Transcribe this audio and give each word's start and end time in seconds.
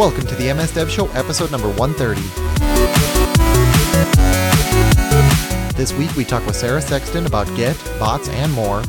Welcome 0.00 0.26
to 0.28 0.34
the 0.34 0.50
MS 0.54 0.72
Dev 0.72 0.90
Show, 0.90 1.08
episode 1.08 1.50
number 1.52 1.68
130. 1.68 2.22
This 5.76 5.92
week 5.92 6.16
we 6.16 6.24
talk 6.24 6.46
with 6.46 6.56
Sarah 6.56 6.80
Sexton 6.80 7.26
about 7.26 7.46
Git, 7.54 7.76
bots, 7.98 8.30
and 8.30 8.50
more. 8.54 8.78
A 8.78 8.82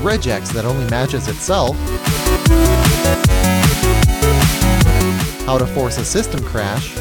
regex 0.00 0.50
that 0.54 0.64
only 0.64 0.88
matches 0.88 1.28
itself. 1.28 1.76
How 5.44 5.58
to 5.58 5.66
force 5.66 5.98
a 5.98 6.06
system 6.06 6.42
crash. 6.42 6.96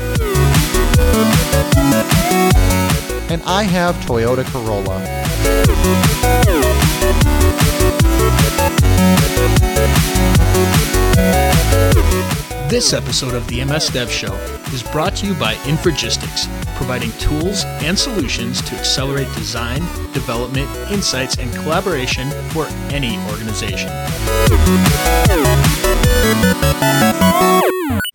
And 3.32 3.42
I 3.44 3.64
have 3.64 3.96
Toyota 4.04 4.44
Corolla. 4.52 5.02
This 12.70 12.92
episode 12.92 13.36
of 13.36 13.48
the 13.48 13.64
MS 13.64 13.88
Dev 13.88 14.12
Show 14.12 14.34
is 14.74 14.84
brought 14.84 15.16
to 15.18 15.26
you 15.26 15.34
by 15.36 15.54
Infragistics, 15.64 16.48
providing 16.76 17.12
tools 17.14 17.64
and 17.66 17.98
solutions 17.98 18.62
to 18.64 18.76
accelerate 18.76 19.34
design, 19.36 19.80
development, 20.12 20.70
insights, 20.92 21.38
and 21.38 21.54
collaboration 21.54 22.30
for 22.52 22.66
any 22.92 23.18
organization. 23.30 23.90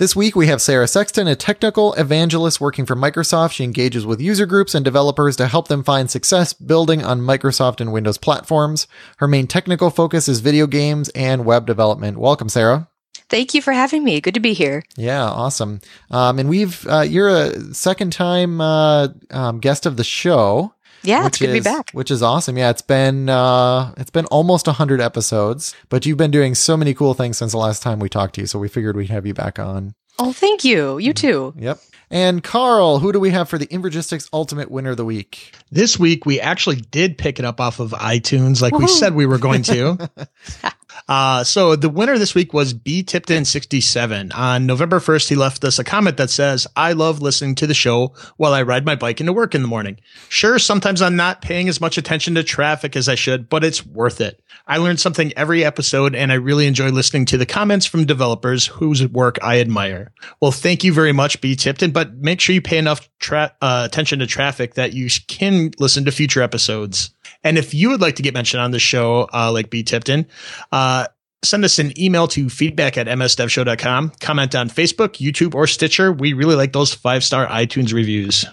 This 0.01 0.17
week 0.17 0.35
we 0.35 0.47
have 0.47 0.63
Sarah 0.63 0.89
Sexton, 0.89 1.29
a 1.29 1.37
technical 1.37 1.93
evangelist 1.93 2.59
working 2.59 2.87
for 2.87 2.97
Microsoft. 2.97 3.53
She 3.53 3.65
engages 3.65 4.07
with 4.07 4.19
user 4.19 4.47
groups 4.47 4.75
and 4.75 4.83
developers 4.83 5.37
to 5.37 5.47
help 5.47 5.69
them 5.69 5.85
find 5.85 6.11
success 6.11 6.55
building 6.55 7.05
on 7.05 7.21
Microsoft 7.21 7.83
and 7.83 7.93
Windows 7.93 8.17
platforms. 8.17 8.87
Her 9.19 9.29
main 9.29 9.47
technical 9.47 9.91
focus 9.91 10.27
is 10.27 10.41
video 10.41 10.67
games 10.67 11.11
and 11.11 11.45
web 11.45 11.67
development. 11.67 12.17
Welcome, 12.17 12.49
Sarah. 12.49 12.89
Thank 13.29 13.53
you 13.53 13.61
for 13.61 13.75
having 13.75 14.03
me. 14.03 14.23
Good 14.23 14.35
to 14.35 14.41
be 14.41 14.55
here. 14.55 14.83
Yeah, 14.97 15.23
awesome. 15.23 15.81
Um, 16.11 16.39
and 16.39 16.49
we've 16.49 16.87
uh, 16.89 17.03
you're 17.03 17.29
a 17.29 17.75
second 17.75 18.15
time 18.15 18.61
uh, 18.61 19.09
um, 19.31 19.61
guest 19.61 19.85
of 19.85 19.99
the 19.99 20.05
show. 20.05 20.75
Yeah, 21.03 21.27
it's 21.27 21.39
good 21.39 21.51
is, 21.51 21.57
to 21.57 21.61
be 21.61 21.77
back. 21.77 21.91
Which 21.93 22.11
is 22.11 22.23
awesome. 22.23 22.59
Yeah, 22.59 22.71
it's 22.71 22.83
been 22.83 23.29
uh, 23.29 23.95
it's 23.97 24.11
been 24.11 24.27
almost 24.27 24.67
hundred 24.67 25.01
episodes, 25.01 25.75
but 25.89 26.07
you've 26.07 26.19
been 26.19 26.31
doing 26.31 26.55
so 26.55 26.77
many 26.77 26.95
cool 26.95 27.15
things 27.15 27.39
since 27.39 27.53
the 27.53 27.59
last 27.59 27.83
time 27.83 27.99
we 27.99 28.09
talked 28.09 28.37
to 28.37 28.43
you. 28.43 28.47
So 28.47 28.59
we 28.59 28.69
figured 28.69 28.97
we'd 28.97 29.11
have 29.11 29.27
you 29.27 29.35
back 29.35 29.59
on. 29.59 29.95
Oh, 30.19 30.33
thank 30.33 30.65
you. 30.65 30.99
You 30.99 31.15
too. 31.15 31.55
Yep. 31.57 31.81
And 32.11 32.43
Carl, 32.43 32.99
who 32.99 33.13
do 33.13 33.21
we 33.21 33.31
have 33.31 33.49
for 33.49 33.57
the 33.57 33.69
Infragistics 33.69 34.29
Ultimate 34.33 34.71
Winner 34.71 34.91
of 34.91 34.97
the 34.97 35.05
Week? 35.05 35.55
This 35.71 35.99
week 35.99 36.27
we 36.27 36.41
actually 36.41 36.77
did 36.77 37.17
pick 37.17 37.39
it 37.39 37.45
up 37.45 37.61
off 37.61 37.79
of 37.79 37.93
iTunes, 37.93 38.61
like 38.61 38.73
Woo-hoo. 38.73 38.87
we 38.87 38.89
said 38.89 39.15
we 39.15 39.27
were 39.27 39.39
going 39.39 39.63
to. 39.63 40.11
Uh, 41.09 41.43
so 41.45 41.77
the 41.77 41.89
winner 41.89 42.19
this 42.19 42.35
week 42.35 42.53
was 42.53 42.73
B 42.73 43.03
Tipton 43.03 43.45
67. 43.45 44.33
On 44.33 44.67
November 44.67 45.01
1st, 45.01 45.29
he 45.29 45.35
left 45.35 45.65
us 45.65 45.79
a 45.79 45.85
comment 45.85 46.17
that 46.17 46.31
says, 46.31 46.67
I 46.77 46.93
love 46.93 47.21
listening 47.21 47.55
to 47.57 47.67
the 47.67 47.75
show 47.75 48.15
while 48.37 48.53
I 48.53 48.63
ride 48.63 48.87
my 48.87 48.95
bike 48.95 49.21
into 49.21 49.33
work 49.33 49.55
in 49.55 49.63
the 49.63 49.69
morning. 49.69 49.99
Sure, 50.29 50.59
sometimes 50.59 51.03
I'm 51.03 51.17
not 51.17 51.43
paying 51.43 51.69
as 51.69 51.81
much 51.81 51.99
attention 51.99 52.35
to 52.37 52.45
traffic 52.45 52.97
as 52.97 53.09
I 53.09 53.15
should, 53.15 53.49
but 53.49 53.65
it's 53.65 53.85
worth 53.85 54.21
it. 54.21 54.41
I 54.67 54.77
learned 54.77 55.01
something 55.01 55.33
every 55.37 55.65
episode 55.65 56.15
and 56.15 56.31
I 56.31 56.37
really 56.37 56.67
enjoy 56.67 56.91
listening 56.91 57.25
to 57.27 57.39
the 57.39 57.47
comments 57.47 57.87
from 57.87 58.05
developers 58.05 58.67
whose 58.67 59.07
work 59.07 59.39
I 59.43 59.61
admire. 59.61 60.13
Well, 60.41 60.53
thank 60.53 60.85
you 60.85 60.93
very 60.93 61.13
much, 61.13 61.41
B 61.41 61.57
Tipton, 61.57 61.91
but 61.91 62.15
make 62.15 62.41
sure 62.41 62.55
you 62.55 62.63
pay 62.63 62.79
enough 62.79 63.09
tra- 63.19 63.55
uh, 63.61 63.83
attention 63.87 64.21
to 64.21 64.27
traffic 64.27 64.75
that 64.75 64.93
you 64.93 65.09
can 65.27 65.73
listen 65.79 66.05
to 66.05 66.13
future 66.13 66.43
episodes. 66.43 67.11
And 67.43 67.59
if 67.59 67.75
you 67.75 67.91
would 67.91 68.01
like 68.01 68.17
to 68.17 68.23
get 68.23 68.35
mentioned 68.35 68.61
on 68.61 68.71
the 68.71 68.79
show, 68.79 69.29
uh, 69.33 69.51
like 69.53 69.71
B 69.71 69.83
Tipton, 69.83 70.27
uh, 70.73 71.07
send 71.43 71.65
us 71.65 71.79
an 71.79 71.99
email 71.99 72.29
to 72.29 72.49
feedback 72.49 72.99
at 72.99 73.07
msdevshow.com. 73.07 74.13
Comment 74.21 74.55
on 74.55 74.69
Facebook, 74.69 75.19
YouTube, 75.19 75.55
or 75.55 75.67
Stitcher. 75.67 76.13
We 76.13 76.33
really 76.33 76.55
like 76.55 76.73
those 76.73 76.93
five 76.93 77.25
star 77.25 77.47
iTunes 77.47 77.93
reviews. 77.93 78.45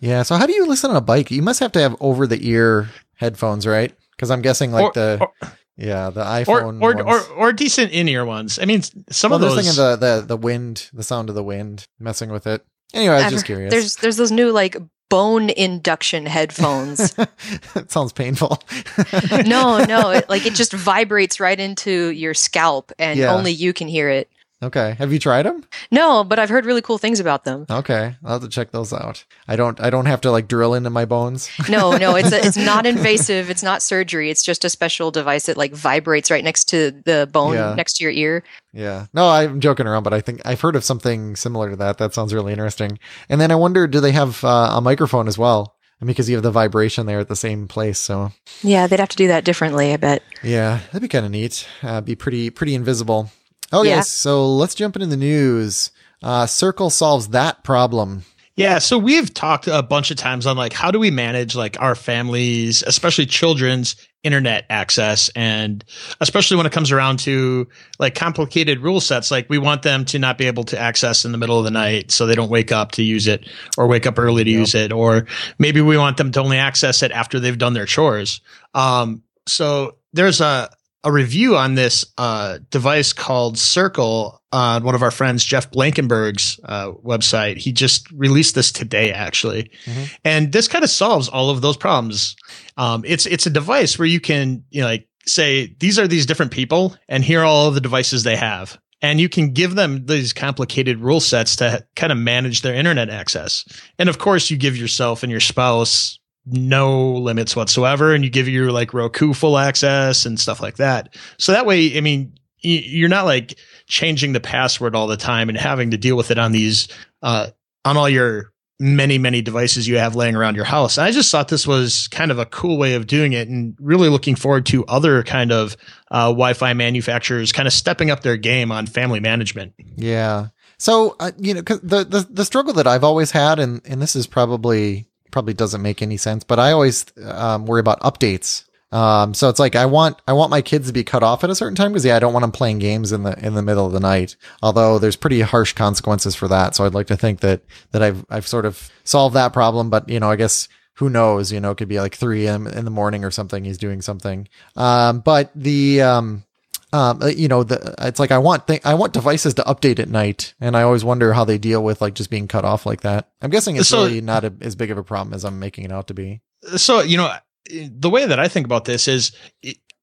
Yeah. 0.00 0.22
So 0.22 0.36
how 0.36 0.46
do 0.46 0.52
you 0.52 0.66
listen 0.66 0.90
on 0.90 0.96
a 0.96 1.00
bike? 1.00 1.30
You 1.30 1.42
must 1.42 1.60
have 1.60 1.72
to 1.72 1.80
have 1.80 1.96
over 2.00 2.26
the 2.26 2.48
ear 2.48 2.88
headphones, 3.14 3.66
right? 3.66 3.92
Because 4.16 4.30
I'm 4.30 4.42
guessing 4.42 4.72
like 4.72 4.84
or, 4.84 4.92
the. 4.94 5.18
Or, 5.20 5.52
yeah, 5.76 6.10
the 6.10 6.22
iPhone 6.22 6.82
or 6.82 6.94
or, 7.00 7.08
or, 7.08 7.20
or 7.36 7.52
decent 7.54 7.92
in 7.92 8.06
ear 8.06 8.26
ones. 8.26 8.58
I 8.58 8.66
mean, 8.66 8.82
some 8.82 9.30
well, 9.30 9.36
of 9.36 9.40
those. 9.40 9.54
thinking 9.54 9.76
the, 9.76 9.96
the 9.96 10.24
the 10.26 10.36
wind, 10.36 10.90
the 10.92 11.02
sound 11.02 11.30
of 11.30 11.34
the 11.34 11.42
wind, 11.42 11.86
messing 11.98 12.30
with 12.30 12.46
it. 12.46 12.62
Anyway, 12.92 13.14
I 13.14 13.16
was 13.16 13.24
I've, 13.24 13.30
just 13.30 13.46
curious. 13.46 13.70
There's 13.70 13.96
there's 13.96 14.16
those 14.18 14.30
new 14.30 14.52
like 14.52 14.76
bone 15.10 15.50
induction 15.50 16.24
headphones. 16.24 17.14
it 17.74 17.90
sounds 17.90 18.12
painful. 18.14 18.58
no, 19.44 19.84
no, 19.84 20.10
it, 20.10 20.30
like 20.30 20.46
it 20.46 20.54
just 20.60 20.72
vibrates 20.72 21.38
right 21.38 21.60
into 21.60 22.10
your 22.10 22.32
scalp, 22.32 22.90
and 22.98 23.18
yeah. 23.18 23.34
only 23.34 23.52
you 23.52 23.74
can 23.74 23.88
hear 23.88 24.08
it. 24.08 24.30
Okay. 24.62 24.94
Have 24.98 25.10
you 25.10 25.18
tried 25.18 25.44
them? 25.44 25.64
No, 25.90 26.22
but 26.22 26.38
I've 26.38 26.50
heard 26.50 26.66
really 26.66 26.82
cool 26.82 26.98
things 26.98 27.18
about 27.18 27.44
them. 27.44 27.64
Okay. 27.70 28.14
I'll 28.22 28.34
have 28.34 28.42
to 28.42 28.48
check 28.48 28.72
those 28.72 28.92
out. 28.92 29.24
I 29.48 29.56
don't 29.56 29.80
I 29.80 29.88
don't 29.88 30.04
have 30.04 30.20
to 30.22 30.30
like 30.30 30.48
drill 30.48 30.74
into 30.74 30.90
my 30.90 31.06
bones. 31.06 31.50
no, 31.70 31.96
no, 31.96 32.14
it's 32.14 32.30
a, 32.30 32.44
it's 32.44 32.58
not 32.58 32.84
invasive. 32.94 33.48
It's 33.48 33.62
not 33.62 33.80
surgery. 33.82 34.28
It's 34.28 34.42
just 34.42 34.64
a 34.64 34.68
special 34.68 35.10
device 35.10 35.46
that 35.46 35.56
like 35.56 35.72
vibrates 35.72 36.30
right 36.30 36.44
next 36.44 36.64
to 36.70 36.90
the 36.90 37.28
bone 37.32 37.54
yeah. 37.54 37.74
next 37.74 37.94
to 37.94 38.04
your 38.04 38.12
ear. 38.12 38.42
Yeah. 38.74 39.06
No, 39.14 39.30
I'm 39.30 39.60
joking 39.60 39.86
around, 39.86 40.02
but 40.02 40.12
I 40.12 40.20
think 40.20 40.42
I've 40.44 40.60
heard 40.60 40.76
of 40.76 40.84
something 40.84 41.36
similar 41.36 41.70
to 41.70 41.76
that. 41.76 41.96
That 41.96 42.12
sounds 42.12 42.34
really 42.34 42.52
interesting. 42.52 42.98
And 43.30 43.40
then 43.40 43.50
I 43.50 43.54
wonder 43.54 43.86
do 43.86 44.00
they 44.00 44.12
have 44.12 44.44
uh, 44.44 44.72
a 44.74 44.80
microphone 44.82 45.26
as 45.26 45.38
well? 45.38 45.74
I 46.00 46.04
mean, 46.04 46.12
because 46.12 46.30
you 46.30 46.36
have 46.36 46.42
the 46.42 46.50
vibration 46.50 47.06
there 47.06 47.18
at 47.18 47.28
the 47.28 47.36
same 47.36 47.66
place. 47.66 47.98
So 47.98 48.32
yeah, 48.62 48.86
they'd 48.86 49.00
have 49.00 49.08
to 49.08 49.16
do 49.16 49.28
that 49.28 49.44
differently. 49.44 49.94
I 49.94 49.96
bet. 49.96 50.22
Yeah, 50.42 50.80
that'd 50.86 51.02
be 51.02 51.08
kind 51.08 51.24
of 51.24 51.32
neat. 51.32 51.66
Uh, 51.82 52.02
be 52.02 52.14
pretty 52.14 52.50
pretty 52.50 52.74
invisible. 52.74 53.30
Okay, 53.72 53.88
yeah. 53.88 54.00
so 54.00 54.52
let's 54.54 54.74
jump 54.74 54.96
into 54.96 55.06
the 55.06 55.16
news. 55.16 55.90
Uh, 56.22 56.46
Circle 56.46 56.90
solves 56.90 57.28
that 57.28 57.64
problem. 57.64 58.24
Yeah, 58.56 58.78
so 58.78 58.98
we've 58.98 59.32
talked 59.32 59.68
a 59.68 59.82
bunch 59.82 60.10
of 60.10 60.18
times 60.18 60.44
on 60.44 60.56
like 60.56 60.72
how 60.72 60.90
do 60.90 60.98
we 60.98 61.10
manage 61.10 61.56
like 61.56 61.80
our 61.80 61.94
families, 61.94 62.82
especially 62.82 63.24
children's 63.26 63.96
internet 64.22 64.66
access 64.68 65.30
and 65.34 65.82
especially 66.20 66.58
when 66.58 66.66
it 66.66 66.72
comes 66.72 66.92
around 66.92 67.18
to 67.20 67.66
like 67.98 68.14
complicated 68.14 68.80
rule 68.80 69.00
sets 69.00 69.30
like 69.30 69.48
we 69.48 69.56
want 69.56 69.80
them 69.80 70.04
to 70.04 70.18
not 70.18 70.36
be 70.36 70.46
able 70.46 70.62
to 70.62 70.78
access 70.78 71.24
in 71.24 71.32
the 71.32 71.38
middle 71.38 71.58
of 71.58 71.64
the 71.64 71.70
night 71.70 72.10
so 72.10 72.26
they 72.26 72.34
don't 72.34 72.50
wake 72.50 72.70
up 72.70 72.92
to 72.92 73.02
use 73.02 73.26
it 73.26 73.48
or 73.78 73.86
wake 73.86 74.06
up 74.06 74.18
early 74.18 74.44
to 74.44 74.50
yep. 74.50 74.58
use 74.58 74.74
it 74.74 74.92
or 74.92 75.26
maybe 75.58 75.80
we 75.80 75.96
want 75.96 76.18
them 76.18 76.30
to 76.30 76.38
only 76.38 76.58
access 76.58 77.02
it 77.02 77.10
after 77.12 77.40
they've 77.40 77.56
done 77.56 77.72
their 77.72 77.86
chores. 77.86 78.42
Um 78.74 79.22
so 79.48 79.96
there's 80.12 80.42
a 80.42 80.68
a 81.02 81.12
review 81.12 81.56
on 81.56 81.74
this 81.74 82.04
uh, 82.18 82.58
device 82.70 83.12
called 83.12 83.58
Circle 83.58 84.40
on 84.52 84.82
one 84.82 84.94
of 84.94 85.02
our 85.02 85.10
friends, 85.10 85.44
Jeff 85.44 85.70
Blankenburg's 85.70 86.60
uh, 86.64 86.92
website. 87.04 87.56
He 87.56 87.72
just 87.72 88.10
released 88.10 88.54
this 88.54 88.72
today, 88.72 89.12
actually, 89.12 89.70
mm-hmm. 89.84 90.04
and 90.24 90.52
this 90.52 90.68
kind 90.68 90.84
of 90.84 90.90
solves 90.90 91.28
all 91.28 91.50
of 91.50 91.62
those 91.62 91.76
problems. 91.76 92.36
Um, 92.76 93.04
it's 93.06 93.26
it's 93.26 93.46
a 93.46 93.50
device 93.50 93.98
where 93.98 94.08
you 94.08 94.20
can 94.20 94.64
you 94.70 94.82
know, 94.82 94.88
like 94.88 95.08
say 95.26 95.74
these 95.78 95.98
are 95.98 96.08
these 96.08 96.26
different 96.26 96.52
people, 96.52 96.96
and 97.08 97.24
here 97.24 97.40
are 97.40 97.46
all 97.46 97.68
of 97.68 97.74
the 97.74 97.80
devices 97.80 98.22
they 98.22 98.36
have. 98.36 98.78
And 99.02 99.18
you 99.18 99.30
can 99.30 99.54
give 99.54 99.76
them 99.76 100.04
these 100.04 100.34
complicated 100.34 100.98
rule 100.98 101.20
sets 101.20 101.56
to 101.56 101.86
kind 101.96 102.12
of 102.12 102.18
manage 102.18 102.60
their 102.60 102.74
internet 102.74 103.08
access. 103.08 103.64
And 103.98 104.10
of 104.10 104.18
course, 104.18 104.50
you 104.50 104.58
give 104.58 104.76
yourself 104.76 105.22
and 105.22 105.30
your 105.30 105.40
spouse 105.40 106.19
no 106.46 107.12
limits 107.12 107.54
whatsoever 107.54 108.14
and 108.14 108.24
you 108.24 108.30
give 108.30 108.48
your 108.48 108.72
like 108.72 108.94
Roku 108.94 109.34
full 109.34 109.58
access 109.58 110.26
and 110.26 110.40
stuff 110.40 110.60
like 110.60 110.76
that. 110.76 111.14
So 111.38 111.52
that 111.52 111.66
way, 111.66 111.96
I 111.96 112.00
mean, 112.00 112.34
you're 112.62 113.08
not 113.08 113.24
like 113.24 113.58
changing 113.86 114.32
the 114.32 114.40
password 114.40 114.94
all 114.94 115.06
the 115.06 115.16
time 115.16 115.48
and 115.48 115.56
having 115.56 115.90
to 115.92 115.96
deal 115.96 116.16
with 116.16 116.30
it 116.30 116.38
on 116.38 116.52
these, 116.52 116.88
uh, 117.22 117.48
on 117.84 117.96
all 117.96 118.08
your 118.08 118.52
many, 118.78 119.18
many 119.18 119.42
devices 119.42 119.86
you 119.86 119.98
have 119.98 120.16
laying 120.16 120.34
around 120.34 120.56
your 120.56 120.64
house. 120.64 120.96
And 120.96 121.06
I 121.06 121.10
just 121.10 121.30
thought 121.30 121.48
this 121.48 121.66
was 121.66 122.08
kind 122.08 122.30
of 122.30 122.38
a 122.38 122.46
cool 122.46 122.78
way 122.78 122.94
of 122.94 123.06
doing 123.06 123.34
it 123.34 123.48
and 123.48 123.76
really 123.78 124.08
looking 124.08 124.34
forward 124.34 124.64
to 124.66 124.86
other 124.86 125.22
kind 125.22 125.52
of, 125.52 125.76
uh, 126.10 126.28
Wi-Fi 126.28 126.72
manufacturers 126.72 127.52
kind 127.52 127.66
of 127.66 127.74
stepping 127.74 128.10
up 128.10 128.22
their 128.22 128.38
game 128.38 128.72
on 128.72 128.86
family 128.86 129.20
management. 129.20 129.74
Yeah. 129.96 130.48
So, 130.78 131.16
uh, 131.20 131.32
you 131.38 131.52
know, 131.52 131.60
the, 131.60 132.04
the, 132.04 132.26
the 132.30 132.44
struggle 132.46 132.72
that 132.74 132.86
I've 132.86 133.04
always 133.04 133.30
had, 133.30 133.58
and, 133.58 133.82
and 133.84 134.00
this 134.00 134.16
is 134.16 134.26
probably 134.26 135.06
probably 135.30 135.54
doesn't 135.54 135.82
make 135.82 136.02
any 136.02 136.16
sense, 136.16 136.44
but 136.44 136.58
I 136.58 136.72
always 136.72 137.06
um, 137.24 137.66
worry 137.66 137.80
about 137.80 138.00
updates. 138.00 138.64
Um, 138.92 139.34
so 139.34 139.48
it's 139.48 139.60
like 139.60 139.76
I 139.76 139.86
want 139.86 140.20
I 140.26 140.32
want 140.32 140.50
my 140.50 140.62
kids 140.62 140.88
to 140.88 140.92
be 140.92 141.04
cut 141.04 141.22
off 141.22 141.44
at 141.44 141.50
a 141.50 141.54
certain 141.54 141.76
time 141.76 141.92
because 141.92 142.04
yeah, 142.04 142.16
I 142.16 142.18
don't 142.18 142.32
want 142.32 142.42
them 142.42 142.50
playing 142.52 142.80
games 142.80 143.12
in 143.12 143.22
the 143.22 143.38
in 143.44 143.54
the 143.54 143.62
middle 143.62 143.86
of 143.86 143.92
the 143.92 144.00
night. 144.00 144.36
Although 144.62 144.98
there's 144.98 145.16
pretty 145.16 145.40
harsh 145.42 145.74
consequences 145.74 146.34
for 146.34 146.48
that. 146.48 146.74
So 146.74 146.84
I'd 146.84 146.94
like 146.94 147.06
to 147.08 147.16
think 147.16 147.40
that 147.40 147.62
that 147.92 148.02
I've 148.02 148.24
I've 148.28 148.48
sort 148.48 148.66
of 148.66 148.90
solved 149.04 149.36
that 149.36 149.52
problem. 149.52 149.90
But 149.90 150.08
you 150.08 150.18
know, 150.18 150.30
I 150.30 150.36
guess 150.36 150.68
who 150.94 151.08
knows? 151.08 151.52
You 151.52 151.60
know, 151.60 151.70
it 151.70 151.76
could 151.76 151.88
be 151.88 152.00
like 152.00 152.14
three 152.14 152.46
in, 152.46 152.66
in 152.66 152.84
the 152.84 152.90
morning 152.90 153.24
or 153.24 153.30
something. 153.30 153.64
He's 153.64 153.78
doing 153.78 154.02
something. 154.02 154.48
Um, 154.76 155.20
but 155.20 155.50
the 155.54 156.02
um, 156.02 156.44
um, 156.92 157.22
uh, 157.22 157.26
you 157.26 157.48
know, 157.48 157.62
the, 157.62 157.94
it's 158.00 158.18
like 158.18 158.30
I 158.30 158.38
want 158.38 158.66
th- 158.66 158.82
I 158.84 158.94
want 158.94 159.12
devices 159.12 159.54
to 159.54 159.62
update 159.62 159.98
at 159.98 160.08
night, 160.08 160.54
and 160.60 160.76
I 160.76 160.82
always 160.82 161.04
wonder 161.04 161.32
how 161.32 161.44
they 161.44 161.58
deal 161.58 161.82
with 161.82 162.00
like 162.00 162.14
just 162.14 162.30
being 162.30 162.48
cut 162.48 162.64
off 162.64 162.86
like 162.86 163.02
that. 163.02 163.30
I'm 163.42 163.50
guessing 163.50 163.76
it's 163.76 163.88
so, 163.88 164.04
really 164.04 164.20
not 164.20 164.44
a, 164.44 164.52
as 164.60 164.76
big 164.76 164.90
of 164.90 164.98
a 164.98 165.04
problem 165.04 165.34
as 165.34 165.44
I'm 165.44 165.58
making 165.58 165.84
it 165.84 165.92
out 165.92 166.08
to 166.08 166.14
be. 166.14 166.40
So 166.76 167.00
you 167.00 167.16
know, 167.16 167.32
the 167.70 168.10
way 168.10 168.26
that 168.26 168.40
I 168.40 168.48
think 168.48 168.66
about 168.66 168.84
this 168.84 169.08
is 169.08 169.32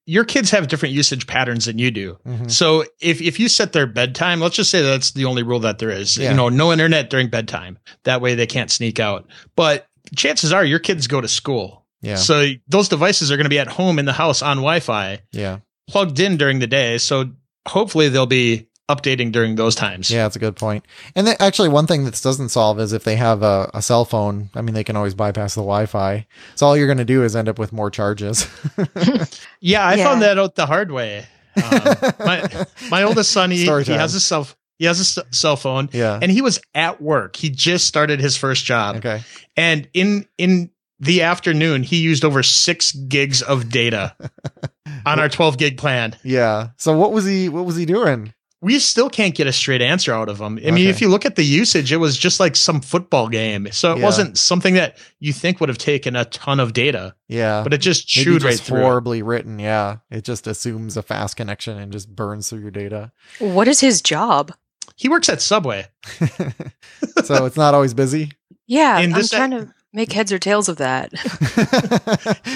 your 0.08 0.24
kids 0.24 0.50
have 0.50 0.68
different 0.68 0.94
usage 0.94 1.26
patterns 1.26 1.66
than 1.66 1.78
you 1.78 1.90
do. 1.90 2.18
Mm-hmm. 2.26 2.48
So 2.48 2.84
if, 2.98 3.20
if 3.20 3.38
you 3.38 3.46
set 3.46 3.74
their 3.74 3.86
bedtime, 3.86 4.40
let's 4.40 4.56
just 4.56 4.70
say 4.70 4.80
that's 4.80 5.10
the 5.10 5.26
only 5.26 5.42
rule 5.42 5.60
that 5.60 5.78
there 5.78 5.90
is, 5.90 6.16
yeah. 6.16 6.30
you 6.30 6.36
know, 6.36 6.48
no 6.48 6.72
internet 6.72 7.10
during 7.10 7.28
bedtime. 7.28 7.78
That 8.04 8.22
way 8.22 8.34
they 8.34 8.46
can't 8.46 8.70
sneak 8.70 8.98
out. 8.98 9.28
But 9.54 9.86
chances 10.16 10.50
are 10.50 10.64
your 10.64 10.78
kids 10.78 11.08
go 11.08 11.20
to 11.20 11.28
school. 11.28 11.84
Yeah. 12.00 12.14
So 12.14 12.52
those 12.68 12.88
devices 12.88 13.30
are 13.30 13.36
going 13.36 13.44
to 13.44 13.50
be 13.50 13.58
at 13.58 13.68
home 13.68 13.98
in 13.98 14.06
the 14.06 14.14
house 14.14 14.40
on 14.40 14.56
Wi-Fi. 14.56 15.20
Yeah. 15.30 15.58
Plugged 15.88 16.20
in 16.20 16.36
during 16.36 16.58
the 16.58 16.66
day. 16.66 16.98
So 16.98 17.30
hopefully 17.66 18.08
they'll 18.08 18.26
be 18.26 18.68
updating 18.88 19.32
during 19.32 19.56
those 19.56 19.74
times. 19.74 20.10
Yeah, 20.10 20.22
that's 20.22 20.36
a 20.36 20.38
good 20.38 20.56
point. 20.56 20.86
And 21.14 21.26
then 21.26 21.36
actually, 21.40 21.68
one 21.68 21.86
thing 21.86 22.04
that 22.04 22.20
doesn't 22.22 22.48
solve 22.48 22.80
is 22.80 22.92
if 22.92 23.04
they 23.04 23.16
have 23.16 23.42
a, 23.42 23.70
a 23.74 23.82
cell 23.82 24.04
phone. 24.04 24.50
I 24.54 24.62
mean, 24.62 24.74
they 24.74 24.84
can 24.84 24.96
always 24.96 25.14
bypass 25.14 25.54
the 25.54 25.60
Wi-Fi. 25.60 26.26
So 26.54 26.66
all 26.66 26.76
you're 26.76 26.86
going 26.86 26.98
to 26.98 27.04
do 27.04 27.22
is 27.22 27.36
end 27.36 27.48
up 27.48 27.58
with 27.58 27.72
more 27.72 27.90
charges. 27.90 28.48
yeah, 29.60 29.84
I 29.84 29.94
yeah. 29.94 30.04
found 30.04 30.22
that 30.22 30.38
out 30.38 30.54
the 30.54 30.66
hard 30.66 30.90
way. 30.90 31.26
Um, 31.56 31.80
my 32.20 32.66
my 32.90 33.02
oldest 33.02 33.30
son, 33.30 33.50
he, 33.50 33.64
he 33.64 33.92
has 33.92 34.14
a 34.14 34.20
cell 34.20 34.48
he 34.78 34.84
has 34.84 35.18
a 35.18 35.34
cell 35.34 35.56
phone. 35.56 35.90
Yeah, 35.92 36.18
and 36.20 36.30
he 36.30 36.40
was 36.40 36.60
at 36.74 37.02
work. 37.02 37.36
He 37.36 37.50
just 37.50 37.86
started 37.86 38.20
his 38.20 38.36
first 38.36 38.64
job. 38.64 38.96
Okay, 38.96 39.22
and 39.56 39.88
in 39.92 40.26
in 40.38 40.70
the 41.00 41.22
afternoon, 41.22 41.82
he 41.82 41.98
used 41.98 42.24
over 42.24 42.42
six 42.42 42.92
gigs 42.92 43.42
of 43.42 43.68
data 43.70 44.16
on 45.06 45.20
our 45.20 45.28
12 45.28 45.58
gig 45.58 45.78
plan. 45.78 46.16
Yeah. 46.22 46.70
So 46.76 46.96
what 46.96 47.12
was 47.12 47.24
he? 47.24 47.48
What 47.48 47.64
was 47.64 47.76
he 47.76 47.86
doing? 47.86 48.32
we 48.60 48.78
still 48.80 49.08
can't 49.08 49.34
get 49.34 49.46
a 49.46 49.52
straight 49.52 49.80
answer 49.80 50.12
out 50.12 50.28
of 50.28 50.40
him. 50.40 50.56
I 50.56 50.60
okay. 50.60 50.70
mean, 50.72 50.88
if 50.88 51.00
you 51.00 51.08
look 51.08 51.24
at 51.24 51.36
the 51.36 51.44
usage, 51.44 51.92
it 51.92 51.98
was 51.98 52.18
just 52.18 52.40
like 52.40 52.56
some 52.56 52.80
football 52.80 53.28
game. 53.28 53.68
So 53.70 53.92
it 53.92 53.98
yeah. 53.98 54.04
wasn't 54.04 54.36
something 54.36 54.74
that 54.74 54.98
you 55.20 55.32
think 55.32 55.60
would 55.60 55.68
have 55.68 55.78
taken 55.78 56.16
a 56.16 56.24
ton 56.24 56.58
of 56.58 56.72
data. 56.72 57.14
Yeah. 57.28 57.62
But 57.62 57.72
it 57.72 57.78
just 57.78 58.08
chewed 58.08 58.42
right 58.42 58.58
through. 58.58 58.80
Horribly 58.80 59.22
written. 59.22 59.60
Yeah. 59.60 59.98
It 60.10 60.24
just 60.24 60.46
assumes 60.48 60.96
a 60.96 61.02
fast 61.02 61.36
connection 61.36 61.78
and 61.78 61.92
just 61.92 62.14
burns 62.14 62.50
through 62.50 62.60
your 62.60 62.72
data. 62.72 63.12
What 63.38 63.68
is 63.68 63.80
his 63.80 64.02
job? 64.02 64.52
He 64.96 65.08
works 65.08 65.28
at 65.28 65.40
Subway. 65.40 65.86
so 67.24 67.44
it's 67.44 67.56
not 67.56 67.74
always 67.74 67.94
busy. 67.94 68.32
Yeah. 68.66 68.96
I'm 68.96 69.12
trying 69.12 69.52
to 69.52 69.72
make 69.92 70.12
heads 70.12 70.32
or 70.32 70.38
tails 70.38 70.68
of 70.68 70.76
that. 70.76 71.12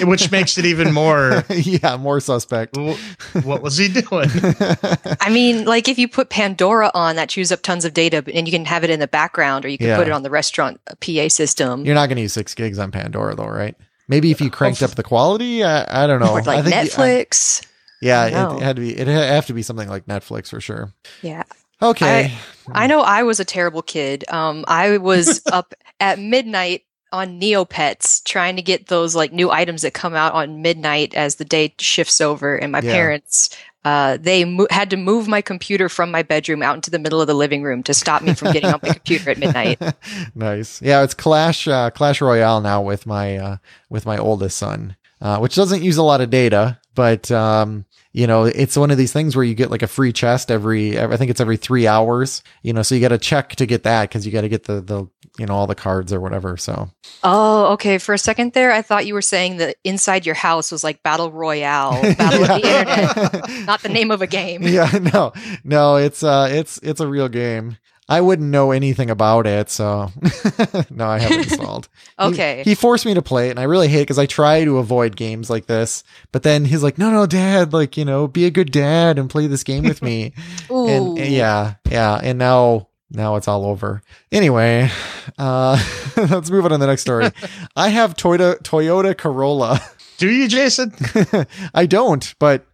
Which 0.03 0.31
makes 0.31 0.57
it 0.57 0.65
even 0.65 0.93
more. 0.93 1.43
yeah, 1.49 1.97
more 1.97 2.19
suspect. 2.19 2.77
What 2.77 3.61
was 3.61 3.77
he 3.77 3.87
doing? 3.87 4.29
I 5.19 5.29
mean, 5.29 5.65
like 5.65 5.87
if 5.87 5.97
you 5.97 6.07
put 6.07 6.29
Pandora 6.29 6.91
on, 6.93 7.15
that 7.15 7.29
chews 7.29 7.51
up 7.51 7.61
tons 7.61 7.85
of 7.85 7.93
data, 7.93 8.23
and 8.33 8.47
you 8.47 8.51
can 8.51 8.65
have 8.65 8.83
it 8.83 8.89
in 8.89 8.99
the 8.99 9.07
background, 9.07 9.65
or 9.65 9.67
you 9.67 9.77
can 9.77 9.87
yeah. 9.87 9.97
put 9.97 10.07
it 10.07 10.11
on 10.11 10.23
the 10.23 10.29
restaurant 10.29 10.79
uh, 10.87 10.95
PA 10.99 11.27
system. 11.27 11.85
You're 11.85 11.95
not 11.95 12.07
going 12.07 12.17
to 12.17 12.23
use 12.23 12.33
six 12.33 12.53
gigs 12.53 12.79
on 12.79 12.91
Pandora, 12.91 13.35
though, 13.35 13.47
right? 13.47 13.75
Maybe 14.07 14.31
if 14.31 14.41
you 14.41 14.49
cranked 14.49 14.83
up 14.83 14.91
the 14.91 15.03
quality, 15.03 15.63
I, 15.63 16.03
I 16.03 16.07
don't 16.07 16.19
know. 16.19 16.33
Or 16.33 16.41
like 16.41 16.65
Netflix. 16.65 17.63
You, 18.01 18.11
I, 18.11 18.27
yeah, 18.27 18.51
it, 18.53 18.57
it, 18.57 18.61
had 18.61 18.75
to 18.75 18.81
be. 18.81 18.99
It 18.99 19.07
have 19.07 19.45
to 19.47 19.53
be 19.53 19.63
something 19.63 19.87
like 19.87 20.05
Netflix 20.05 20.49
for 20.49 20.59
sure. 20.59 20.91
Yeah. 21.21 21.43
Okay. 21.81 22.37
I, 22.73 22.83
I 22.83 22.87
know 22.87 23.01
I 23.01 23.23
was 23.23 23.39
a 23.39 23.45
terrible 23.45 23.81
kid. 23.81 24.23
Um, 24.29 24.65
I 24.67 24.97
was 24.97 25.41
up 25.51 25.73
at 25.99 26.19
midnight 26.19 26.83
on 27.13 27.39
Neopets 27.39 28.23
trying 28.23 28.55
to 28.55 28.61
get 28.61 28.87
those 28.87 29.15
like 29.15 29.31
new 29.31 29.51
items 29.51 29.83
that 29.83 29.93
come 29.93 30.15
out 30.15 30.33
on 30.33 30.61
midnight 30.61 31.13
as 31.13 31.35
the 31.35 31.45
day 31.45 31.73
shifts 31.79 32.19
over. 32.19 32.55
And 32.55 32.71
my 32.71 32.79
yeah. 32.79 32.91
parents, 32.91 33.55
uh, 33.85 34.17
they 34.19 34.45
mo- 34.45 34.67
had 34.71 34.89
to 34.89 34.97
move 34.97 35.27
my 35.27 35.41
computer 35.41 35.89
from 35.89 36.09
my 36.09 36.23
bedroom 36.23 36.63
out 36.63 36.75
into 36.75 36.89
the 36.89 36.99
middle 36.99 37.21
of 37.21 37.27
the 37.27 37.33
living 37.33 37.63
room 37.63 37.83
to 37.83 37.93
stop 37.93 38.23
me 38.23 38.33
from 38.33 38.51
getting 38.51 38.69
on 38.69 38.79
my 38.81 38.89
computer 38.93 39.29
at 39.29 39.37
midnight. 39.37 39.79
nice. 40.35 40.81
Yeah, 40.81 41.03
it's 41.03 41.13
Clash 41.13 41.67
uh, 41.67 41.91
Clash 41.91 42.19
Royale 42.19 42.61
now 42.61 42.81
with 42.81 43.05
my 43.05 43.37
uh, 43.37 43.57
with 43.89 44.05
my 44.05 44.17
oldest 44.17 44.57
son, 44.57 44.95
uh, 45.21 45.37
which 45.37 45.55
doesn't 45.55 45.83
use 45.83 45.97
a 45.97 46.03
lot 46.03 46.21
of 46.21 46.29
data, 46.29 46.79
but 46.95 47.29
um, 47.29 47.85
you 48.13 48.27
know, 48.27 48.43
it's 48.43 48.77
one 48.77 48.91
of 48.91 48.97
these 48.97 49.11
things 49.11 49.35
where 49.35 49.43
you 49.43 49.55
get 49.55 49.71
like 49.71 49.81
a 49.81 49.87
free 49.87 50.13
chest 50.13 50.51
every, 50.51 50.99
I 50.99 51.17
think 51.17 51.31
it's 51.31 51.41
every 51.41 51.57
three 51.57 51.87
hours, 51.87 52.43
you 52.61 52.71
know, 52.71 52.83
so 52.83 52.93
you 52.93 53.01
got 53.01 53.07
to 53.07 53.17
check 53.17 53.55
to 53.55 53.65
get 53.65 53.83
that 53.83 54.07
because 54.07 54.23
you 54.23 54.31
got 54.31 54.41
to 54.41 54.49
get 54.49 54.65
the, 54.65 54.81
the, 54.81 55.07
you 55.39 55.47
know, 55.47 55.55
all 55.55 55.65
the 55.65 55.73
cards 55.73 56.13
or 56.13 56.21
whatever. 56.21 56.55
So, 56.55 56.91
oh, 57.23 57.73
okay. 57.73 57.97
For 57.97 58.13
a 58.13 58.19
second 58.19 58.53
there, 58.53 58.71
I 58.71 58.83
thought 58.83 59.07
you 59.07 59.15
were 59.15 59.23
saying 59.23 59.57
that 59.57 59.77
inside 59.83 60.27
your 60.27 60.35
house 60.35 60.71
was 60.71 60.83
like 60.83 61.01
Battle 61.01 61.31
Royale, 61.31 61.99
Battle 62.17 62.43
of 62.43 62.61
the 62.61 62.79
Internet, 62.79 63.65
not 63.65 63.81
the 63.81 63.89
name 63.89 64.11
of 64.11 64.21
a 64.21 64.27
game. 64.27 64.61
Yeah, 64.73 64.89
no, 65.13 65.33
no, 65.63 65.97
it's, 65.97 66.23
uh, 66.23 66.49
it's, 66.51 66.77
it's 66.79 66.99
a 66.99 67.07
real 67.07 67.29
game. 67.29 67.77
I 68.09 68.19
wouldn't 68.19 68.49
know 68.49 68.71
anything 68.71 69.09
about 69.09 69.47
it, 69.47 69.69
so 69.69 70.11
no, 70.89 71.07
I 71.07 71.19
haven't 71.19 71.39
installed. 71.51 71.87
okay. 72.19 72.61
He, 72.63 72.71
he, 72.71 72.75
forced 72.75 73.05
me 73.05 73.13
to 73.13 73.21
play 73.21 73.47
it, 73.47 73.51
and 73.51 73.59
I 73.59 73.63
really 73.63 73.87
hate 73.87 73.99
it 73.99 74.03
because 74.03 74.19
I 74.19 74.25
try 74.25 74.65
to 74.65 74.77
avoid 74.77 75.15
games 75.15 75.49
like 75.49 75.67
this. 75.67 76.03
But 76.31 76.43
then 76.43 76.65
he's 76.65 76.83
like, 76.83 76.97
"No, 76.97 77.11
no, 77.11 77.25
Dad, 77.25 77.71
like 77.71 77.95
you 77.95 78.03
know, 78.03 78.27
be 78.27 78.45
a 78.45 78.51
good 78.51 78.71
dad 78.71 79.17
and 79.17 79.29
play 79.29 79.47
this 79.47 79.63
game 79.63 79.83
with 79.83 80.01
me." 80.01 80.33
and, 80.69 81.17
and 81.17 81.31
yeah, 81.31 81.75
yeah, 81.89 82.19
and 82.21 82.37
now 82.37 82.89
now 83.09 83.37
it's 83.37 83.47
all 83.47 83.65
over. 83.65 84.01
Anyway, 84.31 84.89
uh, 85.37 85.81
let's 86.17 86.49
move 86.49 86.65
on 86.65 86.71
to 86.71 86.77
the 86.77 86.87
next 86.87 87.01
story. 87.01 87.29
I 87.75 87.89
have 87.89 88.15
Toyota 88.15 88.61
Toyota 88.63 89.17
Corolla. 89.17 89.79
Do 90.17 90.29
you, 90.29 90.47
Jason? 90.49 90.93
I 91.73 91.85
don't, 91.85 92.35
but 92.37 92.65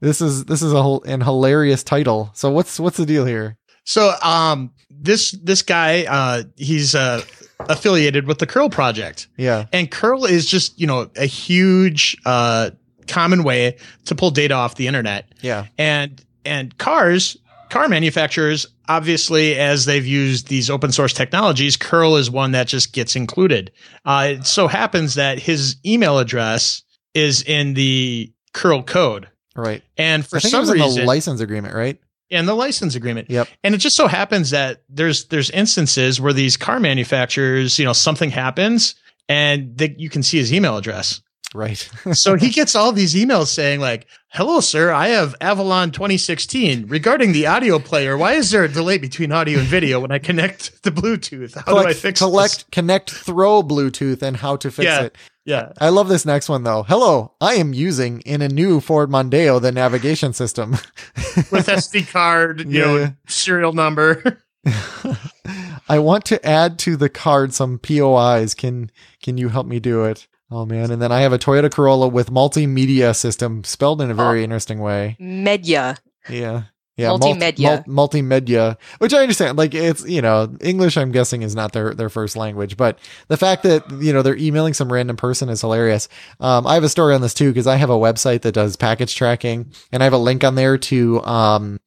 this 0.00 0.20
is 0.20 0.44
this 0.44 0.62
is 0.62 0.72
a 0.72 0.98
an 1.04 1.22
hilarious 1.22 1.82
title. 1.82 2.30
So 2.34 2.50
what's 2.50 2.78
what's 2.78 2.96
the 2.96 3.06
deal 3.06 3.26
here? 3.26 3.58
So 3.84 4.14
um 4.22 4.72
this 4.90 5.32
this 5.32 5.62
guy 5.62 6.04
uh 6.04 6.44
he's 6.56 6.94
uh 6.94 7.22
affiliated 7.68 8.26
with 8.26 8.38
the 8.38 8.46
Curl 8.46 8.68
project. 8.68 9.28
Yeah. 9.36 9.66
And 9.72 9.90
Curl 9.90 10.24
is 10.24 10.46
just, 10.46 10.78
you 10.80 10.86
know, 10.86 11.10
a 11.16 11.26
huge 11.26 12.16
uh 12.24 12.70
common 13.08 13.44
way 13.44 13.76
to 14.06 14.14
pull 14.14 14.30
data 14.30 14.54
off 14.54 14.76
the 14.76 14.86
internet. 14.86 15.32
Yeah. 15.40 15.66
And 15.78 16.24
and 16.44 16.76
cars 16.78 17.36
car 17.72 17.88
manufacturers 17.88 18.66
obviously 18.88 19.56
as 19.56 19.86
they've 19.86 20.06
used 20.06 20.48
these 20.48 20.68
open 20.68 20.92
source 20.92 21.14
technologies 21.14 21.74
curl 21.76 22.16
is 22.16 22.30
one 22.30 22.52
that 22.52 22.66
just 22.66 22.92
gets 22.92 23.16
included 23.16 23.72
uh, 24.04 24.34
it 24.34 24.46
so 24.46 24.68
happens 24.68 25.14
that 25.14 25.38
his 25.38 25.76
email 25.86 26.18
address 26.18 26.82
is 27.14 27.42
in 27.42 27.72
the 27.72 28.30
curl 28.52 28.82
code 28.82 29.26
right 29.56 29.82
and 29.96 30.26
for 30.26 30.36
I 30.36 30.40
think 30.40 30.50
some 30.50 30.68
reason 30.68 30.90
in 30.90 30.94
the 30.96 31.04
license 31.06 31.40
agreement 31.40 31.74
right 31.74 31.98
and 32.32 32.48
the 32.48 32.54
license 32.54 32.94
agreement. 32.94 33.30
Yep. 33.30 33.48
And 33.62 33.74
it 33.74 33.78
just 33.78 33.96
so 33.96 34.08
happens 34.08 34.50
that 34.50 34.82
there's 34.88 35.26
there's 35.26 35.50
instances 35.50 36.20
where 36.20 36.32
these 36.32 36.56
car 36.56 36.80
manufacturers, 36.80 37.78
you 37.78 37.84
know, 37.84 37.92
something 37.92 38.30
happens 38.30 38.94
and 39.28 39.76
they, 39.76 39.94
you 39.98 40.10
can 40.10 40.22
see 40.22 40.38
his 40.38 40.52
email 40.52 40.76
address. 40.76 41.20
Right. 41.54 41.76
so 42.12 42.36
he 42.36 42.48
gets 42.48 42.74
all 42.74 42.92
these 42.92 43.14
emails 43.14 43.48
saying 43.48 43.80
like, 43.80 44.06
"Hello, 44.28 44.60
sir. 44.60 44.90
I 44.90 45.08
have 45.08 45.34
Avalon 45.40 45.90
2016 45.90 46.86
regarding 46.86 47.32
the 47.32 47.46
audio 47.46 47.78
player. 47.78 48.16
Why 48.16 48.34
is 48.34 48.50
there 48.50 48.64
a 48.64 48.68
delay 48.68 48.98
between 48.98 49.32
audio 49.32 49.58
and 49.58 49.68
video 49.68 50.00
when 50.00 50.10
I 50.10 50.18
connect 50.18 50.82
the 50.82 50.90
Bluetooth? 50.90 51.54
How 51.54 51.62
collect, 51.62 51.84
do 51.84 51.90
I 51.90 51.92
fix 51.92 52.20
collect, 52.20 52.54
this? 52.54 52.64
Connect, 52.72 53.10
throw 53.10 53.62
Bluetooth, 53.62 54.22
and 54.22 54.36
how 54.36 54.56
to 54.56 54.70
fix 54.70 54.86
yeah. 54.86 55.02
it." 55.02 55.16
Yeah. 55.44 55.72
I 55.78 55.88
love 55.88 56.08
this 56.08 56.24
next 56.24 56.48
one 56.48 56.62
though. 56.62 56.82
Hello, 56.84 57.32
I 57.40 57.54
am 57.54 57.72
using 57.72 58.20
in 58.20 58.42
a 58.42 58.48
new 58.48 58.80
Ford 58.80 59.10
Mondeo 59.10 59.60
the 59.60 59.72
navigation 59.72 60.32
system 60.32 60.72
with 61.50 61.66
SD 61.66 62.10
card, 62.10 62.60
you 62.60 62.80
yeah. 62.80 62.84
know, 62.84 63.14
serial 63.26 63.72
number. 63.72 64.42
I 65.88 65.98
want 65.98 66.24
to 66.26 66.44
add 66.46 66.78
to 66.80 66.96
the 66.96 67.08
card 67.08 67.52
some 67.52 67.78
POIs. 67.78 68.54
Can 68.54 68.90
can 69.20 69.36
you 69.36 69.48
help 69.48 69.66
me 69.66 69.80
do 69.80 70.04
it? 70.04 70.28
Oh 70.50 70.64
man, 70.64 70.90
and 70.90 71.02
then 71.02 71.10
I 71.10 71.20
have 71.22 71.32
a 71.32 71.38
Toyota 71.38 71.72
Corolla 71.72 72.08
with 72.08 72.30
multimedia 72.30 73.16
system 73.16 73.64
spelled 73.64 74.00
in 74.00 74.10
a 74.10 74.14
very 74.14 74.40
oh, 74.40 74.44
interesting 74.44 74.78
way. 74.78 75.16
Media. 75.18 75.96
Yeah 76.28 76.64
yeah, 76.96 77.08
multimedia, 77.08 77.86
mul- 77.86 78.08
multimedia, 78.08 78.76
which 78.98 79.14
I 79.14 79.22
understand. 79.22 79.56
Like 79.56 79.74
it's 79.74 80.06
you 80.06 80.20
know 80.20 80.54
English, 80.60 80.96
I'm 80.96 81.10
guessing 81.10 81.42
is 81.42 81.54
not 81.54 81.72
their 81.72 81.94
their 81.94 82.10
first 82.10 82.36
language, 82.36 82.76
but 82.76 82.98
the 83.28 83.36
fact 83.36 83.62
that 83.62 83.90
you 84.00 84.12
know 84.12 84.22
they're 84.22 84.36
emailing 84.36 84.74
some 84.74 84.92
random 84.92 85.16
person 85.16 85.48
is 85.48 85.62
hilarious. 85.62 86.08
Um, 86.40 86.66
I 86.66 86.74
have 86.74 86.84
a 86.84 86.88
story 86.88 87.14
on 87.14 87.22
this 87.22 87.34
too 87.34 87.50
because 87.50 87.66
I 87.66 87.76
have 87.76 87.90
a 87.90 87.94
website 87.94 88.42
that 88.42 88.52
does 88.52 88.76
package 88.76 89.14
tracking, 89.14 89.72
and 89.90 90.02
I 90.02 90.04
have 90.04 90.12
a 90.12 90.18
link 90.18 90.44
on 90.44 90.54
there 90.54 90.76
to 90.76 91.22
um, 91.24 91.80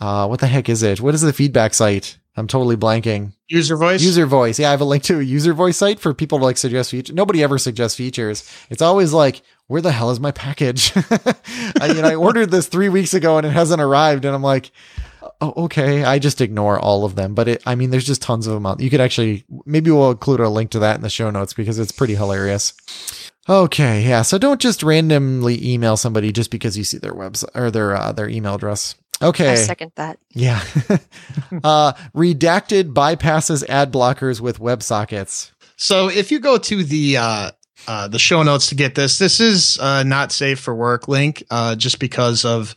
uh, 0.00 0.26
what 0.26 0.40
the 0.40 0.46
heck 0.46 0.68
is 0.68 0.82
it? 0.82 1.00
What 1.00 1.14
is 1.14 1.20
the 1.20 1.32
feedback 1.32 1.74
site? 1.74 2.18
I'm 2.38 2.46
totally 2.46 2.76
blanking. 2.76 3.32
User 3.48 3.76
voice. 3.76 4.02
User 4.02 4.26
voice. 4.26 4.58
Yeah, 4.58 4.68
I 4.68 4.70
have 4.72 4.82
a 4.82 4.84
link 4.84 5.02
to 5.04 5.20
a 5.20 5.22
user 5.22 5.54
voice 5.54 5.78
site 5.78 5.98
for 5.98 6.12
people 6.12 6.38
to 6.38 6.44
like 6.44 6.58
suggest 6.58 6.90
features. 6.90 7.14
Nobody 7.14 7.42
ever 7.42 7.56
suggests 7.56 7.96
features. 7.96 8.50
It's 8.68 8.82
always 8.82 9.14
like, 9.14 9.40
where 9.66 9.82
the 9.82 9.92
hell 9.92 10.10
is 10.10 10.20
my 10.20 10.30
package? 10.30 10.92
I, 11.80 11.92
you 11.94 12.02
know, 12.02 12.08
I 12.08 12.14
ordered 12.14 12.50
this 12.50 12.68
three 12.68 12.88
weeks 12.88 13.14
ago 13.14 13.38
and 13.38 13.46
it 13.46 13.50
hasn't 13.50 13.80
arrived, 13.80 14.24
and 14.24 14.34
I'm 14.34 14.42
like, 14.42 14.70
oh, 15.40 15.52
okay. 15.64 16.04
I 16.04 16.18
just 16.18 16.40
ignore 16.40 16.78
all 16.78 17.04
of 17.04 17.14
them. 17.14 17.34
But 17.34 17.48
it, 17.48 17.62
I 17.66 17.74
mean, 17.74 17.90
there's 17.90 18.06
just 18.06 18.22
tons 18.22 18.46
of 18.46 18.54
them 18.54 18.66
out. 18.66 18.80
You 18.80 18.90
could 18.90 19.00
actually, 19.00 19.44
maybe 19.64 19.90
we'll 19.90 20.10
include 20.10 20.40
a 20.40 20.48
link 20.48 20.70
to 20.70 20.78
that 20.80 20.96
in 20.96 21.02
the 21.02 21.10
show 21.10 21.30
notes 21.30 21.52
because 21.52 21.78
it's 21.78 21.92
pretty 21.92 22.14
hilarious. 22.14 22.74
Okay, 23.48 24.02
yeah. 24.08 24.22
So 24.22 24.38
don't 24.38 24.60
just 24.60 24.82
randomly 24.82 25.64
email 25.64 25.96
somebody 25.96 26.32
just 26.32 26.50
because 26.50 26.76
you 26.76 26.84
see 26.84 26.98
their 26.98 27.14
website 27.14 27.54
or 27.54 27.70
their 27.70 27.94
uh, 27.94 28.12
their 28.12 28.28
email 28.28 28.56
address. 28.56 28.96
Okay. 29.22 29.52
I 29.52 29.54
second 29.54 29.92
that. 29.94 30.18
Yeah. 30.32 30.62
uh, 31.64 31.92
redacted 32.14 32.92
bypasses 32.92 33.66
ad 33.68 33.92
blockers 33.92 34.40
with 34.40 34.58
WebSockets. 34.58 35.52
So 35.76 36.08
if 36.08 36.30
you 36.30 36.38
go 36.38 36.58
to 36.58 36.84
the 36.84 37.16
uh, 37.16 37.50
uh, 37.86 38.08
the 38.08 38.18
show 38.18 38.42
notes 38.42 38.68
to 38.68 38.74
get 38.74 38.94
this. 38.94 39.18
This 39.18 39.40
is 39.40 39.78
uh, 39.78 40.02
not 40.02 40.32
safe 40.32 40.60
for 40.60 40.74
work 40.74 41.08
link, 41.08 41.44
uh, 41.50 41.76
just 41.76 41.98
because 41.98 42.44
of 42.44 42.74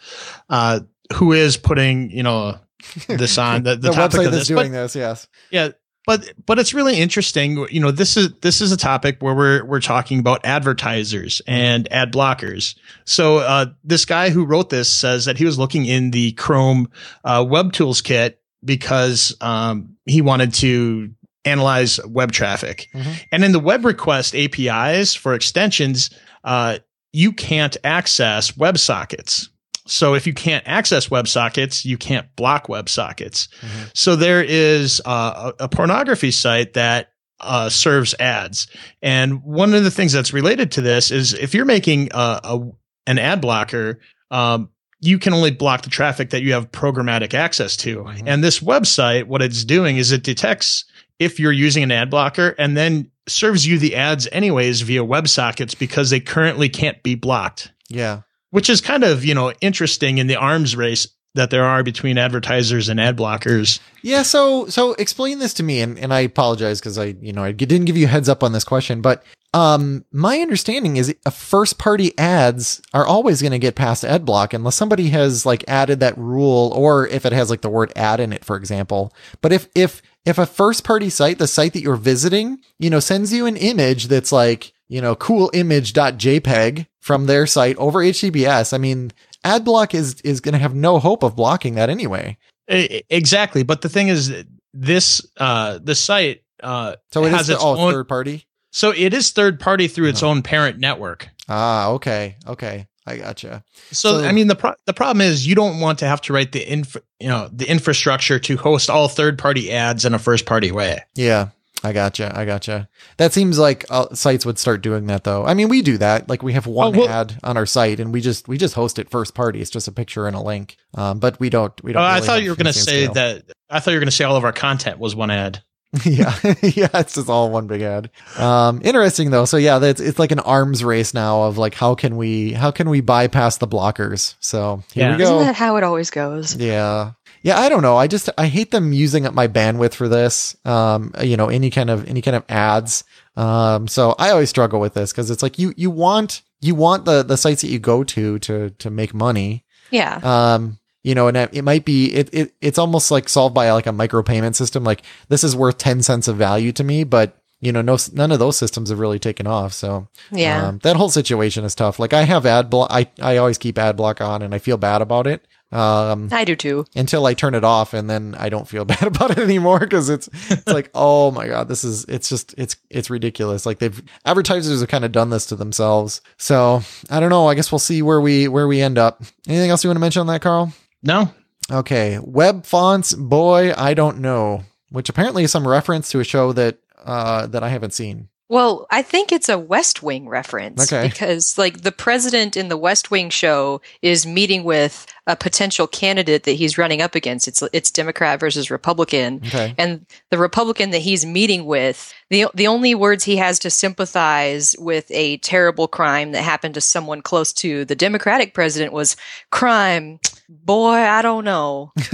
uh, 0.50 0.82
who 1.13 1.34
is 1.34 1.58
putting 1.58 2.12
you 2.12 2.24
know 2.24 2.60
this 3.08 3.38
on 3.38 3.63
the, 3.63 3.72
the, 3.75 3.89
the 3.89 3.91
topic 3.91 4.20
website 4.20 4.25
of 4.25 4.32
that's 4.32 4.41
this. 4.41 4.48
doing 4.48 4.72
But 4.72 4.77
this. 4.84 4.96
Yes. 4.96 5.27
yeah, 5.51 5.70
but 6.06 6.34
but 6.46 6.60
it's 6.60 6.74
really 6.74 7.00
interesting. 7.00 7.68
You 7.70 7.79
know, 7.82 7.91
this 7.91 8.18
is 8.18 8.34
this 8.41 8.62
is 8.62 8.72
a 8.72 8.77
topic 8.77 9.18
where 9.20 9.36
we're 9.36 9.63
we're 9.65 9.82
talking 9.82 10.20
about 10.20 10.46
advertisers 10.46 11.41
and 11.48 11.91
ad 11.91 12.12
blockers. 12.12 12.75
So 13.06 13.38
uh, 13.38 13.68
this 13.84 14.06
guy 14.06 14.29
who 14.29 14.46
wrote 14.46 14.70
this 14.70 14.89
says 14.89 15.25
that 15.25 15.38
he 15.38 15.46
was 15.46 15.60
looking 15.60 15.86
in 15.86 16.12
the 16.12 16.32
Chrome 16.34 16.89
uh, 17.24 17.46
Web 17.48 17.74
Tools 17.74 18.01
kit 18.01 18.41
because 18.63 19.36
um, 19.41 19.98
he 20.06 20.22
wanted 20.22 20.53
to 20.56 21.13
analyze 21.46 22.00
web 22.05 22.31
traffic, 22.31 22.89
Mhm. 22.93 23.19
and 23.31 23.43
in 23.43 23.51
the 23.51 23.60
web 23.60 23.86
request 23.86 24.36
APIs 24.36 25.13
for 25.15 25.34
extensions, 25.34 26.10
uh, 26.43 26.77
you 27.13 27.31
can't 27.31 27.75
access 27.84 28.51
WebSockets. 28.51 29.48
So 29.88 30.13
if 30.13 30.27
you 30.27 30.34
can't 30.34 30.63
access 30.67 31.08
WebSockets, 31.08 31.84
you 31.86 31.98
can't 31.98 32.27
block 32.36 32.67
WebSockets. 32.67 33.48
Mhm. 33.62 33.89
So 33.96 34.15
there 34.15 34.43
is 34.43 35.01
uh, 35.05 35.51
a, 35.60 35.63
a 35.63 35.69
pornography 35.69 36.31
site 36.31 36.74
that 36.74 37.10
uh, 37.41 37.69
serves 37.69 38.13
ads, 38.19 38.67
and 39.01 39.41
one 39.43 39.74
of 39.74 39.86
the 39.86 39.91
things 39.91 40.12
that's 40.12 40.34
related 40.34 40.72
to 40.74 40.81
this 40.81 41.10
is 41.10 41.34
if 41.34 41.53
you're 41.53 41.63
making 41.63 42.10
a, 42.13 42.39
a 42.43 42.60
an 43.08 43.17
ad 43.17 43.39
blocker, 43.39 44.00
um, 44.29 44.67
you 45.00 45.17
can 45.17 45.34
only 45.34 45.50
block 45.50 45.84
the 45.84 45.89
traffic 45.89 46.31
that 46.31 46.41
you 46.43 46.51
have 46.51 46.69
programmatic 46.72 47.34
access 47.34 47.77
to. 47.77 48.00
Mhm. 48.03 48.24
And 48.27 48.43
this 48.43 48.60
website, 48.60 49.24
what 49.24 49.41
it's 49.41 49.63
doing 49.63 49.96
is 49.96 50.12
it 50.12 50.22
detects 50.22 50.84
if 51.19 51.39
you're 51.39 51.51
using 51.51 51.83
an 51.83 51.91
ad 51.91 52.09
blocker 52.09 52.55
and 52.57 52.75
then 52.77 53.11
serves 53.27 53.67
you 53.67 53.77
the 53.77 53.95
ads 53.95 54.27
anyways 54.31 54.81
via 54.81 55.03
WebSockets 55.03 55.77
because 55.77 56.09
they 56.09 56.19
currently 56.19 56.69
can't 56.69 57.03
be 57.03 57.13
blocked 57.15 57.71
Yeah. 57.89 58.21
which 58.49 58.69
is 58.69 58.81
kind 58.81 59.03
of 59.03 59.23
you 59.23 59.35
know 59.35 59.51
interesting 59.61 60.17
in 60.17 60.27
the 60.27 60.35
arms 60.38 60.75
race 60.75 61.07
that 61.35 61.51
there 61.51 61.63
are 61.63 61.83
between 61.83 62.17
advertisers 62.17 62.89
and 62.89 62.99
ad 62.99 63.15
blockers. 63.15 63.79
Yeah, 64.01 64.23
so 64.23 64.65
so 64.65 64.93
explain 64.93 65.38
this 65.38 65.53
to 65.55 65.63
me, 65.63 65.79
and, 65.79 65.99
and 65.99 66.11
I 66.11 66.21
apologize 66.21 66.79
because 66.79 66.97
I 66.97 67.15
you 67.21 67.33
know 67.33 67.43
I 67.43 67.51
didn't 67.51 67.85
give 67.85 67.97
you 67.97 68.07
a 68.07 68.09
heads 68.09 68.27
up 68.27 68.43
on 68.43 68.51
this 68.51 68.63
question, 68.63 69.01
but 69.01 69.23
um 69.53 70.05
my 70.11 70.39
understanding 70.39 70.97
is 70.97 71.13
a 71.27 71.31
first 71.31 71.77
party 71.77 72.17
ads 72.17 72.81
are 72.95 73.05
always 73.05 73.41
going 73.43 73.51
to 73.51 73.59
get 73.59 73.75
past 73.75 74.03
ad 74.03 74.25
block 74.25 74.53
unless 74.53 74.75
somebody 74.75 75.09
has 75.09 75.45
like 75.45 75.63
added 75.67 75.99
that 75.99 76.17
rule, 76.17 76.71
or 76.75 77.07
if 77.07 77.25
it 77.27 77.31
has 77.33 77.51
like 77.51 77.61
the 77.61 77.69
word 77.69 77.93
ad 77.95 78.19
in 78.19 78.33
it, 78.33 78.43
for 78.43 78.55
example. 78.57 79.13
But 79.41 79.53
if 79.53 79.67
if 79.75 80.01
if 80.25 80.38
a 80.38 80.45
first 80.45 80.83
party 80.83 81.09
site, 81.09 81.38
the 81.39 81.47
site 81.47 81.73
that 81.73 81.81
you're 81.81 81.95
visiting, 81.95 82.59
you 82.77 82.89
know, 82.89 82.99
sends 82.99 83.31
you 83.33 83.45
an 83.45 83.57
image 83.57 84.07
that's 84.07 84.31
like 84.31 84.73
you 84.88 85.01
know 85.01 85.15
cool 85.15 85.49
image.jpg 85.53 86.88
from 86.99 87.25
their 87.25 87.47
site 87.47 87.77
over 87.77 87.99
HTTPS, 87.99 88.73
I 88.73 88.77
mean. 88.77 89.11
Ad 89.45 89.63
block 89.63 89.95
is 89.95 90.19
is 90.25 90.41
going 90.41 90.51
to 90.51 90.59
have 90.59 90.75
no 90.75 90.99
hope 90.99 91.23
of 91.23 91.33
blocking 91.33 91.75
that 91.75 91.89
anyway. 91.89 92.38
Exactly, 92.67 93.63
but 93.63 93.79
the 93.81 93.88
thing 93.88 94.09
is, 94.09 94.33
this 94.73 95.21
uh, 95.38 95.79
the 95.81 95.95
site 95.95 96.43
uh, 96.61 96.97
So 97.13 97.23
it 97.23 97.31
has 97.31 97.47
the, 97.47 97.53
its 97.53 97.63
oh, 97.63 97.77
own. 97.77 97.93
third 97.93 98.09
party. 98.09 98.45
so 98.73 98.91
it 98.95 99.13
is 99.13 99.31
third 99.31 99.57
party 99.61 99.88
through 99.88 100.09
its 100.09 100.21
Oh. 100.23 100.27
own 100.29 100.41
parent 100.43 100.77
network. 100.79 101.29
Ah, 101.47 101.91
okay, 101.91 102.35
okay, 102.45 102.88
I 103.08 103.18
gotcha. 103.18 103.63
So, 103.91 104.20
So- 104.22 104.25
I 104.27 104.32
mean 104.32 104.48
the 104.48 104.56
pro- 104.56 104.75
the 104.86 104.94
problem 104.94 105.22
is 105.22 105.48
you 105.48 105.56
don't 105.56 105.79
want 105.79 106.00
to 106.00 106.06
have 106.06 106.22
to 106.22 106.34
write 106.34 106.51
the 106.51 106.72
inf- 106.72 106.98
you 107.20 107.27
know 107.27 107.50
the 107.51 107.68
infrastructure 107.70 108.39
to 108.39 108.58
host 108.58 108.89
all 108.89 109.08
third 109.08 109.38
party 109.39 109.72
ads 109.72 110.06
in 110.06 110.13
a 110.13 110.20
first 110.20 110.46
party 110.46 110.72
way. 110.72 111.00
Yeah, 111.15 111.50
I 111.84 111.91
gotcha, 111.94 112.32
I 112.36 112.46
gotcha. 112.46 112.88
That 113.18 113.34
seems 113.34 113.58
like 113.58 113.86
uh, 113.89 114.13
sites 114.13 114.46
would 114.46 114.60
start 114.60 114.82
doing 114.82 115.08
that 115.08 115.24
though. 115.24 115.46
I 115.46 115.53
mean, 115.53 115.70
we 115.70 115.82
do 115.82 115.98
that. 115.98 116.29
Like 116.29 116.44
we 116.44 116.53
have 116.53 116.68
one 116.68 116.96
Oh, 116.96 117.00
well- 117.00 117.10
ad 117.10 117.39
on 117.44 117.58
our 117.58 117.65
site, 117.65 118.00
and 118.00 118.13
we 118.13 118.22
just 118.22 118.48
we 118.48 118.58
just 118.58 118.75
host 118.75 119.00
it 119.00 119.10
first 119.10 119.34
party. 119.34 119.60
It's 119.62 119.72
just 119.72 119.88
a 119.88 119.91
picture 119.91 120.27
and 120.27 120.36
a 120.36 120.41
link. 120.41 120.77
Um, 120.94 121.20
but 121.20 121.39
we 121.39 121.50
don't 121.50 121.74
we 121.84 121.91
Oh, 121.91 121.94
don't. 121.94 122.03
I 122.03 122.15
really 122.15 122.27
thought 122.27 122.44
you 122.44 122.50
were 122.51 122.56
going 122.56 122.65
to 122.68 122.74
say 122.74 123.03
scale. 123.06 123.13
that. 123.13 123.44
I 123.70 123.79
thought 123.79 123.91
you 123.91 123.96
were 123.98 124.01
going 124.01 124.08
to 124.10 124.15
say 124.15 124.24
all 124.25 124.36
of 124.36 124.44
our 124.44 124.51
content 124.53 125.00
was 125.00 125.15
one 125.15 125.32
ad. 125.32 125.63
yeah, 126.05 126.36
yeah, 126.62 126.89
it's 126.93 127.15
just 127.15 127.29
all 127.29 127.50
one 127.50 127.65
big 127.65 127.81
ad. 127.81 128.12
Um, 128.38 128.79
interesting 128.84 129.31
though. 129.31 129.46
So 129.46 129.58
yeah, 129.58 129.79
that's 129.79 130.00
it's 130.00 130.19
like 130.19 130.31
an 130.31 130.39
arms 130.39 130.84
race 130.84 131.13
now 131.15 131.43
of 131.43 131.58
like 131.58 131.74
how 131.74 131.96
can 131.96 132.15
we 132.15 132.53
how 132.53 132.69
can 132.69 132.89
we 132.89 133.01
bypass 133.01 133.58
the 133.58 133.67
blockers? 133.67 134.36
So 134.39 134.84
here 134.93 135.10
Yeah. 135.10 135.17
we 135.17 135.24
Isn't 135.24 135.38
that 135.39 135.55
how 135.55 135.77
it 135.77 135.84
always 135.84 136.12
goes? 136.12 136.55
Yeah. 136.55 137.13
Yeah, 137.41 137.58
I 137.58 137.69
don't 137.69 137.81
know. 137.81 137.98
I 137.98 138.08
just 138.08 138.29
I 138.38 138.48
hate 138.48 138.69
them 138.69 138.91
using 138.93 139.25
up 139.25 139.34
my 139.34 139.48
bandwidth 139.48 139.93
for 139.93 140.08
this. 140.08 140.55
Um, 140.65 141.13
you 141.22 141.38
know, 141.38 141.48
any 141.48 141.69
kind 141.72 141.89
of 141.89 142.08
any 142.08 142.22
kind 142.22 142.36
of 142.36 142.43
ads. 142.50 143.03
Um, 143.36 143.88
so 143.88 144.13
I 144.19 144.29
always 144.31 144.50
struggle 144.50 144.79
with 144.79 144.93
this 144.93 145.12
because 145.12 145.31
it's 145.31 145.41
like 145.41 145.58
you 145.58 145.74
you 145.77 145.89
want 145.89 146.41
you 146.62 146.75
want 146.75 147.05
the 147.05 147.24
the 147.24 147.38
sites 147.38 147.62
that 147.62 147.69
you 147.69 147.79
go 147.79 148.03
to 148.03 148.38
to 148.39 148.69
to 148.72 148.89
make 148.91 149.13
money. 149.13 149.63
Yeah. 149.89 150.19
Um, 150.22 150.77
you 151.03 151.15
know, 151.15 151.27
and 151.27 151.38
it 151.38 151.63
might 151.63 151.86
be 151.86 152.13
it, 152.13 152.29
it 152.34 152.53
it's 152.62 152.77
almost 152.77 153.10
like 153.12 153.29
solved 153.29 153.56
by 153.56 153.72
like 153.72 153.88
a 153.88 153.91
micropayment 153.91 154.56
system. 154.56 154.84
Like 154.84 155.03
this 155.29 155.44
is 155.44 155.56
worth 155.56 155.77
ten 155.77 156.01
cents 156.01 156.27
of 156.27 156.38
value 156.38 156.72
to 156.74 156.84
me, 156.84 157.03
but 157.03 157.36
you 157.62 157.72
know, 157.72 157.82
no 157.82 157.98
none 158.13 158.32
of 158.32 158.39
those 158.39 158.58
systems 158.58 158.89
have 158.89 159.00
really 159.00 159.20
taken 159.20 159.46
off. 159.48 159.74
So 159.74 160.08
Yeah. 160.32 160.68
um, 160.68 160.79
that 160.84 160.96
whole 160.96 161.10
situation 161.10 161.63
is 161.65 161.75
tough. 161.75 162.00
Like 162.00 162.13
I 162.13 162.24
have 162.24 162.46
ad 162.46 162.70
block. 162.70 162.89
I 162.91 163.08
I 163.22 163.38
always 163.38 163.58
keep 163.58 163.77
ad 163.77 163.96
block 163.98 164.22
on, 164.22 164.41
and 164.41 164.53
I 164.56 164.60
feel 164.60 164.77
bad 164.77 165.01
about 165.01 165.27
it. 165.27 165.46
Um, 165.72 166.29
I 166.32 166.46
do 166.46 166.56
too. 166.56 166.86
until 166.96 167.27
I 167.27 167.36
turn 167.36 167.53
it 167.53 167.63
off 167.63 167.94
and 167.94 168.10
then 168.10 168.36
I 168.39 168.50
don't 168.50 168.68
feel 168.68 168.86
bad 168.94 169.03
about 169.03 169.29
it 169.32 169.38
anymore 169.38 169.77
because 169.79 170.10
it's 170.10 170.27
it's 170.50 170.65
like 170.68 170.89
oh 170.96 171.29
my 171.29 171.48
god 171.48 171.68
this 171.68 171.84
is 171.84 172.06
it's 172.06 172.27
just 172.27 172.56
it's 172.58 172.75
it's 172.89 173.12
ridiculous 173.12 173.68
like 173.68 173.77
they've 173.77 174.01
advertisers 174.25 174.79
have 174.79 174.89
kind 174.89 175.06
of 175.06 175.12
done 175.12 175.29
this 175.29 175.46
to 175.46 175.56
themselves 175.56 176.22
so 176.38 176.82
I 177.12 177.20
don't 177.20 177.29
know 177.29 177.46
I 177.48 177.53
guess 177.53 177.72
we'll 177.72 177.77
see 177.77 178.01
where 178.01 178.20
we 178.20 178.48
where 178.48 178.68
we 178.68 178.82
end 178.82 178.98
up 178.98 179.22
anything 179.48 179.70
else 179.70 179.84
you 179.84 179.89
want 179.91 179.98
to 179.98 180.01
mention 180.01 180.22
on 180.22 180.27
that 180.27 180.41
Carl 180.41 180.74
No, 181.03 181.34
okay. 181.72 182.20
Web 182.22 182.65
fonts 182.65 183.13
boy 183.13 183.74
I 183.77 183.94
don't 183.94 184.20
know. 184.20 184.63
Which 184.89 185.10
apparently 185.10 185.44
is 185.44 185.51
some 185.51 185.68
reference 185.68 186.10
to 186.12 186.20
a 186.20 186.24
show 186.24 186.51
that 186.53 186.77
uh 187.03 187.48
that 187.48 187.63
I 187.63 187.70
haven't 187.70 187.94
seen. 187.94 188.29
Well, 188.51 188.88
I 188.89 189.03
think 189.03 189.32
it's 189.32 189.48
a 189.48 189.60
West 189.60 190.01
Wing 190.01 190.27
reference 190.27 190.91
Okay. 190.91 191.08
because, 191.08 191.56
like, 191.60 191.82
the 191.82 191.91
president 191.91 192.58
in 192.58 192.68
the 192.68 192.77
West 192.77 193.12
Wing 193.12 193.29
show 193.29 193.79
is 194.01 194.25
meeting 194.25 194.63
with 194.63 195.06
a 195.29 195.36
potential 195.36 195.88
candidate 195.88 196.43
that 196.43 196.53
he's 196.53 196.77
running 196.77 197.01
up 197.01 197.15
against. 197.15 197.48
It's 197.48 197.63
it's 197.71 197.91
Democrat 197.91 198.39
versus 198.39 198.69
Republican, 198.69 199.41
okay 199.48 199.75
and 199.77 200.05
the 200.29 200.38
Republican 200.38 200.89
that 200.91 201.00
he's 201.00 201.25
meeting 201.25 201.65
with, 201.65 202.13
the 202.29 202.48
the 202.53 202.67
only 202.67 202.95
words 202.95 203.24
he 203.24 203.38
has 203.38 203.59
to 203.59 203.69
sympathize 203.69 204.75
with 204.79 205.09
a 205.12 205.38
terrible 205.38 205.88
crime 205.88 206.33
that 206.33 206.41
happened 206.41 206.74
to 206.74 206.81
someone 206.81 207.21
close 207.21 207.53
to 207.53 207.86
the 207.86 207.95
Democratic 207.95 208.53
president 208.53 208.93
was 208.93 209.15
crime. 209.51 210.19
Boy, 210.50 210.95
I 210.95 211.21
don't 211.21 211.45
know. 211.45 211.91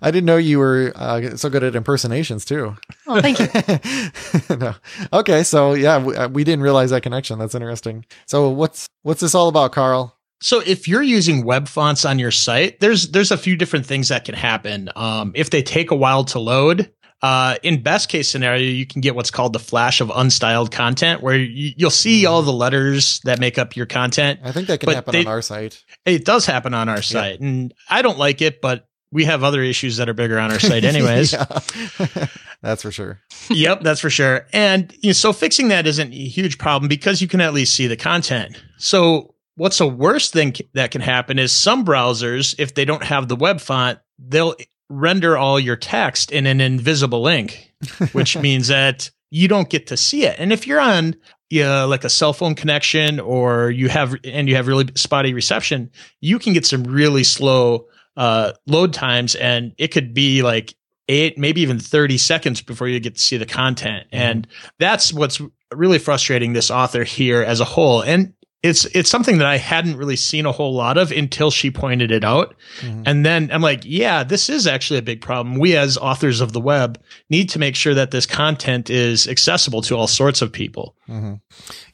I 0.00 0.10
didn't 0.10 0.24
know 0.24 0.38
you 0.38 0.58
were 0.58 0.92
uh, 0.96 1.36
so 1.36 1.50
good 1.50 1.62
at 1.62 1.76
impersonations 1.76 2.44
too. 2.46 2.74
Oh, 3.06 3.20
thank 3.20 3.38
you. 3.38 4.56
no. 4.56 4.74
Okay, 5.12 5.42
so 5.42 5.74
yeah, 5.74 6.02
we, 6.02 6.16
uh, 6.16 6.28
we 6.28 6.42
didn't 6.42 6.62
realize 6.62 6.90
that 6.90 7.02
connection. 7.02 7.38
That's 7.38 7.54
interesting. 7.54 8.06
So 8.26 8.48
what's 8.48 8.88
what's 9.02 9.20
this 9.20 9.34
all 9.34 9.48
about, 9.48 9.72
Carl? 9.72 10.15
So 10.40 10.60
if 10.60 10.86
you're 10.86 11.02
using 11.02 11.44
web 11.44 11.66
fonts 11.68 12.04
on 12.04 12.18
your 12.18 12.30
site, 12.30 12.80
there's 12.80 13.10
there's 13.10 13.30
a 13.30 13.38
few 13.38 13.56
different 13.56 13.86
things 13.86 14.08
that 14.08 14.24
can 14.24 14.34
happen. 14.34 14.90
Um, 14.94 15.32
if 15.34 15.50
they 15.50 15.62
take 15.62 15.90
a 15.90 15.96
while 15.96 16.24
to 16.24 16.38
load, 16.38 16.92
uh, 17.22 17.56
in 17.62 17.82
best 17.82 18.08
case 18.08 18.28
scenario, 18.28 18.62
you 18.62 18.86
can 18.86 19.00
get 19.00 19.14
what's 19.14 19.30
called 19.30 19.52
the 19.52 19.58
flash 19.58 20.00
of 20.00 20.08
unstyled 20.08 20.70
content, 20.70 21.22
where 21.22 21.36
you, 21.36 21.72
you'll 21.76 21.90
see 21.90 22.26
all 22.26 22.42
the 22.42 22.52
letters 22.52 23.20
that 23.24 23.40
make 23.40 23.58
up 23.58 23.74
your 23.76 23.86
content. 23.86 24.40
I 24.44 24.52
think 24.52 24.68
that 24.68 24.80
can 24.80 24.90
happen 24.90 25.12
they- 25.12 25.20
on 25.20 25.26
our 25.26 25.42
site. 25.42 25.82
It 26.04 26.24
does 26.24 26.44
happen 26.44 26.74
on 26.74 26.88
our 26.88 27.02
site, 27.02 27.40
and 27.40 27.72
I 27.88 28.02
don't 28.02 28.18
like 28.18 28.42
it, 28.42 28.60
but 28.60 28.86
we 29.10 29.24
have 29.24 29.42
other 29.42 29.62
issues 29.62 29.96
that 29.96 30.08
are 30.08 30.14
bigger 30.14 30.38
on 30.38 30.52
our 30.52 30.60
site, 30.60 30.84
anyways. 30.94 31.30
That's 32.62 32.82
for 32.82 32.90
sure. 32.90 33.20
yep, 33.48 33.82
that's 33.82 34.00
for 34.00 34.10
sure. 34.10 34.46
And 34.52 34.92
you 35.00 35.10
know, 35.10 35.12
so 35.12 35.32
fixing 35.32 35.68
that 35.68 35.86
isn't 35.86 36.12
a 36.12 36.16
huge 36.16 36.58
problem 36.58 36.88
because 36.88 37.22
you 37.22 37.28
can 37.28 37.40
at 37.40 37.54
least 37.54 37.76
see 37.76 37.86
the 37.86 37.96
content. 37.96 38.60
So 38.78 39.34
what's 39.56 39.80
a 39.80 39.86
worst 39.86 40.32
thing 40.32 40.54
that 40.74 40.90
can 40.90 41.00
happen 41.00 41.38
is 41.38 41.52
some 41.52 41.84
browsers, 41.84 42.54
if 42.58 42.74
they 42.74 42.84
don't 42.84 43.04
have 43.04 43.28
the 43.28 43.36
web 43.36 43.60
font, 43.60 43.98
they'll 44.18 44.54
render 44.88 45.36
all 45.36 45.58
your 45.58 45.76
text 45.76 46.30
in 46.30 46.46
an 46.46 46.60
invisible 46.60 47.26
ink, 47.26 47.72
which 48.12 48.36
means 48.36 48.68
that 48.68 49.10
you 49.30 49.48
don't 49.48 49.68
get 49.68 49.88
to 49.88 49.96
see 49.96 50.24
it. 50.24 50.36
And 50.38 50.52
if 50.52 50.66
you're 50.66 50.80
on 50.80 51.16
yeah, 51.50 51.84
like 51.84 52.04
a 52.04 52.08
cell 52.08 52.32
phone 52.32 52.54
connection 52.54 53.20
or 53.20 53.70
you 53.70 53.88
have 53.88 54.16
and 54.24 54.48
you 54.48 54.56
have 54.56 54.66
really 54.66 54.86
spotty 54.96 55.32
reception, 55.32 55.90
you 56.20 56.38
can 56.38 56.52
get 56.52 56.66
some 56.66 56.82
really 56.82 57.22
slow 57.22 57.86
uh, 58.16 58.52
load 58.66 58.92
times 58.92 59.34
and 59.36 59.72
it 59.78 59.88
could 59.88 60.12
be 60.12 60.42
like 60.42 60.74
eight, 61.08 61.38
maybe 61.38 61.60
even 61.60 61.78
30 61.78 62.18
seconds 62.18 62.62
before 62.62 62.88
you 62.88 62.98
get 62.98 63.14
to 63.14 63.20
see 63.20 63.36
the 63.36 63.46
content. 63.46 64.08
And 64.10 64.48
that's 64.80 65.12
what's 65.12 65.40
really 65.72 66.00
frustrating 66.00 66.52
this 66.52 66.70
author 66.70 67.04
here 67.04 67.42
as 67.42 67.60
a 67.60 67.64
whole. 67.64 68.02
And 68.02 68.32
it's 68.66 68.84
it's 68.86 69.08
something 69.08 69.38
that 69.38 69.46
I 69.46 69.58
hadn't 69.58 69.96
really 69.96 70.16
seen 70.16 70.44
a 70.44 70.52
whole 70.52 70.74
lot 70.74 70.98
of 70.98 71.12
until 71.12 71.50
she 71.50 71.70
pointed 71.70 72.10
it 72.10 72.24
out. 72.24 72.54
Mm-hmm. 72.80 73.02
And 73.06 73.24
then 73.24 73.50
I'm 73.52 73.62
like, 73.62 73.82
yeah, 73.84 74.24
this 74.24 74.50
is 74.50 74.66
actually 74.66 74.98
a 74.98 75.02
big 75.02 75.20
problem. 75.20 75.58
We 75.58 75.76
as 75.76 75.96
authors 75.96 76.40
of 76.40 76.52
the 76.52 76.60
web 76.60 77.00
need 77.30 77.48
to 77.50 77.58
make 77.58 77.76
sure 77.76 77.94
that 77.94 78.10
this 78.10 78.26
content 78.26 78.90
is 78.90 79.28
accessible 79.28 79.82
to 79.82 79.96
all 79.96 80.08
sorts 80.08 80.42
of 80.42 80.52
people. 80.52 80.96
Mm-hmm. 81.08 81.34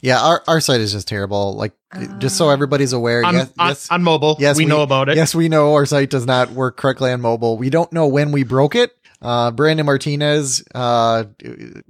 Yeah, 0.01 0.21
our, 0.21 0.43
our 0.49 0.61
site 0.61 0.81
is 0.81 0.93
just 0.93 1.07
terrible. 1.07 1.55
Like 1.55 1.73
just 2.19 2.37
so 2.37 2.49
everybody's 2.49 2.95
aware, 2.95 3.25
on, 3.25 3.35
yes, 3.35 3.53
on, 3.59 3.69
yes, 3.69 3.91
on 3.91 4.03
mobile, 4.03 4.37
yes, 4.41 4.57
we, 4.57 4.65
we, 4.65 4.69
know 4.69 4.83
about 4.83 5.11
it. 5.11 5.17
Yes, 5.17 5.35
we 5.35 5.51
know 5.51 5.75
our 5.75 5.85
site 5.85 6.09
does 6.09 6.25
not 6.25 6.51
work 6.53 6.79
correctly 6.79 7.13
on 7.13 7.21
mobile. 7.21 7.59
We 7.59 7.69
don't 7.69 7.93
know 7.93 8.07
when 8.07 8.33
we 8.33 8.45
broke 8.45 8.75
it. 8.75 8.97
Uh, 9.23 9.53
Brandon 9.53 9.87
Martinez, 9.87 10.65
uh, 10.75 11.25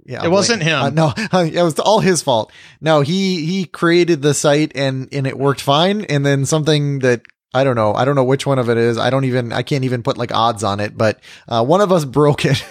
yeah, 0.05 0.25
it 0.25 0.31
wasn't 0.31 0.63
him. 0.63 0.79
Uh, 0.79 0.91
no, 0.91 1.15
it 1.33 1.63
was 1.63 1.79
all 1.79 2.01
his 2.01 2.23
fault. 2.23 2.53
No, 2.81 3.01
he, 3.01 3.47
he 3.47 3.65
created 3.65 4.21
the 4.21 4.35
site 4.35 4.73
and, 4.75 5.09
and 5.13 5.27
it 5.27 5.39
worked 5.39 5.63
fine. 5.63 6.05
And 6.05 6.27
then 6.27 6.45
something 6.45 6.99
that 6.99 7.23
I 7.55 7.65
don't 7.65 7.77
know. 7.77 7.93
I 7.93 8.07
don't 8.07 8.15
know 8.15 8.25
which 8.25 8.47
one 8.47 8.59
of 8.59 8.71
it 8.71 8.79
is. 8.79 8.97
I 8.97 9.11
don't 9.11 9.25
even, 9.25 9.53
I 9.53 9.61
can't 9.61 9.85
even 9.85 10.03
put 10.03 10.17
like 10.17 10.33
odds 10.33 10.65
on 10.65 10.81
it, 10.81 10.97
but, 10.97 11.21
uh, 11.47 11.63
one 11.63 11.83
of 11.83 11.93
us 11.93 12.05
broke 12.13 12.47
it. 12.47 12.65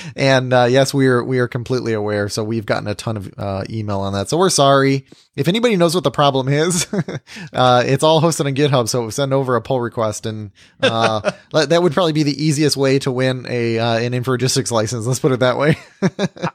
and, 0.16 0.52
uh, 0.52 0.66
yes, 0.68 0.92
we 0.92 1.06
are, 1.06 1.22
we 1.22 1.38
are 1.38 1.46
completely 1.46 1.92
aware. 1.92 2.28
So 2.28 2.42
we've 2.42 2.66
gotten 2.66 2.88
a 2.88 2.96
ton 2.96 3.16
of, 3.16 3.32
uh, 3.38 3.64
email 3.70 4.00
on 4.00 4.12
that. 4.14 4.28
So 4.28 4.36
we're 4.36 4.50
sorry. 4.50 5.06
If 5.36 5.46
anybody 5.46 5.76
knows 5.76 5.94
what 5.94 6.02
the 6.02 6.10
problem 6.10 6.48
is, 6.48 6.86
uh, 7.52 7.84
it's 7.86 8.02
all 8.02 8.20
hosted 8.20 8.46
on 8.46 8.56
GitHub. 8.56 8.88
So 8.88 9.08
send 9.10 9.32
over 9.32 9.54
a 9.54 9.62
pull 9.62 9.80
request 9.80 10.26
and, 10.26 10.50
uh, 10.82 11.30
that 11.52 11.80
would 11.80 11.92
probably 11.92 12.12
be 12.12 12.24
the 12.24 12.44
easiest 12.44 12.76
way 12.76 12.98
to 13.00 13.12
win 13.12 13.46
a, 13.48 13.78
uh, 13.78 13.98
an 13.98 14.12
Infragistics 14.14 14.72
license. 14.72 15.06
Let's 15.06 15.20
put 15.20 15.30
it 15.30 15.40
that 15.40 15.58
way. 15.58 15.78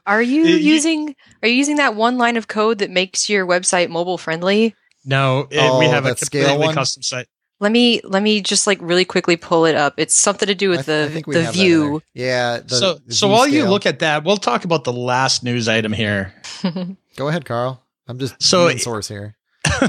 are 0.06 0.22
you 0.22 0.44
using, 0.44 1.16
are 1.42 1.48
you 1.48 1.56
using 1.56 1.78
that 1.78 1.96
one 1.96 2.18
line 2.18 2.36
of 2.36 2.50
code 2.50 2.80
that 2.80 2.90
makes 2.90 3.30
your 3.30 3.48
website 3.48 3.90
mobile 3.90 4.18
friendly? 4.18 4.76
No, 5.06 5.48
it, 5.50 5.60
oh, 5.60 5.80
we 5.80 5.86
have 5.86 6.06
a 6.06 6.14
completely 6.14 6.74
custom 6.74 7.04
site. 7.04 7.28
Let 7.62 7.72
me 7.72 8.00
let 8.04 8.24
me 8.24 8.42
just 8.42 8.68
like 8.68 8.80
really 8.82 9.06
quickly 9.06 9.36
pull 9.36 9.66
it 9.66 9.76
up. 9.76 9.96
It's 9.98 10.16
something 10.16 10.48
to 10.48 10.56
do 10.56 10.70
with 10.70 10.86
the 10.86 11.24
the 11.28 11.52
view. 11.52 12.02
Yeah. 12.14 12.60
The, 12.60 12.76
so 12.76 12.94
the 13.06 13.14
so 13.14 13.28
while 13.28 13.44
scale. 13.44 13.54
you 13.66 13.70
look 13.70 13.86
at 13.86 14.00
that, 14.00 14.24
we'll 14.24 14.38
talk 14.38 14.64
about 14.64 14.86
the 14.86 14.94
last 14.94 15.44
news 15.44 15.68
item 15.68 15.92
here. 15.92 16.34
Go 17.18 17.28
ahead, 17.28 17.44
Carl. 17.44 17.84
I'm 18.08 18.18
just 18.18 18.42
so 18.42 18.70
source 18.78 19.08
here. 19.08 19.36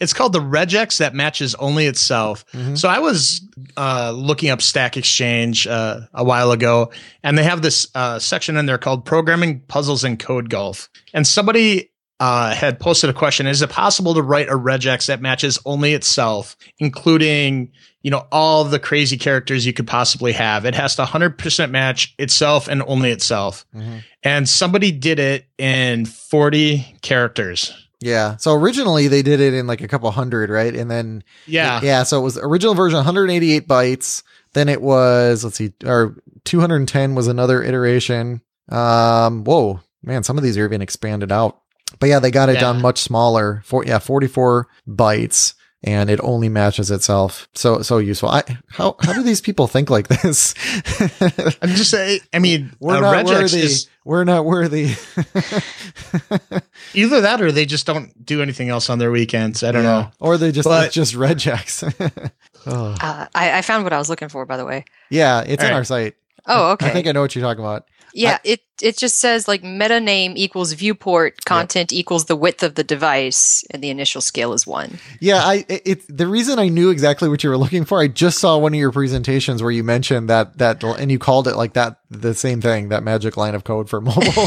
it's 0.00 0.12
called 0.12 0.32
the 0.32 0.40
regex 0.40 0.98
that 0.98 1.14
matches 1.14 1.54
only 1.56 1.86
itself. 1.86 2.44
Mm-hmm. 2.52 2.74
So 2.74 2.88
I 2.88 2.98
was 2.98 3.40
uh, 3.76 4.12
looking 4.14 4.50
up 4.50 4.60
Stack 4.60 4.96
Exchange 4.96 5.66
uh, 5.68 6.00
a 6.12 6.24
while 6.24 6.50
ago, 6.50 6.90
and 7.22 7.38
they 7.38 7.44
have 7.44 7.62
this 7.62 7.88
uh, 7.94 8.18
section 8.18 8.56
in 8.56 8.66
there 8.66 8.78
called 8.78 9.04
"Programming 9.04 9.60
Puzzles 9.60 10.02
and 10.02 10.18
Code 10.18 10.50
Golf." 10.50 10.90
And 11.14 11.26
somebody 11.26 11.91
uh, 12.22 12.54
had 12.54 12.78
posted 12.78 13.10
a 13.10 13.12
question: 13.12 13.48
Is 13.48 13.62
it 13.62 13.70
possible 13.70 14.14
to 14.14 14.22
write 14.22 14.48
a 14.48 14.52
regex 14.52 15.06
that 15.06 15.20
matches 15.20 15.58
only 15.66 15.92
itself, 15.92 16.56
including 16.78 17.72
you 18.02 18.12
know 18.12 18.28
all 18.30 18.62
the 18.62 18.78
crazy 18.78 19.16
characters 19.16 19.66
you 19.66 19.72
could 19.72 19.88
possibly 19.88 20.30
have? 20.30 20.64
It 20.64 20.76
has 20.76 20.94
to 20.96 21.02
100% 21.02 21.70
match 21.72 22.14
itself 22.20 22.68
and 22.68 22.80
only 22.86 23.10
itself. 23.10 23.66
Mm-hmm. 23.74 23.98
And 24.22 24.48
somebody 24.48 24.92
did 24.92 25.18
it 25.18 25.46
in 25.58 26.06
40 26.06 26.98
characters. 27.02 27.74
Yeah. 28.00 28.36
So 28.36 28.54
originally 28.54 29.08
they 29.08 29.22
did 29.22 29.40
it 29.40 29.52
in 29.52 29.66
like 29.66 29.80
a 29.80 29.88
couple 29.88 30.08
hundred, 30.12 30.48
right? 30.48 30.76
And 30.76 30.88
then 30.88 31.24
yeah, 31.48 31.78
it, 31.78 31.82
yeah. 31.82 32.02
So 32.04 32.20
it 32.20 32.22
was 32.22 32.38
original 32.38 32.74
version 32.74 32.98
188 32.98 33.66
bytes. 33.66 34.22
Then 34.52 34.68
it 34.68 34.80
was 34.80 35.42
let's 35.42 35.56
see, 35.56 35.72
or 35.84 36.22
210 36.44 37.16
was 37.16 37.26
another 37.26 37.64
iteration. 37.64 38.42
Um, 38.68 39.42
whoa, 39.42 39.80
man, 40.04 40.22
some 40.22 40.38
of 40.38 40.44
these 40.44 40.56
are 40.56 40.64
even 40.64 40.82
expanded 40.82 41.32
out. 41.32 41.61
But 41.98 42.08
yeah, 42.08 42.18
they 42.18 42.30
got 42.30 42.48
it 42.48 42.54
yeah. 42.54 42.60
down 42.60 42.82
much 42.82 42.98
smaller. 42.98 43.62
For 43.64 43.84
yeah, 43.84 43.98
44 43.98 44.68
bytes 44.88 45.54
and 45.84 46.10
it 46.10 46.20
only 46.22 46.48
matches 46.48 46.90
itself. 46.90 47.48
So 47.54 47.82
so 47.82 47.98
useful. 47.98 48.28
I 48.28 48.42
how 48.68 48.96
how 49.00 49.12
do 49.12 49.22
these 49.22 49.40
people 49.40 49.66
think 49.66 49.90
like 49.90 50.08
this? 50.08 50.54
I'm 51.62 51.70
just 51.70 51.90
saying. 51.90 52.20
I 52.32 52.38
mean, 52.38 52.72
we're 52.78 53.00
not 53.00 53.26
worthy. 53.26 53.60
Is, 53.60 53.88
we're 54.04 54.24
not 54.24 54.44
worthy. 54.44 54.84
either 56.94 57.20
that, 57.22 57.40
or 57.40 57.50
they 57.52 57.66
just 57.66 57.86
don't 57.86 58.24
do 58.24 58.42
anything 58.42 58.68
else 58.68 58.90
on 58.90 58.98
their 58.98 59.10
weekends. 59.10 59.62
I 59.62 59.72
don't 59.72 59.84
yeah. 59.84 59.90
know, 59.90 60.10
or 60.20 60.38
they 60.38 60.52
just 60.52 60.68
but, 60.68 60.92
just 60.92 61.14
regex. 61.14 61.82
oh. 62.66 62.96
uh, 63.00 63.26
I, 63.34 63.58
I 63.58 63.62
found 63.62 63.84
what 63.84 63.92
I 63.92 63.98
was 63.98 64.08
looking 64.08 64.28
for, 64.28 64.46
by 64.46 64.56
the 64.56 64.64
way. 64.64 64.84
Yeah, 65.10 65.40
it's 65.40 65.62
All 65.62 65.68
in 65.68 65.72
right. 65.72 65.78
our 65.78 65.84
site. 65.84 66.14
Oh, 66.46 66.72
okay. 66.72 66.86
I 66.86 66.90
think 66.90 67.06
I 67.06 67.12
know 67.12 67.20
what 67.20 67.34
you're 67.34 67.44
talking 67.44 67.62
about. 67.62 67.86
Yeah, 68.14 68.34
I, 68.34 68.40
it 68.44 68.60
it 68.82 68.98
just 68.98 69.18
says 69.18 69.46
like 69.46 69.62
meta 69.62 70.00
name 70.00 70.34
equals 70.36 70.72
viewport 70.72 71.44
content 71.44 71.92
yep. 71.92 71.98
equals 71.98 72.24
the 72.26 72.36
width 72.36 72.62
of 72.62 72.74
the 72.74 72.84
device, 72.84 73.64
and 73.70 73.82
the 73.82 73.90
initial 73.90 74.20
scale 74.20 74.52
is 74.52 74.66
one. 74.66 74.98
Yeah, 75.20 75.42
I 75.42 75.64
it 75.68 76.04
the 76.08 76.26
reason 76.26 76.58
I 76.58 76.68
knew 76.68 76.90
exactly 76.90 77.28
what 77.28 77.42
you 77.42 77.50
were 77.50 77.56
looking 77.56 77.84
for. 77.84 78.00
I 78.00 78.08
just 78.08 78.38
saw 78.38 78.58
one 78.58 78.74
of 78.74 78.78
your 78.78 78.92
presentations 78.92 79.62
where 79.62 79.70
you 79.70 79.84
mentioned 79.84 80.28
that 80.28 80.58
that 80.58 80.82
and 80.82 81.10
you 81.10 81.18
called 81.18 81.48
it 81.48 81.56
like 81.56 81.74
that 81.74 82.00
the 82.10 82.34
same 82.34 82.60
thing 82.60 82.90
that 82.90 83.02
magic 83.02 83.36
line 83.36 83.54
of 83.54 83.64
code 83.64 83.88
for 83.88 84.00
mobile. 84.00 84.22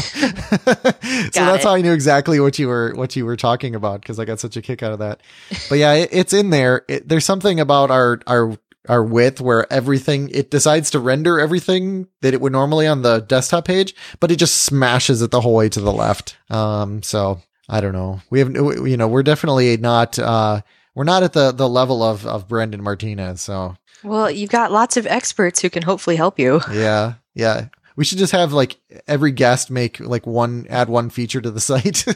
that's 0.62 1.36
it. 1.36 1.62
how 1.62 1.74
I 1.74 1.80
knew 1.80 1.92
exactly 1.92 2.38
what 2.38 2.58
you 2.58 2.68
were 2.68 2.92
what 2.94 3.16
you 3.16 3.24
were 3.24 3.36
talking 3.36 3.74
about 3.74 4.00
because 4.00 4.18
I 4.18 4.24
got 4.24 4.38
such 4.40 4.56
a 4.56 4.62
kick 4.62 4.82
out 4.82 4.92
of 4.92 4.98
that. 5.00 5.20
But 5.68 5.78
yeah, 5.78 5.92
it, 5.94 6.10
it's 6.12 6.32
in 6.32 6.50
there. 6.50 6.84
It, 6.88 7.08
there's 7.08 7.24
something 7.24 7.58
about 7.58 7.90
our 7.90 8.20
our 8.26 8.56
our 8.88 9.02
width 9.02 9.40
where 9.40 9.70
everything 9.72 10.28
it 10.30 10.50
decides 10.50 10.90
to 10.90 11.00
render 11.00 11.38
everything 11.40 12.08
that 12.22 12.34
it 12.34 12.40
would 12.40 12.52
normally 12.52 12.86
on 12.86 13.02
the 13.02 13.20
desktop 13.20 13.64
page, 13.64 13.94
but 14.20 14.30
it 14.30 14.36
just 14.36 14.62
smashes 14.62 15.22
it 15.22 15.30
the 15.30 15.40
whole 15.40 15.54
way 15.54 15.68
to 15.68 15.80
the 15.80 15.92
left. 15.92 16.36
Um, 16.50 17.02
so 17.02 17.40
I 17.68 17.80
don't 17.80 17.92
know. 17.92 18.20
We 18.30 18.38
have, 18.40 18.54
you 18.54 18.96
know, 18.96 19.08
we're 19.08 19.22
definitely 19.22 19.76
not, 19.76 20.18
uh, 20.18 20.60
we're 20.94 21.04
not 21.04 21.22
at 21.22 21.32
the, 21.32 21.52
the 21.52 21.68
level 21.68 22.02
of, 22.02 22.26
of 22.26 22.48
Brendan 22.48 22.82
Martinez. 22.82 23.40
So, 23.42 23.76
well, 24.04 24.30
you've 24.30 24.50
got 24.50 24.72
lots 24.72 24.96
of 24.96 25.06
experts 25.06 25.60
who 25.60 25.70
can 25.70 25.82
hopefully 25.82 26.16
help 26.16 26.38
you. 26.38 26.60
Yeah. 26.72 27.14
Yeah. 27.34 27.66
We 27.96 28.04
should 28.04 28.18
just 28.18 28.32
have 28.32 28.52
like 28.52 28.76
every 29.08 29.32
guest 29.32 29.70
make 29.70 29.98
like 30.00 30.26
one 30.26 30.66
add 30.68 30.88
one 30.88 31.10
feature 31.10 31.40
to 31.40 31.50
the 31.50 31.60
site. 31.60 32.06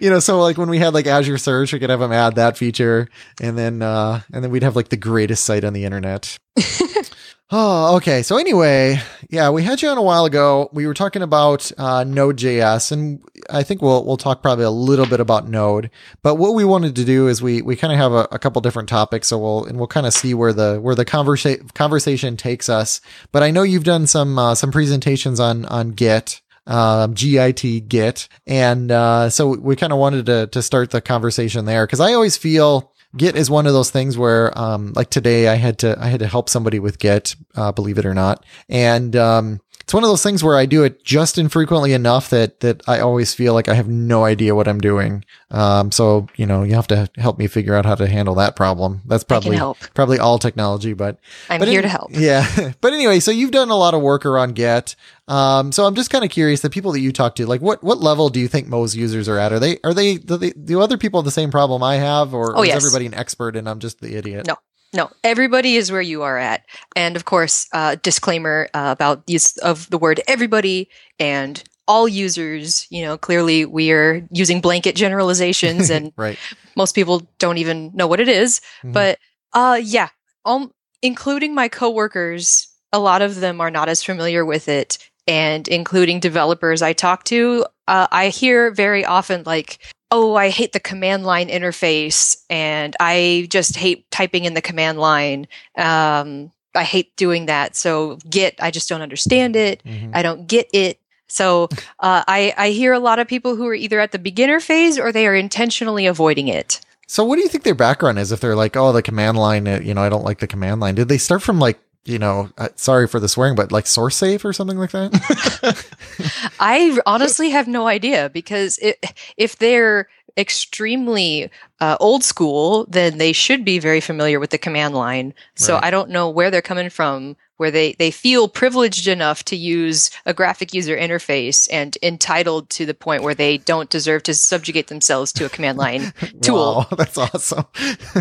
you 0.02 0.10
know, 0.10 0.18
so 0.18 0.40
like 0.40 0.58
when 0.58 0.70
we 0.70 0.78
had 0.78 0.94
like 0.94 1.06
Azure 1.06 1.38
Search, 1.38 1.72
we 1.72 1.78
could 1.78 1.90
have 1.90 2.00
them 2.00 2.12
add 2.12 2.34
that 2.36 2.56
feature, 2.56 3.08
and 3.40 3.56
then 3.56 3.82
uh 3.82 4.22
and 4.32 4.42
then 4.42 4.50
we'd 4.50 4.62
have 4.62 4.76
like 4.76 4.88
the 4.88 4.96
greatest 4.96 5.44
site 5.44 5.64
on 5.64 5.72
the 5.72 5.84
internet. 5.84 6.38
Oh, 7.48 7.94
okay. 7.96 8.24
So 8.24 8.38
anyway, 8.38 9.00
yeah, 9.30 9.50
we 9.50 9.62
had 9.62 9.80
you 9.80 9.88
on 9.88 9.98
a 9.98 10.02
while 10.02 10.24
ago. 10.24 10.68
We 10.72 10.84
were 10.84 10.94
talking 10.94 11.22
about 11.22 11.70
uh, 11.78 12.02
Node.js, 12.02 12.90
and 12.90 13.22
I 13.48 13.62
think 13.62 13.80
we'll 13.80 14.04
we'll 14.04 14.16
talk 14.16 14.42
probably 14.42 14.64
a 14.64 14.70
little 14.70 15.06
bit 15.06 15.20
about 15.20 15.48
Node. 15.48 15.90
But 16.22 16.36
what 16.36 16.54
we 16.54 16.64
wanted 16.64 16.96
to 16.96 17.04
do 17.04 17.28
is 17.28 17.40
we 17.40 17.62
we 17.62 17.76
kind 17.76 17.92
of 17.92 18.00
have 18.00 18.12
a, 18.12 18.26
a, 18.32 18.40
couple 18.40 18.60
different 18.62 18.88
topics, 18.88 19.28
so 19.28 19.38
we'll 19.38 19.64
and 19.64 19.78
we'll 19.78 19.86
kind 19.86 20.08
of 20.08 20.12
see 20.12 20.34
where 20.34 20.52
the 20.52 20.80
where 20.80 20.96
the 20.96 21.04
conversation 21.04 21.68
conversation 21.68 22.36
takes 22.36 22.68
us. 22.68 23.00
But 23.30 23.44
I 23.44 23.52
know 23.52 23.62
you've 23.62 23.84
done 23.84 24.08
some 24.08 24.36
uh, 24.40 24.56
some 24.56 24.72
presentations 24.72 25.38
on 25.38 25.66
on 25.66 25.90
Git. 25.90 26.40
Um, 26.68 27.14
GIT 27.14 27.88
Git. 27.88 28.28
And, 28.44 28.90
uh, 28.90 29.30
so 29.30 29.50
we 29.50 29.76
kind 29.76 29.92
of 29.92 30.00
wanted 30.00 30.26
to, 30.26 30.48
to 30.48 30.62
start 30.62 30.90
the 30.90 31.00
conversation 31.00 31.64
there. 31.64 31.86
Cause 31.86 32.00
I 32.00 32.12
always 32.12 32.36
feel 32.36 32.92
Git 33.16 33.36
is 33.36 33.50
one 33.50 33.66
of 33.66 33.72
those 33.72 33.90
things 33.90 34.18
where, 34.18 34.56
um, 34.58 34.92
like 34.94 35.10
today 35.10 35.48
I 35.48 35.54
had 35.54 35.78
to, 35.80 35.96
I 35.98 36.08
had 36.08 36.20
to 36.20 36.26
help 36.26 36.48
somebody 36.48 36.78
with 36.78 36.98
Git, 36.98 37.34
uh, 37.54 37.72
believe 37.72 37.98
it 37.98 38.06
or 38.06 38.14
not. 38.14 38.44
And, 38.68 39.16
um, 39.16 39.60
it's 39.86 39.94
one 39.94 40.02
of 40.02 40.08
those 40.08 40.24
things 40.24 40.42
where 40.42 40.56
I 40.56 40.66
do 40.66 40.82
it 40.82 41.04
just 41.04 41.38
infrequently 41.38 41.92
enough 41.92 42.28
that, 42.30 42.58
that 42.58 42.82
I 42.88 42.98
always 42.98 43.34
feel 43.34 43.54
like 43.54 43.68
I 43.68 43.74
have 43.74 43.86
no 43.86 44.24
idea 44.24 44.52
what 44.52 44.66
I'm 44.66 44.80
doing. 44.80 45.24
Um, 45.52 45.92
so, 45.92 46.26
you 46.34 46.44
know, 46.44 46.64
you 46.64 46.74
have 46.74 46.88
to 46.88 47.08
help 47.14 47.38
me 47.38 47.46
figure 47.46 47.72
out 47.72 47.86
how 47.86 47.94
to 47.94 48.08
handle 48.08 48.34
that 48.34 48.56
problem. 48.56 49.02
That's 49.06 49.22
probably, 49.22 49.60
probably 49.94 50.18
all 50.18 50.40
technology, 50.40 50.92
but 50.92 51.20
I'm 51.48 51.60
but 51.60 51.68
here 51.68 51.82
to 51.82 51.88
help. 51.88 52.10
Yeah. 52.10 52.72
but 52.80 52.94
anyway, 52.94 53.20
so 53.20 53.30
you've 53.30 53.52
done 53.52 53.70
a 53.70 53.76
lot 53.76 53.94
of 53.94 54.02
work 54.02 54.26
around 54.26 54.56
Git. 54.56 54.96
Um, 55.28 55.70
so 55.70 55.84
I'm 55.84 55.94
just 55.94 56.10
kind 56.10 56.24
of 56.24 56.32
curious, 56.32 56.62
the 56.62 56.70
people 56.70 56.90
that 56.90 57.00
you 57.00 57.12
talk 57.12 57.36
to, 57.36 57.46
like 57.46 57.60
what, 57.60 57.84
what 57.84 57.98
level 57.98 58.28
do 58.28 58.40
you 58.40 58.48
think 58.48 58.66
most 58.66 58.96
users 58.96 59.28
are 59.28 59.38
at? 59.38 59.52
Are 59.52 59.60
they, 59.60 59.78
are 59.84 59.94
they, 59.94 60.16
do, 60.16 60.36
they, 60.36 60.50
do 60.50 60.80
other 60.80 60.98
people 60.98 61.20
have 61.20 61.24
the 61.24 61.30
same 61.30 61.52
problem 61.52 61.84
I 61.84 61.94
have 61.98 62.34
or, 62.34 62.56
oh, 62.56 62.62
or 62.62 62.66
yes. 62.66 62.78
is 62.78 62.86
everybody 62.86 63.06
an 63.06 63.14
expert 63.14 63.54
and 63.54 63.68
I'm 63.68 63.78
just 63.78 64.00
the 64.00 64.16
idiot? 64.16 64.48
No, 64.48 64.56
no, 64.96 65.10
everybody 65.22 65.76
is 65.76 65.92
where 65.92 66.00
you 66.00 66.22
are 66.22 66.38
at. 66.38 66.64
And 66.96 67.16
of 67.16 67.24
course, 67.24 67.68
uh, 67.72 67.96
disclaimer 68.02 68.68
uh, 68.74 68.94
about 68.96 69.22
use 69.26 69.56
of 69.58 69.88
the 69.90 69.98
word 69.98 70.20
everybody 70.26 70.88
and 71.18 71.62
all 71.86 72.08
users. 72.08 72.86
You 72.90 73.04
know, 73.04 73.18
clearly 73.18 73.64
we 73.64 73.92
are 73.92 74.26
using 74.30 74.60
blanket 74.60 74.96
generalizations, 74.96 75.90
and 75.90 76.12
right. 76.16 76.38
most 76.76 76.94
people 76.94 77.28
don't 77.38 77.58
even 77.58 77.92
know 77.94 78.06
what 78.06 78.20
it 78.20 78.28
is. 78.28 78.60
Mm-hmm. 78.78 78.92
But 78.92 79.18
uh, 79.52 79.80
yeah, 79.82 80.08
um, 80.44 80.72
including 81.02 81.54
my 81.54 81.68
coworkers, 81.68 82.68
a 82.92 82.98
lot 82.98 83.22
of 83.22 83.36
them 83.36 83.60
are 83.60 83.70
not 83.70 83.88
as 83.88 84.02
familiar 84.02 84.44
with 84.44 84.68
it. 84.68 84.98
And 85.28 85.66
including 85.66 86.20
developers 86.20 86.82
I 86.82 86.92
talk 86.92 87.24
to, 87.24 87.66
uh, 87.88 88.06
I 88.12 88.28
hear 88.28 88.70
very 88.70 89.04
often 89.04 89.42
like, 89.44 89.78
oh, 90.16 90.34
I 90.34 90.48
hate 90.48 90.72
the 90.72 90.80
command 90.80 91.26
line 91.26 91.48
interface 91.48 92.38
and 92.48 92.96
I 92.98 93.48
just 93.50 93.76
hate 93.76 94.10
typing 94.10 94.46
in 94.46 94.54
the 94.54 94.62
command 94.62 94.98
line. 94.98 95.46
Um, 95.76 96.50
I 96.74 96.84
hate 96.84 97.14
doing 97.16 97.46
that. 97.46 97.76
So 97.76 98.16
Git, 98.30 98.54
I 98.58 98.70
just 98.70 98.88
don't 98.88 99.02
understand 99.02 99.56
it. 99.56 99.82
Mm-hmm. 99.84 100.12
I 100.14 100.22
don't 100.22 100.46
get 100.46 100.70
it. 100.72 100.98
So 101.28 101.68
uh, 102.00 102.24
I, 102.26 102.54
I 102.56 102.70
hear 102.70 102.94
a 102.94 102.98
lot 102.98 103.18
of 103.18 103.28
people 103.28 103.56
who 103.56 103.66
are 103.66 103.74
either 103.74 104.00
at 104.00 104.12
the 104.12 104.18
beginner 104.18 104.58
phase 104.58 104.98
or 104.98 105.12
they 105.12 105.26
are 105.26 105.34
intentionally 105.34 106.06
avoiding 106.06 106.48
it. 106.48 106.80
So 107.06 107.22
what 107.22 107.36
do 107.36 107.42
you 107.42 107.48
think 107.48 107.64
their 107.64 107.74
background 107.74 108.18
is? 108.18 108.32
If 108.32 108.40
they're 108.40 108.56
like, 108.56 108.74
oh, 108.74 108.94
the 108.94 109.02
command 109.02 109.36
line, 109.36 109.68
uh, 109.68 109.80
you 109.82 109.92
know, 109.92 110.00
I 110.00 110.08
don't 110.08 110.24
like 110.24 110.38
the 110.38 110.46
command 110.46 110.80
line. 110.80 110.94
Did 110.94 111.08
they 111.08 111.18
start 111.18 111.42
from 111.42 111.58
like, 111.58 111.78
you 112.06 112.18
know, 112.18 112.50
uh, 112.58 112.68
sorry 112.76 113.06
for 113.08 113.20
the 113.20 113.28
swearing, 113.28 113.54
but 113.56 113.72
like 113.72 113.86
source 113.86 114.16
safe 114.16 114.44
or 114.44 114.52
something 114.52 114.78
like 114.78 114.92
that? 114.92 115.86
I 116.60 116.98
honestly 117.06 117.50
have 117.50 117.68
no 117.68 117.86
idea 117.88 118.30
because 118.30 118.78
it, 118.78 119.04
if 119.36 119.56
they're 119.58 120.08
extremely 120.38 121.50
uh, 121.80 121.96
old 122.00 122.22
school, 122.22 122.86
then 122.88 123.18
they 123.18 123.32
should 123.32 123.64
be 123.64 123.78
very 123.78 124.00
familiar 124.00 124.38
with 124.38 124.50
the 124.50 124.58
command 124.58 124.94
line. 124.94 125.34
So 125.54 125.74
Right. 125.74 125.84
I 125.84 125.90
don't 125.90 126.10
know 126.10 126.28
where 126.30 126.50
they're 126.50 126.62
coming 126.62 126.90
from, 126.90 127.36
where 127.56 127.70
they, 127.70 127.92
they 127.94 128.10
feel 128.10 128.48
privileged 128.48 129.08
enough 129.08 129.44
to 129.44 129.56
use 129.56 130.10
a 130.26 130.34
graphic 130.34 130.74
user 130.74 130.96
interface 130.96 131.68
and 131.72 131.96
entitled 132.02 132.68
to 132.70 132.84
the 132.86 132.94
point 132.94 133.22
where 133.22 133.34
they 133.34 133.58
don't 133.58 133.90
deserve 133.90 134.22
to 134.24 134.34
subjugate 134.34 134.88
themselves 134.88 135.32
to 135.32 135.44
a 135.46 135.48
command 135.48 135.78
line 135.78 136.12
tool. 136.42 136.86
Wow, 136.88 136.88
that's 136.96 137.16
awesome. 137.18 137.64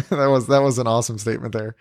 that 0.09 0.27
was 0.29 0.47
that 0.47 0.61
was 0.61 0.79
an 0.79 0.87
awesome 0.87 1.17
statement 1.17 1.53
there. 1.53 1.75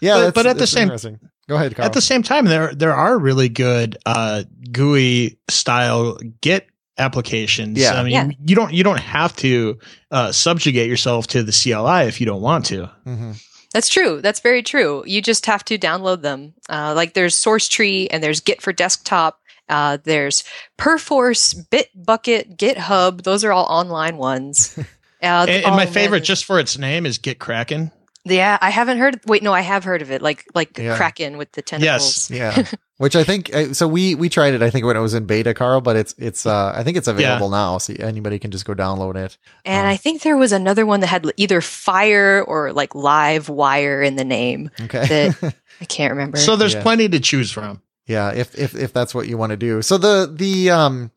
yeah, 0.00 0.14
But- 0.14 0.20
that's, 0.20 0.34
but 0.34 0.46
at 0.46 0.58
the 0.58 0.66
same- 0.66 0.82
interesting. 0.84 1.20
Go 1.48 1.54
ahead, 1.54 1.76
Carl. 1.76 1.86
At 1.86 1.92
the 1.92 2.00
same 2.00 2.24
time, 2.24 2.46
there 2.46 2.74
there 2.74 2.92
are 2.92 3.16
really 3.18 3.48
good 3.48 3.96
uh, 4.04 4.42
GUI 4.72 5.38
style 5.48 6.18
Git 6.40 6.66
applications. 6.98 7.78
Yeah. 7.78 7.94
I 7.94 8.02
mean, 8.02 8.12
Yeah. 8.12 8.30
you 8.44 8.56
don't 8.56 8.72
you 8.74 8.82
don't 8.82 8.98
have 8.98 9.36
to 9.36 9.78
uh, 10.10 10.32
subjugate 10.32 10.88
yourself 10.88 11.28
to 11.28 11.44
the 11.44 11.52
CLI 11.52 12.08
if 12.08 12.20
you 12.20 12.26
don't 12.26 12.42
want 12.42 12.64
to. 12.66 12.86
hmm 13.04 13.32
That's 13.76 13.90
true. 13.90 14.22
That's 14.22 14.40
very 14.40 14.62
true. 14.62 15.04
You 15.06 15.20
just 15.20 15.44
have 15.44 15.62
to 15.66 15.76
download 15.76 16.22
them. 16.22 16.54
Uh, 16.66 16.94
like 16.96 17.12
there's 17.12 17.34
Source 17.34 17.68
Tree 17.68 18.08
and 18.08 18.24
there's 18.24 18.40
Git 18.40 18.62
for 18.62 18.72
desktop. 18.72 19.38
Uh, 19.68 19.98
there's 20.02 20.44
Perforce, 20.78 21.52
Bitbucket, 21.52 22.56
GitHub. 22.56 23.22
Those 23.24 23.44
are 23.44 23.52
all 23.52 23.66
online 23.66 24.16
ones. 24.16 24.78
Uh, 25.22 25.46
And, 25.48 25.50
and 25.50 25.64
oh, 25.64 25.70
my 25.70 25.86
man. 25.86 25.92
favorite, 25.94 26.20
just 26.20 26.44
for 26.44 26.60
its 26.60 26.76
name, 26.76 27.06
is 27.06 27.16
Git 27.16 27.38
Kraken. 27.38 27.90
Yeah, 28.26 28.58
I 28.60 28.70
haven't 28.70 28.98
heard. 28.98 29.20
Wait, 29.26 29.42
no, 29.42 29.52
I 29.52 29.60
have 29.62 29.84
heard 29.84 30.02
of 30.02 30.10
it. 30.10 30.20
Like 30.20 30.44
like 30.54 30.76
Yeah. 30.76 30.96
Kraken 30.96 31.38
with 31.38 31.52
the 31.52 31.62
tentacles. 31.62 32.30
Yes, 32.30 32.30
Yeah, 32.30 32.66
which 32.98 33.16
I 33.16 33.24
think 33.24 33.54
uh, 33.54 33.72
so. 33.72 33.88
We 33.88 34.14
we 34.14 34.28
tried 34.28 34.54
it. 34.54 34.62
I 34.62 34.70
think 34.70 34.84
when 34.84 34.96
it 34.96 35.00
was 35.00 35.14
in 35.14 35.24
beta, 35.26 35.54
Carl, 35.54 35.80
but 35.80 35.96
it's 35.96 36.14
it's. 36.18 36.44
uh 36.46 36.72
I 36.76 36.82
think 36.82 36.96
it's 36.96 37.08
available 37.08 37.48
now, 37.50 37.78
so 37.78 37.94
anybody 37.98 38.38
can 38.38 38.50
just 38.50 38.64
go 38.64 38.74
download 38.74 39.16
it. 39.16 39.38
And 39.64 39.86
Oh. 39.86 39.90
I 39.90 39.96
think 39.96 40.22
there 40.22 40.36
was 40.36 40.52
another 40.52 40.84
one 40.84 41.00
that 41.00 41.06
had 41.08 41.30
either 41.36 41.60
Fire 41.60 42.42
or 42.42 42.72
like 42.72 42.94
Live 42.94 43.48
Wire 43.48 44.02
in 44.02 44.16
the 44.16 44.24
name. 44.24 44.70
Okay. 44.80 45.06
That- 45.40 45.54
I 45.80 45.84
can't 45.84 46.10
remember. 46.12 46.38
So 46.38 46.56
there's 46.56 46.74
Yeah. 46.74 46.82
plenty 46.82 47.08
to 47.08 47.20
choose 47.20 47.50
from. 47.52 47.80
Yeah, 48.06 48.32
if 48.32 48.54
if 48.58 48.74
if 48.74 48.92
that's 48.92 49.14
what 49.14 49.28
you 49.28 49.36
want 49.36 49.50
to 49.50 49.56
do. 49.56 49.82
So 49.82 49.98
the 49.98 50.32
the 50.32 50.70
um 50.70 51.10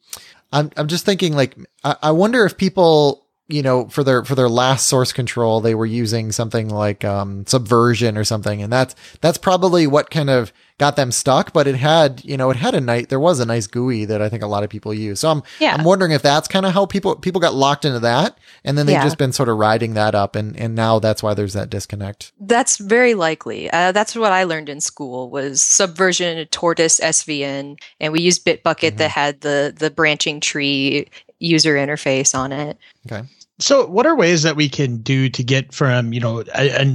I'm 0.51 0.71
I'm 0.75 0.87
just 0.87 1.05
thinking 1.05 1.35
like 1.35 1.55
I, 1.83 1.95
I 2.01 2.11
wonder 2.11 2.45
if 2.45 2.57
people 2.57 3.25
you 3.49 3.61
know 3.63 3.87
for 3.89 4.03
their 4.03 4.23
for 4.23 4.35
their 4.35 4.47
last 4.47 4.87
source 4.87 5.11
control 5.11 5.59
they 5.59 5.73
were 5.75 5.85
using 5.85 6.31
something 6.31 6.69
like 6.69 7.03
um 7.03 7.45
subversion 7.47 8.15
or 8.17 8.23
something 8.23 8.61
and 8.61 8.71
that's 8.71 8.95
that's 9.21 9.37
probably 9.39 9.87
what 9.87 10.09
kind 10.11 10.29
of 10.29 10.53
got 10.77 10.95
them 10.95 11.11
stuck 11.11 11.51
but 11.51 11.67
it 11.67 11.75
had 11.75 12.23
you 12.23 12.37
know 12.37 12.49
it 12.51 12.55
had 12.55 12.73
a 12.75 12.79
nice 12.79 13.07
there 13.07 13.19
was 13.19 13.39
a 13.39 13.45
nice 13.45 13.67
GUI 13.67 14.05
that 14.05 14.21
I 14.21 14.29
think 14.29 14.43
a 14.43 14.47
lot 14.47 14.63
of 14.63 14.69
people 14.69 14.93
use. 14.93 15.19
So 15.19 15.29
I'm 15.29 15.43
yeah. 15.59 15.73
I'm 15.75 15.83
wondering 15.83 16.11
if 16.13 16.21
that's 16.21 16.47
kind 16.47 16.65
of 16.65 16.73
how 16.73 16.85
people 16.85 17.15
people 17.17 17.41
got 17.41 17.53
locked 17.55 17.83
into 17.85 17.99
that 17.99 18.37
and 18.63 18.77
then 18.77 18.85
they've 18.85 18.93
Yeah. 18.93 19.03
just 19.03 19.17
been 19.17 19.33
sort 19.33 19.49
of 19.49 19.57
riding 19.57 19.95
that 19.95 20.15
up 20.15 20.35
and 20.37 20.55
and 20.57 20.75
now 20.75 20.99
that's 20.99 21.21
why 21.23 21.33
there's 21.33 21.53
that 21.53 21.69
disconnect. 21.69 22.31
That's 22.39 22.77
very 22.77 23.13
likely. 23.15 23.69
Uh, 23.71 23.91
that's 23.91 24.15
what 24.15 24.31
I 24.31 24.43
learned 24.45 24.69
in 24.69 24.79
school 24.79 25.29
was 25.29 25.59
Subversion, 25.61 26.45
Tortoise, 26.47 26.99
SVN, 27.01 27.77
and 27.99 28.13
we 28.13 28.21
used 28.21 28.45
Bitbucket 28.45 28.97
that 28.97 29.09
had 29.11 29.41
the 29.41 29.73
the 29.75 29.89
branching 29.89 30.39
tree 30.39 31.07
user 31.39 31.75
interface 31.75 32.37
on 32.37 32.51
it. 32.53 32.77
Okay. 33.11 33.27
So, 33.59 33.85
what 33.85 34.05
are 34.05 34.15
ways 34.15 34.43
that 34.43 34.55
we 34.55 34.69
can 34.69 34.97
do 34.97 35.29
to 35.29 35.43
get 35.43 35.73
from 35.73 36.13
you 36.13 36.19
know 36.19 36.39
a 36.39 36.85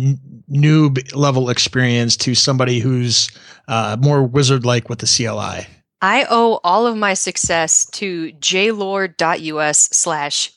noob 0.51 1.15
level 1.15 1.51
experience 1.51 2.17
to 2.19 2.35
somebody 2.35 2.81
who's 2.81 3.31
uh, 3.69 3.97
more 4.01 4.23
wizard 4.23 4.65
like 4.65 4.89
with 4.89 5.01
the 5.01 5.07
CLI? 5.07 5.67
I 6.01 6.27
owe 6.29 6.61
all 6.65 6.87
of 6.87 6.97
my 6.97 7.15
success 7.15 7.87
to 7.93 8.31
jlord.us 8.33 9.79
slash 9.93 10.53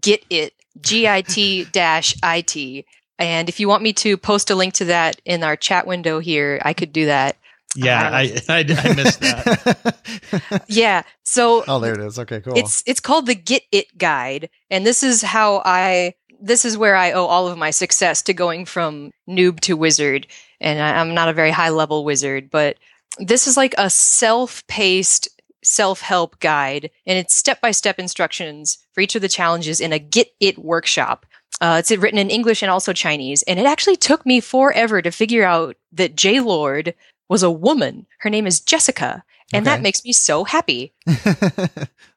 git 0.00 0.24
it, 0.30 0.54
G-I-T 0.80 1.64
dash 1.72 2.14
I-T. 2.22 2.86
And 3.18 3.48
if 3.48 3.60
you 3.60 3.68
want 3.68 3.82
me 3.82 3.92
to 3.94 4.16
post 4.16 4.50
a 4.50 4.54
link 4.54 4.74
to 4.74 4.84
that 4.86 5.20
in 5.24 5.42
our 5.42 5.56
chat 5.56 5.86
window 5.86 6.18
here, 6.18 6.60
I 6.64 6.72
could 6.72 6.92
do 6.92 7.06
that. 7.06 7.36
Yeah, 7.74 8.10
I, 8.10 8.38
I, 8.48 8.58
I 8.58 8.94
missed 8.94 9.20
that. 9.20 9.96
Yeah. 10.68 11.02
So 11.24 11.64
oh, 11.68 11.78
there 11.78 11.94
it 11.94 12.00
is. 12.00 12.18
Okay, 12.18 12.40
cool. 12.40 12.56
It's 12.56 12.82
it's 12.86 13.00
called 13.00 13.26
the 13.26 13.34
Git 13.34 13.64
It 13.70 13.98
Guide, 13.98 14.48
and 14.70 14.86
this 14.86 15.02
is 15.02 15.22
how 15.22 15.62
I 15.64 16.14
this 16.40 16.64
is 16.64 16.76
where 16.76 16.96
I 16.96 17.12
owe 17.12 17.26
all 17.26 17.48
of 17.48 17.58
my 17.58 17.70
success 17.70 18.22
to 18.22 18.34
going 18.34 18.64
from 18.64 19.12
noob 19.28 19.60
to 19.60 19.76
wizard. 19.76 20.26
And 20.60 20.80
I, 20.80 21.00
I'm 21.00 21.14
not 21.14 21.28
a 21.28 21.32
very 21.32 21.50
high 21.50 21.68
level 21.68 22.04
wizard, 22.04 22.50
but 22.50 22.78
this 23.18 23.46
is 23.46 23.56
like 23.56 23.74
a 23.78 23.90
self 23.90 24.66
paced 24.66 25.28
self 25.64 26.00
help 26.00 26.40
guide, 26.40 26.90
and 27.06 27.18
it's 27.18 27.34
step 27.34 27.60
by 27.60 27.70
step 27.70 27.98
instructions 27.98 28.78
for 28.92 29.00
each 29.00 29.14
of 29.14 29.22
the 29.22 29.28
challenges 29.28 29.80
in 29.80 29.92
a 29.92 29.98
Git 29.98 30.28
It 30.40 30.58
workshop. 30.58 31.26
Uh, 31.60 31.76
it's 31.78 31.92
written 31.92 32.18
in 32.18 32.30
English 32.30 32.62
and 32.62 32.70
also 32.70 32.92
Chinese, 32.92 33.42
and 33.44 33.60
it 33.60 33.66
actually 33.66 33.96
took 33.96 34.26
me 34.26 34.40
forever 34.40 35.00
to 35.00 35.10
figure 35.10 35.44
out 35.44 35.76
that 35.92 36.16
J 36.16 36.40
Lord 36.40 36.94
was 37.32 37.42
a 37.42 37.50
woman. 37.50 38.04
Her 38.18 38.28
name 38.28 38.46
is 38.46 38.60
Jessica, 38.60 39.24
and 39.54 39.64
that 39.64 39.80
makes 39.80 40.04
me 40.04 40.12
so 40.12 40.44
happy. 40.44 40.92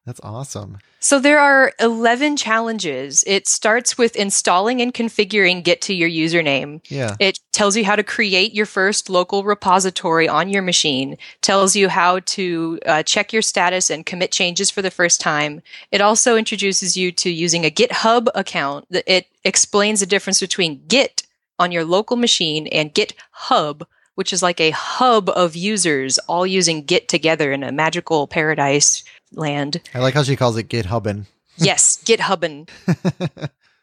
That's 0.05 0.19
awesome. 0.21 0.79
So 0.99 1.19
there 1.19 1.39
are 1.39 1.71
11 1.79 2.35
challenges. 2.35 3.23
It 3.25 3.47
starts 3.47 3.97
with 3.97 4.17
installing 4.17 4.81
and 4.81 4.93
configuring 4.93 5.63
Git 5.63 5.81
to 5.83 5.93
your 5.93 6.09
username. 6.09 6.81
Yeah. 6.89 7.15
It 7.17 7.39
tells 7.53 7.77
you 7.77 7.85
how 7.85 7.95
to 7.95 8.03
create 8.03 8.53
your 8.53 8.65
first 8.65 9.09
local 9.09 9.45
repository 9.45 10.27
on 10.27 10.49
your 10.49 10.61
machine, 10.61 11.17
tells 11.41 11.77
you 11.77 11.87
how 11.87 12.19
to 12.19 12.79
uh, 12.85 13.03
check 13.03 13.31
your 13.31 13.41
status 13.41 13.89
and 13.89 14.05
commit 14.05 14.33
changes 14.33 14.69
for 14.69 14.81
the 14.81 14.91
first 14.91 15.21
time. 15.21 15.61
It 15.91 16.01
also 16.01 16.35
introduces 16.35 16.97
you 16.97 17.13
to 17.13 17.29
using 17.29 17.65
a 17.65 17.71
GitHub 17.71 18.27
account. 18.35 18.85
It 18.89 19.27
explains 19.45 20.01
the 20.01 20.05
difference 20.05 20.41
between 20.41 20.85
Git 20.87 21.23
on 21.57 21.71
your 21.71 21.85
local 21.85 22.17
machine 22.17 22.67
and 22.67 22.93
GitHub, 22.93 23.83
which 24.15 24.33
is 24.33 24.41
like 24.41 24.59
a 24.59 24.71
hub 24.71 25.29
of 25.29 25.55
users 25.55 26.17
all 26.27 26.47
using 26.47 26.83
Git 26.83 27.07
together 27.07 27.51
in 27.51 27.63
a 27.63 27.71
magical 27.71 28.27
paradise 28.27 29.03
land. 29.33 29.81
I 29.93 29.99
like 29.99 30.13
how 30.13 30.23
she 30.23 30.35
calls 30.35 30.57
it 30.57 30.69
GitHubbing. 30.69 31.25
Yes, 31.57 31.97
GitHubbin. 32.05 32.67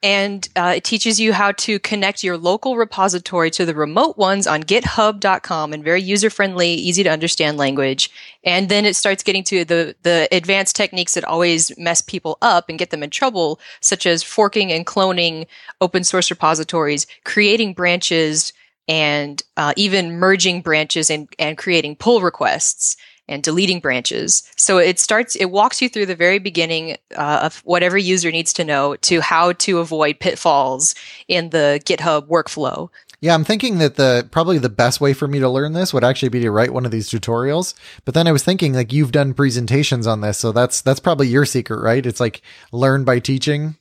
and 0.02 0.48
uh, 0.56 0.74
it 0.76 0.84
teaches 0.84 1.20
you 1.20 1.32
how 1.32 1.52
to 1.52 1.78
connect 1.78 2.24
your 2.24 2.36
local 2.36 2.76
repository 2.76 3.50
to 3.52 3.64
the 3.64 3.74
remote 3.74 4.18
ones 4.18 4.46
on 4.46 4.62
github.com 4.62 5.72
in 5.72 5.82
very 5.82 6.02
user 6.02 6.28
friendly, 6.28 6.74
easy 6.74 7.02
to 7.02 7.10
understand 7.10 7.56
language. 7.56 8.10
And 8.44 8.68
then 8.68 8.84
it 8.84 8.96
starts 8.96 9.22
getting 9.22 9.44
to 9.44 9.64
the, 9.64 9.94
the 10.02 10.28
advanced 10.32 10.74
techniques 10.74 11.14
that 11.14 11.24
always 11.24 11.76
mess 11.78 12.02
people 12.02 12.36
up 12.42 12.68
and 12.68 12.78
get 12.78 12.90
them 12.90 13.02
in 13.02 13.10
trouble, 13.10 13.60
such 13.80 14.06
as 14.06 14.22
forking 14.22 14.72
and 14.72 14.86
cloning 14.86 15.46
open 15.80 16.02
source 16.04 16.30
repositories, 16.30 17.06
creating 17.24 17.74
branches, 17.74 18.52
and 18.88 19.42
uh, 19.56 19.72
even 19.76 20.18
merging 20.18 20.60
branches 20.60 21.10
and, 21.10 21.28
and 21.38 21.56
creating 21.58 21.96
pull 21.96 22.20
requests 22.20 22.96
and 23.28 23.42
deleting 23.42 23.78
branches. 23.80 24.42
So 24.56 24.78
it 24.78 24.98
starts, 24.98 25.36
it 25.36 25.46
walks 25.46 25.80
you 25.80 25.88
through 25.88 26.06
the 26.06 26.16
very 26.16 26.38
beginning 26.38 26.96
uh, 27.16 27.40
of 27.44 27.58
whatever 27.60 27.96
user 27.96 28.30
needs 28.32 28.52
to 28.54 28.64
know 28.64 28.96
to 28.96 29.20
how 29.20 29.52
to 29.52 29.78
avoid 29.78 30.18
pitfalls 30.18 30.94
in 31.28 31.50
the 31.50 31.80
GitHub 31.84 32.26
workflow. 32.28 32.88
Yeah, 33.20 33.34
I'm 33.34 33.44
thinking 33.44 33.78
that 33.78 33.94
the 33.94 34.26
probably 34.32 34.58
the 34.58 34.68
best 34.68 35.00
way 35.00 35.12
for 35.12 35.28
me 35.28 35.38
to 35.38 35.48
learn 35.48 35.74
this 35.74 35.94
would 35.94 36.02
actually 36.02 36.30
be 36.30 36.40
to 36.40 36.50
write 36.50 36.72
one 36.74 36.84
of 36.84 36.90
these 36.90 37.08
tutorials. 37.08 37.72
But 38.04 38.14
then 38.14 38.26
I 38.26 38.32
was 38.32 38.42
thinking 38.42 38.74
like 38.74 38.92
you've 38.92 39.12
done 39.12 39.32
presentations 39.32 40.08
on 40.08 40.22
this, 40.22 40.38
so 40.38 40.50
that's 40.50 40.80
that's 40.82 40.98
probably 40.98 41.28
your 41.28 41.44
secret, 41.44 41.80
right? 41.80 42.04
It's 42.04 42.18
like 42.18 42.42
learn 42.72 43.04
by 43.04 43.20
teaching. 43.20 43.76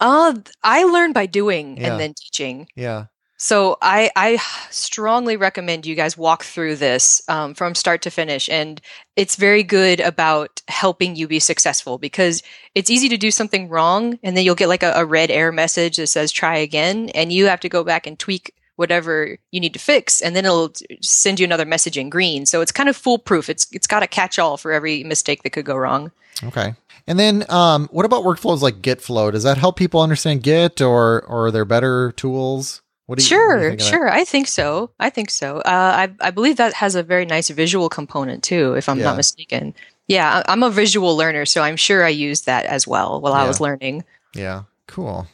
Uh, 0.00 0.36
I 0.62 0.84
learn 0.84 1.12
by 1.12 1.26
doing 1.26 1.76
Yeah. 1.76 1.90
and 1.92 2.00
then 2.00 2.14
teaching. 2.14 2.66
Yeah. 2.74 3.04
So 3.44 3.76
I, 3.82 4.10
I 4.16 4.38
strongly 4.70 5.36
recommend 5.36 5.84
you 5.84 5.94
guys 5.94 6.16
walk 6.16 6.44
through 6.44 6.76
this 6.76 7.20
um, 7.28 7.52
from 7.52 7.74
start 7.74 8.00
to 8.00 8.10
finish, 8.10 8.48
and 8.48 8.80
it's 9.16 9.36
very 9.36 9.62
good 9.62 10.00
about 10.00 10.62
helping 10.68 11.14
you 11.14 11.28
be 11.28 11.40
successful 11.40 11.98
because 11.98 12.42
it's 12.74 12.88
easy 12.88 13.10
to 13.10 13.18
do 13.18 13.30
something 13.30 13.68
wrong, 13.68 14.18
and 14.22 14.34
then 14.34 14.46
you'll 14.46 14.54
get 14.54 14.70
like 14.70 14.82
a, 14.82 14.94
a 14.96 15.04
red 15.04 15.30
error 15.30 15.52
message 15.52 15.98
that 15.98 16.06
says 16.06 16.32
"try 16.32 16.56
again," 16.56 17.10
and 17.10 17.34
you 17.34 17.44
have 17.44 17.60
to 17.60 17.68
go 17.68 17.84
back 17.84 18.06
and 18.06 18.18
tweak 18.18 18.54
whatever 18.76 19.36
you 19.52 19.60
need 19.60 19.74
to 19.74 19.78
fix, 19.78 20.22
and 20.22 20.34
then 20.34 20.46
it'll 20.46 20.72
send 21.02 21.38
you 21.38 21.44
another 21.44 21.66
message 21.66 21.98
in 21.98 22.08
green. 22.08 22.46
So 22.46 22.62
it's 22.62 22.72
kind 22.72 22.88
of 22.88 22.96
foolproof. 22.96 23.50
It's 23.50 23.66
it's 23.72 23.86
got 23.86 24.02
a 24.02 24.06
catch 24.06 24.38
all 24.38 24.56
for 24.56 24.72
every 24.72 25.04
mistake 25.04 25.42
that 25.42 25.50
could 25.50 25.66
go 25.66 25.76
wrong. 25.76 26.12
Okay. 26.44 26.72
And 27.06 27.18
then 27.18 27.44
um 27.50 27.90
what 27.92 28.06
about 28.06 28.24
workflows 28.24 28.62
like 28.62 28.76
Gitflow? 28.80 29.32
Does 29.32 29.42
that 29.42 29.58
help 29.58 29.76
people 29.76 30.00
understand 30.00 30.42
Git 30.42 30.80
or 30.80 31.20
or 31.26 31.48
are 31.48 31.50
there 31.50 31.66
better 31.66 32.10
tools? 32.12 32.80
What 33.06 33.18
do 33.18 33.24
you 33.24 33.36
what 33.36 33.38
do 33.54 33.54
you 33.54 33.58
Sure, 33.60 33.60
think 33.70 33.72
of 33.72 33.78
that? 33.86 33.90
sure. 33.90 34.10
I 34.10 34.24
think 34.24 34.48
so. 34.48 34.90
I 34.98 35.10
think 35.10 35.30
so. 35.30 35.58
Uh, 35.58 35.62
I 36.20 36.26
I 36.26 36.30
believe 36.30 36.56
that 36.56 36.72
has 36.74 36.94
a 36.94 37.02
very 37.02 37.26
nice 37.26 37.50
visual 37.50 37.88
component 37.88 38.42
too, 38.42 38.74
if 38.74 38.88
I'm 38.88 38.98
Yeah. 38.98 39.04
not 39.04 39.16
mistaken. 39.16 39.74
Yeah, 40.08 40.42
I- 40.46 40.52
I'm 40.52 40.62
a 40.62 40.70
visual 40.70 41.16
learner, 41.16 41.44
so 41.46 41.62
I'm 41.62 41.76
sure 41.76 42.04
I 42.04 42.08
used 42.10 42.46
that 42.46 42.66
as 42.66 42.86
well 42.86 43.20
while 43.20 43.32
I 43.32 43.46
was 43.46 43.60
learning. 43.60 44.04
Yeah. 44.34 44.62
Cool. 44.86 45.26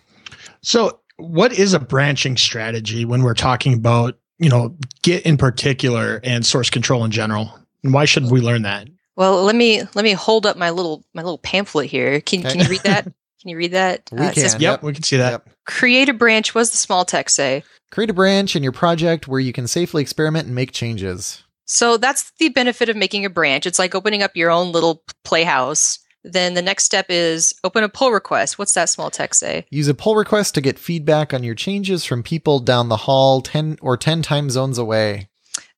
So, 0.62 1.00
what 1.16 1.52
is 1.52 1.74
a 1.74 1.80
branching 1.80 2.36
strategy 2.36 3.04
when 3.04 3.22
we're 3.22 3.34
talking 3.34 3.74
about, 3.74 4.16
you 4.38 4.48
know, 4.48 4.76
Git 5.02 5.24
in 5.26 5.36
particular 5.36 6.20
and 6.24 6.44
source 6.46 6.70
control 6.70 7.04
in 7.04 7.10
general? 7.10 7.58
And 7.82 7.92
why 7.92 8.04
should 8.04 8.30
we 8.30 8.40
learn 8.40 8.62
that? 8.62 8.88
Well, 9.16 9.42
let 9.44 9.54
me 9.56 9.82
let 9.94 10.02
me 10.04 10.12
hold 10.12 10.46
up 10.46 10.56
my 10.56 10.70
little 10.70 11.04
my 11.14 11.22
little 11.22 11.38
pamphlet 11.38 11.90
here. 11.90 12.20
Can 12.20 12.42
can 12.42 12.60
you 12.60 12.68
read 12.68 12.82
that? 12.84 13.04
Can 13.40 13.48
you 13.48 13.56
read 13.56 13.72
that? 13.72 14.02
We 14.12 14.26
it 14.26 14.34
says, 14.34 14.52
can. 14.52 14.60
Yep, 14.60 14.72
Yep. 14.72 14.82
we 14.82 14.92
can 14.92 15.02
see 15.02 15.16
that. 15.16 15.30
Yep. 15.30 15.48
Create 15.70 16.08
a 16.08 16.14
branch. 16.14 16.54
What 16.54 16.62
does 16.62 16.72
the 16.72 16.76
small 16.76 17.04
text 17.04 17.36
say? 17.36 17.62
Create 17.90 18.10
a 18.10 18.14
branch 18.14 18.56
in 18.56 18.62
your 18.62 18.72
project 18.72 19.28
where 19.28 19.40
you 19.40 19.52
can 19.52 19.66
safely 19.66 20.02
experiment 20.02 20.46
and 20.46 20.54
make 20.54 20.72
changes. 20.72 21.44
So 21.66 21.96
that's 21.96 22.32
the 22.38 22.48
benefit 22.48 22.88
of 22.88 22.96
making 22.96 23.24
a 23.24 23.30
branch. 23.30 23.66
It's 23.66 23.78
like 23.78 23.94
opening 23.94 24.22
up 24.22 24.32
your 24.34 24.50
own 24.50 24.72
little 24.72 25.04
playhouse. 25.24 25.98
Then 26.24 26.54
the 26.54 26.62
next 26.62 26.84
step 26.84 27.06
is 27.08 27.54
open 27.64 27.84
a 27.84 27.88
pull 27.88 28.10
request. 28.10 28.58
What's 28.58 28.74
that 28.74 28.88
small 28.88 29.10
text 29.10 29.40
say? 29.40 29.64
Use 29.70 29.88
a 29.88 29.94
pull 29.94 30.16
request 30.16 30.54
to 30.54 30.60
get 30.60 30.78
feedback 30.78 31.32
on 31.32 31.44
your 31.44 31.54
changes 31.54 32.04
from 32.04 32.22
people 32.22 32.58
down 32.58 32.88
the 32.88 32.96
hall 32.96 33.40
10 33.40 33.78
or 33.80 33.96
10 33.96 34.22
time 34.22 34.50
zones 34.50 34.76
away. 34.76 35.28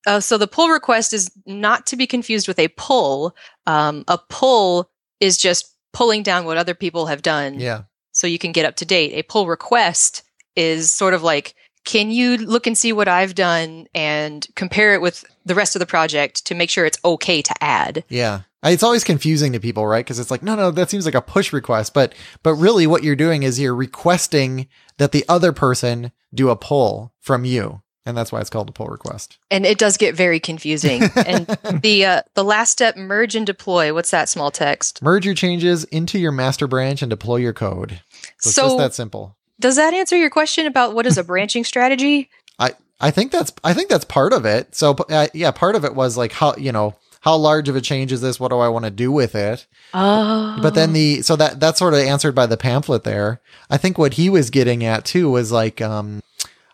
Uh, 0.06 0.18
so 0.18 0.36
the 0.36 0.48
pull 0.48 0.68
request 0.68 1.12
is 1.12 1.30
not 1.46 1.86
to 1.86 1.96
be 1.96 2.06
confused 2.06 2.48
with 2.48 2.58
a 2.58 2.68
pull. 2.68 3.36
Um, 3.66 4.04
a 4.08 4.18
pull 4.18 4.90
is 5.20 5.38
just 5.38 5.76
pulling 5.92 6.22
down 6.22 6.44
what 6.44 6.56
other 6.56 6.74
people 6.74 7.06
have 7.06 7.22
done 7.22 7.60
Yeah. 7.60 7.82
So 8.12 8.26
you 8.26 8.38
can 8.38 8.52
get 8.52 8.64
up 8.64 8.76
to 8.76 8.84
date. 8.84 9.12
A 9.14 9.22
pull 9.22 9.46
request 9.46 10.22
is 10.54 10.90
sort 10.90 11.14
of 11.14 11.22
like, 11.22 11.54
can 11.84 12.10
you 12.10 12.36
look 12.36 12.66
and 12.66 12.78
see 12.78 12.92
what 12.92 13.08
I've 13.08 13.34
done 13.34 13.88
and 13.94 14.46
compare 14.54 14.94
it 14.94 15.00
with 15.00 15.24
the 15.44 15.54
rest 15.54 15.74
of 15.74 15.80
the 15.80 15.86
project 15.86 16.46
to 16.46 16.54
make 16.54 16.70
sure 16.70 16.86
it's 16.86 16.98
okay 17.04 17.42
to 17.42 17.54
add? 17.64 18.04
Yeah. 18.08 18.42
It's 18.64 18.84
always 18.84 19.02
confusing 19.02 19.52
to 19.52 19.60
people, 19.60 19.86
right? 19.86 20.04
Because 20.04 20.20
it's 20.20 20.30
like, 20.30 20.42
no, 20.42 20.54
no, 20.54 20.70
that 20.70 20.88
seems 20.88 21.04
like 21.04 21.16
a 21.16 21.20
push 21.20 21.52
request, 21.52 21.94
but 21.94 22.14
but 22.44 22.54
really, 22.54 22.86
what 22.86 23.02
you're 23.02 23.16
doing 23.16 23.42
is 23.42 23.58
you're 23.58 23.74
requesting 23.74 24.68
that 24.98 25.10
the 25.10 25.24
other 25.28 25.52
person 25.52 26.12
do 26.32 26.48
a 26.48 26.54
pull 26.54 27.12
from 27.18 27.44
you, 27.44 27.82
and 28.04 28.16
that's 28.16 28.32
why 28.32 28.40
it's 28.40 28.50
called 28.50 28.68
a 28.68 28.72
pull 28.72 28.86
request. 28.86 29.38
And 29.50 29.64
it 29.64 29.78
does 29.78 29.96
get 29.96 30.14
very 30.14 30.40
confusing. 30.40 31.02
and 31.26 31.46
the 31.82 32.04
uh, 32.04 32.22
the 32.34 32.44
last 32.44 32.70
step, 32.70 32.96
merge 32.96 33.34
and 33.34 33.46
deploy. 33.46 33.94
What's 33.94 34.10
that 34.10 34.28
small 34.28 34.50
text? 34.50 35.02
Merge 35.02 35.26
your 35.26 35.34
changes 35.34 35.84
into 35.84 36.18
your 36.18 36.32
master 36.32 36.66
branch 36.66 37.02
and 37.02 37.10
deploy 37.10 37.36
your 37.36 37.52
code. 37.52 38.00
So, 38.38 38.48
it's 38.48 38.56
just 38.56 38.78
that 38.78 38.94
simple. 38.94 39.36
Does 39.60 39.76
that 39.76 39.94
answer 39.94 40.16
your 40.16 40.30
question 40.30 40.66
about 40.66 40.94
what 40.94 41.06
is 41.06 41.18
a 41.18 41.24
branching 41.24 41.64
strategy? 41.64 42.28
I 42.58 42.72
I 43.00 43.10
think 43.10 43.30
that's 43.32 43.52
I 43.62 43.74
think 43.74 43.88
that's 43.88 44.04
part 44.04 44.32
of 44.32 44.44
it. 44.44 44.74
So 44.74 44.96
uh, 45.08 45.28
yeah, 45.34 45.50
part 45.50 45.76
of 45.76 45.84
it 45.84 45.94
was 45.94 46.16
like 46.16 46.32
how 46.32 46.56
you 46.56 46.72
know 46.72 46.96
how 47.20 47.36
large 47.36 47.68
of 47.68 47.76
a 47.76 47.80
change 47.80 48.10
is 48.10 48.20
this? 48.20 48.40
What 48.40 48.50
do 48.50 48.58
I 48.58 48.68
want 48.68 48.84
to 48.84 48.90
do 48.90 49.12
with 49.12 49.36
it? 49.36 49.66
Oh, 49.94 50.58
But 50.60 50.74
then 50.74 50.92
the 50.92 51.22
so 51.22 51.36
that 51.36 51.60
that's 51.60 51.78
sort 51.78 51.94
of 51.94 52.00
answered 52.00 52.34
by 52.34 52.46
the 52.46 52.56
pamphlet 52.56 53.04
there. 53.04 53.40
I 53.70 53.76
think 53.76 53.96
what 53.96 54.14
he 54.14 54.28
was 54.28 54.50
getting 54.50 54.84
at 54.84 55.04
too 55.04 55.30
was 55.30 55.52
like 55.52 55.80
um 55.80 56.22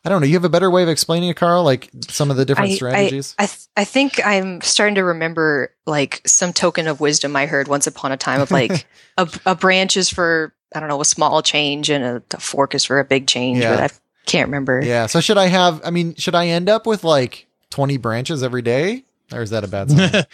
I 0.09 0.11
don't 0.11 0.23
know. 0.23 0.27
You 0.27 0.33
have 0.37 0.45
a 0.45 0.49
better 0.49 0.71
way 0.71 0.83
of 0.83 0.89
explaining 0.89 1.29
it, 1.29 1.37
Carl? 1.37 1.65
Like 1.65 1.91
some 2.09 2.31
of 2.31 2.39
the 2.39 2.47
different 2.47 2.71
I- 2.71 2.75
strategies. 2.77 3.35
I 3.39 3.45
th- 3.45 3.67
I 3.77 3.85
think 3.85 4.25
I'm 4.25 4.63
starting 4.63 4.95
to 4.95 5.05
remember 5.05 5.71
like 5.85 6.23
some 6.27 6.55
token 6.55 6.87
of 6.87 6.99
wisdom 6.99 7.37
I 7.37 7.45
heard 7.45 7.69
once 7.69 7.87
upon 7.87 8.11
a 8.13 8.17
time 8.17 8.41
of 8.41 8.51
like 8.51 8.87
a, 9.19 9.29
a 9.45 9.55
branch 9.55 9.99
is 9.99 10.09
for 10.09 10.55
I 10.75 10.81
don't 10.81 10.89
know 10.89 11.03
a 11.03 11.05
small 11.05 11.43
change 11.43 11.91
and 11.91 12.03
a, 12.03 12.23
a 12.35 12.41
fork 12.41 12.75
is 12.75 12.87
for 12.87 12.99
a 12.99 13.05
big 13.05 13.27
change. 13.27 13.59
Yeah. 13.59 13.75
But 13.77 13.93
I 13.93 13.95
can't 14.25 14.49
remember. 14.49 14.81
yeah. 14.83 15.05
So 15.05 15.21
should 15.21 15.37
I 15.37 15.49
have? 15.49 15.83
I 15.85 15.91
mean, 15.91 16.15
should 16.15 16.35
I 16.35 16.47
end 16.47 16.71
up 16.71 16.87
with 16.87 17.05
like 17.05 17.47
twenty 17.69 17.99
branches 17.99 18.43
every 18.43 18.63
day, 18.63 19.05
or 19.31 19.43
is 19.43 19.51
that 19.51 19.63
a 19.63 19.69
bad 19.69 19.91
sign? 19.91 20.25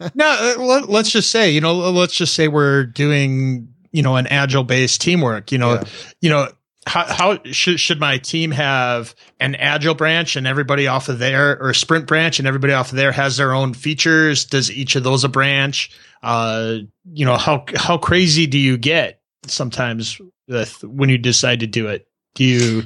No, 0.14 0.26
uh, 0.56 0.62
let, 0.62 0.88
let's 0.88 1.10
just 1.10 1.30
say, 1.30 1.50
you 1.50 1.60
know, 1.60 1.74
let's 1.74 2.14
just 2.14 2.32
say 2.34 2.48
we're 2.48 2.84
doing, 2.84 3.68
you 3.92 4.02
know, 4.02 4.16
an 4.16 4.26
agile 4.28 4.64
based 4.64 5.00
teamwork. 5.02 5.52
You 5.52 5.58
know, 5.58 5.74
Yeah. 5.74 5.84
you 6.22 6.30
know, 6.30 6.48
how, 6.88 7.04
how 7.04 7.38
should 7.44 7.78
should 7.78 8.00
my 8.00 8.18
team 8.18 8.50
have 8.50 9.14
an 9.38 9.54
agile 9.54 9.94
branch 9.94 10.36
and 10.36 10.46
everybody 10.46 10.86
off 10.86 11.08
of 11.08 11.18
there, 11.18 11.60
or 11.60 11.70
a 11.70 11.74
sprint 11.74 12.06
branch 12.06 12.38
and 12.38 12.48
everybody 12.48 12.72
off 12.72 12.90
of 12.90 12.96
there 12.96 13.12
has 13.12 13.36
their 13.36 13.52
own 13.52 13.74
features? 13.74 14.44
Does 14.44 14.70
each 14.70 14.96
of 14.96 15.04
those 15.04 15.22
a 15.22 15.28
branch? 15.28 15.90
Uh, 16.22 16.78
you 17.12 17.24
know, 17.24 17.36
how 17.36 17.64
how 17.76 17.98
crazy 17.98 18.46
do 18.46 18.58
you 18.58 18.76
get 18.78 19.20
sometimes 19.46 20.20
with 20.48 20.82
when 20.82 21.10
you 21.10 21.18
decide 21.18 21.60
to 21.60 21.66
do 21.66 21.88
it? 21.88 22.08
Do 22.34 22.44
you 22.44 22.84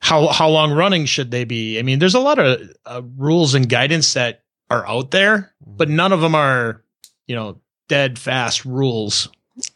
how 0.00 0.28
how 0.28 0.48
long 0.48 0.72
running 0.72 1.04
should 1.04 1.30
they 1.30 1.44
be? 1.44 1.78
I 1.78 1.82
mean, 1.82 1.98
there's 1.98 2.14
a 2.14 2.20
lot 2.20 2.38
of 2.38 2.60
uh, 2.86 3.02
rules 3.16 3.54
and 3.54 3.68
guidance 3.68 4.14
that 4.14 4.42
are 4.70 4.86
out 4.88 5.10
there, 5.10 5.52
but 5.66 5.88
none 5.88 6.12
of 6.12 6.20
them 6.20 6.34
are, 6.34 6.82
you 7.26 7.36
know, 7.36 7.60
dead 7.88 8.18
fast 8.18 8.64
rules. 8.64 9.28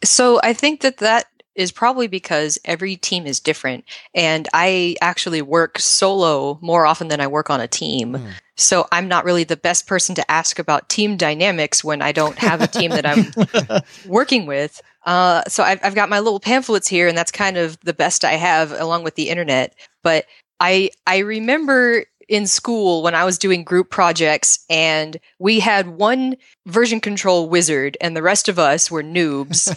So 0.03 0.39
I 0.43 0.53
think 0.53 0.81
that 0.81 0.97
that 0.97 1.25
is 1.55 1.71
probably 1.71 2.07
because 2.07 2.57
every 2.65 2.95
team 2.95 3.25
is 3.25 3.39
different, 3.39 3.85
and 4.13 4.47
I 4.53 4.95
actually 5.01 5.41
work 5.41 5.79
solo 5.79 6.57
more 6.61 6.85
often 6.85 7.07
than 7.07 7.21
I 7.21 7.27
work 7.27 7.49
on 7.49 7.61
a 7.61 7.67
team. 7.67 8.15
Hmm. 8.15 8.29
So 8.55 8.87
I'm 8.91 9.07
not 9.07 9.25
really 9.25 9.43
the 9.43 9.57
best 9.57 9.87
person 9.87 10.13
to 10.15 10.31
ask 10.31 10.59
about 10.59 10.89
team 10.89 11.17
dynamics 11.17 11.83
when 11.83 12.01
I 12.01 12.11
don't 12.11 12.37
have 12.37 12.61
a 12.61 12.67
team 12.67 12.91
that 12.91 13.05
I'm 13.05 13.81
working 14.05 14.45
with. 14.45 14.79
Uh, 15.05 15.43
so 15.47 15.63
I've, 15.63 15.79
I've 15.83 15.95
got 15.95 16.09
my 16.09 16.19
little 16.19 16.39
pamphlets 16.39 16.87
here, 16.87 17.07
and 17.07 17.17
that's 17.17 17.31
kind 17.31 17.57
of 17.57 17.79
the 17.81 17.93
best 17.93 18.23
I 18.23 18.33
have, 18.33 18.71
along 18.71 19.03
with 19.03 19.15
the 19.15 19.29
internet. 19.29 19.75
But 20.03 20.25
I 20.59 20.91
I 21.07 21.19
remember 21.19 22.05
in 22.33 22.47
school 22.47 23.03
when 23.03 23.13
I 23.15 23.23
was 23.25 23.37
doing 23.37 23.63
group 23.63 23.89
projects, 23.89 24.65
and 24.69 25.17
we 25.39 25.59
had 25.59 25.87
one 25.87 26.35
version 26.65 26.99
control 26.99 27.47
wizard, 27.47 27.95
and 28.01 28.15
the 28.15 28.23
rest 28.23 28.49
of 28.49 28.57
us 28.57 28.89
were 28.89 29.03
noobs. 29.03 29.69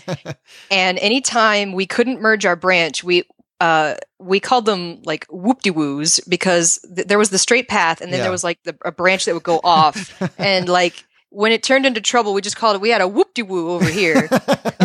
and 0.71 0.99
anytime 0.99 1.73
we 1.73 1.87
couldn't 1.87 2.21
merge 2.21 2.47
our 2.47 2.57
branch, 2.57 3.05
we 3.05 3.25
uh, 3.61 3.95
we 4.19 4.39
called 4.39 4.67
them 4.67 5.01
like 5.05 5.27
whoop 5.31 5.63
de 5.63 5.71
woos 5.71 6.21
because 6.29 6.79
th- 6.95 7.07
there 7.07 7.19
was 7.19 7.31
the 7.31 7.39
straight 7.39 7.69
path, 7.69 8.01
and 8.01 8.13
then 8.13 8.19
Yeah. 8.19 8.25
there 8.25 8.33
was 8.33 8.45
like 8.45 8.63
the, 8.65 8.77
a 8.85 8.93
branch 8.93 9.25
that 9.27 9.35
would 9.35 9.43
go 9.43 9.61
off, 9.65 10.21
and 10.39 10.69
like 10.69 11.05
when 11.31 11.53
it 11.53 11.63
turned 11.63 11.85
into 11.87 12.01
trouble, 12.01 12.33
we 12.33 12.41
just 12.41 12.57
called 12.57 12.77
it. 12.77 12.81
We 12.81 12.91
had 12.91 13.01
a 13.01 13.09
whoop 13.09 13.35
de 13.35 13.43
woo 13.43 13.71
over 13.71 13.85
here, 13.89 14.29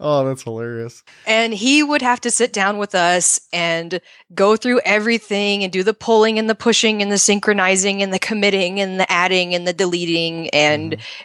oh, 0.00 0.24
that's 0.26 0.42
hilarious. 0.42 1.02
and 1.26 1.52
he 1.54 1.82
would 1.82 2.02
have 2.02 2.20
to 2.22 2.30
sit 2.30 2.52
down 2.52 2.78
with 2.78 2.94
us 2.94 3.40
and 3.52 4.00
go 4.34 4.56
through 4.56 4.80
everything 4.84 5.62
and 5.62 5.72
do 5.72 5.82
the 5.82 5.94
pulling 5.94 6.38
and 6.38 6.48
the 6.50 6.54
pushing 6.54 7.00
and 7.02 7.10
the 7.10 7.18
synchronizing 7.18 8.02
and 8.02 8.12
the 8.12 8.18
committing 8.18 8.80
and 8.80 8.98
the 9.00 9.10
adding 9.10 9.54
and 9.54 9.66
the 9.66 9.72
deleting 9.72 10.48
and 10.50 10.78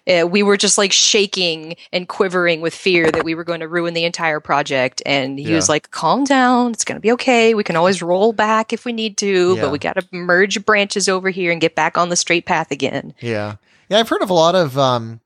Mm-hmm. 0.08 0.26
uh, 0.26 0.28
we 0.28 0.44
were 0.44 0.58
just 0.58 0.78
like 0.78 0.92
shaking 0.92 1.76
and 1.92 2.08
quivering 2.08 2.62
with 2.62 2.74
fear 2.74 3.12
that 3.12 3.24
we 3.24 3.36
were 3.36 3.44
going 3.44 3.60
to 3.60 3.68
ruin 3.68 3.94
the 3.94 4.04
entire 4.06 4.40
project 4.40 5.02
and 5.06 5.38
he 5.40 5.54
was 5.54 5.70
like 5.70 5.92
calm 5.92 6.24
down 6.24 6.72
it's 6.72 6.84
going 6.84 6.96
to 6.96 7.02
be 7.02 7.12
okay 7.12 7.54
we 7.54 7.64
can 7.64 7.76
always 7.76 8.02
roll 8.02 8.34
back 8.34 8.74
if 8.74 8.86
we 8.86 8.94
need 8.94 9.18
to 9.18 9.56
Yeah. 9.56 9.62
but 9.62 9.72
we 9.72 9.80
got 9.80 9.94
to 9.96 10.06
merge 10.12 10.66
branches 10.66 11.08
over 11.10 11.30
here 11.30 11.52
and 11.52 11.62
get 11.62 11.76
back 11.76 11.98
on 11.98 12.10
the 12.10 12.16
straight 12.16 12.46
path 12.46 12.72
again 12.72 13.14
Yeah. 13.20 13.56
Yeah, 13.89 14.00
I've 14.00 14.10
heard 14.10 14.22
of 14.22 14.30
a 14.30 14.34
lot 14.34 14.56
of 14.56 14.78
um 14.78 15.19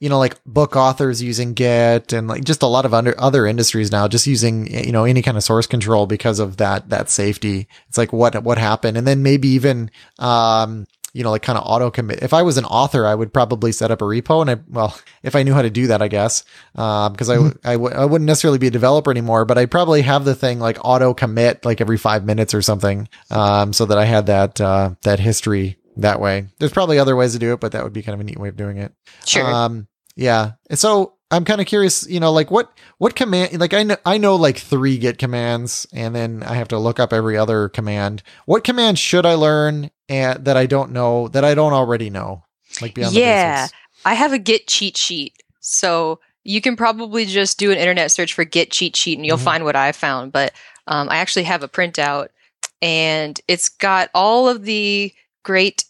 you 0.00 0.08
know 0.08 0.18
like 0.18 0.42
book 0.44 0.74
authors 0.74 1.22
using 1.22 1.54
Git 1.54 2.12
and 2.12 2.26
like 2.28 2.44
just 2.44 2.62
a 2.62 2.66
lot 2.66 2.84
of 2.84 2.92
under 2.92 3.14
other 3.20 3.46
industries 3.46 3.92
now 3.92 4.08
just 4.08 4.26
using 4.26 4.66
you 4.66 4.92
know 4.92 5.04
any 5.04 5.22
kind 5.22 5.36
of 5.36 5.44
source 5.44 5.66
control 5.66 6.06
because 6.06 6.38
of 6.40 6.56
that 6.58 6.88
that 6.90 7.08
safety. 7.10 7.68
It's 7.88 7.98
like 7.98 8.12
what 8.12 8.42
what 8.42 8.58
happened 8.58 8.96
and 8.96 9.06
then 9.06 9.22
maybe 9.22 9.48
even 9.48 9.90
um 10.18 10.86
you 11.14 11.22
know 11.22 11.30
like 11.30 11.42
kind 11.42 11.58
of 11.58 11.64
auto 11.66 11.90
commit. 11.90 12.22
If 12.22 12.32
I 12.32 12.42
was 12.42 12.56
an 12.56 12.64
author, 12.64 13.06
I 13.06 13.14
would 13.14 13.32
probably 13.32 13.70
set 13.70 13.90
up 13.90 14.00
a 14.00 14.04
repo 14.04 14.40
and 14.40 14.50
I 14.50 14.56
well, 14.68 14.98
if 15.22 15.36
I 15.36 15.42
knew 15.44 15.54
how 15.54 15.62
to 15.62 15.70
do 15.70 15.86
that, 15.88 16.02
I 16.02 16.08
guess. 16.08 16.42
Um 16.74 17.12
because 17.12 17.30
I 17.30 17.36
I 17.64 17.74
w- 17.74 17.94
I 17.94 18.04
wouldn't 18.04 18.26
necessarily 18.26 18.58
be 18.58 18.66
a 18.68 18.70
developer 18.72 19.10
anymore, 19.10 19.44
but 19.44 19.56
I'd 19.58 19.70
probably 19.70 20.02
have 20.02 20.24
the 20.24 20.34
thing 20.34 20.58
like 20.58 20.78
auto 20.82 21.14
commit 21.14 21.64
like 21.64 21.80
every 21.80 21.98
5 21.98 22.24
minutes 22.24 22.54
or 22.54 22.62
something. 22.62 23.08
Um 23.30 23.72
so 23.72 23.86
that 23.86 23.98
I 23.98 24.04
had 24.04 24.26
that 24.26 24.60
uh 24.60 24.94
that 25.02 25.20
history 25.20 25.76
that 25.96 26.20
way. 26.20 26.46
There's 26.58 26.72
probably 26.72 26.98
other 26.98 27.16
ways 27.16 27.32
to 27.32 27.38
do 27.38 27.52
it, 27.52 27.60
but 27.60 27.72
that 27.72 27.84
would 27.84 27.92
be 27.92 28.02
kind 28.02 28.14
of 28.14 28.20
a 28.20 28.24
neat 28.24 28.38
way 28.38 28.48
of 28.48 28.56
doing 28.56 28.78
it. 28.78 28.92
sure 29.24 29.44
Um, 29.44 29.88
yeah. 30.16 30.52
And 30.70 30.78
so 30.78 31.14
I'm 31.30 31.44
kind 31.44 31.60
of 31.60 31.66
curious, 31.66 32.06
you 32.08 32.20
know, 32.20 32.32
like 32.32 32.50
what, 32.50 32.70
what 32.98 33.14
command, 33.14 33.58
like 33.58 33.72
I 33.74 33.82
know, 33.82 33.96
I 34.04 34.18
know 34.18 34.36
like 34.36 34.58
three 34.58 34.98
git 34.98 35.18
commands 35.18 35.86
and 35.92 36.14
then 36.14 36.42
I 36.42 36.54
have 36.54 36.68
to 36.68 36.78
look 36.78 37.00
up 37.00 37.12
every 37.12 37.36
other 37.38 37.68
command. 37.68 38.22
What 38.46 38.64
command 38.64 38.98
should 38.98 39.24
I 39.24 39.34
learn 39.34 39.90
and 40.08 40.44
that 40.44 40.56
I 40.56 40.66
don't 40.66 40.92
know, 40.92 41.28
that 41.28 41.44
I 41.44 41.54
don't 41.54 41.72
already 41.72 42.10
know? 42.10 42.44
Like 42.80 42.94
beyond 42.94 43.14
Yeah. 43.14 43.20
the 43.20 43.60
basics. 43.62 43.72
Yeah. 43.72 44.10
I 44.10 44.14
have 44.14 44.32
a 44.32 44.38
Git 44.38 44.66
cheat 44.66 44.96
sheet. 44.96 45.34
So 45.60 46.20
you 46.44 46.60
can 46.60 46.74
probably 46.76 47.24
just 47.24 47.58
do 47.58 47.70
an 47.70 47.78
internet 47.78 48.10
search 48.10 48.34
for 48.34 48.44
Git 48.44 48.70
cheat 48.70 48.96
sheet 48.96 49.16
and 49.18 49.24
you'll 49.24 49.38
Mhm. 49.38 49.44
find 49.44 49.64
what 49.64 49.76
I 49.76 49.92
found. 49.92 50.32
But 50.32 50.52
um, 50.86 51.08
I 51.08 51.16
actually 51.18 51.44
have 51.44 51.62
a 51.62 51.68
printout 51.68 52.28
and 52.82 53.40
it's 53.48 53.68
got 53.68 54.10
all 54.14 54.48
of 54.48 54.64
the 54.64 55.14
great. 55.42 55.84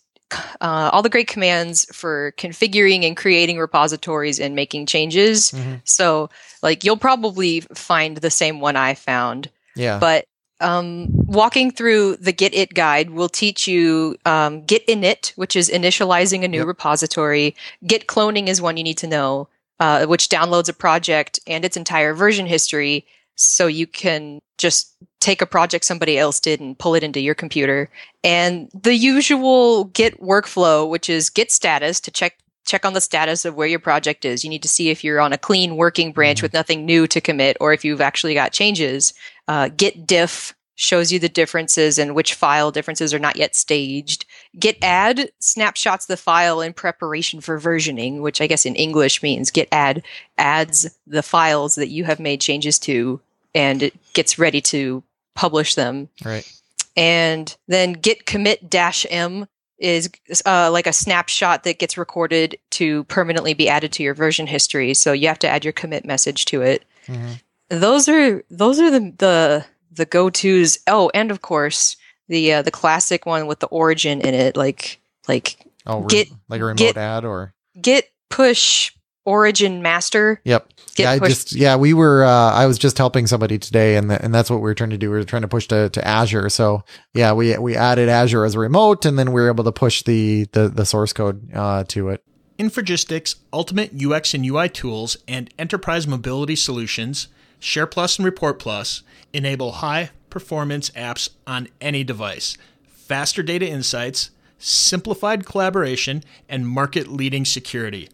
Uh, 0.62 0.88
all 0.92 1.02
the 1.02 1.10
great 1.10 1.28
commands 1.28 1.84
for 1.94 2.32
configuring 2.38 3.06
and 3.06 3.16
creating 3.18 3.58
repositories 3.58 4.40
and 4.40 4.54
making 4.54 4.86
changes. 4.86 5.50
Mhm. 5.52 5.82
So, 5.84 6.30
like, 6.62 6.84
you'll 6.84 6.96
probably 6.96 7.60
find 7.74 8.16
the 8.16 8.30
same 8.30 8.58
one 8.60 8.74
I 8.76 8.94
found. 8.94 9.50
Yeah. 9.76 9.98
But 9.98 10.24
um, 10.60 11.08
walking 11.10 11.70
through 11.72 12.16
the 12.16 12.32
Git 12.32 12.54
It 12.54 12.72
guide 12.72 13.10
will 13.10 13.28
teach 13.28 13.66
you 13.66 14.16
um, 14.24 14.64
Git 14.64 14.86
init, 14.86 15.30
which 15.30 15.56
is 15.56 15.68
initializing 15.68 16.44
a 16.44 16.48
new 16.48 16.58
Yep. 16.58 16.66
repository. 16.68 17.54
Git 17.86 18.06
cloning 18.06 18.46
is 18.46 18.62
one 18.62 18.76
you 18.76 18.84
need 18.84 18.98
to 18.98 19.08
know, 19.08 19.48
uh, 19.80 20.06
which 20.06 20.28
downloads 20.28 20.68
a 20.68 20.72
project 20.72 21.40
and 21.48 21.64
its 21.64 21.76
entire 21.76 22.14
version 22.14 22.46
history, 22.46 23.04
so 23.34 23.66
you 23.66 23.86
can 23.88 24.40
just 24.56 24.92
take 25.22 25.40
a 25.40 25.46
project 25.46 25.84
somebody 25.84 26.18
else 26.18 26.40
did 26.40 26.60
and 26.60 26.78
pull 26.78 26.94
it 26.94 27.04
into 27.04 27.20
your 27.20 27.34
computer. 27.34 27.88
And 28.24 28.68
the 28.74 28.94
usual 28.94 29.84
Git 29.84 30.20
workflow, 30.20 30.88
which 30.88 31.08
is 31.08 31.30
Git 31.30 31.50
status 31.52 32.00
to 32.00 32.10
check 32.10 32.36
check 32.64 32.84
on 32.86 32.92
the 32.92 33.00
status 33.00 33.44
of 33.44 33.56
where 33.56 33.66
your 33.66 33.80
project 33.80 34.24
is. 34.24 34.44
You 34.44 34.50
need 34.50 34.62
to 34.62 34.68
see 34.68 34.88
if 34.88 35.02
you're 35.02 35.20
on 35.20 35.32
a 35.32 35.38
clean 35.38 35.76
working 35.76 36.12
branch 36.12 36.38
Mhm. 36.38 36.42
with 36.42 36.52
nothing 36.52 36.86
new 36.86 37.08
to 37.08 37.20
commit, 37.20 37.56
or 37.58 37.72
if 37.72 37.84
you've 37.84 38.00
actually 38.00 38.34
got 38.34 38.52
changes. 38.52 39.14
Uh, 39.48 39.68
Git 39.68 40.06
diff 40.06 40.54
shows 40.76 41.10
you 41.10 41.18
the 41.18 41.28
differences 41.28 41.98
and 41.98 42.14
which 42.14 42.34
file 42.34 42.70
differences 42.70 43.12
are 43.12 43.18
not 43.18 43.36
yet 43.36 43.56
staged. 43.56 44.24
Git 44.58 44.78
add 44.80 45.30
snapshots 45.40 46.06
the 46.06 46.16
file 46.16 46.60
in 46.60 46.72
preparation 46.72 47.40
for 47.40 47.60
versioning, 47.60 48.20
which 48.20 48.40
I 48.40 48.46
guess 48.46 48.64
in 48.64 48.76
English 48.76 49.22
means 49.22 49.50
Git 49.50 49.68
add 49.72 50.02
adds 50.38 50.88
the 51.06 51.22
files 51.22 51.74
that 51.74 51.88
you 51.88 52.04
have 52.04 52.20
made 52.20 52.40
changes 52.40 52.78
to 52.80 53.20
and 53.54 53.82
it 53.82 53.94
gets 54.14 54.38
ready 54.38 54.60
to 54.60 55.02
publish 55.34 55.74
them. 55.74 56.08
Right. 56.24 56.50
And 56.96 57.54
then 57.68 57.92
git 57.94 58.26
commit 58.26 58.68
dash 58.68 59.06
m 59.10 59.46
is 59.78 60.10
uh, 60.46 60.70
like 60.70 60.86
a 60.86 60.92
snapshot 60.92 61.64
that 61.64 61.78
gets 61.78 61.98
recorded 61.98 62.56
to 62.70 63.02
permanently 63.04 63.52
be 63.54 63.68
added 63.68 63.90
to 63.92 64.02
your 64.02 64.14
version 64.14 64.46
history. 64.46 64.94
So 64.94 65.12
you 65.12 65.26
have 65.28 65.38
to 65.40 65.48
add 65.48 65.64
your 65.64 65.72
commit 65.72 66.04
message 66.04 66.44
to 66.46 66.62
it. 66.62 66.84
Mhm. 67.06 67.40
Those 67.68 68.08
are 68.08 68.44
those 68.50 68.78
are 68.78 68.90
the 68.90 69.12
the 69.18 69.64
the 69.90 70.04
go 70.04 70.30
tos. 70.30 70.78
Oh, 70.86 71.10
and 71.14 71.30
of 71.30 71.42
course 71.42 71.96
the 72.28 72.52
uh, 72.52 72.62
the 72.62 72.70
classic 72.70 73.26
one 73.26 73.46
with 73.46 73.58
the 73.60 73.66
origin 73.68 74.20
in 74.20 74.34
it, 74.34 74.56
like 74.56 75.00
like 75.28 75.56
Oh, 75.86 76.00
re- 76.02 76.06
Git- 76.08 76.28
like 76.48 76.60
a 76.60 76.64
remote 76.64 76.78
Git- 76.78 76.96
ad 76.96 77.24
or 77.24 77.54
git 77.80 78.12
push 78.30 78.92
origin 79.24 79.82
master. 79.82 80.40
Yep. 80.44 80.68
Git 80.94 81.04
yeah, 81.04 81.10
I 81.10 81.18
push 81.18 81.28
just 81.28 81.52
yeah, 81.52 81.76
we 81.76 81.94
were 81.94 82.24
uh 82.24 82.52
I 82.52 82.66
was 82.66 82.78
just 82.78 82.98
helping 82.98 83.26
somebody 83.26 83.58
today 83.58 83.96
and 83.96 84.10
the, 84.10 84.22
and 84.22 84.34
that's 84.34 84.50
what 84.50 84.56
we 84.56 84.62
were 84.62 84.74
trying 84.74 84.90
to 84.90 84.98
do. 84.98 85.10
We 85.10 85.16
were 85.18 85.24
trying 85.24 85.42
to 85.42 85.48
push 85.48 85.68
to, 85.68 85.88
to 85.90 86.06
Azure. 86.06 86.48
So, 86.48 86.84
yeah, 87.14 87.32
we 87.32 87.56
we 87.58 87.76
added 87.76 88.08
Azure 88.08 88.44
as 88.44 88.54
a 88.54 88.58
remote 88.58 89.04
and 89.04 89.18
then 89.18 89.32
we 89.32 89.40
were 89.40 89.48
able 89.48 89.64
to 89.64 89.72
push 89.72 90.02
the 90.02 90.46
the, 90.52 90.68
the 90.68 90.84
source 90.84 91.12
code 91.12 91.50
uh 91.54 91.84
to 91.88 92.08
it. 92.10 92.24
Infragistics 92.58 93.36
ultimate 93.52 93.92
UX 93.94 94.34
and 94.34 94.44
UI 94.44 94.68
tools 94.68 95.16
and 95.26 95.52
enterprise 95.58 96.06
mobility 96.06 96.56
solutions, 96.56 97.28
Share 97.58 97.86
Plus 97.86 98.18
and 98.18 98.26
Report 98.26 98.58
Plus, 98.58 99.02
enable 99.32 99.72
high 99.72 100.10
performance 100.30 100.90
apps 100.90 101.28
on 101.46 101.68
any 101.80 102.04
device, 102.04 102.56
faster 102.86 103.42
data 103.42 103.68
insights, 103.68 104.30
simplified 104.58 105.44
collaboration, 105.44 106.22
and 106.48 106.66
market 106.66 107.08
leading 107.08 107.44
security, 107.44 108.08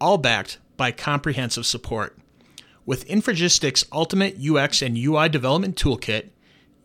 all 0.00 0.18
backed 0.18 0.58
by 0.76 0.92
comprehensive 0.92 1.66
support. 1.66 2.18
With 2.84 3.08
Infragistics 3.08 3.84
Ultimate 3.92 4.36
UX 4.38 4.82
and 4.82 4.96
UI 4.96 5.28
Development 5.28 5.76
Toolkit, 5.76 6.30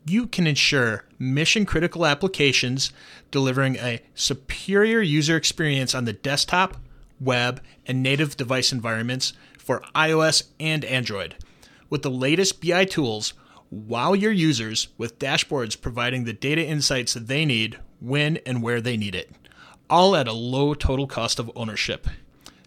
you 0.06 0.26
can 0.26 0.48
ensure 0.48 1.06
mission 1.20 1.66
critical 1.66 2.06
applications 2.06 2.92
delivering 3.30 3.76
a 3.76 4.02
superior 4.16 5.02
user 5.02 5.36
experience 5.36 5.94
on 5.94 6.06
the 6.06 6.14
desktop, 6.14 6.78
web, 7.20 7.62
and 7.86 8.02
native 8.02 8.36
device 8.36 8.72
environments 8.72 9.34
for 9.60 9.84
iOS 9.94 10.44
and 10.60 10.84
Android. 10.86 11.36
With 11.90 12.02
the 12.02 12.10
latest 12.10 12.62
BI 12.66 12.86
tools, 12.86 13.34
wow 13.70 14.14
your 14.14 14.32
users 14.32 14.88
with 14.98 15.20
dashboards 15.20 15.80
providing 15.80 16.24
the 16.24 16.34
data 16.34 16.66
insights 16.66 17.14
that 17.14 17.28
they 17.28 17.46
need 17.46 17.78
when 18.00 18.38
and 18.38 18.64
where 18.64 18.82
they 18.82 18.98
need 18.98 19.14
it, 19.14 19.32
all 19.90 20.16
at 20.16 20.28
a 20.28 20.34
low 20.34 20.74
total 20.74 21.06
cost 21.06 21.38
of 21.38 21.52
ownership. 21.56 22.08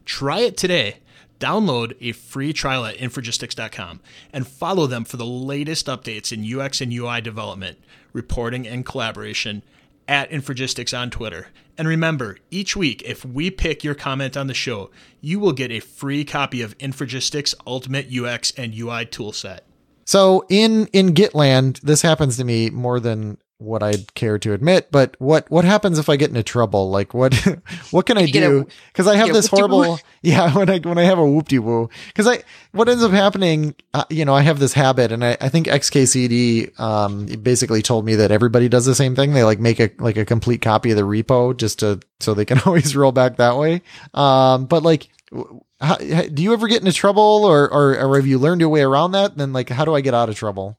Try 0.05 0.41
it 0.41 0.57
today. 0.57 0.99
Download 1.41 1.97
a 2.01 2.13
free 2.13 2.53
trial 2.53 2.85
at 2.85 2.97
Infragistics.com 2.97 4.01
and 4.33 4.47
follow 4.47 4.87
them 4.87 5.05
for 5.05 5.17
the 5.17 5.27
latest 5.27 5.87
updates 5.87 6.33
in 6.33 6.61
UX 6.61 6.81
and 6.81 6.93
UI 6.93 7.21
development, 7.21 7.79
reporting, 8.13 8.67
and 8.67 8.87
collaboration 8.87 9.63
at 10.07 10.31
Infragistics 10.31 10.97
on 10.97 11.11
Twitter. 11.11 11.49
And 11.77 11.89
remember, 11.89 12.39
each 12.51 12.77
week, 12.77 13.03
if 13.05 13.25
we 13.25 13.51
pick 13.51 13.83
your 13.83 13.95
comment 13.95 14.37
on 14.37 14.47
the 14.47 14.55
show, 14.55 14.91
you 15.21 15.41
will 15.41 15.53
get 15.53 15.73
a 15.73 15.81
free 15.81 16.25
copy 16.25 16.63
of 16.63 16.79
Infragistics 16.79 17.55
Ultimate 17.67 18.07
UX 18.15 18.53
and 18.57 18.75
UI 18.75 19.07
Toolset. 19.07 19.61
So 20.05 20.45
in 20.49 20.87
in 20.89 21.15
Gitland, 21.15 21.81
this 21.81 22.03
happens 22.03 22.37
to 22.37 22.45
me 22.45 22.71
more 22.71 23.01
than 23.01 23.39
what 23.59 23.83
I'd 23.83 24.15
care 24.15 24.39
to 24.41 24.53
admit. 24.53 24.89
But 24.91 25.15
what 25.19 25.51
what 25.51 25.65
happens 25.65 25.99
if 25.99 26.09
I 26.09 26.17
get 26.17 26.29
into 26.29 26.43
trouble? 26.43 26.91
Like 26.91 27.15
what 27.15 27.35
what 27.91 28.07
can 28.07 28.19
I 28.19 28.23
You 28.23 28.33
get 28.33 28.43
a- 28.43 28.49
do? 28.49 28.67
Because 28.93 29.07
I 29.07 29.17
have 29.17 29.33
this 29.33 29.47
horrible 29.47 29.99
yeah 30.23 30.55
when 30.55 30.69
I 30.69 30.79
when 30.79 30.99
I 30.99 31.05
have 31.05 31.19
a 31.19 31.27
whoop 31.27 31.49
de 31.49 31.59
woo. 31.59 31.89
Because 32.09 32.27
I 32.27 32.43
what 32.73 32.89
ends 32.89 33.03
up 33.03 33.13
happening, 33.13 33.75
uh, 33.95 34.05
you 34.11 34.25
know, 34.25 34.35
I 34.35 34.43
have 34.43 34.59
this 34.59 34.73
habit, 34.73 35.13
and 35.13 35.25
I, 35.25 35.37
I 35.41 35.49
think 35.49 35.67
XKCD 35.67 36.79
um 36.79 37.27
basically 37.27 37.83
told 37.83 38.05
me 38.05 38.17
that 38.17 38.31
everybody 38.31 38.69
does 38.69 38.87
the 38.87 38.95
same 38.95 39.15
thing. 39.15 39.33
They 39.33 39.45
like 39.45 39.61
make 39.61 39.81
a 39.81 39.91
like 39.99 40.17
a 40.17 40.25
complete 40.25 40.61
copy 40.63 40.91
of 40.91 40.97
the 40.97 41.03
repo 41.03 41.57
just 41.57 41.79
to 41.81 42.01
so 42.21 42.35
they 42.35 42.45
can 42.45 42.59
always 42.67 42.95
roll 42.97 43.13
back 43.13 43.37
that 43.37 43.57
way. 43.57 43.83
Um, 44.13 44.67
but 44.67 44.83
like. 44.83 45.09
How, 45.81 45.97
do 45.97 46.43
you 46.43 46.55
ever 46.55 46.67
get 46.69 46.81
into 46.81 46.93
trouble 46.93 47.45
or, 47.45 47.71
or 47.71 47.99
or 47.99 48.17
have 48.17 48.27
you 48.27 48.39
learned 48.39 48.61
your 48.63 48.71
way 48.71 48.81
around 48.83 49.13
that? 49.13 49.37
Then 49.37 49.53
like, 49.53 49.69
how 49.69 49.85
do 49.85 49.95
I 49.95 50.01
get 50.01 50.15
out 50.15 50.29
of 50.31 50.37
trouble? 50.37 50.79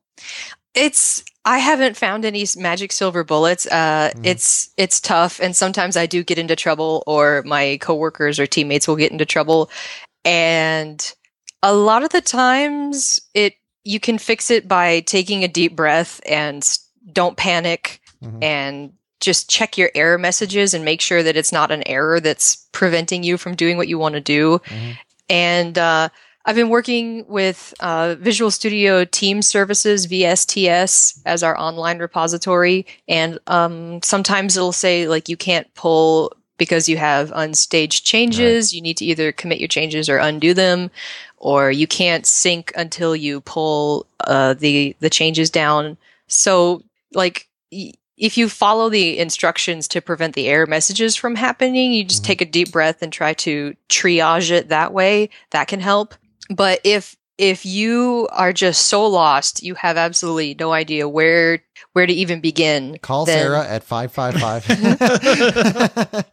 It's 0.73 1.23
I 1.47 1.60
haven't 1.60 1.95
found 1.95 2.25
any 2.25 2.45
magic 2.58 2.91
silver 2.91 3.23
bullets. 3.23 3.67
Uh, 3.67 4.12
Mhm. 4.15 4.25
It's 4.25 4.69
it's 4.77 4.99
tough, 4.99 5.39
and 5.39 5.55
sometimes 5.55 5.95
I 5.95 6.05
do 6.08 6.23
get 6.23 6.39
into 6.39 6.55
trouble, 6.55 7.03
or 7.05 7.43
my 7.45 7.77
coworkers 7.81 8.39
or 8.39 8.47
teammates 8.47 8.88
will 8.88 8.95
get 8.95 9.12
into 9.12 9.25
trouble, 9.25 9.69
and 10.23 11.13
a 11.62 11.73
lot 11.73 12.03
of 12.03 12.10
the 12.10 12.21
times 12.21 13.19
it 13.34 13.53
you 13.84 13.99
can 13.99 14.17
fix 14.17 14.49
it 14.49 14.67
by 14.67 15.01
taking 15.01 15.43
a 15.43 15.47
deep 15.47 15.75
breath 15.75 16.19
and 16.25 16.67
don't 17.13 17.38
panic 17.38 18.01
Mhm. 18.23 18.43
and 18.43 18.93
just 19.21 19.47
check 19.49 19.77
your 19.77 19.91
error 19.93 20.17
messages 20.17 20.73
and 20.73 20.84
make 20.84 21.01
sure 21.01 21.21
that 21.21 21.38
it's 21.38 21.51
not 21.51 21.71
an 21.71 21.84
error 21.88 22.19
that's 22.19 22.67
preventing 22.71 23.23
you 23.23 23.38
from 23.38 23.55
doing 23.55 23.77
what 23.77 23.88
you 23.88 23.99
want 23.99 24.13
to 24.15 24.21
do. 24.21 24.60
Mhm. 24.65 24.97
And 25.29 25.77
uh, 25.77 26.10
I've 26.47 26.55
been 26.55 26.69
working 26.69 27.25
with 27.27 27.73
uh, 27.79 28.15
Visual 28.19 28.51
Studio 28.51 29.03
Team 29.03 29.41
Services 29.41 30.05
(VSTS) 30.08 31.19
as 31.25 31.41
our 31.41 31.58
online 31.60 31.97
repository, 31.99 32.86
and 33.08 33.39
um, 33.47 34.01
sometimes 34.03 34.55
it'll 34.55 34.71
say 34.71 35.08
like 35.08 35.27
you 35.27 35.38
can't 35.38 35.73
pull 35.73 36.31
because 36.58 36.88
you 36.88 36.97
have 36.97 37.31
unstaged 37.31 38.03
changes. 38.03 38.73
You 38.73 38.81
need 38.81 38.97
to 38.97 39.05
either 39.05 39.31
commit 39.31 39.60
your 39.60 39.67
changes 39.67 40.08
or 40.08 40.17
undo 40.17 40.53
them, 40.53 40.91
or 41.38 41.71
you 41.71 41.88
can't 41.88 42.25
sync 42.27 42.71
until 42.77 43.15
you 43.15 43.41
pull 43.41 44.05
uh, 44.21 44.53
the 44.53 44.95
the 44.99 45.10
changes 45.10 45.49
down. 45.49 45.97
So 46.27 46.84
like. 47.13 47.47
Y- 47.71 47.93
if 48.17 48.38
you 48.38 48.47
follow 48.47 48.88
the 48.88 49.19
instructions 49.19 49.89
to 49.89 49.99
prevent 49.99 50.36
the 50.36 50.47
error 50.47 50.65
messages 50.65 51.17
from 51.17 51.36
happening, 51.36 51.91
you 51.91 52.05
just 52.05 52.23
Mhm. 52.23 52.27
take 52.27 52.39
a 52.39 52.45
deep 52.45 52.71
breath 52.71 53.01
and 53.01 53.12
try 53.12 53.34
to 53.34 53.75
triage 53.89 54.51
it 54.51 54.69
that 54.69 54.93
way. 54.93 55.27
That 55.51 55.67
can 55.67 55.81
help. 55.81 56.15
But 56.49 56.79
if 56.84 57.15
if 57.38 57.65
you 57.65 58.29
are 58.31 58.53
just 58.53 58.88
so 58.88 59.05
lost, 59.08 59.62
you 59.62 59.75
have 59.75 59.97
absolutely 59.97 60.55
no 60.58 60.71
idea 60.71 61.10
where 61.10 61.62
where 61.93 62.05
to 62.05 62.13
even 62.13 62.39
begin. 62.39 62.97
Call 63.01 63.25
then 63.25 63.39
Sarah 63.39 63.67
at 63.67 63.84
555. 63.84 66.25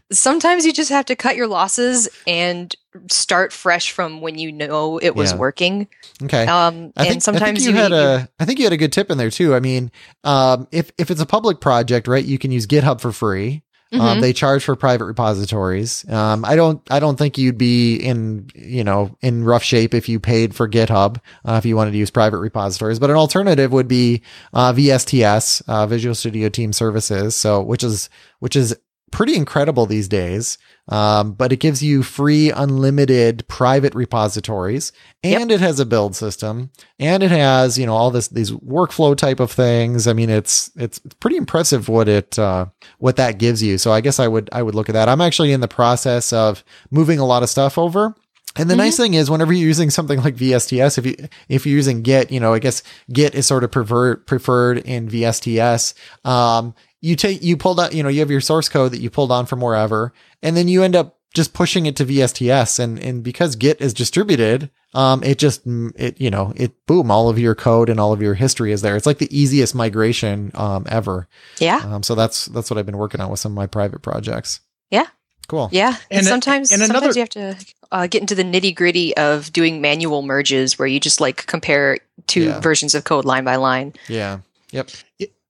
Sometimes 0.12 0.64
you 0.64 0.72
just 0.72 0.90
have 0.90 1.04
to 1.06 1.16
cut 1.16 1.36
your 1.36 1.46
losses 1.46 2.08
and 2.26 2.74
start 3.10 3.52
fresh 3.52 3.90
from 3.90 4.20
when 4.20 4.38
you 4.38 4.52
know 4.52 4.98
it 4.98 5.14
was 5.14 5.32
Yeah. 5.32 5.38
working. 5.38 5.88
okay. 6.22 6.46
Um, 6.46 6.92
I 6.96 7.02
think, 7.02 7.12
and 7.14 7.22
sometimes 7.22 7.66
you, 7.66 7.72
you 7.72 7.76
had 7.76 7.92
a 7.92 8.28
I 8.38 8.44
think 8.46 8.58
you 8.58 8.64
had 8.64 8.72
a 8.72 8.76
good 8.78 8.92
tip 8.92 9.10
in 9.10 9.18
there 9.18 9.30
too. 9.30 9.54
I 9.54 9.60
mean, 9.60 9.90
um, 10.24 10.66
if 10.72 10.90
if 10.96 11.10
it's 11.10 11.20
a 11.20 11.26
public 11.26 11.60
project, 11.60 12.08
right, 12.08 12.24
you 12.24 12.38
can 12.38 12.52
use 12.52 12.66
GitHub 12.66 13.00
for 13.00 13.12
free. 13.12 13.62
Um, 13.92 14.00
Mhm. 14.18 14.20
they 14.20 14.32
charge 14.32 14.64
for 14.64 14.74
private 14.74 15.04
repositories. 15.04 16.04
Um, 16.08 16.44
I 16.44 16.56
don't, 16.56 16.80
I 16.90 16.98
don't 16.98 17.16
think 17.16 17.38
you'd 17.38 17.56
be 17.56 17.94
in, 17.96 18.48
you 18.54 18.82
know, 18.82 19.16
in 19.22 19.44
rough 19.44 19.62
shape 19.62 19.94
if 19.94 20.08
you 20.08 20.18
paid 20.18 20.54
for 20.56 20.68
GitHub, 20.68 21.18
uh, 21.44 21.54
if 21.54 21.64
you 21.64 21.76
wanted 21.76 21.92
to 21.92 21.96
use 21.96 22.10
private 22.10 22.38
repositories. 22.38 22.98
But 22.98 23.10
an 23.10 23.16
alternative 23.16 23.70
would 23.72 23.86
be, 23.86 24.22
uh, 24.52 24.72
VSTS, 24.72 25.62
uh, 25.68 25.86
Visual 25.86 26.14
Studio 26.16 26.48
Team 26.48 26.72
Services. 26.72 27.36
So, 27.36 27.62
which 27.62 27.84
is, 27.84 28.08
which 28.40 28.56
is 28.56 28.74
pretty 29.10 29.34
incredible 29.34 29.86
these 29.86 30.08
days. 30.08 30.58
Um, 30.88 31.32
but 31.32 31.52
it 31.52 31.58
gives 31.58 31.82
you 31.82 32.04
free, 32.04 32.50
unlimited 32.52 33.46
private 33.48 33.94
repositories 33.94 34.92
and 35.24 35.50
it 35.50 35.60
has 35.60 35.80
a 35.80 35.86
build 35.86 36.14
system 36.14 36.70
and 37.00 37.24
it 37.24 37.32
has, 37.32 37.76
you 37.76 37.86
know, 37.86 37.94
all 37.94 38.12
this, 38.12 38.28
these 38.28 38.52
workflow 38.52 39.16
type 39.16 39.40
of 39.40 39.50
things. 39.50 40.06
I 40.06 40.12
mean, 40.12 40.30
it's, 40.30 40.70
it's 40.76 41.00
pretty 41.18 41.38
impressive 41.38 41.88
what 41.88 42.08
it, 42.08 42.38
uh, 42.38 42.66
what 42.98 43.16
that 43.16 43.38
gives 43.38 43.64
you. 43.64 43.78
So 43.78 43.90
I 43.90 44.00
guess 44.00 44.20
I 44.20 44.28
would, 44.28 44.48
I 44.52 44.62
would 44.62 44.76
look 44.76 44.88
at 44.88 44.92
that. 44.92 45.08
I'm 45.08 45.20
actually 45.20 45.50
in 45.50 45.60
the 45.60 45.66
process 45.66 46.32
of 46.32 46.62
moving 46.92 47.18
a 47.18 47.26
lot 47.26 47.42
of 47.42 47.50
stuff 47.50 47.78
over. 47.78 48.14
And 48.58 48.70
the 48.70 48.74
mm-hmm. 48.74 48.84
nice 48.84 48.96
thing 48.96 49.14
is, 49.14 49.30
whenever 49.30 49.52
you're 49.52 49.66
using 49.66 49.90
something 49.90 50.22
like 50.22 50.34
VSTS, 50.36 50.98
if 50.98 51.06
you 51.06 51.16
if 51.48 51.66
you're 51.66 51.76
using 51.76 52.02
Git, 52.02 52.32
you 52.32 52.40
know, 52.40 52.54
I 52.54 52.58
guess 52.58 52.82
Git 53.12 53.34
is 53.34 53.46
sort 53.46 53.64
of 53.64 53.70
preferred 53.70 54.26
preferred 54.26 54.78
in 54.78 55.08
VSTS. 55.08 55.94
Um, 56.24 56.74
you 57.00 57.16
take 57.16 57.42
you 57.42 57.56
pulled 57.56 57.80
out, 57.80 57.94
you 57.94 58.02
know, 58.02 58.08
you 58.08 58.20
have 58.20 58.30
your 58.30 58.40
source 58.40 58.68
code 58.68 58.92
that 58.92 59.00
you 59.00 59.10
pulled 59.10 59.32
on 59.32 59.46
from 59.46 59.60
wherever, 59.60 60.12
and 60.42 60.56
then 60.56 60.68
you 60.68 60.82
end 60.82 60.96
up 60.96 61.18
just 61.34 61.52
pushing 61.52 61.84
it 61.86 61.96
to 61.96 62.06
VSTS, 62.06 62.78
and 62.78 62.98
and 62.98 63.22
because 63.22 63.56
Git 63.56 63.80
is 63.80 63.92
distributed, 63.92 64.70
um, 64.94 65.22
it 65.22 65.38
just 65.38 65.62
it 65.66 66.20
you 66.20 66.30
know 66.30 66.52
it 66.56 66.86
boom, 66.86 67.10
all 67.10 67.28
of 67.28 67.38
your 67.38 67.54
code 67.54 67.90
and 67.90 68.00
all 68.00 68.12
of 68.12 68.22
your 68.22 68.34
history 68.34 68.72
is 68.72 68.80
there. 68.82 68.96
It's 68.96 69.06
like 69.06 69.18
the 69.18 69.38
easiest 69.38 69.74
migration 69.74 70.50
um 70.54 70.86
ever. 70.88 71.28
Yeah. 71.58 71.78
Um, 71.84 72.02
so 72.02 72.14
that's 72.14 72.46
that's 72.46 72.70
what 72.70 72.78
I've 72.78 72.86
been 72.86 72.96
working 72.96 73.20
on 73.20 73.30
with 73.30 73.40
some 73.40 73.52
of 73.52 73.56
my 73.56 73.66
private 73.66 74.02
projects. 74.02 74.60
Yeah. 74.90 75.06
Cool. 75.48 75.68
Yeah, 75.70 75.96
and, 76.10 76.18
and 76.18 76.26
sometimes 76.26 76.72
and 76.72 76.82
another, 76.82 77.12
sometimes 77.12 77.16
you 77.16 77.20
have 77.20 77.28
to 77.28 77.66
uh, 77.92 78.06
get 78.08 78.20
into 78.20 78.34
the 78.34 78.42
nitty 78.42 78.74
gritty 78.74 79.16
of 79.16 79.52
doing 79.52 79.80
manual 79.80 80.22
merges 80.22 80.76
where 80.76 80.88
you 80.88 80.98
just 80.98 81.20
like 81.20 81.46
compare 81.46 81.98
two 82.26 82.46
yeah. 82.46 82.60
versions 82.60 82.96
of 82.96 83.04
code 83.04 83.24
line 83.24 83.44
by 83.44 83.54
line. 83.56 83.92
Yeah. 84.08 84.38
Yep. 84.72 84.90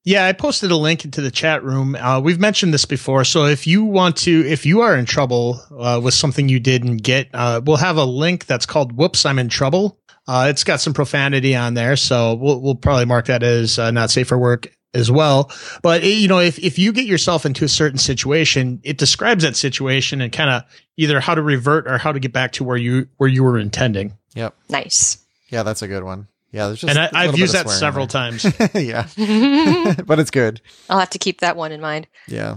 Yeah, 0.07 0.25
I 0.25 0.33
posted 0.35 0.71
a 0.71 0.77
link 0.77 1.05
into 1.05 1.21
the 1.21 1.33
chat 1.33 1.65
room. 1.65 1.97
Uh, 1.97 2.21
we've 2.21 2.39
mentioned 2.39 2.73
this 2.73 2.85
before, 2.85 3.25
so 3.25 3.47
if 3.47 3.67
you 3.67 3.83
want 3.83 4.17
to, 4.19 4.47
if 4.47 4.65
you 4.65 4.83
are 4.83 4.97
in 4.97 5.05
trouble 5.05 5.61
uh, 5.77 6.01
with 6.01 6.15
something 6.15 6.49
you 6.49 6.61
didn't 6.61 6.99
get, 6.99 7.29
uh, 7.35 7.61
we'll 7.65 7.77
have 7.79 7.97
a 7.97 8.05
link 8.05 8.47
that's 8.47 8.67
called 8.67 8.93
"Whoops, 8.93 9.27
I'm 9.27 9.41
in 9.41 9.49
trouble." 9.49 9.99
Uh, 10.29 10.47
it's 10.49 10.63
got 10.63 10.81
some 10.81 10.95
profanity 10.95 11.57
on 11.57 11.75
there, 11.75 11.97
so 11.97 12.35
we'll 12.35 12.61
we'll 12.61 12.77
probably 12.77 13.05
mark 13.05 13.27
that 13.27 13.43
as 13.43 13.81
uh, 13.81 13.91
not 13.91 14.11
safe 14.11 14.29
for 14.29 14.39
work 14.39 14.73
as 14.95 15.11
well. 15.11 15.51
But 15.83 16.05
it, 16.05 16.19
you 16.19 16.29
know, 16.29 16.39
if 16.39 16.57
if 16.61 16.79
you 16.79 16.93
get 16.93 17.07
yourself 17.07 17.45
into 17.45 17.65
a 17.65 17.69
certain 17.69 17.99
situation, 17.99 18.81
it 18.85 18.99
describes 18.99 19.43
that 19.43 19.57
situation 19.57 20.21
and 20.21 20.31
kind 20.33 20.51
of 20.51 20.63
either 20.97 21.19
how 21.19 21.35
to 21.35 21.43
revert 21.43 21.89
or 21.89 21.99
how 21.99 22.13
to 22.13 22.21
get 22.21 22.33
back 22.33 22.53
to 22.53 22.65
where 22.65 22.77
you 22.77 23.09
where 23.17 23.29
you 23.29 23.43
were 23.43 23.59
intending. 23.59 24.17
Yep. 24.37 24.55
Nice. 24.69 25.27
Yeah, 25.49 25.65
that's 25.65 25.83
a 25.83 25.89
good 25.89 26.05
one. 26.05 26.29
Yeah, 26.57 26.69
there's 26.69 26.81
just 26.81 26.97
and 26.97 27.11
I, 27.15 27.27
have 27.27 27.39
used 27.39 27.53
that 27.53 27.69
several 27.69 28.07
times. 28.07 28.45
yeah, 28.75 29.07
but 30.07 30.19
it's 30.19 30.31
good. 30.31 30.63
I'll 30.89 30.99
have 30.99 31.11
to 31.11 31.19
keep 31.19 31.41
that 31.41 31.55
one 31.55 31.71
in 31.71 31.83
mind. 31.83 32.07
Yeah. 32.29 32.57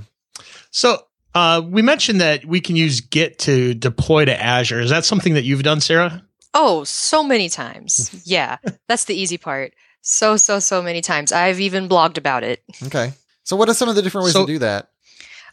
So 0.72 1.04
uh, 1.36 1.62
we 1.66 1.82
mentioned 1.82 2.22
that 2.22 2.45
we 2.45 2.62
can 2.62 2.78
use 2.78 3.02
Git 3.02 3.39
to 3.39 3.74
deploy 3.74 4.24
to 4.24 4.41
Azure. 4.41 4.80
Is 4.80 4.89
that 4.89 5.04
something 5.04 5.34
that 5.34 5.43
you've 5.43 5.64
done, 5.64 5.82
Sarah? 5.82 6.24
Oh, 6.54 6.86
so 6.86 7.24
many 7.24 7.50
times. 7.50 8.10
yeah, 8.26 8.56
that's 8.88 9.04
the 9.04 9.16
easy 9.16 9.38
part 9.38 9.74
so 10.02 10.38
so 10.38 10.60
so 10.60 10.82
many 10.82 11.02
times. 11.02 11.34
I've 11.34 11.60
even 11.60 11.89
blogged 11.89 12.18
about 12.18 12.43
it. 12.43 12.64
Okay. 12.84 13.12
So 13.43 13.58
what 13.58 13.68
are 13.68 13.74
some 13.74 13.89
of 13.89 13.95
the 13.95 14.02
different 14.02 14.24
ways 14.24 14.34
so, 14.34 14.45
to 14.45 14.54
do 14.54 14.60
that? 14.60 14.91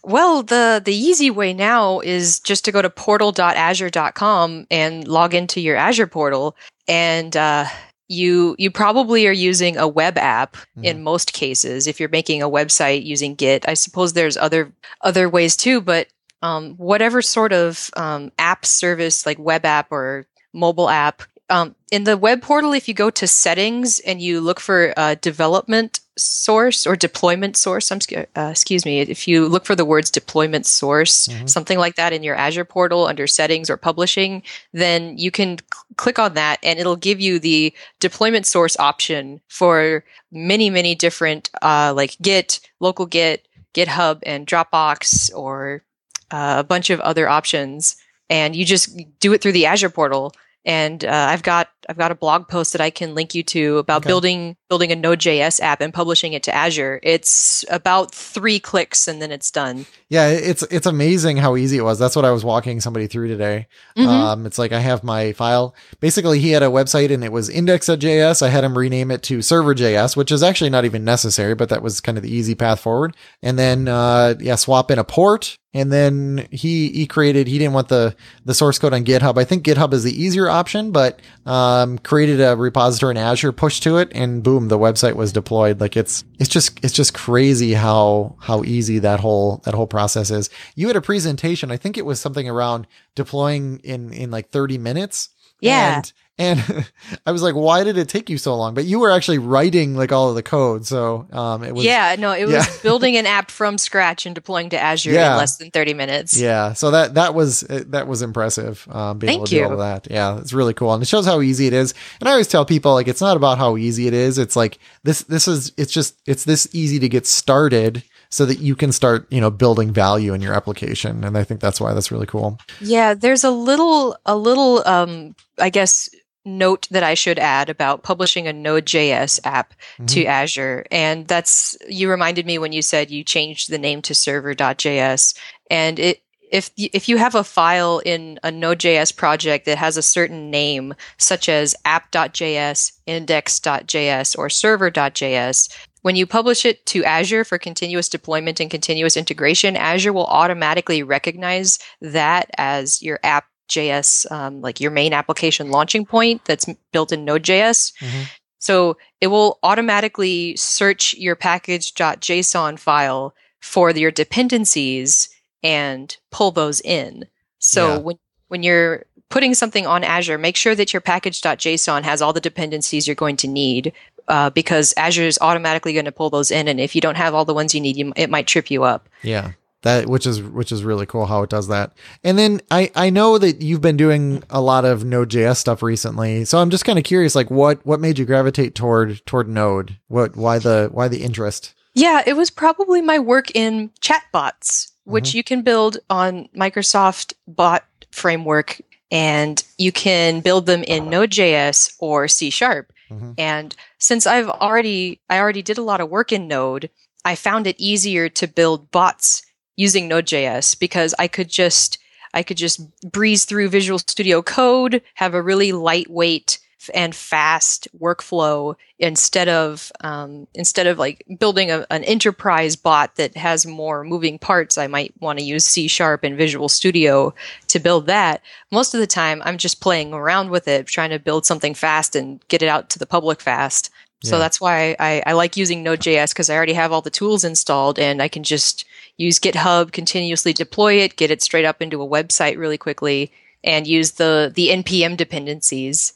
Well, 0.05 0.45
the 0.45 0.81
the 0.85 0.95
easy 0.95 1.31
way 1.31 1.53
now 1.53 1.99
is 1.99 2.39
just 2.39 2.65
to 2.67 2.73
go 2.73 2.81
to 2.81 2.91
portal.azure.com 2.91 4.67
and 4.71 5.09
log 5.09 5.35
into 5.35 5.61
your 5.61 5.75
Azure 5.75 6.07
portal 6.07 6.57
and 6.87 7.37
uh, 7.37 7.67
you 8.09 8.55
you 8.59 8.71
probably 8.71 9.27
are 9.27 9.33
using 9.33 9.77
a 9.77 9.89
web 9.89 10.17
app 10.19 10.55
mm-hmm. 10.55 10.85
in 10.85 11.03
most 11.03 11.33
cases 11.33 11.87
if 11.87 11.99
you're 11.99 12.09
making 12.09 12.43
a 12.43 12.51
website 12.51 13.05
using 13.05 13.35
Git. 13.35 13.69
I 13.69 13.75
suppose 13.75 14.13
there's 14.13 14.37
other 14.37 14.73
other 15.01 15.29
ways 15.29 15.57
too, 15.57 15.81
but 15.81 16.09
um, 16.43 16.75
whatever 16.77 17.23
sort 17.23 17.53
of 17.53 17.91
um, 17.97 18.31
app 18.39 18.65
service 18.67 19.27
like 19.27 19.39
web 19.39 19.65
app 19.65 19.91
or 19.91 20.27
mobile 20.53 20.89
app 20.89 21.23
um, 21.49 21.75
in 21.93 22.05
the 22.05 22.17
web 22.17 22.43
portal, 22.43 22.73
if 22.73 22.89
you 22.89 22.95
go 22.95 23.11
to 23.11 23.27
settings 23.27 24.01
and 24.01 24.21
you 24.21 24.41
look 24.41 24.61
for 24.61 24.93
uh, 24.97 25.15
development 25.21 26.01
source 26.19 26.87
or 26.87 26.97
deployment 26.97 27.57
source, 27.57 27.91
I'm, 27.91 27.99
uh, 28.37 28.49
excuse 28.51 28.85
me, 28.85 29.01
if 29.01 29.29
you 29.29 29.47
look 29.49 29.67
for 29.67 29.75
the 29.75 29.85
words 29.85 30.11
deployment 30.11 30.67
source, 30.67 31.29
mm-hmm. 31.29 31.47
something 31.47 31.79
like 31.79 31.97
that 31.97 32.13
in 32.13 32.23
your 32.23 32.35
Azure 32.35 32.65
portal 32.65 33.07
under 33.07 33.27
settings 33.27 33.69
or 33.69 33.77
publishing, 33.77 34.43
then 34.73 35.19
you 35.19 35.31
can 35.31 35.59
c- 35.59 35.65
click 35.97 36.19
on 36.19 36.35
that 36.35 36.59
and 36.63 36.79
it'll 36.79 36.97
give 36.97 37.21
you 37.21 37.39
the 37.39 37.73
deployment 38.01 38.47
source 38.47 38.79
option 38.79 39.41
for 39.49 40.05
many, 40.33 40.71
many 40.71 40.95
different, 40.95 41.51
uh, 41.63 41.93
like 41.95 42.17
Git, 42.23 42.61
local 42.81 43.07
Git, 43.07 43.47
GitHub, 43.75 44.21
and 44.25 44.47
Dropbox, 44.47 45.35
or 45.35 45.83
uh, 46.31 46.57
a 46.59 46.65
bunch 46.65 46.91
of 46.91 47.01
other 47.01 47.29
options. 47.29 47.97
And 48.29 48.57
you 48.57 48.65
just 48.65 48.99
do 49.21 49.33
it 49.35 49.43
through 49.43 49.53
the 49.53 49.67
Azure 49.67 49.91
portal 49.91 50.33
and 50.67 51.05
uh, 51.05 51.29
I've 51.31 51.45
got 51.45 51.69
I've 51.89 51.97
got 51.97 52.11
a 52.11 52.17
blog 52.17 52.49
post 52.49 52.73
that 52.73 52.81
I 52.81 52.91
can 52.91 53.15
link 53.15 53.37
you 53.37 53.45
to 53.45 53.79
about 53.79 53.99
okay. 53.99 54.09
building 54.09 54.57
building 54.69 54.91
a 54.91 54.97
Node.js 54.97 55.61
app 55.61 55.81
and 55.81 55.95
publishing 55.95 56.33
it 56.33 56.43
to 56.43 56.55
Azure. 56.55 56.99
It's 57.05 57.65
about 57.71 58.13
three 58.13 58.59
clicks 58.59 59.07
and 59.07 59.23
then 59.23 59.31
it's 59.31 59.53
done. 59.53 59.87
Yeah, 60.09 60.29
it's 60.29 60.65
it's 60.65 60.87
amazing 60.87 61.37
how 61.37 61.55
easy 61.55 61.79
it 61.79 61.83
was. 61.83 62.01
That's 62.01 62.17
what 62.17 62.25
I 62.25 62.33
was 62.33 62.45
walking 62.45 62.81
somebody 62.81 63.07
through 63.07 63.29
today. 63.29 63.69
Mm-hmm. 63.97 64.09
Um, 64.09 64.47
it's 64.47 64.59
like 64.59 64.73
I 64.73 64.81
have 64.81 65.05
my 65.05 65.33
file. 65.35 65.77
Basically, 66.01 66.41
he 66.41 66.51
had 66.51 66.65
a 66.65 66.67
website 66.67 67.13
and 67.13 67.23
it 67.23 67.31
was 67.31 67.49
index.js. 67.49 68.43
I 68.43 68.49
had 68.49 68.65
him 68.65 68.77
rename 68.77 69.13
it 69.13 69.23
to 69.25 69.43
server.js, 69.43 70.17
which 70.17 70.33
is 70.33 70.43
actually 70.43 70.71
not 70.71 70.85
even 70.85 71.05
necessary, 71.05 71.55
but 71.55 71.69
that 71.69 71.83
was 71.83 72.01
kind 72.01 72.19
of 72.19 72.25
the 72.25 72.35
easy 72.35 72.57
path 72.57 72.81
forward. 72.81 73.17
And 73.41 73.57
then 73.57 73.87
uh, 73.87 74.35
yeah, 74.41 74.57
swap 74.57 74.91
in 74.91 74.99
a 74.99 75.05
port 75.05 75.59
and 75.77 75.93
then 75.93 76.49
he 76.51 76.89
he 76.89 77.07
created 77.07 77.47
he 77.47 77.59
didn't 77.59 77.75
want 77.75 77.89
the 77.89 78.17
the 78.47 78.55
source 78.55 78.79
code 78.79 78.95
on 78.95 79.05
GitHub. 79.05 79.37
I 79.37 79.45
think 79.45 79.63
GitHub 79.63 79.93
is 79.93 80.05
the 80.05 80.23
easier 80.23 80.49
option, 80.49 80.91
but 80.91 81.21
um, 81.45 81.99
created 81.99 82.41
a 82.41 82.57
repository 82.57 83.11
in 83.11 83.19
Azure, 83.19 83.53
pushed 83.53 83.83
to 83.83 83.99
it, 83.99 84.11
and 84.15 84.43
boom, 84.43 84.69
the 84.69 84.79
website 84.79 85.17
was 85.17 85.33
deployed. 85.33 85.79
Like 85.79 85.95
it's 85.95 86.25
it's 86.39 86.49
just 86.49 86.83
it's 86.83 86.95
just 86.95 87.13
crazy 87.13 87.75
how 87.75 88.37
how 88.41 88.65
easy 88.65 89.01
that 89.01 89.21
whole 89.21 89.59
that 89.65 89.75
whole 89.75 89.87
process 89.87 90.31
is. 90.31 90.49
You 90.77 90.87
had 90.87 90.97
a 90.97 91.03
presentation, 91.03 91.71
I 91.71 91.77
think 91.77 91.99
it 91.99 92.07
was 92.07 92.21
something 92.21 92.49
around 92.49 92.87
deploying 93.15 93.81
in 93.85 94.15
in 94.15 94.31
like 94.31 94.49
30 94.49 94.79
minutes. 94.79 95.29
Yeah. 95.61 95.97
And 95.97 96.13
and 96.39 96.63
I 97.27 97.33
was 97.33 97.43
like, 97.43 97.55
why 97.55 97.85
did 97.85 97.97
it 97.97 98.09
take 98.09 98.29
you 98.29 98.39
so 98.39 98.55
long? 98.57 98.75
But 98.75 98.85
you 98.85 98.99
were 98.99 99.11
actually 99.11 99.39
writing 99.39 99.95
like 99.95 100.13
all 100.13 100.29
of 100.29 100.35
the 100.35 100.43
code. 100.43 100.87
So 100.87 101.27
um, 101.33 101.63
it 101.63 101.75
was. 101.75 101.85
Yeah, 101.85 102.17
no, 102.19 102.33
it 102.33 102.47
was 102.47 102.67
building 102.83 103.17
an 103.17 103.27
app 103.27 103.51
from 103.51 103.79
scratch 103.79 104.27
and 104.27 104.35
deploying 104.35 104.71
to 104.71 104.79
Azure 104.79 105.13
yeah. 105.13 105.33
in 105.33 105.39
less 105.39 105.57
than 105.57 105.71
30 105.71 105.95
minutes. 105.95 106.39
Yeah. 106.39 106.75
So 106.75 106.91
that, 106.91 107.15
that 107.15 107.35
was, 107.35 107.61
that 107.61 108.07
was 108.07 108.23
impressive. 108.23 108.87
Um, 108.91 109.19
being 109.19 109.29
Thank 109.29 109.39
able 109.39 109.47
to 109.47 109.55
you. 109.55 109.61
do 109.63 109.67
all 109.67 109.73
of 109.73 109.79
that. 109.79 110.09
Yeah. 110.11 110.39
It's 110.39 110.53
really 110.53 110.75
cool. 110.75 110.93
And 110.93 111.03
it 111.03 111.07
shows 111.07 111.27
how 111.27 111.41
easy 111.41 111.67
it 111.67 111.73
is. 111.73 111.95
And 112.21 112.29
I 112.29 112.33
always 112.33 112.49
tell 112.49 112.65
people 112.65 112.93
like, 112.93 113.09
it's 113.09 113.21
not 113.21 113.37
about 113.37 113.59
how 113.59 113.77
easy 113.77 114.07
it 114.07 114.15
is. 114.15 114.39
It's 114.39 114.57
like 114.57 114.79
this, 115.05 115.23
this 115.23 115.49
is, 115.49 115.73
it's 115.77 115.93
just, 115.93 116.21
it's 116.27 116.45
this 116.45 116.69
easy 116.73 116.99
to 116.99 117.09
get 117.09 117.27
started 117.27 118.03
so 118.29 118.45
that 118.45 118.59
you 118.59 118.77
can 118.77 118.93
start, 118.93 119.27
you 119.31 119.41
know, 119.41 119.51
building 119.51 119.93
value 119.93 120.35
in 120.35 120.43
your 120.43 120.53
application. 120.53 121.25
And 121.25 121.39
I 121.39 121.45
think 121.45 121.61
that's 121.61 121.81
why 121.81 121.95
that's 121.95 122.11
really 122.11 122.27
cool. 122.27 122.59
Yeah, 122.81 123.15
there's 123.15 123.45
a 123.45 123.51
little, 123.51 124.17
a 124.27 124.37
little, 124.37 124.87
um, 124.87 125.35
I 125.59 125.71
guess, 125.71 126.11
note 126.47 126.87
that 126.91 127.03
I 127.03 127.15
should 127.15 127.39
add 127.39 127.69
about 127.69 128.03
publishing 128.03 128.47
a 128.47 128.53
Node.js 128.53 129.41
app 129.45 129.75
mm-hmm. 129.95 130.07
to 130.07 130.25
Azure. 130.25 130.87
And 130.91 131.27
that's, 131.27 131.77
you 131.89 132.09
reminded 132.09 132.47
me 132.47 132.59
when 132.59 132.73
you 132.73 132.83
said 132.83 133.11
you 133.11 133.25
changed 133.25 133.71
the 133.71 133.79
name 133.79 134.01
to 134.03 134.15
server.js. 134.15 135.37
And 135.71 135.99
it, 135.99 136.23
if 136.53 136.71
if 136.77 137.09
you 137.09 137.17
have 137.17 137.35
a 137.35 137.43
file 137.43 138.01
in 138.05 138.39
a 138.45 138.53
Node.js 138.53 139.17
project 139.17 139.67
that 139.67 139.79
has 139.79 139.97
a 139.97 140.03
certain 140.03 140.49
name, 140.49 140.95
such 141.19 141.49
as 141.49 141.75
app.js, 141.85 142.93
index.js, 143.05 144.39
or 144.39 144.49
server.js, 144.49 145.77
when 146.03 146.15
you 146.15 146.25
publish 146.25 146.65
it 146.65 146.87
to 146.87 147.05
Azure 147.05 147.45
for 147.45 147.59
continuous 147.59 148.09
deployment 148.09 148.61
and 148.61 148.71
continuous 148.71 149.17
integration, 149.17 149.77
Azure 149.77 150.13
will 150.13 150.27
automatically 150.27 151.03
recognize 151.03 151.81
that 152.01 152.49
as 152.57 153.03
your 153.03 153.19
app 153.25 153.47
JS, 153.69 154.31
um, 154.31 154.61
like 154.61 154.81
your 154.81 154.91
main 154.91 155.13
application 155.13 155.71
launching 155.71 156.07
point 156.07 156.45
that's 156.45 156.67
built 156.93 157.13
in 157.13 157.25
Node.js. 157.25 157.93
Mm-hmm. 157.99 158.23
So 158.59 158.97
it 159.21 159.29
will 159.29 159.59
automatically 159.63 160.57
search 160.57 161.15
your 161.15 161.37
package.json 161.37 162.79
file 162.79 163.35
for 163.61 163.91
your 163.91 164.11
dependencies 164.11 165.29
and 165.63 166.17
pull 166.31 166.51
those 166.51 166.81
in. 166.81 167.27
So 167.59 167.95
yeah. 167.95 167.99
when 167.99 168.17
when 168.49 168.63
you're 168.63 169.05
putting 169.29 169.55
something 169.55 169.87
on 169.87 170.05
Azure, 170.05 170.39
make 170.39 170.57
sure 170.57 170.75
that 170.75 170.93
your 170.93 171.01
package.json 171.01 172.03
has 172.03 172.23
all 172.23 172.33
the 172.33 172.41
dependencies 172.41 173.09
you're 173.09 173.17
going 173.17 173.37
to 173.37 173.49
need 173.49 173.93
uh, 174.29 174.51
because 174.51 174.95
Azure 174.97 175.25
is 175.25 175.39
automatically 175.41 175.93
going 175.93 176.05
to 176.05 176.13
pull 176.13 176.31
those 176.31 176.53
in. 176.53 176.69
And 176.69 176.81
if 176.81 176.95
you 176.95 177.01
don't 177.01 177.17
have 177.17 177.35
all 177.35 177.45
the 177.45 177.55
ones 177.55 177.75
you 177.75 177.81
need, 177.81 177.97
you, 177.97 178.13
it 178.15 178.31
might 178.31 178.47
trip 178.47 178.71
you 178.71 178.85
up. 178.85 179.09
Yeah 179.23 179.53
that 179.87 180.09
which 180.09 180.27
is 180.27 180.43
which 180.43 180.73
is 180.73 180.83
really 180.83 181.07
cool 181.07 181.27
how 181.27 181.43
it 181.45 181.51
does 181.51 181.69
that. 181.69 181.93
And 182.25 182.37
then 182.37 182.61
I 182.73 182.91
I 182.97 183.09
know 183.09 183.39
that 183.39 183.63
you've 183.63 183.81
been 183.81 183.97
doing 183.97 184.43
a 184.51 184.61
lot 184.61 184.85
of 184.85 185.05
Node.js 185.05 185.57
stuff 185.57 185.81
recently, 185.81 186.45
so 186.45 186.59
I'm 186.59 186.71
just 186.71 186.85
kind 186.85 186.99
of 186.99 187.05
curious, 187.05 187.37
like 187.37 187.53
what 187.53 187.87
what 187.87 188.01
made 188.01 188.19
you 188.19 188.25
gravitate 188.25 188.75
toward 188.75 189.25
toward 189.27 189.49
Node? 189.49 189.97
What 190.09 190.37
why 190.37 190.59
the 190.59 190.91
why 190.93 191.07
the 191.07 191.23
interest? 191.23 191.73
Yeah, 191.95 192.23
it 192.27 192.35
was 192.35 192.51
probably 192.51 193.01
my 193.01 193.21
work 193.21 193.53
in 193.55 193.91
chatbots, 194.01 194.91
which 195.05 195.29
mm-hmm. 195.29 195.37
you 195.37 195.45
can 195.45 195.63
build 195.63 195.99
on 196.11 196.49
Microsoft 196.55 197.35
Bot 197.47 197.85
framework, 198.11 198.81
and 199.13 199.63
you 199.79 199.93
can 199.93 200.41
build 200.41 200.67
them 200.67 200.83
in 200.83 201.09
Node.js 201.09 201.95
or 202.01 202.27
C 202.27 202.51
Sharp. 202.51 202.93
Mm-hmm. 203.09 203.33
And 203.39 203.77
since 203.99 204.27
I've 204.27 204.49
already 204.49 205.21
I 205.31 205.39
already 205.39 205.63
did 205.63 205.79
a 205.79 205.83
lot 205.83 206.01
of 206.01 206.11
work 206.11 206.33
in 206.33 206.49
Node, 206.49 206.91
I 207.25 207.37
found 207.37 207.69
it 207.69 207.77
easier 207.79 208.29
to 208.31 208.49
build 208.49 208.91
bots 208.91 209.46
using 209.77 210.09
Node.js 210.09 210.79
because 210.79 211.15
I 211.19 211.29
could 211.29 211.49
just 211.49 211.99
I 212.35 212.43
could 212.43 212.59
just 212.59 212.81
breeze 213.01 213.47
through 213.47 213.71
Visual 213.71 213.99
Studio 213.99 214.43
Code, 214.43 215.01
have 215.15 215.33
a 215.33 215.41
really 215.41 215.73
lightweight 215.73 216.59
and 216.95 217.15
fast 217.15 217.89
workflow 217.99 218.77
instead 218.99 219.49
of 219.49 219.91
um, 220.03 220.47
instead 220.55 220.87
of 220.87 220.99
like 220.99 221.25
building 221.39 221.71
a, 221.71 221.87
an 221.91 222.05
enterprise 222.05 222.77
bot 222.77 223.17
that 223.17 223.37
has 223.37 223.67
more 223.67 224.05
moving 224.05 224.39
parts. 224.39 224.79
I 224.79 224.87
might 224.87 225.13
want 225.21 225.39
to 225.39 225.45
use 225.45 225.65
c 225.65 225.89
sharp 225.89 226.25
and 226.25 226.37
visual 226.37 226.69
studio 226.69 227.35
to 227.69 227.79
build 227.79 228.07
that. 228.07 228.43
Most 228.71 228.95
of 228.95 229.01
the 229.01 229.07
time 229.07 229.43
i'm 229.45 229.59
just 229.59 229.81
playing 229.81 230.13
around 230.13 230.51
with 230.51 230.69
it 230.69 230.87
trying 230.87 231.11
to 231.11 231.19
build 231.19 231.47
something 231.47 231.75
fast 231.75 232.15
and 232.15 232.47
get 232.49 232.63
it 232.63 232.69
out 232.69 232.91
to 232.91 232.99
the 232.99 233.07
public 233.07 233.41
fast 233.41 233.91
so 234.23 234.37
Yeah. 234.37 234.41
that's 234.41 234.61
why 234.61 234.97
I, 234.99 235.23
I 235.27 235.33
like 235.33 235.57
using 235.57 235.83
node.js 235.83 236.31
because 236.31 236.51
i 236.51 236.55
already 236.57 236.73
have 236.75 236.93
all 236.93 237.03
the 237.03 237.11
tools 237.11 237.45
installed 237.45 237.99
and 237.99 238.21
i 238.23 238.29
can 238.29 238.43
just 238.43 238.85
use 239.19 239.39
github 239.39 239.93
continuously 239.93 240.53
deploy 240.53 240.95
it 240.95 241.17
get 241.17 241.31
it 241.31 241.43
straight 241.43 241.65
up 241.65 241.81
into 241.83 242.03
a 242.03 242.07
website 242.09 242.59
really 242.59 242.79
quickly 242.79 243.33
and 243.65 243.87
use 243.87 244.13
the 244.13 244.53
the 244.55 244.69
npm 244.69 245.17
dependencies 245.17 246.13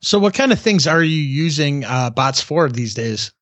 So, 0.00 0.18
what 0.18 0.32
kind 0.34 0.50
of 0.52 0.58
things 0.58 0.86
are 0.86 1.02
you 1.04 1.20
using 1.44 1.84
uh, 1.84 2.08
bots 2.10 2.40
for 2.40 2.70
these 2.70 2.94
days? 2.94 3.32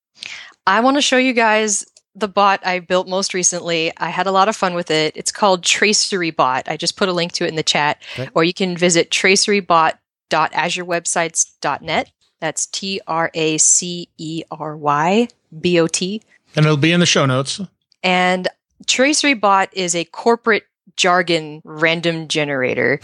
I 0.67 0.81
want 0.81 0.97
to 0.97 1.01
show 1.01 1.17
you 1.17 1.33
guys 1.35 1.87
the 2.17 2.27
bot 2.29 2.61
I 2.67 2.81
built 2.81 3.07
most 3.09 3.33
recently. 3.33 3.93
I 3.97 4.09
had 4.11 4.27
a 4.27 4.33
lot 4.33 4.49
of 4.49 4.57
fun 4.57 4.75
with 4.75 4.91
it. 4.91 5.17
It's 5.17 5.31
called 5.31 5.63
Tracery 5.63 6.35
Bot. 6.35 6.69
I 6.69 6.77
just 6.77 6.97
put 6.97 7.09
a 7.09 7.13
link 7.13 7.31
to 7.35 7.45
it 7.45 7.49
in 7.49 7.55
the 7.57 7.63
chat, 7.63 8.03
Okay. 8.19 8.29
or 8.35 8.43
you 8.45 8.53
can 8.53 8.77
visit 8.77 9.11
tracerybot.azurewebsites.net. 9.11 12.11
That's 12.43 12.66
T 12.66 13.01
R 13.07 13.30
A 13.34 13.57
C 13.57 14.09
E 14.18 14.43
R 14.51 14.76
Y 14.76 15.28
B 15.61 15.78
O 15.78 15.86
T. 15.86 16.20
And 16.57 16.66
it'll 16.66 16.76
be 16.76 16.90
in 16.90 16.99
the 16.99 17.07
show 17.07 17.24
notes. 17.24 17.61
And 18.03 18.49
Tracery 18.86 19.40
Bot 19.40 19.68
is 19.72 19.95
a 19.95 20.05
corporate 20.05 20.64
jargon 20.97 21.62
random 21.64 22.26
generator. 22.26 22.99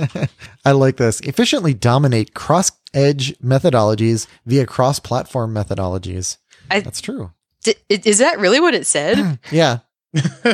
I 0.64 0.72
like 0.72 0.96
this. 0.96 1.20
Efficiently 1.20 1.74
dominate 1.74 2.32
cross 2.32 2.72
edge 2.94 3.38
methodologies 3.40 4.26
via 4.46 4.64
cross 4.64 4.98
platform 4.98 5.54
methodologies. 5.54 6.38
I- 6.70 6.80
That's 6.80 7.02
true. 7.02 7.30
D- 7.64 7.74
is 7.90 8.18
that 8.18 8.38
really 8.40 8.58
what 8.58 8.74
it 8.74 8.86
said? 8.86 9.38
Yeah. 9.52 9.80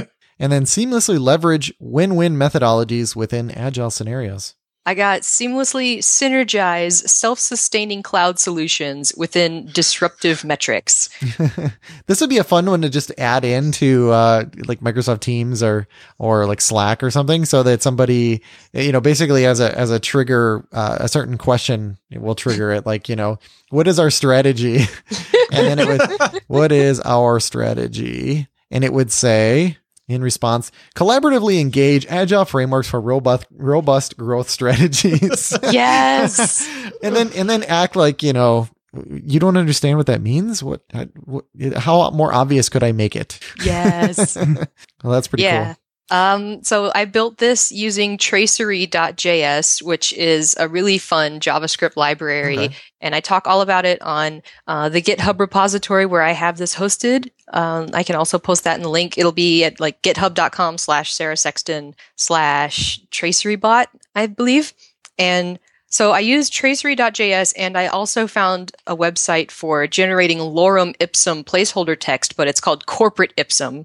and 0.41 0.53
then 0.53 0.65
seamlessly 0.65 1.21
leverage 1.21 1.73
win 1.79 2.17
win 2.17 2.35
methodologies 2.35 3.15
within 3.15 3.53
agile 3.53 3.91
scenarios. 3.91 4.57
I 4.89 4.95
got 4.95 5.21
seamlessly 5.21 5.99
synergize 5.99 7.07
self 7.07 7.39
sustaining 7.39 8.03
cloud 8.03 8.39
solutions 8.39 9.13
within 9.19 9.67
disruptive 9.67 10.45
metrics. 10.45 11.11
this 12.07 12.23
would 12.23 12.31
be 12.31 12.39
a 12.39 12.45
fun 12.45 12.65
one 12.65 12.81
to 12.81 12.89
just 12.89 13.13
add 13.19 13.45
into 13.45 14.11
uh, 14.11 14.47
like 14.67 14.81
Microsoft 14.81 15.21
Teams 15.21 15.63
or 15.63 15.87
or 16.17 16.47
like 16.47 16.63
Slack 16.63 17.03
or 17.03 17.11
something, 17.11 17.45
so 17.45 17.63
that 17.65 17.83
somebody 17.83 18.43
you 18.73 18.91
know 18.91 19.03
basically 19.03 19.45
as 19.45 19.61
a 19.61 19.79
as 19.79 19.91
a 19.91 20.01
trigger 20.01 20.67
uh, 20.73 20.97
a 21.01 21.09
certain 21.09 21.37
question 21.37 21.99
will 22.11 22.35
trigger 22.35 22.71
it. 22.71 22.87
Like 22.87 23.11
you 23.11 23.17
know 23.17 23.39
what 23.69 23.89
is 23.89 23.99
our 23.99 24.11
strategy, 24.11 24.79
and 25.53 25.67
then 25.67 25.79
it 25.79 25.87
would 25.87 26.43
what 26.47 26.73
is 26.73 26.99
our 27.01 27.41
strategy, 27.41 28.49
and 28.71 28.85
it 28.85 28.95
would 28.95 29.13
say. 29.13 29.77
In 30.09 30.23
response, 30.23 30.73
collaboratively 30.97 31.61
engage 31.61 32.07
agile 32.07 32.47
frameworks 32.47 32.89
for 32.89 32.99
robust 32.99 33.47
robust 33.51 34.17
growth 34.17 34.49
strategies. 34.59 35.57
Yes. 35.65 36.67
and 37.03 37.15
then 37.15 37.31
and 37.35 37.49
then 37.49 37.63
act 37.65 37.95
like 37.95 38.23
you 38.23 38.33
know 38.33 38.69
you 39.07 39.39
don't 39.39 39.59
understand 39.59 39.99
what 39.99 40.07
that 40.07 40.23
means. 40.23 40.63
What, 40.63 40.83
what 41.25 41.45
how 41.77 42.11
more 42.11 42.33
obvious 42.33 42.71
could 42.71 42.83
I 42.83 42.93
make 42.93 43.15
it? 43.17 43.39
yes. 43.63 44.37
Well, 45.05 45.13
that's 45.13 45.29
pretty 45.29 45.45
yeah. 45.45 45.75
cool. 45.75 45.77
Um, 46.11 46.63
so 46.63 46.91
I 46.95 47.05
built 47.05 47.39
this 47.39 47.71
using 47.71 48.17
tracery.js, 48.17 49.83
which 49.83 50.13
is 50.15 50.57
a 50.59 50.69
really 50.69 50.99
fun 50.99 51.41
JavaScript 51.41 51.97
library. 51.97 52.59
Okay. 52.59 52.77
And 53.01 53.15
I 53.15 53.21
talk 53.21 53.47
all 53.47 53.61
about 53.61 53.85
it 53.85 54.01
on 54.03 54.43
uh, 54.67 54.89
the 54.89 55.03
GitHub 55.03 55.39
repository 55.39 56.07
where 56.07 56.23
I 56.23 56.33
have 56.33 56.57
this 56.57 56.75
hosted. 56.75 57.31
Um, 57.53 57.91
I 57.93 58.03
can 58.03 58.17
also 58.17 58.39
post 58.39 58.65
that 58.65 58.77
in 58.77 58.83
the 58.83 58.91
link. 58.91 59.19
It'll 59.19 59.33
be 59.33 59.65
at 59.65 59.81
like 59.81 60.03
github.com 60.03 60.79
slash 60.79 61.13
Sarah 61.13 61.37
Sexton 61.37 61.95
slash 62.17 63.01
tracerybot, 63.11 63.87
I 64.15 64.27
believe. 64.27 64.73
And 65.19 65.59
so 65.91 66.13
I 66.13 66.21
used 66.21 66.53
tracery.js 66.53 67.55
and 67.57 67.77
I 67.77 67.87
also 67.87 68.27
found 68.27 68.73
a 68.87 68.97
website 68.97 69.51
for 69.51 69.87
generating 69.87 70.39
lorem 70.39 70.95
ipsum 71.01 71.45
placeholder 71.45 71.97
text, 71.99 72.37
but 72.37 72.49
it's 72.49 72.61
called 72.61 72.87
corporate 72.87 73.33
ipsum. 73.37 73.85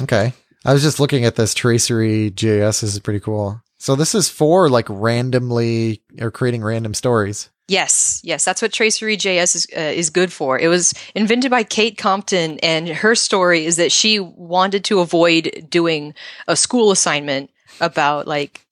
Okay. 0.00 0.32
I 0.64 0.72
was 0.72 0.82
just 0.82 1.00
looking 1.00 1.24
at 1.24 1.36
this 1.36 1.54
tracery 1.54 2.30
JS. 2.30 2.80
This 2.80 2.94
is 2.94 3.00
pretty 3.00 3.20
cool. 3.20 3.60
So 3.78 3.96
this 3.96 4.14
is 4.14 4.28
for 4.28 4.68
like 4.68 4.86
randomly 4.88 6.02
or 6.20 6.30
creating 6.30 6.62
random 6.62 6.94
stories. 6.94 7.50
Yes, 7.68 8.20
yes, 8.24 8.44
that's 8.44 8.60
what 8.60 8.72
Tracery.js 8.72 9.54
is 9.54 9.66
uh, 9.76 9.80
is 9.80 10.10
good 10.10 10.32
for. 10.32 10.58
It 10.58 10.68
was 10.68 10.92
invented 11.14 11.50
by 11.50 11.62
Kate 11.62 11.96
Compton, 11.96 12.58
and 12.58 12.88
her 12.88 13.14
story 13.14 13.64
is 13.64 13.76
that 13.76 13.92
she 13.92 14.18
wanted 14.18 14.84
to 14.86 15.00
avoid 15.00 15.66
doing 15.70 16.12
a 16.48 16.56
school 16.56 16.90
assignment 16.90 17.50
about 17.80 18.26
like 18.26 18.66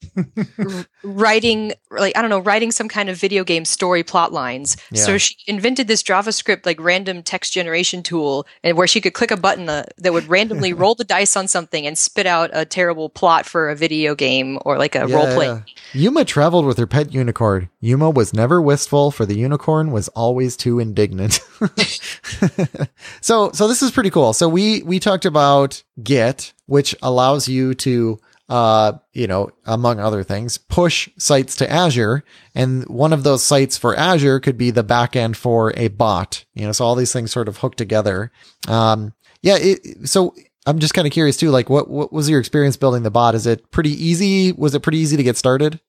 writing, 1.03 1.73
like 1.91 2.17
I 2.17 2.21
don't 2.21 2.31
know, 2.31 2.39
writing 2.41 2.71
some 2.73 2.89
kind 2.89 3.09
of 3.09 3.17
video 3.17 3.45
game 3.45 3.65
story 3.65 4.03
plot 4.03 4.33
lines. 4.33 4.77
So 4.95 5.19
she 5.19 5.37
invented 5.47 5.89
this 5.89 6.03
JavaScript 6.03 6.67
like 6.67 6.81
random 6.81 7.23
text 7.23 7.53
generation 7.53 8.03
tool, 8.03 8.47
and 8.63 8.77
where 8.77 8.87
she 8.87 9.01
could 9.01 9.15
click 9.15 9.31
a 9.31 9.37
button 9.37 9.69
uh, 9.69 9.85
that 9.99 10.13
would 10.13 10.29
randomly 10.29 10.73
roll 10.81 10.95
the 10.95 11.05
dice 11.05 11.37
on 11.37 11.49
something 11.49 11.87
and 11.87 11.97
spit 11.97 12.27
out 12.27 12.51
a 12.53 12.65
terrible 12.65 13.09
plot 13.09 13.47
for 13.47 13.71
a 13.71 13.77
video 13.77 14.15
game 14.15 14.59
or 14.65 14.79
like 14.79 14.95
a 14.95 15.07
role 15.07 15.33
play. 15.35 15.47
yeah. 15.47 15.63
Yuma 15.93 16.25
traveled 16.25 16.67
with 16.67 16.79
her 16.79 16.87
pet 16.87 17.13
unicorn. 17.13 17.71
Yuma 17.81 18.11
was 18.11 18.33
never 18.33 18.61
wistful, 18.61 19.11
for 19.11 19.27
the 19.27 19.37
unicorn 19.37 19.91
was 19.91 20.09
always 20.09 20.57
too 20.57 20.79
indignant. 20.79 21.41
so, 23.21 23.51
so 23.53 23.69
this 23.69 23.83
is 23.83 23.91
pretty 23.91 24.11
cool. 24.11 24.33
So 24.33 24.49
we 24.49 24.83
we 24.83 24.99
talked 25.01 25.25
about 25.25 25.83
Git, 26.03 26.53
which 26.67 26.95
allows 27.03 27.49
you 27.49 27.75
to, 27.75 28.21
uh, 28.51 28.93
you 29.13 29.27
know, 29.27 29.49
among 29.65 30.01
other 30.01 30.23
things, 30.23 30.59
push 30.59 31.09
sites 31.17 31.57
to 31.57 31.71
Azure, 31.71 32.25
and 32.55 32.85
one 32.89 33.13
of 33.13 33.23
those 33.23 33.43
sites 33.43 33.79
for 33.79 33.97
Azure 33.97 34.41
could 34.41 34.59
be 34.59 34.71
the 34.71 34.85
backend 34.85 35.37
for 35.37 35.73
a 35.77 35.89
bot. 35.89 36.45
You 36.55 36.67
know, 36.67 36.73
so 36.73 36.85
all 36.85 36.97
these 36.97 37.13
things 37.13 37.31
sort 37.31 37.49
of 37.49 37.59
hook 37.59 37.77
together. 37.77 38.33
Um, 38.69 39.15
yeah. 39.41 39.57
It, 39.59 40.09
so 40.09 40.35
I'm 40.67 40.81
just 40.81 40.93
kind 40.95 41.07
of 41.07 41.13
curious 41.13 41.37
too. 41.37 41.51
Like, 41.51 41.71
what 41.71 41.89
what 41.89 42.13
was 42.13 42.29
your 42.29 42.41
experience 42.41 42.77
building 42.77 43.05
the 43.05 43.11
bot? 43.11 43.35
Is 43.35 43.47
it 43.47 43.71
pretty 43.71 43.93
easy? 43.93 44.53
Was 44.53 44.75
it 44.75 44.81
pretty 44.81 44.99
easy 44.99 45.17
to 45.17 45.23
get 45.23 45.37
started? 45.37 45.81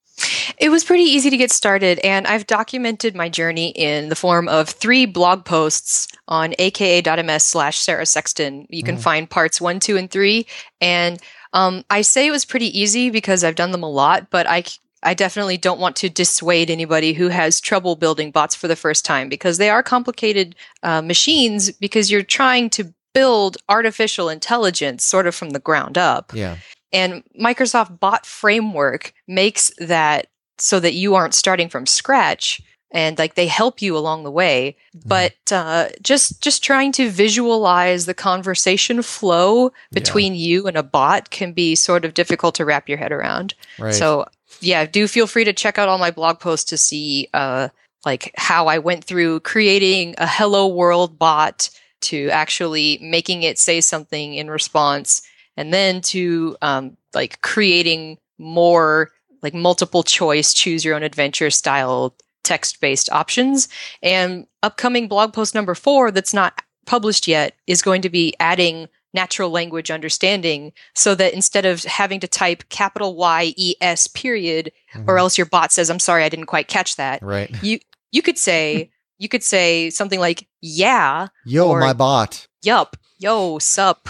It 0.58 0.68
was 0.68 0.84
pretty 0.84 1.04
easy 1.04 1.30
to 1.30 1.36
get 1.36 1.50
started, 1.50 1.98
and 2.00 2.26
I've 2.26 2.46
documented 2.46 3.16
my 3.16 3.28
journey 3.28 3.70
in 3.70 4.08
the 4.08 4.14
form 4.14 4.46
of 4.46 4.68
three 4.68 5.06
blog 5.06 5.44
posts 5.44 6.06
on 6.28 6.54
aka.ms 6.58 7.42
slash 7.42 7.78
Sarah 7.78 8.06
Sexton. 8.06 8.66
You 8.70 8.82
can 8.84 8.96
Mhm. 8.98 9.02
find 9.02 9.28
parts 9.30 9.60
one, 9.60 9.80
two, 9.80 9.96
and 9.96 10.08
three. 10.10 10.46
And 10.80 11.18
um, 11.52 11.84
I 11.90 12.02
say 12.02 12.26
it 12.26 12.30
was 12.30 12.44
pretty 12.44 12.78
easy 12.78 13.10
because 13.10 13.44
I've 13.44 13.54
done 13.54 13.72
them 13.72 13.82
a 13.82 13.90
lot, 13.90 14.30
but 14.30 14.46
I 14.48 14.64
I 15.02 15.14
definitely 15.14 15.56
don't 15.56 15.80
want 15.80 15.96
to 15.96 16.08
dissuade 16.08 16.70
anybody 16.70 17.12
who 17.12 17.28
has 17.28 17.60
trouble 17.60 17.96
building 17.96 18.30
bots 18.30 18.54
for 18.54 18.68
the 18.68 18.76
first 18.76 19.04
time 19.04 19.28
because 19.28 19.58
they 19.58 19.68
are 19.68 19.82
complicated 19.82 20.54
uh, 20.82 21.02
machines 21.02 21.72
because 21.72 22.10
you're 22.10 22.22
trying 22.22 22.70
to 22.70 22.94
build 23.12 23.56
artificial 23.68 24.28
intelligence 24.28 25.04
sort 25.04 25.26
of 25.26 25.34
from 25.34 25.50
the 25.50 25.58
ground 25.58 25.98
up. 25.98 26.32
Yeah. 26.32 26.58
And 26.92 27.24
Microsoft 27.38 27.98
Bot 27.98 28.24
Framework 28.24 29.12
makes 29.26 29.72
that 29.78 30.28
so 30.58 30.78
that 30.78 30.94
you 30.94 31.14
aren't 31.14 31.34
starting 31.34 31.68
from 31.68 31.86
scratch 31.86 32.62
and 32.92 33.18
like 33.18 33.34
they 33.34 33.46
help 33.46 33.82
you 33.82 33.96
along 33.96 34.22
the 34.22 34.30
way. 34.30 34.76
But 35.04 35.34
uh, 35.50 35.88
just 36.02 36.40
just 36.40 36.62
trying 36.62 36.92
to 36.92 37.10
visualize 37.10 38.06
the 38.06 38.14
conversation 38.14 39.02
flow 39.02 39.72
between 39.90 40.34
you 40.34 40.66
and 40.68 40.76
a 40.76 40.82
bot 40.82 41.30
can 41.30 41.52
be 41.52 41.74
sort 41.74 42.04
of 42.04 42.14
difficult 42.14 42.54
to 42.56 42.64
wrap 42.64 42.88
your 42.88 42.98
head 42.98 43.10
around. 43.10 43.54
Right. 43.78 43.94
So 43.94 44.26
yeah, 44.60 44.84
do 44.84 45.08
feel 45.08 45.26
free 45.26 45.44
to 45.44 45.52
check 45.52 45.78
out 45.78 45.88
all 45.88 45.98
my 45.98 46.10
blog 46.10 46.38
posts 46.38 46.70
to 46.70 46.76
see 46.76 47.28
uh, 47.34 47.68
like 48.04 48.32
how 48.36 48.66
I 48.66 48.78
went 48.78 49.04
through 49.04 49.40
creating 49.40 50.14
a 50.18 50.26
hello 50.26 50.68
world 50.68 51.18
bot 51.18 51.70
to 52.02 52.28
actually 52.30 52.98
making 53.00 53.42
it 53.42 53.58
say 53.58 53.80
something 53.80 54.34
in 54.34 54.50
response 54.50 55.22
and 55.56 55.72
then 55.72 56.00
to 56.00 56.56
um, 56.60 56.96
like 57.14 57.40
creating 57.40 58.18
more 58.38 59.10
like 59.42 59.54
multiple 59.54 60.02
choice 60.02 60.52
choose 60.52 60.84
your 60.84 60.94
own 60.94 61.02
adventure 61.02 61.50
style 61.50 62.14
text 62.44 62.80
based 62.80 63.10
options 63.12 63.68
and 64.02 64.46
upcoming 64.62 65.08
blog 65.08 65.32
post 65.32 65.54
number 65.54 65.74
four 65.74 66.10
that's 66.10 66.34
not 66.34 66.60
published 66.86 67.28
yet 67.28 67.54
is 67.66 67.82
going 67.82 68.02
to 68.02 68.10
be 68.10 68.34
adding 68.40 68.88
natural 69.14 69.50
language 69.50 69.90
understanding 69.90 70.72
so 70.94 71.14
that 71.14 71.34
instead 71.34 71.66
of 71.66 71.84
having 71.84 72.18
to 72.18 72.26
type 72.26 72.64
capital 72.70 73.14
Y 73.14 73.52
E 73.56 73.74
S 73.80 74.06
period 74.06 74.72
or 75.06 75.14
Mhm. 75.14 75.18
else 75.20 75.38
your 75.38 75.46
bot 75.46 75.70
says 75.70 75.90
I'm 75.90 76.00
sorry 76.00 76.24
I 76.24 76.28
didn't 76.28 76.46
quite 76.46 76.66
catch 76.68 76.96
that 76.96 77.22
right. 77.22 77.50
you 77.62 77.78
you 78.10 78.22
could 78.22 78.38
say 78.38 78.90
you 79.18 79.28
could 79.28 79.44
say 79.44 79.90
something 79.90 80.18
like 80.18 80.48
yeah 80.60 81.28
Yo, 81.44 81.68
or- 81.68 81.80
my 81.80 81.92
bot. 81.92 82.46
yup 82.64 82.96
yo 83.18 83.58
sup 83.60 84.08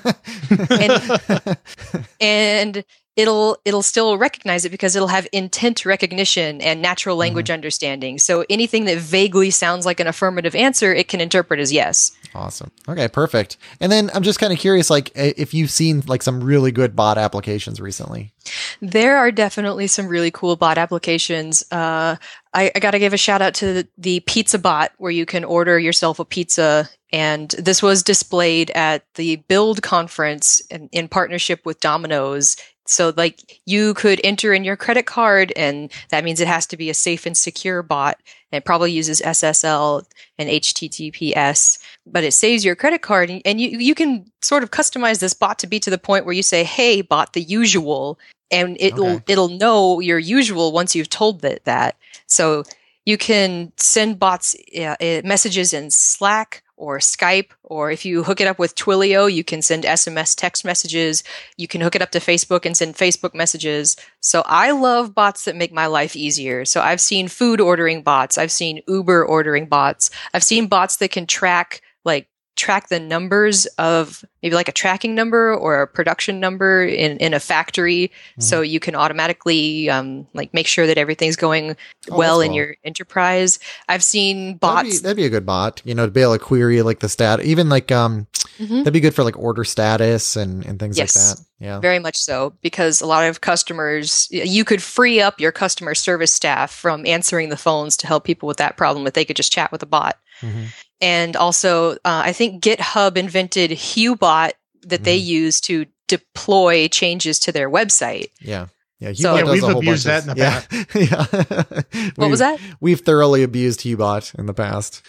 and 2.21 2.85
it'll 3.17 3.59
it'll 3.65 3.83
still 3.83 4.17
recognize 4.17 4.65
it 4.65 4.71
because 4.71 4.97
it'll 4.97 5.09
have 5.09 5.29
intent 5.33 5.85
recognition 5.85 6.61
and 6.61 6.81
natural 6.81 7.17
language 7.17 7.47
mm-hmm. 7.47 7.55
understanding. 7.55 8.19
So 8.19 8.45
anything 8.49 8.87
that 8.87 8.99
vaguely 8.99 9.51
sounds 9.51 9.85
like 9.85 10.01
an 10.01 10.07
affirmative 10.07 10.55
answer, 10.55 10.95
it 10.95 11.09
can 11.09 11.21
interpret 11.21 11.61
as 11.61 11.73
yes. 11.73 12.13
Awesome. 12.35 12.71
Okay, 12.89 13.09
perfect. 13.09 13.59
And 13.81 13.93
then 13.93 14.11
I'm 14.15 14.23
just 14.23 14.39
kind 14.39 14.53
of 14.53 14.59
curious, 14.59 14.89
like 14.89 15.13
if 15.15 15.53
you've 15.53 15.71
seen 15.71 16.03
like 16.07 16.23
some 16.23 16.43
really 16.43 16.73
good 16.73 16.97
bot 16.97 17.19
applications 17.19 17.81
recently. 17.81 18.33
There 18.81 19.19
are 19.19 19.31
definitely 19.31 19.87
some 19.87 20.09
really 20.09 20.31
cool 20.31 20.57
bot 20.57 20.79
applications. 20.79 21.63
Uh, 21.71 22.17
I, 22.55 22.73
I 22.75 22.79
got 22.81 22.93
to 22.93 22.99
give 22.99 23.13
a 23.13 23.19
shout 23.19 23.43
out 23.43 23.55
to 23.55 23.73
the, 23.73 23.89
the 23.99 24.21
Pizza 24.21 24.59
Bot, 24.59 24.93
where 24.97 25.11
you 25.11 25.27
can 25.27 25.45
order 25.45 25.79
yourself 25.79 26.19
a 26.19 26.25
pizza 26.25 26.89
and 27.13 27.51
this 27.51 27.83
was 27.83 28.03
displayed 28.03 28.71
at 28.71 29.05
the 29.15 29.37
Build 29.37 29.83
conference 29.83 30.61
in, 30.71 30.89
in, 30.93 31.09
partnership 31.09 31.67
with 31.67 31.79
Domino's 31.79 32.57
so 32.93 33.13
like 33.17 33.61
you 33.65 33.95
could 33.95 34.21
enter 34.23 34.53
in 34.53 34.65
your 34.65 34.77
credit 34.77 35.07
card 35.07 35.53
and 35.57 35.91
that 36.11 36.25
means 36.25 36.41
it 36.41 36.49
has 36.49 36.67
to 36.67 36.77
be 36.77 36.91
a 36.91 36.95
safe 36.95 37.27
and 37.27 37.37
secure 37.37 37.83
bot. 37.83 38.21
And 38.51 38.59
it 38.59 38.65
probably 38.65 38.93
uses 38.93 39.23
SSL 39.23 40.05
and 40.39 40.51
HTTPS, 40.51 41.79
but 42.07 42.23
it 42.23 42.33
saves 42.33 42.65
your 42.65 42.77
credit 42.77 43.01
card 43.01 43.31
and 43.45 43.61
you, 43.61 43.79
you 43.79 43.95
can 43.95 44.31
sort 44.43 44.63
of 44.63 44.71
customize 44.71 45.21
this 45.21 45.35
bot 45.35 45.59
to 45.61 45.67
be 45.67 45.81
to 45.81 45.91
the 45.91 45.99
point 45.99 46.27
where 46.27 46.35
you 46.35 46.43
say, 46.43 46.65
Hey, 46.65 47.01
bot 47.01 47.33
the 47.33 47.43
usual. 47.43 48.19
And 48.51 48.77
it'll, 48.79 49.07
okay. 49.07 49.25
it'll 49.33 49.49
know 49.49 50.01
your 50.01 50.19
usual 50.19 50.73
once 50.73 50.95
you've 50.95 51.09
told 51.09 51.43
it 51.45 51.65
that. 51.65 51.97
So 52.27 52.65
you 53.07 53.17
can 53.17 53.73
send 53.79 54.19
bots 54.19 54.55
uh, 54.79 54.97
messages 55.25 55.73
in 55.73 55.91
Slack 55.91 56.63
or 56.83 56.99
Skype, 56.99 57.51
or 57.63 57.93
if 57.93 58.05
you 58.05 58.25
hook 58.25 58.41
it 58.41 58.49
up 58.49 58.59
with 58.59 58.75
Twilio, 58.75 59.33
you 59.33 59.45
can 59.45 59.63
send 59.63 59.85
SMS 59.85 60.35
text 60.35 60.65
messages. 60.65 61.23
You 61.57 61.69
can 61.69 61.81
hook 61.81 61.95
it 61.95 62.03
up 62.03 62.11
to 62.11 62.19
Facebook 62.19 62.67
and 62.67 62.77
send 62.77 62.97
Facebook 62.97 63.35
messages. 63.35 63.97
So 64.19 64.43
I 64.47 64.73
love 64.73 65.15
bots 65.15 65.45
that 65.45 65.55
make 65.55 65.73
my 65.73 65.87
life 65.87 66.17
easier. 66.17 66.65
So 66.65 66.81
I've 66.81 67.01
seen 67.01 67.29
food 67.29 67.61
ordering 67.61 68.03
bots. 68.03 68.37
I've 68.37 68.51
seen 68.51 68.83
Uber 68.89 69.25
ordering 69.25 69.67
bots. 69.67 70.11
I've 70.35 70.43
seen 70.43 70.67
bots 70.67 70.97
that 70.97 71.13
can 71.13 71.25
track 71.25 71.83
like 72.05 72.27
track 72.63 72.89
the 72.91 73.01
numbers 73.01 73.67
of 73.77 74.25
maybe 74.41 74.55
like 74.55 74.69
a 74.69 74.73
tracking 74.73 75.17
number 75.17 75.53
or 75.53 75.83
a 75.83 75.87
production 75.89 76.39
number 76.39 76.85
in, 76.85 77.17
in 77.17 77.35
a 77.35 77.41
factory. 77.41 78.07
Mm-hmm. 78.07 78.41
so 78.43 78.61
you 78.61 78.79
can 78.79 78.95
automatically 78.95 79.91
um, 79.91 80.29
like 80.33 80.55
make 80.55 80.69
sure 80.69 80.87
that 80.87 80.97
everything's 80.97 81.35
going 81.35 81.77
oh, 82.09 82.17
well 82.17 82.41
in 82.41 82.53
your 82.53 82.77
enterprise. 82.85 83.59
I've 83.89 84.05
seen 84.05 84.59
bots 84.59 84.77
that'd 84.77 84.93
be, 84.93 84.99
that'd 84.99 85.17
be, 85.17 85.25
a 85.27 85.31
good 85.31 85.45
bot 85.45 85.83
you 85.85 85.93
know 85.95 86.07
to 86.07 86.13
be 86.13 86.23
able 86.23 86.35
to 86.35 86.39
query 86.39 86.83
like 86.83 87.01
the 87.01 87.09
stat 87.09 87.41
even 87.41 87.69
like 87.69 87.91
um 87.91 88.29
mm-hmm. 88.59 88.79
that'd 88.79 88.93
be 88.93 89.01
good 89.01 89.15
for 89.15 89.25
like 89.25 89.37
order 89.37 89.65
status 89.65 90.37
and 90.37 90.65
and 90.65 90.79
things 90.79 90.97
yes, 90.97 91.17
like 91.17 91.37
that. 91.37 91.45
Yeah. 91.59 91.81
Very 91.81 91.99
much 91.99 92.17
so 92.17 92.55
because 92.61 93.01
a 93.01 93.07
lot 93.07 93.25
of 93.25 93.41
customers 93.41 94.29
you 94.31 94.65
could 94.65 94.83
free 94.83 95.21
up 95.21 95.41
your 95.41 95.53
customer 95.53 95.97
service 95.97 96.33
staff 96.33 96.71
from 96.71 97.07
answering 97.07 97.49
the 97.49 97.57
phones 97.57 97.97
to 97.99 98.07
help 98.07 98.23
people 98.25 98.47
with 98.47 98.59
that 98.59 98.77
problem 98.77 99.07
if 99.09 99.15
they 99.15 99.25
could 99.25 99.37
just 99.37 99.53
chat 99.53 99.73
with 99.73 99.83
a 99.83 99.87
bot. 99.87 100.17
Mm-hmm 100.41 100.67
and 101.03 101.37
also 101.37 101.93
uh, 101.93 101.97
I 102.05 102.33
think 102.33 102.63
GitHub 102.63 103.17
invented 103.17 103.73
Hubot 103.73 104.53
that 104.83 105.01
mm. 105.01 105.05
they 105.05 105.19
mm-hmm. 105.19 105.29
use 105.29 105.61
to 105.63 105.87
deploy 106.09 106.89
changes 106.89 107.39
to 107.41 107.53
their 107.53 107.69
website. 107.69 108.29
Yeah. 108.41 108.69
Yeah, 109.01 109.13
so, 109.15 109.35
yeah 109.35 109.51
we've 109.51 109.65
abused 109.65 110.07
that 110.07 110.23
in 110.23 110.29
the 110.29 110.37
yeah, 110.37 110.61
past. 110.61 111.91
yeah. 111.93 112.11
what 112.15 112.31
was 112.31 112.39
that? 112.39 112.61
We've 112.81 113.01
thoroughly 113.01 113.43
abused 113.43 113.81
Hubot 113.81 114.33
in 114.39 114.47
the 114.47 114.55
past. 114.55 115.03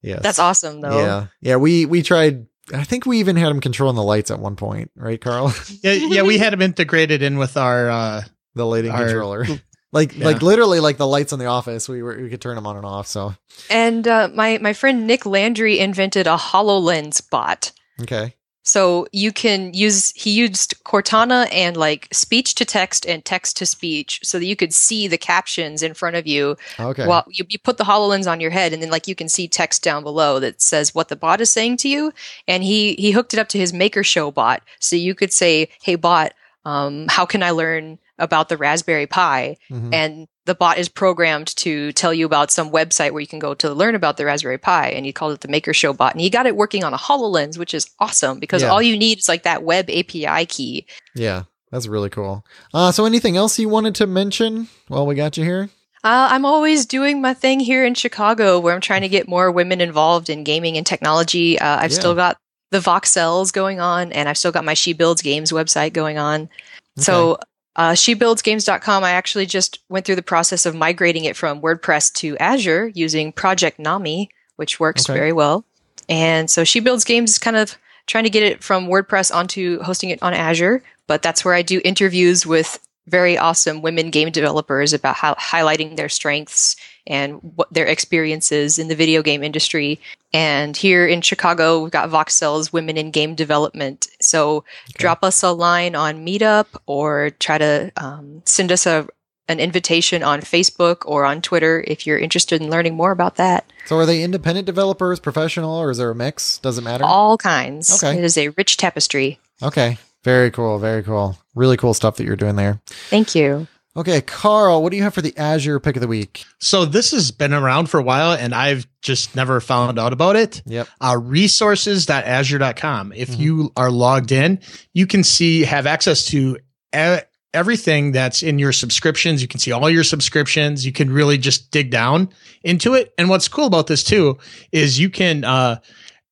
Yes. 0.00 0.22
That's 0.22 0.38
awesome 0.38 0.80
though. 0.80 0.98
Yeah. 0.98 1.26
Yeah, 1.42 1.56
we 1.56 1.84
we 1.84 2.02
tried 2.02 2.46
I 2.72 2.84
think 2.84 3.04
we 3.04 3.18
even 3.18 3.36
had 3.36 3.50
him 3.50 3.60
controlling 3.60 3.96
the 3.96 4.02
lights 4.02 4.30
at 4.30 4.38
one 4.38 4.56
point, 4.56 4.90
right, 4.96 5.20
Carl? 5.20 5.52
yeah, 5.82 5.92
yeah, 5.92 6.22
we 6.22 6.38
had 6.44 6.54
him 6.54 6.62
integrated 6.62 7.20
in 7.20 7.36
with 7.36 7.58
our 7.58 7.90
uh 7.90 8.22
the 8.54 8.64
lighting 8.64 8.92
our, 8.92 9.04
controller. 9.04 9.46
Like 9.94 10.16
yeah. 10.16 10.26
like 10.26 10.42
literally 10.42 10.80
like 10.80 10.96
the 10.96 11.06
lights 11.06 11.32
in 11.32 11.38
the 11.38 11.46
office, 11.46 11.88
we 11.88 12.02
were 12.02 12.20
we 12.20 12.28
could 12.28 12.40
turn 12.40 12.56
them 12.56 12.66
on 12.66 12.76
and 12.76 12.84
off. 12.84 13.06
So 13.06 13.34
and 13.70 14.06
uh, 14.06 14.28
my 14.34 14.58
my 14.58 14.72
friend 14.72 15.06
Nick 15.06 15.24
Landry 15.24 15.78
invented 15.78 16.26
a 16.26 16.36
Hololens 16.36 17.22
bot. 17.30 17.70
Okay. 18.02 18.34
So 18.66 19.06
you 19.12 19.30
can 19.30 19.72
use 19.72 20.10
he 20.16 20.30
used 20.30 20.82
Cortana 20.84 21.46
and 21.52 21.76
like 21.76 22.08
speech 22.12 22.56
to 22.56 22.64
text 22.64 23.06
and 23.06 23.24
text 23.24 23.56
to 23.58 23.66
speech 23.66 24.18
so 24.24 24.38
that 24.38 24.46
you 24.46 24.56
could 24.56 24.74
see 24.74 25.06
the 25.06 25.18
captions 25.18 25.80
in 25.80 25.94
front 25.94 26.16
of 26.16 26.26
you. 26.26 26.56
Okay. 26.80 27.06
While 27.06 27.26
you, 27.28 27.44
you 27.48 27.58
put 27.60 27.76
the 27.76 27.84
HoloLens 27.84 28.28
on 28.28 28.40
your 28.40 28.50
head 28.50 28.72
and 28.72 28.82
then 28.82 28.90
like 28.90 29.06
you 29.06 29.14
can 29.14 29.28
see 29.28 29.46
text 29.46 29.84
down 29.84 30.02
below 30.02 30.40
that 30.40 30.60
says 30.60 30.92
what 30.92 31.08
the 31.08 31.14
bot 31.14 31.40
is 31.40 31.50
saying 31.50 31.76
to 31.78 31.88
you. 31.88 32.12
And 32.48 32.64
he 32.64 32.94
he 32.94 33.12
hooked 33.12 33.32
it 33.32 33.38
up 33.38 33.48
to 33.50 33.58
his 33.58 33.72
Maker 33.72 34.02
Show 34.02 34.32
bot. 34.32 34.62
So 34.80 34.96
you 34.96 35.14
could 35.14 35.32
say, 35.32 35.68
Hey 35.82 35.94
bot, 35.94 36.32
um, 36.64 37.06
how 37.10 37.26
can 37.26 37.42
I 37.44 37.50
learn 37.50 37.98
about 38.18 38.48
the 38.48 38.56
Raspberry 38.56 39.06
Pi, 39.06 39.56
mm-hmm. 39.70 39.92
and 39.92 40.28
the 40.46 40.54
bot 40.54 40.78
is 40.78 40.88
programmed 40.88 41.48
to 41.56 41.92
tell 41.92 42.12
you 42.12 42.26
about 42.26 42.50
some 42.50 42.70
website 42.70 43.12
where 43.12 43.20
you 43.20 43.26
can 43.26 43.38
go 43.38 43.54
to 43.54 43.72
learn 43.72 43.94
about 43.94 44.16
the 44.16 44.24
Raspberry 44.24 44.58
Pi. 44.58 44.88
And 44.88 45.06
he 45.06 45.12
called 45.12 45.32
it 45.32 45.40
the 45.40 45.48
Maker 45.48 45.72
Show 45.72 45.92
bot, 45.92 46.12
and 46.12 46.20
he 46.20 46.30
got 46.30 46.46
it 46.46 46.56
working 46.56 46.84
on 46.84 46.94
a 46.94 46.98
Hololens, 46.98 47.58
which 47.58 47.74
is 47.74 47.90
awesome 47.98 48.38
because 48.38 48.62
yeah. 48.62 48.68
all 48.68 48.82
you 48.82 48.96
need 48.96 49.18
is 49.18 49.28
like 49.28 49.42
that 49.44 49.62
web 49.62 49.88
API 49.90 50.46
key. 50.46 50.86
Yeah, 51.14 51.44
that's 51.70 51.86
really 51.86 52.10
cool. 52.10 52.44
Uh, 52.72 52.92
so, 52.92 53.04
anything 53.04 53.36
else 53.36 53.58
you 53.58 53.68
wanted 53.68 53.94
to 53.96 54.06
mention 54.06 54.68
while 54.88 55.06
we 55.06 55.14
got 55.14 55.36
you 55.36 55.44
here? 55.44 55.70
Uh, 56.04 56.28
I'm 56.30 56.44
always 56.44 56.84
doing 56.84 57.22
my 57.22 57.32
thing 57.32 57.60
here 57.60 57.82
in 57.82 57.94
Chicago 57.94 58.60
where 58.60 58.74
I'm 58.74 58.82
trying 58.82 59.00
to 59.00 59.08
get 59.08 59.26
more 59.26 59.50
women 59.50 59.80
involved 59.80 60.28
in 60.28 60.44
gaming 60.44 60.76
and 60.76 60.86
technology. 60.86 61.58
Uh, 61.58 61.78
I've 61.78 61.92
yeah. 61.92 61.98
still 61.98 62.14
got 62.14 62.36
the 62.70 62.80
Voxelles 62.80 63.52
going 63.52 63.80
on, 63.80 64.12
and 64.12 64.28
I've 64.28 64.36
still 64.36 64.52
got 64.52 64.66
my 64.66 64.74
She 64.74 64.92
Builds 64.92 65.22
Games 65.22 65.50
website 65.50 65.94
going 65.94 66.18
on. 66.18 66.42
Okay. 66.42 66.50
So 66.98 67.38
uh, 67.76 67.92
SheBuildsGames.com, 67.92 69.02
I 69.02 69.10
actually 69.10 69.46
just 69.46 69.80
went 69.88 70.06
through 70.06 70.16
the 70.16 70.22
process 70.22 70.66
of 70.66 70.74
migrating 70.74 71.24
it 71.24 71.36
from 71.36 71.60
WordPress 71.60 72.12
to 72.14 72.36
Azure 72.38 72.88
using 72.88 73.32
Project 73.32 73.78
Nami, 73.78 74.30
which 74.56 74.78
works 74.78 75.08
okay. 75.08 75.18
very 75.18 75.32
well. 75.32 75.64
And 76.08 76.50
so 76.50 76.64
She 76.64 76.80
Builds 76.80 77.04
Games 77.04 77.32
is 77.32 77.38
kind 77.38 77.56
of 77.56 77.76
trying 78.06 78.24
to 78.24 78.30
get 78.30 78.42
it 78.42 78.62
from 78.62 78.86
WordPress 78.86 79.34
onto 79.34 79.80
hosting 79.82 80.10
it 80.10 80.22
on 80.22 80.34
Azure, 80.34 80.82
but 81.06 81.22
that's 81.22 81.44
where 81.44 81.54
I 81.54 81.62
do 81.62 81.80
interviews 81.84 82.46
with 82.46 82.78
very 83.06 83.36
awesome 83.36 83.82
women 83.82 84.10
game 84.10 84.30
developers 84.30 84.92
about 84.92 85.16
how 85.16 85.34
highlighting 85.34 85.96
their 85.96 86.08
strengths 86.08 86.76
and 87.06 87.40
what 87.56 87.72
their 87.72 87.86
experiences 87.86 88.78
in 88.78 88.88
the 88.88 88.94
video 88.94 89.22
game 89.22 89.42
industry. 89.42 90.00
And 90.32 90.76
here 90.76 91.06
in 91.06 91.20
Chicago, 91.20 91.82
we've 91.82 91.92
got 91.92 92.08
Voxelles 92.10 92.72
Women 92.72 92.96
in 92.96 93.10
Game 93.10 93.34
Development. 93.34 94.06
So 94.20 94.58
okay. 94.58 94.64
drop 94.96 95.22
us 95.22 95.42
a 95.42 95.52
line 95.52 95.94
on 95.94 96.24
Meetup 96.24 96.66
or 96.86 97.30
try 97.38 97.58
to 97.58 97.92
um, 97.96 98.42
send 98.44 98.72
us 98.72 98.86
a 98.86 99.06
an 99.46 99.60
invitation 99.60 100.22
on 100.22 100.40
Facebook 100.40 101.02
or 101.04 101.26
on 101.26 101.42
Twitter 101.42 101.84
if 101.86 102.06
you're 102.06 102.18
interested 102.18 102.62
in 102.62 102.70
learning 102.70 102.94
more 102.94 103.10
about 103.10 103.36
that. 103.36 103.70
So 103.84 103.98
are 103.98 104.06
they 104.06 104.22
independent 104.22 104.64
developers, 104.64 105.20
professional, 105.20 105.74
or 105.74 105.90
is 105.90 105.98
there 105.98 106.10
a 106.10 106.14
mix? 106.14 106.58
Does 106.58 106.78
it 106.78 106.82
matter? 106.82 107.04
All 107.04 107.36
kinds. 107.36 108.02
Okay. 108.02 108.16
It 108.16 108.24
is 108.24 108.38
a 108.38 108.48
rich 108.48 108.78
tapestry. 108.78 109.38
Okay. 109.62 109.98
Very 110.22 110.50
cool. 110.50 110.78
Very 110.78 111.02
cool. 111.02 111.36
Really 111.54 111.76
cool 111.76 111.92
stuff 111.92 112.16
that 112.16 112.24
you're 112.24 112.36
doing 112.36 112.56
there. 112.56 112.80
Thank 112.86 113.34
you. 113.34 113.66
Okay, 113.96 114.20
Carl, 114.22 114.82
what 114.82 114.90
do 114.90 114.96
you 114.96 115.04
have 115.04 115.14
for 115.14 115.22
the 115.22 115.36
Azure 115.36 115.78
pick 115.78 115.94
of 115.94 116.02
the 116.02 116.08
week? 116.08 116.44
So 116.58 116.84
this 116.84 117.12
has 117.12 117.30
been 117.30 117.52
around 117.52 117.86
for 117.86 118.00
a 118.00 118.02
while 118.02 118.32
and 118.32 118.52
I've 118.52 118.88
just 119.02 119.36
never 119.36 119.60
found 119.60 120.00
out 120.00 120.12
about 120.12 120.34
it. 120.34 120.62
Yep. 120.66 120.88
Uh, 121.00 121.16
resources.azure.com. 121.20 123.12
If 123.12 123.30
mm-hmm. 123.30 123.42
you 123.42 123.72
are 123.76 123.92
logged 123.92 124.32
in, 124.32 124.58
you 124.94 125.06
can 125.06 125.22
see, 125.22 125.62
have 125.62 125.86
access 125.86 126.26
to 126.26 126.58
everything 126.92 128.10
that's 128.10 128.42
in 128.42 128.58
your 128.58 128.72
subscriptions. 128.72 129.40
You 129.40 129.46
can 129.46 129.60
see 129.60 129.70
all 129.70 129.88
your 129.88 130.04
subscriptions. 130.04 130.84
You 130.84 130.90
can 130.90 131.12
really 131.12 131.38
just 131.38 131.70
dig 131.70 131.90
down 131.90 132.30
into 132.64 132.94
it. 132.94 133.14
And 133.16 133.28
what's 133.28 133.46
cool 133.46 133.66
about 133.66 133.86
this 133.86 134.02
too 134.02 134.38
is 134.72 134.98
you 134.98 135.08
can, 135.08 135.44
uh, 135.44 135.78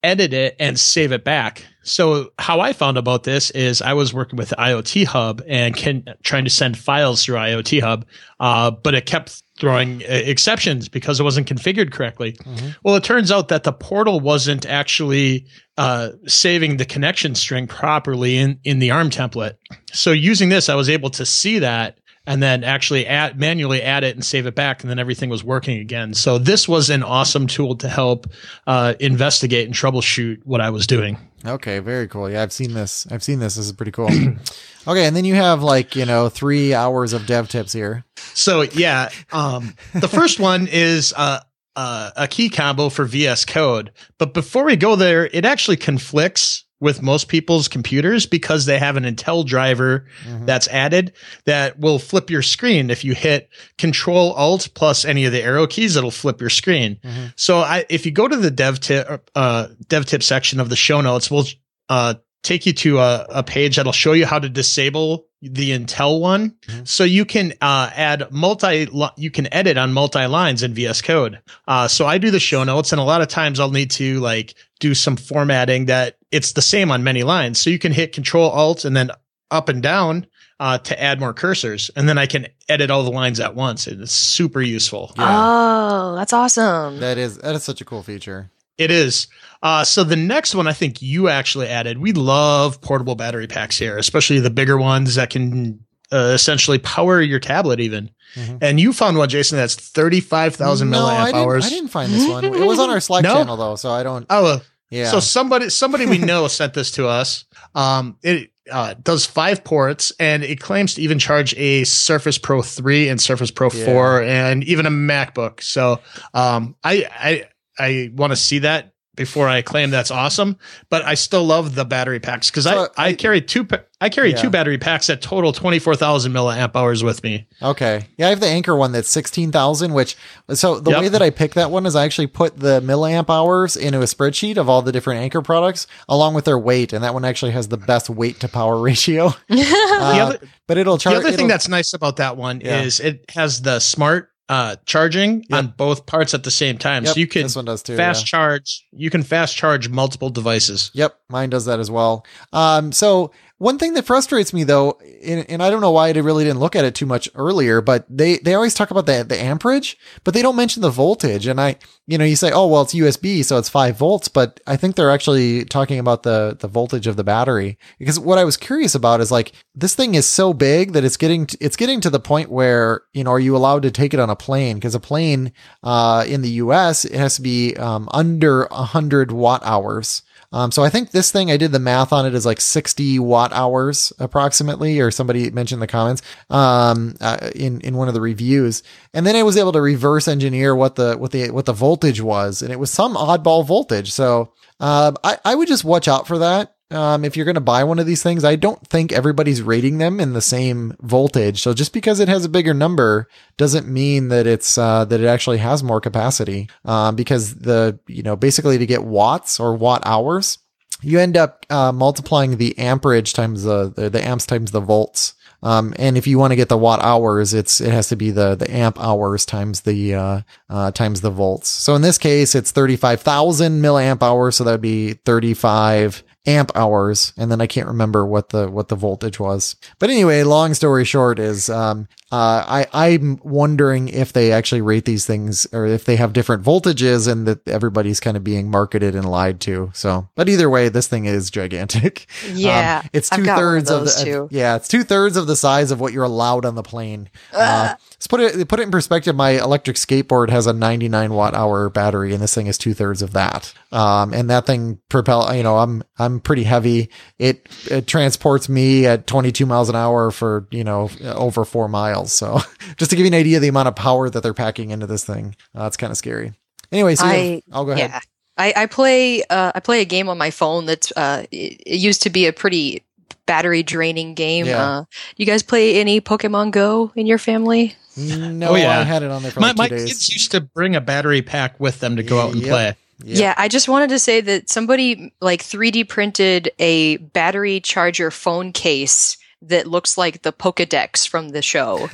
edit 0.02 0.32
it 0.32 0.56
and 0.58 0.80
save 0.80 1.12
it 1.12 1.22
back. 1.22 1.64
So 1.82 2.32
how 2.38 2.60
I 2.60 2.72
found 2.72 2.96
about 2.96 3.24
this 3.24 3.50
is 3.50 3.82
I 3.82 3.94
was 3.94 4.14
working 4.14 4.36
with 4.36 4.50
IoT 4.50 5.06
Hub 5.06 5.42
and 5.46 5.74
can, 5.74 6.04
trying 6.22 6.44
to 6.44 6.50
send 6.50 6.78
files 6.78 7.24
through 7.24 7.36
IoT 7.36 7.80
Hub, 7.80 8.06
uh, 8.40 8.70
but 8.70 8.94
it 8.94 9.06
kept 9.06 9.42
throwing 9.58 10.02
uh, 10.02 10.06
exceptions 10.08 10.88
because 10.88 11.20
it 11.20 11.22
wasn't 11.22 11.48
configured 11.48 11.92
correctly. 11.92 12.32
Mm-hmm. 12.32 12.68
Well, 12.82 12.96
it 12.96 13.04
turns 13.04 13.30
out 13.30 13.48
that 13.48 13.64
the 13.64 13.72
portal 13.72 14.20
wasn't 14.20 14.66
actually 14.66 15.46
uh, 15.76 16.10
saving 16.26 16.76
the 16.76 16.84
connection 16.84 17.34
string 17.34 17.66
properly 17.66 18.36
in 18.36 18.58
in 18.64 18.78
the 18.78 18.90
ARM 18.90 19.10
template. 19.10 19.56
So 19.92 20.12
using 20.12 20.48
this, 20.48 20.68
I 20.68 20.74
was 20.74 20.88
able 20.88 21.10
to 21.10 21.26
see 21.26 21.60
that 21.60 21.98
and 22.26 22.42
then 22.42 22.62
actually 22.64 23.06
add 23.06 23.38
manually 23.38 23.82
add 23.82 24.04
it 24.04 24.14
and 24.14 24.24
save 24.24 24.46
it 24.46 24.54
back 24.54 24.82
and 24.82 24.90
then 24.90 24.98
everything 24.98 25.28
was 25.28 25.42
working 25.42 25.78
again. 25.80 26.14
So 26.14 26.38
this 26.38 26.68
was 26.68 26.90
an 26.90 27.02
awesome 27.02 27.46
tool 27.46 27.76
to 27.76 27.88
help 27.88 28.26
uh, 28.66 28.94
investigate 29.00 29.66
and 29.66 29.74
troubleshoot 29.74 30.40
what 30.44 30.60
i 30.60 30.70
was 30.70 30.86
doing. 30.86 31.18
Okay 31.44 31.80
very 31.80 32.06
cool. 32.08 32.30
Yeah 32.30 32.42
i've 32.42 32.52
seen 32.52 32.74
this. 32.74 33.06
I've 33.10 33.22
seen 33.22 33.38
this. 33.38 33.56
This 33.56 33.66
is 33.66 33.72
pretty 33.72 33.92
cool. 33.92 34.10
Okay 34.84 35.06
and 35.06 35.14
then 35.14 35.24
you 35.24 35.36
have 35.36 35.62
like 35.62 35.94
you 35.94 36.04
know 36.04 36.28
three 36.28 36.74
hours 36.74 37.12
of 37.12 37.24
dev 37.26 37.48
tips 37.48 37.72
here. 37.72 38.04
So 38.34 38.62
yeah 38.62 39.10
um, 39.30 39.74
the 39.94 40.08
first 40.08 40.40
one 40.52 40.66
is 40.66 41.14
uh, 41.16 41.38
uh, 41.76 42.10
a 42.16 42.26
key 42.26 42.50
combo 42.50 42.88
for 42.88 43.04
vs 43.04 43.44
code. 43.44 43.92
But 44.18 44.34
before 44.34 44.64
we 44.64 44.74
go 44.74 44.96
there 44.96 45.26
it 45.26 45.44
actually 45.44 45.76
conflicts 45.76 46.61
with 46.82 47.00
most 47.00 47.28
people's 47.28 47.68
computers 47.68 48.26
because 48.26 48.66
they 48.66 48.76
have 48.76 48.96
an 48.96 49.04
Intel 49.04 49.46
driver 49.46 50.04
mm-hmm. 50.24 50.46
that's 50.46 50.66
added 50.66 51.12
that 51.44 51.78
will 51.78 52.00
flip 52.00 52.28
your 52.28 52.42
screen. 52.42 52.90
If 52.90 53.04
you 53.04 53.14
hit 53.14 53.48
Control 53.78 54.32
Alt 54.32 54.68
plus 54.74 55.04
any 55.04 55.24
of 55.24 55.32
the 55.32 55.40
arrow 55.40 55.68
keys, 55.68 55.94
it'll 55.94 56.10
flip 56.10 56.40
your 56.40 56.50
screen. 56.50 56.98
Mm-hmm. 57.04 57.26
So 57.36 57.58
I, 57.58 57.86
if 57.88 58.04
you 58.04 58.10
go 58.10 58.26
to 58.26 58.36
the 58.36 58.50
dev 58.50 58.80
tip, 58.80 59.30
uh, 59.36 59.68
dev 59.86 60.06
tip 60.06 60.24
section 60.24 60.58
of 60.58 60.70
the 60.70 60.76
show 60.76 61.00
notes, 61.00 61.30
we'll 61.30 61.46
uh, 61.88 62.14
take 62.42 62.66
you 62.66 62.72
to 62.72 62.98
a, 62.98 63.26
a 63.30 63.42
page 63.44 63.76
that'll 63.76 63.92
show 63.92 64.12
you 64.12 64.26
how 64.26 64.40
to 64.40 64.48
disable 64.48 65.26
the 65.40 65.70
Intel 65.70 66.20
one. 66.20 66.50
Mm-hmm. 66.50 66.84
So 66.84 67.04
you 67.04 67.24
can 67.24 67.52
uh, 67.60 67.90
add 67.94 68.30
multi, 68.32 68.88
you 69.16 69.30
can 69.30 69.52
edit 69.54 69.76
on 69.76 69.92
multi 69.92 70.26
lines 70.26 70.64
in 70.64 70.74
VS 70.74 71.02
Code. 71.02 71.40
Uh, 71.68 71.86
so 71.86 72.06
I 72.06 72.18
do 72.18 72.32
the 72.32 72.40
show 72.40 72.64
notes, 72.64 72.92
and 72.92 73.00
a 73.00 73.04
lot 73.04 73.22
of 73.22 73.28
times 73.28 73.60
I'll 73.60 73.70
need 73.70 73.92
to 73.92 74.18
like 74.20 74.54
do 74.82 74.94
some 74.94 75.16
formatting 75.16 75.86
that 75.86 76.18
it's 76.32 76.52
the 76.52 76.60
same 76.60 76.90
on 76.90 77.04
many 77.04 77.22
lines. 77.22 77.60
So 77.60 77.70
you 77.70 77.78
can 77.78 77.92
hit 77.92 78.12
Control 78.12 78.50
Alt 78.50 78.84
and 78.84 78.96
then 78.96 79.12
up 79.50 79.68
and 79.68 79.80
down 79.80 80.26
uh, 80.58 80.78
to 80.78 81.00
add 81.00 81.20
more 81.20 81.32
cursors, 81.32 81.88
and 81.94 82.08
then 82.08 82.18
I 82.18 82.26
can 82.26 82.48
edit 82.68 82.90
all 82.90 83.04
the 83.04 83.10
lines 83.10 83.38
at 83.38 83.54
once. 83.54 83.86
And 83.86 84.02
it's 84.02 84.12
super 84.12 84.60
useful. 84.60 85.12
Yeah. 85.16 85.28
Oh, 85.30 86.14
that's 86.16 86.32
awesome! 86.32 86.98
That 86.98 87.16
is 87.16 87.38
that 87.38 87.54
is 87.54 87.62
such 87.62 87.80
a 87.80 87.84
cool 87.84 88.02
feature. 88.02 88.50
It 88.76 88.90
is. 88.90 89.28
Uh, 89.62 89.84
so 89.84 90.02
the 90.02 90.16
next 90.16 90.54
one 90.54 90.66
I 90.66 90.72
think 90.72 91.00
you 91.00 91.28
actually 91.28 91.68
added. 91.68 91.98
We 91.98 92.12
love 92.12 92.80
portable 92.80 93.14
battery 93.14 93.46
packs 93.46 93.78
here, 93.78 93.96
especially 93.98 94.40
the 94.40 94.50
bigger 94.50 94.78
ones 94.78 95.14
that 95.14 95.30
can 95.30 95.84
uh, 96.12 96.32
essentially 96.34 96.78
power 96.78 97.20
your 97.20 97.38
tablet 97.38 97.78
even. 97.78 98.10
Mm-hmm. 98.34 98.56
And 98.60 98.80
you 98.80 98.92
found 98.92 99.18
one, 99.18 99.28
Jason, 99.28 99.58
that's 99.58 99.74
35,000 99.74 100.90
no, 100.90 100.98
milliamp 100.98 101.32
I 101.32 101.32
hours. 101.32 101.66
I 101.66 101.68
didn't 101.68 101.88
find 101.88 102.10
this 102.10 102.26
one. 102.26 102.44
It 102.44 102.66
was 102.66 102.78
on 102.78 102.90
our 102.90 103.00
Slack 103.00 103.22
no? 103.24 103.34
channel 103.34 103.56
though, 103.56 103.76
so 103.76 103.90
I 103.90 104.02
don't. 104.02 104.26
Oh, 104.30 104.60
yeah. 104.92 105.10
So 105.10 105.20
somebody, 105.20 105.70
somebody 105.70 106.06
we 106.06 106.18
know 106.18 106.46
sent 106.48 106.74
this 106.74 106.90
to 106.92 107.08
us. 107.08 107.46
Um, 107.74 108.18
it 108.22 108.50
uh, 108.70 108.94
does 109.02 109.24
five 109.24 109.64
ports 109.64 110.12
and 110.20 110.44
it 110.44 110.60
claims 110.60 110.94
to 110.94 111.02
even 111.02 111.18
charge 111.18 111.54
a 111.56 111.84
Surface 111.84 112.36
Pro 112.36 112.60
3 112.60 113.08
and 113.08 113.20
Surface 113.20 113.50
Pro 113.50 113.70
yeah. 113.72 113.86
4 113.86 114.22
and 114.22 114.64
even 114.64 114.84
a 114.84 114.90
MacBook. 114.90 115.62
So, 115.62 116.00
um, 116.34 116.76
I, 116.84 117.06
I, 117.10 117.44
I 117.78 118.10
want 118.14 118.32
to 118.32 118.36
see 118.36 118.60
that 118.60 118.91
before 119.14 119.48
I 119.48 119.62
claim 119.62 119.90
that's 119.90 120.10
awesome. 120.10 120.56
But 120.88 121.04
I 121.04 121.14
still 121.14 121.44
love 121.44 121.74
the 121.74 121.84
battery 121.84 122.20
packs 122.20 122.50
because 122.50 122.64
so 122.64 122.88
I, 122.96 123.04
I, 123.04 123.08
I 123.08 123.14
carry 123.14 123.40
two 123.40 123.66
I 124.00 124.08
carry 124.08 124.30
yeah. 124.30 124.36
two 124.36 124.50
battery 124.50 124.78
packs 124.78 125.06
that 125.06 125.22
total 125.22 125.52
twenty 125.52 125.78
four 125.78 125.94
thousand 125.94 126.32
milliamp 126.32 126.74
hours 126.74 127.04
with 127.04 127.22
me. 127.22 127.46
Okay, 127.60 128.06
yeah, 128.16 128.26
I 128.26 128.30
have 128.30 128.40
the 128.40 128.48
Anker 128.48 128.74
one 128.74 128.92
that's 128.92 129.08
sixteen 129.08 129.52
thousand. 129.52 129.92
Which 129.92 130.16
so 130.54 130.80
the 130.80 130.90
yep. 130.90 131.00
way 131.00 131.08
that 131.08 131.22
I 131.22 131.30
pick 131.30 131.54
that 131.54 131.70
one 131.70 131.86
is 131.86 131.94
I 131.94 132.04
actually 132.04 132.26
put 132.26 132.58
the 132.58 132.80
milliamp 132.80 133.30
hours 133.30 133.76
into 133.76 134.00
a 134.00 134.04
spreadsheet 134.04 134.56
of 134.56 134.68
all 134.68 134.82
the 134.82 134.92
different 134.92 135.20
Anker 135.20 135.42
products 135.42 135.86
along 136.08 136.34
with 136.34 136.46
their 136.46 136.58
weight, 136.58 136.92
and 136.92 137.04
that 137.04 137.14
one 137.14 137.24
actually 137.24 137.52
has 137.52 137.68
the 137.68 137.76
best 137.76 138.10
weight 138.10 138.40
to 138.40 138.48
power 138.48 138.78
ratio. 138.82 139.26
uh, 139.50 140.18
other, 140.22 140.38
but 140.66 140.78
it'll 140.78 140.98
charge. 140.98 141.22
The 141.22 141.28
other 141.28 141.36
thing 141.36 141.48
that's 141.48 141.68
nice 141.68 141.92
about 141.92 142.16
that 142.16 142.36
one 142.36 142.60
yeah. 142.60 142.82
is 142.82 142.98
it 142.98 143.24
has 143.30 143.62
the 143.62 143.78
smart 143.78 144.31
uh, 144.48 144.76
charging 144.84 145.44
yep. 145.48 145.58
on 145.58 145.74
both 145.76 146.06
parts 146.06 146.34
at 146.34 146.44
the 146.44 146.50
same 146.50 146.78
time. 146.78 147.04
Yep, 147.04 147.14
so 147.14 147.20
you 147.20 147.26
can 147.26 147.42
this 147.44 147.56
one 147.56 147.64
does 147.64 147.82
too, 147.82 147.96
fast 147.96 148.22
yeah. 148.22 148.26
charge. 148.26 148.86
You 148.92 149.10
can 149.10 149.22
fast 149.22 149.56
charge 149.56 149.88
multiple 149.88 150.30
devices. 150.30 150.90
Yep, 150.94 151.16
mine 151.28 151.50
does 151.50 151.64
that 151.66 151.80
as 151.80 151.90
well. 151.90 152.26
Um, 152.52 152.92
so 152.92 153.32
one 153.62 153.78
thing 153.78 153.94
that 153.94 154.04
frustrates 154.04 154.52
me 154.52 154.64
though, 154.64 154.98
and, 155.24 155.48
and, 155.48 155.62
I 155.62 155.70
don't 155.70 155.80
know 155.80 155.92
why 155.92 156.08
I 156.08 156.12
really 156.14 156.42
didn't 156.42 156.58
look 156.58 156.74
at 156.74 156.84
it 156.84 156.96
too 156.96 157.06
much 157.06 157.28
earlier, 157.36 157.80
but 157.80 158.04
they, 158.10 158.38
they 158.38 158.54
always 158.54 158.74
talk 158.74 158.90
about 158.90 159.06
the, 159.06 159.22
the 159.22 159.40
amperage, 159.40 159.96
but 160.24 160.34
they 160.34 160.42
don't 160.42 160.56
mention 160.56 160.82
the 160.82 160.90
voltage. 160.90 161.46
And 161.46 161.60
I, 161.60 161.76
you 162.08 162.18
know, 162.18 162.24
you 162.24 162.34
say, 162.34 162.50
oh, 162.50 162.66
well, 162.66 162.82
it's 162.82 162.92
USB, 162.92 163.44
so 163.44 163.58
it's 163.58 163.68
five 163.68 163.96
volts, 163.96 164.26
but 164.26 164.58
I 164.66 164.76
think 164.76 164.96
they're 164.96 165.12
actually 165.12 165.64
talking 165.64 166.00
about 166.00 166.24
the, 166.24 166.56
the 166.58 166.66
voltage 166.66 167.06
of 167.06 167.14
the 167.14 167.22
battery. 167.22 167.78
Because 168.00 168.18
what 168.18 168.36
I 168.36 168.42
was 168.44 168.56
curious 168.56 168.96
about 168.96 169.20
is 169.20 169.30
like, 169.30 169.52
this 169.76 169.94
thing 169.94 170.16
is 170.16 170.26
so 170.26 170.52
big 170.52 170.92
that 170.94 171.04
it's 171.04 171.16
getting, 171.16 171.46
to, 171.46 171.56
it's 171.60 171.76
getting 171.76 172.00
to 172.00 172.10
the 172.10 172.18
point 172.18 172.50
where, 172.50 173.02
you 173.12 173.22
know, 173.22 173.30
are 173.30 173.38
you 173.38 173.56
allowed 173.56 173.84
to 173.84 173.92
take 173.92 174.12
it 174.12 174.18
on 174.18 174.28
a 174.28 174.34
plane? 174.34 174.74
Because 174.74 174.96
a 174.96 175.00
plane, 175.00 175.52
uh, 175.84 176.24
in 176.26 176.42
the 176.42 176.50
US, 176.50 177.04
it 177.04 177.14
has 177.14 177.36
to 177.36 177.42
be, 177.42 177.76
um, 177.76 178.08
under 178.12 178.64
a 178.72 178.82
hundred 178.82 179.30
watt 179.30 179.62
hours. 179.64 180.22
Um, 180.52 180.70
so 180.70 180.82
I 180.82 180.90
think 180.90 181.10
this 181.10 181.30
thing, 181.30 181.50
I 181.50 181.56
did 181.56 181.72
the 181.72 181.78
math 181.78 182.12
on 182.12 182.26
it 182.26 182.34
is 182.34 182.46
like 182.46 182.60
60 182.60 183.18
watt 183.18 183.52
hours 183.52 184.12
approximately, 184.18 185.00
or 185.00 185.10
somebody 185.10 185.50
mentioned 185.50 185.76
in 185.78 185.80
the 185.80 185.86
comments, 185.86 186.22
um, 186.50 187.14
uh, 187.20 187.50
in, 187.54 187.80
in 187.80 187.96
one 187.96 188.08
of 188.08 188.14
the 188.14 188.20
reviews. 188.20 188.82
And 189.14 189.26
then 189.26 189.36
I 189.36 189.42
was 189.42 189.56
able 189.56 189.72
to 189.72 189.80
reverse 189.80 190.28
engineer 190.28 190.74
what 190.74 190.96
the, 190.96 191.16
what 191.16 191.32
the, 191.32 191.50
what 191.50 191.66
the 191.66 191.72
voltage 191.72 192.20
was. 192.20 192.62
And 192.62 192.72
it 192.72 192.78
was 192.78 192.90
some 192.90 193.14
oddball 193.14 193.66
voltage. 193.66 194.12
So, 194.12 194.52
uh, 194.80 195.12
I, 195.22 195.38
I 195.44 195.54
would 195.54 195.68
just 195.68 195.84
watch 195.84 196.08
out 196.08 196.26
for 196.26 196.38
that. 196.38 196.74
Um, 196.92 197.24
if 197.24 197.36
you're 197.36 197.46
going 197.46 197.54
to 197.54 197.60
buy 197.60 197.84
one 197.84 197.98
of 197.98 198.06
these 198.06 198.22
things, 198.22 198.44
I 198.44 198.56
don't 198.56 198.86
think 198.86 199.12
everybody's 199.12 199.62
rating 199.62 199.98
them 199.98 200.20
in 200.20 200.34
the 200.34 200.42
same 200.42 200.94
voltage. 201.00 201.62
So 201.62 201.72
just 201.72 201.92
because 201.92 202.20
it 202.20 202.28
has 202.28 202.44
a 202.44 202.50
bigger 202.50 202.74
number 202.74 203.28
doesn't 203.56 203.88
mean 203.88 204.28
that 204.28 204.46
it's 204.46 204.76
uh, 204.76 205.04
that 205.06 205.20
it 205.20 205.26
actually 205.26 205.58
has 205.58 205.82
more 205.82 206.00
capacity. 206.00 206.68
Um, 206.84 207.16
because 207.16 207.56
the 207.56 207.98
you 208.06 208.22
know 208.22 208.36
basically 208.36 208.78
to 208.78 208.86
get 208.86 209.04
watts 209.04 209.58
or 209.58 209.74
watt 209.74 210.02
hours, 210.04 210.58
you 211.02 211.18
end 211.18 211.36
up 211.36 211.64
uh, 211.70 211.92
multiplying 211.92 212.58
the 212.58 212.78
amperage 212.78 213.32
times 213.32 213.64
the, 213.64 213.90
the 213.90 214.10
the 214.10 214.24
amps 214.24 214.46
times 214.46 214.70
the 214.70 214.80
volts. 214.80 215.34
Um, 215.64 215.94
and 215.96 216.18
if 216.18 216.26
you 216.26 216.38
want 216.38 216.50
to 216.50 216.56
get 216.56 216.68
the 216.68 216.76
watt 216.76 217.00
hours, 217.02 217.54
it's 217.54 217.80
it 217.80 217.92
has 217.92 218.08
to 218.08 218.16
be 218.16 218.32
the 218.32 218.54
the 218.56 218.70
amp 218.70 219.00
hours 219.00 219.46
times 219.46 219.82
the 219.82 220.14
uh, 220.14 220.40
uh, 220.68 220.90
times 220.90 221.20
the 221.20 221.30
volts. 221.30 221.68
So 221.68 221.94
in 221.94 222.02
this 222.02 222.18
case, 222.18 222.54
it's 222.54 222.72
thirty 222.72 222.96
five 222.96 223.20
thousand 223.20 223.80
milliamp 223.80 224.22
hours. 224.22 224.56
So 224.56 224.64
that'd 224.64 224.80
be 224.80 225.14
thirty 225.14 225.54
five 225.54 226.24
amp 226.46 226.72
hours 226.74 227.32
and 227.36 227.50
then 227.52 227.60
i 227.60 227.66
can't 227.66 227.86
remember 227.86 228.26
what 228.26 228.48
the 228.48 228.68
what 228.68 228.88
the 228.88 228.96
voltage 228.96 229.38
was. 229.38 229.76
But 229.98 230.10
anyway 230.10 230.42
long 230.42 230.74
story 230.74 231.04
short 231.04 231.38
is 231.38 231.68
um 231.70 232.08
uh 232.32 232.64
i 232.66 232.86
i'm 232.92 233.38
wondering 233.44 234.08
if 234.08 234.32
they 234.32 234.50
actually 234.50 234.80
rate 234.80 235.04
these 235.04 235.24
things 235.24 235.66
or 235.72 235.86
if 235.86 236.04
they 236.04 236.16
have 236.16 236.32
different 236.32 236.64
voltages 236.64 237.30
and 237.30 237.46
that 237.46 237.66
everybody's 237.68 238.18
kind 238.18 238.36
of 238.36 238.42
being 238.42 238.70
marketed 238.70 239.14
and 239.14 239.30
lied 239.30 239.60
to. 239.60 239.90
So 239.94 240.28
but 240.34 240.48
either 240.48 240.68
way 240.68 240.88
this 240.88 241.06
thing 241.06 241.26
is 241.26 241.50
gigantic. 241.50 242.26
Yeah 242.52 243.00
um, 243.02 243.10
it's 243.12 243.30
two-thirds 243.30 243.90
of, 243.90 244.02
of, 244.02 244.06
the 244.08 244.48
yeah 244.50 244.76
it's 244.76 244.88
two-thirds 244.88 245.36
of 245.36 245.46
the 245.46 245.56
size 245.56 245.90
of 245.90 246.00
what 246.00 246.12
you're 246.12 246.24
allowed 246.24 246.64
on 246.64 246.74
the 246.74 246.82
plane. 246.82 247.30
Uh, 247.52 247.94
let's 248.10 248.26
put 248.26 248.40
it 248.40 248.68
put 248.68 248.80
it 248.80 248.84
in 248.84 248.90
perspective. 248.90 249.34
My 249.36 249.50
electric 249.50 249.96
skateboard 249.96 250.50
has 250.50 250.66
a 250.66 250.72
99 250.72 251.32
watt 251.32 251.54
hour 251.54 251.88
battery 251.88 252.34
and 252.34 252.42
this 252.42 252.54
thing 252.54 252.66
is 252.66 252.76
two-thirds 252.78 253.22
of 253.22 253.32
that. 253.32 253.72
Um 253.92 254.34
and 254.34 254.50
that 254.50 254.66
thing 254.66 254.98
propel 255.08 255.54
you 255.54 255.62
know 255.62 255.78
i'm 255.78 256.02
i'm 256.18 256.32
I'm 256.32 256.40
pretty 256.40 256.64
heavy. 256.64 257.10
It, 257.38 257.68
it 257.90 258.06
transports 258.06 258.68
me 258.68 259.06
at 259.06 259.26
22 259.26 259.66
miles 259.66 259.88
an 259.90 259.96
hour 259.96 260.30
for, 260.30 260.66
you 260.70 260.82
know, 260.82 261.10
over 261.22 261.64
four 261.64 261.88
miles. 261.88 262.21
So 262.30 262.60
just 262.96 263.10
to 263.10 263.16
give 263.16 263.24
you 263.24 263.32
an 263.32 263.38
idea 263.38 263.56
of 263.56 263.62
the 263.62 263.68
amount 263.68 263.88
of 263.88 263.96
power 263.96 264.30
that 264.30 264.42
they're 264.42 264.54
packing 264.54 264.90
into 264.90 265.06
this 265.06 265.24
thing, 265.24 265.56
uh, 265.76 265.84
it's 265.84 265.96
kind 265.96 266.10
of 266.10 266.16
scary. 266.16 266.52
Anyway, 266.90 267.14
so 267.14 267.24
I, 267.24 267.62
I'll 267.72 267.84
go 267.84 267.92
ahead. 267.92 268.22
I, 268.58 268.72
I 268.76 268.86
play 268.86 269.42
uh, 269.44 269.72
I 269.74 269.80
play 269.80 270.02
a 270.02 270.04
game 270.04 270.28
on 270.28 270.36
my 270.36 270.50
phone 270.50 270.86
that's 270.86 271.12
uh, 271.16 271.46
it, 271.50 271.82
it 271.86 271.96
used 271.96 272.22
to 272.22 272.30
be 272.30 272.46
a 272.46 272.52
pretty 272.52 273.02
battery 273.46 273.82
draining 273.82 274.34
game. 274.34 274.66
Yeah. 274.66 274.82
Uh, 274.82 275.04
you 275.36 275.46
guys 275.46 275.62
play 275.62 276.00
any 276.00 276.20
Pokemon 276.20 276.70
Go 276.70 277.12
in 277.14 277.26
your 277.26 277.38
family? 277.38 277.96
No, 278.16 278.70
oh, 278.70 278.74
yeah. 278.74 279.00
I 279.00 279.04
had 279.04 279.22
it 279.22 279.30
on 279.30 279.42
there 279.42 279.50
for 279.50 279.60
my, 279.60 279.68
like 279.68 279.76
my 279.78 279.88
kids 279.88 280.28
used 280.28 280.50
to 280.50 280.60
bring 280.60 280.94
a 280.94 281.00
battery 281.00 281.40
pack 281.40 281.80
with 281.80 282.00
them 282.00 282.16
to 282.16 282.22
go 282.22 282.38
out 282.40 282.52
and 282.52 282.60
yep. 282.60 282.70
play. 282.70 282.96
Yeah. 283.24 283.38
yeah, 283.38 283.54
I 283.56 283.68
just 283.68 283.88
wanted 283.88 284.10
to 284.10 284.18
say 284.18 284.40
that 284.40 284.68
somebody 284.68 285.32
like 285.40 285.62
3D 285.62 286.08
printed 286.08 286.70
a 286.78 287.18
battery 287.18 287.80
charger 287.80 288.30
phone 288.30 288.72
case 288.72 289.36
that 289.62 289.86
looks 289.86 290.18
like 290.18 290.42
the 290.42 290.52
Pokedex 290.52 291.26
from 291.26 291.50
the 291.50 291.62
show. 291.62 292.08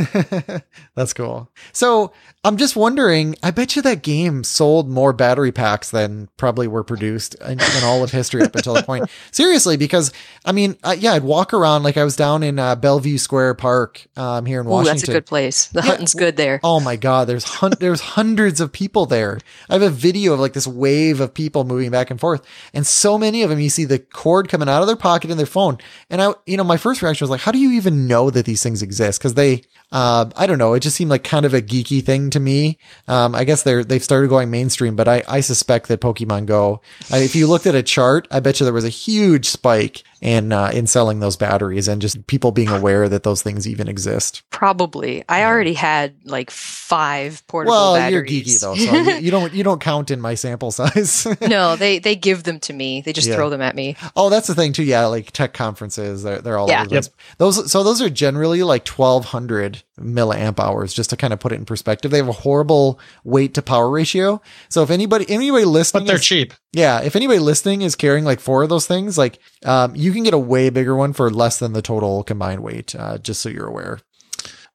That's 0.95 1.13
cool. 1.13 1.51
So 1.73 2.13
I'm 2.49 2.57
just 2.57 2.77
wondering, 2.77 3.37
I 3.43 3.51
bet 3.51 3.77
you 3.77 3.83
that 3.83 4.03
game 4.03 4.43
sold 4.43 4.89
more 4.89 5.13
battery 5.13 5.53
packs 5.53 5.91
than 5.91 6.31
probably 6.39 6.67
were 6.67 6.83
produced 6.83 7.35
in, 7.35 7.61
in 7.61 7.85
all 7.85 8.03
of 8.03 8.11
history 8.11 8.41
up 8.41 8.57
until 8.57 8.73
that 8.73 8.87
point. 8.87 9.05
Seriously, 9.33 9.77
because 9.77 10.15
I 10.47 10.53
mean, 10.53 10.79
uh, 10.83 10.97
yeah, 10.99 11.13
I'd 11.13 11.25
walk 11.25 11.53
around 11.53 11.83
like 11.83 11.99
I 11.99 12.05
was 12.05 12.17
down 12.17 12.43
in 12.43 12.59
uh, 12.59 12.75
Bellevue 12.75 13.19
Square 13.19 13.57
Park 13.57 14.07
um, 14.17 14.47
here 14.47 14.63
in 14.63 14.67
Ooh, 14.67 14.71
Washington. 14.71 14.97
that's 14.97 15.09
a 15.11 15.13
good 15.13 15.27
place. 15.27 15.67
The 15.67 15.81
yeah, 15.81 15.89
hunting's 15.89 16.15
good 16.15 16.39
there. 16.39 16.59
Oh 16.65 16.81
my 16.81 16.97
God, 16.97 17.29
there's 17.29 17.45
hun- 17.45 17.75
there's 17.81 18.01
hundreds 18.01 18.63
of 18.63 18.73
people 18.73 19.05
there. 19.05 19.39
I 19.69 19.75
have 19.75 19.83
a 19.83 19.91
video 19.91 20.33
of 20.33 20.41
like 20.41 20.55
this 20.55 20.67
wave 20.67 21.21
of 21.21 21.35
people 21.35 21.65
moving 21.65 21.91
back 21.91 22.11
and 22.11 22.19
forth, 22.19 22.47
and 22.73 22.87
so 22.87 23.19
many 23.19 23.43
of 23.43 23.51
them, 23.51 23.61
you 23.61 23.69
see 23.69 23.85
the 23.85 23.99
cord 23.99 24.49
coming 24.49 24.71
out 24.71 24.81
of 24.81 24.87
their 24.87 24.97
pocket 24.97 25.31
in 25.31 25.37
their 25.37 25.45
phone, 25.45 25.77
and 26.09 26.23
I, 26.23 26.33
you 26.47 26.57
know, 26.57 26.65
my 26.65 26.79
first 26.79 27.03
reaction 27.03 27.27
was 27.27 27.31
like 27.31 27.43
how 27.43 27.53
do 27.53 27.59
you 27.59 27.73
even 27.73 28.07
know 28.07 28.31
that 28.31 28.47
these 28.47 28.63
things 28.63 28.81
exist? 28.81 29.21
Cause 29.21 29.35
they, 29.35 29.65
uh, 29.91 30.27
I 30.37 30.47
don't 30.47 30.59
know. 30.59 30.75
It 30.75 30.81
just 30.81 30.97
seemed 30.97 31.11
like 31.11 31.25
kind 31.25 31.47
of 31.47 31.55
a 31.55 31.63
geeky 31.63 32.05
thing 32.05 32.31
to 32.31 32.41
me. 32.41 32.79
Um, 33.07 33.35
I 33.35 33.45
guess 33.45 33.63
they're, 33.63 33.85
they've 33.85 34.05
started 34.05 34.29
going 34.29 34.51
mainstream, 34.51 34.97
but 34.97 35.09
I, 35.09 35.23
I 35.29 35.41
suspect 35.41 35.89
that 35.89 36.01
Pokemon 36.01 36.47
Go, 36.47 36.81
uh, 37.13 37.17
if 37.17 37.35
you 37.35 37.47
looked 37.47 37.67
at 37.67 37.75
a 37.75 37.83
chart, 37.83 38.29
I 38.31 38.41
bet 38.41 38.61
you 38.61 38.65
there 38.65 38.73
was 38.73 38.85
a 38.85 38.91
huge 38.91 39.49
spike 39.49 40.03
in, 40.21 40.53
uh, 40.53 40.71
in 40.75 40.87
selling 40.87 41.21
those 41.21 41.37
batteries 41.37 41.89
and 41.89 42.01
just 42.03 42.27
people 42.27 42.51
being 42.53 42.69
aware 42.69 43.09
that 43.09 43.23
those 43.23 43.43
things 43.43 43.69
even 43.69 43.89
exist. 43.89 44.43
Probably. 44.51 45.25
I 45.29 45.45
already 45.45 45.75
had 45.75 46.15
like 46.25 46.51
five 46.51 47.47
portable 47.47 47.73
Well, 47.73 47.95
batteries. 47.97 48.13
you're 48.13 48.25
geeky 48.25 48.61
though, 48.61 48.75
so 48.75 48.97
you, 48.97 49.19
you 49.21 49.31
don't, 49.31 49.53
you 49.53 49.63
don't 49.65 49.81
count 49.81 50.11
in 50.11 50.21
my 50.21 50.35
sample 50.35 50.71
size. 50.73 51.27
no, 51.41 51.77
they 51.77 51.99
they 51.99 52.17
give 52.17 52.43
them 52.43 52.59
to 52.61 52.73
me. 52.73 53.01
They 53.01 53.13
just 53.13 53.29
Yeah. 53.29 53.37
throw 53.37 53.51
them 53.51 53.61
at 53.61 53.75
me. 53.77 53.97
Oh, 54.17 54.31
that's 54.31 54.47
the 54.47 54.55
thing 54.55 54.73
too. 54.73 54.83
Yeah, 54.85 55.07
like 55.07 55.31
tech 55.33 55.53
conferences, 55.55 56.23
they're 56.23 56.41
they're 56.41 56.59
all 56.59 56.69
Yeah. 56.69 56.81
over 56.83 56.91
this. 56.91 57.11
Those 57.39 57.71
so 57.71 57.83
those 57.83 58.01
are 58.03 58.11
generally 58.11 58.63
like 58.63 58.85
twelve 58.85 59.27
hundred 59.27 59.83
milliamp 60.01 60.59
hours. 60.59 60.93
Just 60.95 61.11
to 61.11 61.17
kind 61.17 61.33
of 61.33 61.41
put 61.41 61.53
it 61.53 61.57
in 61.57 61.65
perspective, 61.65 62.11
they 62.11 62.19
have 62.19 62.29
a 62.29 62.33
horrible 62.33 62.99
weight 63.25 63.55
to 63.55 63.63
power 63.63 63.89
ratio. 63.91 64.41
So 64.69 64.83
if 64.83 64.91
anybody 64.91 65.25
anybody 65.29 65.65
listening, 65.65 66.03
But 66.05 66.07
they're 66.09 66.17
is- 66.17 66.25
cheap. 66.25 66.55
yeah, 66.73 67.01
if 67.01 67.17
anybody 67.17 67.39
listening 67.39 67.83
is 67.83 67.95
carrying 67.97 68.25
like 68.25 68.41
four 68.41 68.63
of 68.63 68.69
those 68.69 68.87
things, 68.87 69.19
like 69.19 69.39
um, 69.65 69.95
you 69.97 70.13
can 70.13 70.23
get 70.23 70.35
a 70.35 70.39
way 70.39 70.71
bigger 70.71 70.95
one 70.97 71.13
for 71.13 71.31
less 71.31 71.59
than 71.59 71.73
the 71.73 71.83
total 71.83 72.23
combined 72.25 72.63
weight. 72.63 72.95
Uh, 72.95 73.19
just 73.19 73.41
so 73.43 73.49
you're 73.49 73.67
aware. 73.67 74.01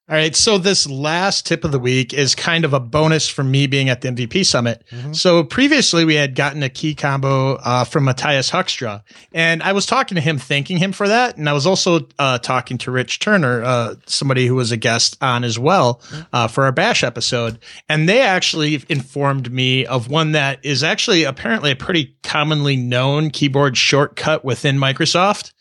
All 0.10 0.18
right. 0.18 0.36
So 0.36 0.58
this 0.58 0.86
last 0.90 1.46
tip 1.48 1.64
of 1.64 1.72
the 1.72 1.80
week 1.80 2.14
is 2.14 2.36
kind 2.36 2.66
of 2.66 2.74
a 2.74 2.80
bonus 2.82 3.30
from 3.30 3.50
me 3.50 3.68
being 3.68 3.88
at 3.88 4.02
the 4.02 4.10
MVP 4.10 4.44
summit. 4.46 4.84
Mhm. 4.92 5.16
So 5.16 5.46
previously 5.46 6.04
we 6.04 6.16
had 6.16 6.36
gotten 6.36 6.62
a 6.62 6.68
key 6.68 6.94
combo 6.94 7.56
uh, 7.56 7.86
from 7.86 8.04
Matthias 8.04 8.52
Huckstra, 8.52 9.02
and 9.32 9.64
I 9.64 9.72
was 9.72 9.86
talking 9.86 10.16
to 10.16 10.22
him, 10.22 10.38
thanking 10.38 10.76
him 10.76 10.92
for 10.92 11.08
that, 11.08 11.38
and 11.38 11.48
I 11.48 11.54
was 11.54 11.66
also 11.66 12.06
uh, 12.20 12.38
talking 12.40 12.78
to 12.80 12.92
Rich 12.92 13.20
Turner, 13.20 13.64
uh, 13.64 13.96
somebody 14.06 14.46
who 14.46 14.56
was 14.56 14.74
a 14.74 14.78
guest 14.78 15.16
on 15.22 15.46
as 15.46 15.58
well 15.58 16.02
uh, 16.34 16.50
for 16.50 16.66
our 16.66 16.74
Bash 16.74 17.02
episode, 17.02 17.58
and 17.88 18.10
they 18.10 18.20
actually 18.20 18.84
informed 18.90 19.54
me 19.54 19.86
of 19.86 20.10
one 20.10 20.34
that 20.34 20.60
is 20.64 20.84
actually 20.84 21.24
apparently 21.24 21.72
a 21.72 21.76
pretty 21.78 22.14
commonly 22.24 22.76
known 22.76 23.30
keyboard 23.30 23.78
shortcut 23.78 24.44
within 24.44 24.78
Microsoft, 24.78 25.54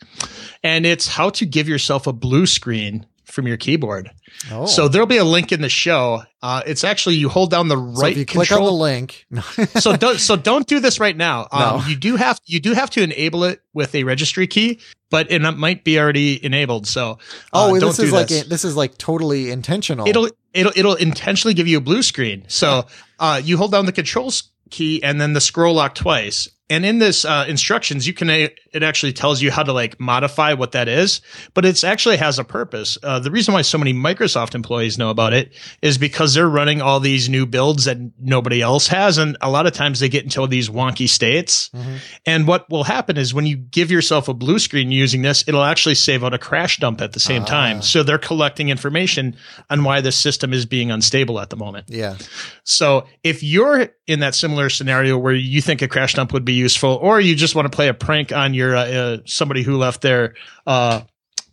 and 0.65 0.85
it's 0.85 1.07
how 1.07 1.31
to 1.31 1.47
give 1.47 1.69
yourself 1.69 2.09
a 2.09 2.13
blue 2.13 2.45
screen 2.45 3.07
from 3.33 3.47
your 3.49 3.57
keyboard. 3.57 4.11
Oh, 4.51 4.67
So 4.67 4.89
there'll 4.89 5.07
be 5.07 5.17
a 5.17 5.25
link 5.25 5.53
in 5.53 5.63
the 5.63 5.69
show. 5.71 6.23
Uh, 6.43 6.63
it's 6.67 6.85
actually 6.85 7.15
you 7.15 7.31
hold 7.31 7.51
down 7.51 7.69
the 7.69 7.77
So 7.77 8.03
right 8.03 8.13
if 8.13 8.19
you 8.19 8.27
click 8.27 8.53
on 8.53 8.57
the 8.57 8.67
control. 8.67 8.79
link, 8.79 9.27
so 9.81 9.97
don't 9.97 10.19
so 10.19 10.37
don't 10.37 10.67
do 10.67 10.81
this 10.81 11.01
right 11.01 11.17
now. 11.17 11.49
Um, 11.51 11.61
No. 11.81 11.85
You 11.87 11.97
do 11.97 12.17
have 12.17 12.39
you 12.45 12.61
do 12.61 12.75
have 12.75 12.91
to 12.91 13.03
enable 13.03 13.45
it 13.45 13.63
with 13.73 13.95
a 13.95 14.05
registry 14.05 14.47
key, 14.47 14.81
but 15.11 15.31
it 15.33 15.41
might 15.41 15.83
be 15.83 15.99
already 15.99 16.45
enabled. 16.45 16.87
So 16.87 17.13
uh, 17.55 17.71
oh, 17.71 17.81
this 17.81 17.99
is 17.99 18.13
like 18.13 18.29
this. 18.29 18.45
this 18.45 18.65
is 18.65 18.77
like 18.77 18.99
totally 18.99 19.51
intentional. 19.51 20.07
it'll 20.07 20.29
it'll 20.53 20.73
it'll 20.77 20.95
intentionally 20.97 21.55
give 21.55 21.69
you 21.69 21.79
a 21.79 21.83
blue 21.83 22.03
screen. 22.03 22.45
So 22.49 22.87
uh, 23.19 23.41
you 23.43 23.57
hold 23.57 23.73
down 23.73 23.87
the 23.87 23.93
controls 23.93 24.51
key 24.71 25.03
and 25.03 25.21
then 25.21 25.33
the 25.33 25.41
scroll 25.41 25.75
lock 25.75 25.95
twice. 25.95 26.49
And 26.73 26.87
in 26.87 26.99
this 26.99 27.25
uh, 27.25 27.45
instructions, 27.49 28.07
you 28.07 28.15
can 28.15 28.31
it 28.31 28.59
actually 28.83 29.13
tells 29.13 29.43
you 29.43 29.51
how 29.51 29.63
to 29.63 29.73
like 29.73 30.01
modify 30.01 30.55
what 30.55 30.73
that 30.73 30.89
is, 30.89 31.21
but 31.53 31.65
it's 31.67 31.85
actually 31.85 32.17
has 32.17 32.39
a 32.39 32.45
purpose. 32.45 32.97
Uh, 33.03 33.19
the 33.19 33.31
reason 33.31 33.53
why 33.53 33.61
so 33.63 33.77
many 33.77 33.93
Microsoft 33.93 34.55
employees 34.55 34.97
know 34.97 35.11
about 35.11 35.35
it 35.35 35.53
is 35.83 35.99
because 35.99 36.33
they're 36.33 36.49
running 36.49 36.81
all 36.81 36.99
these 36.99 37.29
new 37.29 37.45
builds 37.45 37.85
that 37.85 37.99
nobody 38.19 38.63
else 38.63 38.89
has, 38.89 39.19
and 39.19 39.37
a 39.43 39.51
lot 39.51 39.67
of 39.67 39.73
times 39.75 40.01
they 40.01 40.09
get 40.09 40.25
into 40.25 40.47
these 40.47 40.71
wonky 40.71 41.09
states. 41.09 41.69
Mhm. 41.75 41.99
And 42.25 42.47
what 42.47 42.69
will 42.71 42.85
happen 42.85 43.19
is 43.19 43.35
when 43.35 43.45
you 43.47 43.57
give 43.57 43.91
yourself 43.91 44.29
a 44.29 44.35
blue 44.35 44.59
screen 44.59 44.91
using 44.91 45.21
this, 45.23 45.45
it'll 45.47 45.63
actually 45.65 45.95
save 45.97 46.25
out 46.25 46.33
a 46.33 46.39
crash 46.39 46.79
dump 46.79 47.03
at 47.03 47.13
the 47.13 47.21
same 47.21 47.43
Ah. 47.43 47.47
time. 47.47 47.83
So 47.83 48.03
they're 48.03 48.17
collecting 48.19 48.71
information 48.71 49.37
on 49.69 49.85
why 49.85 50.01
the 50.01 50.13
system 50.13 50.55
is 50.55 50.65
being 50.65 50.91
unstable 50.91 51.39
at 51.41 51.51
the 51.51 51.57
moment. 51.57 51.87
yeah. 51.89 52.17
So 52.65 53.07
if 53.23 53.43
you're 53.43 53.89
in 54.07 54.21
that 54.21 54.35
similar 54.35 54.71
scenario 54.71 55.19
where 55.19 55.35
you 55.35 55.61
think 55.61 55.83
a 55.83 55.89
crash 55.89 56.15
dump 56.15 56.33
would 56.33 56.45
be 56.45 56.55
useful, 56.63 56.99
or 57.03 57.21
you 57.21 57.35
just 57.35 57.55
want 57.55 57.71
to 57.71 57.75
play 57.75 57.89
a 57.89 57.95
prank 57.95 58.33
on 58.33 58.55
your 58.55 58.77
uh, 58.77 58.85
uh, 58.87 59.17
somebody 59.27 59.63
who 59.63 59.77
left 59.77 60.01
their 60.01 60.35
uh, 60.67 61.03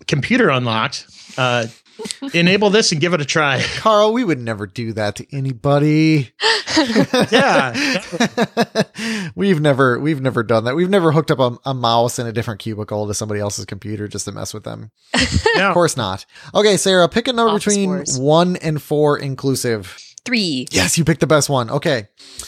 computer 0.07 0.49
unlocked, 0.49 1.07
uh, 1.38 1.66
enable 2.34 2.70
this 2.70 2.91
and 2.91 3.01
give 3.01 3.14
it 3.14 3.22
a 3.22 3.26
try. 3.26 3.62
Carl, 3.78 4.14
we 4.14 4.24
would 4.24 4.39
never 4.39 4.66
do 4.66 4.93
that 4.93 5.16
to 5.18 5.36
anybody. 5.36 6.32
Yeah. 7.32 7.74
we've 9.36 9.60
never 9.60 9.99
we've 9.99 10.22
never 10.22 10.43
done 10.43 10.64
that. 10.64 10.76
We've 10.76 10.89
never 10.89 11.12
hooked 11.12 11.32
up 11.32 11.39
a, 11.39 11.57
a 11.66 11.74
mouse 11.74 12.20
in 12.20 12.28
a 12.28 12.32
different 12.32 12.62
cubicle 12.62 13.07
to 13.07 13.14
somebody 13.14 13.41
else's 13.41 13.66
computer 13.66 14.07
just 14.07 14.26
to 14.26 14.32
mess 14.32 14.53
with 14.53 14.64
them. 14.64 14.91
Yeah. 15.55 15.70
Of 15.70 15.74
course 15.74 15.97
not. 15.97 16.26
Okay, 16.53 16.78
Sarah, 16.78 17.10
pick 17.10 17.28
a 17.28 17.34
number 17.34 17.55
Office 17.55 17.66
between 17.66 17.89
Wars. 17.89 18.18
one 18.18 18.55
and 18.57 18.82
four 18.82 19.18
inclusive. 19.18 19.97
Three. 20.26 20.68
Yes, 20.72 20.98
you 20.98 21.04
picked 21.06 21.22
the 21.22 21.28
best 21.28 21.50
one. 21.50 21.70
Okay. 21.70 22.08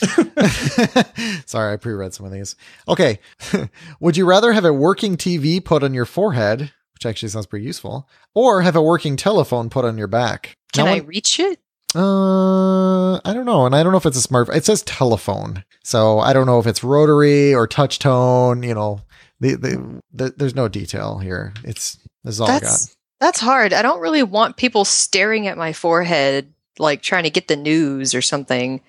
Sorry, 1.46 1.72
I 1.72 1.76
pre-read 1.76 2.14
some 2.14 2.26
of 2.26 2.32
these. 2.32 2.56
Okay. 2.88 3.18
Would 4.00 4.16
you 4.16 4.24
rather 4.26 4.52
have 4.52 4.64
a 4.64 4.72
working 4.72 5.16
TV 5.16 5.64
put 5.64 5.82
on 5.82 5.94
your 5.94 6.04
forehead, 6.04 6.72
which 6.94 7.06
actually 7.06 7.28
sounds 7.30 7.46
pretty 7.46 7.64
useful, 7.66 8.08
or 8.34 8.62
have 8.62 8.76
a 8.76 8.82
working 8.82 9.16
telephone 9.16 9.70
put 9.70 9.84
on 9.84 9.98
your 9.98 10.06
back? 10.06 10.56
Can 10.72 10.86
Now, 10.86 10.92
I 10.92 10.98
reach 10.98 11.38
it? 11.40 11.58
uh, 11.94 13.16
I 13.16 13.32
don't 13.34 13.44
know, 13.46 13.66
and 13.66 13.74
I 13.74 13.82
don't 13.82 13.92
know 13.92 13.98
if 13.98 14.06
it's 14.06 14.16
a 14.16 14.22
smart. 14.22 14.48
It 14.50 14.64
says 14.64 14.82
telephone, 14.82 15.64
so 15.84 16.18
I 16.20 16.32
don't 16.32 16.46
know 16.46 16.58
if 16.58 16.66
it's 16.66 16.82
rotary 16.84 17.54
or 17.54 17.66
touch 17.66 17.98
tone. 17.98 18.62
You 18.62 18.74
know, 18.74 19.00
the, 19.40 19.54
the, 19.56 20.00
the 20.12 20.34
there's 20.36 20.54
no 20.54 20.68
detail 20.68 21.18
here. 21.18 21.52
It's 21.64 21.98
this 22.24 22.34
is 22.36 22.40
all 22.40 22.48
I 22.48 22.52
got. 22.54 22.62
That's 22.62 22.96
that's 23.20 23.40
hard. 23.40 23.72
I 23.72 23.82
don't 23.82 24.00
really 24.00 24.22
want 24.22 24.56
people 24.56 24.84
staring 24.84 25.46
at 25.48 25.58
my 25.58 25.72
forehead 25.72 26.52
like 26.78 27.02
trying 27.02 27.24
to 27.24 27.30
get 27.30 27.48
the 27.48 27.56
news 27.56 28.14
or 28.14 28.22
something. 28.22 28.80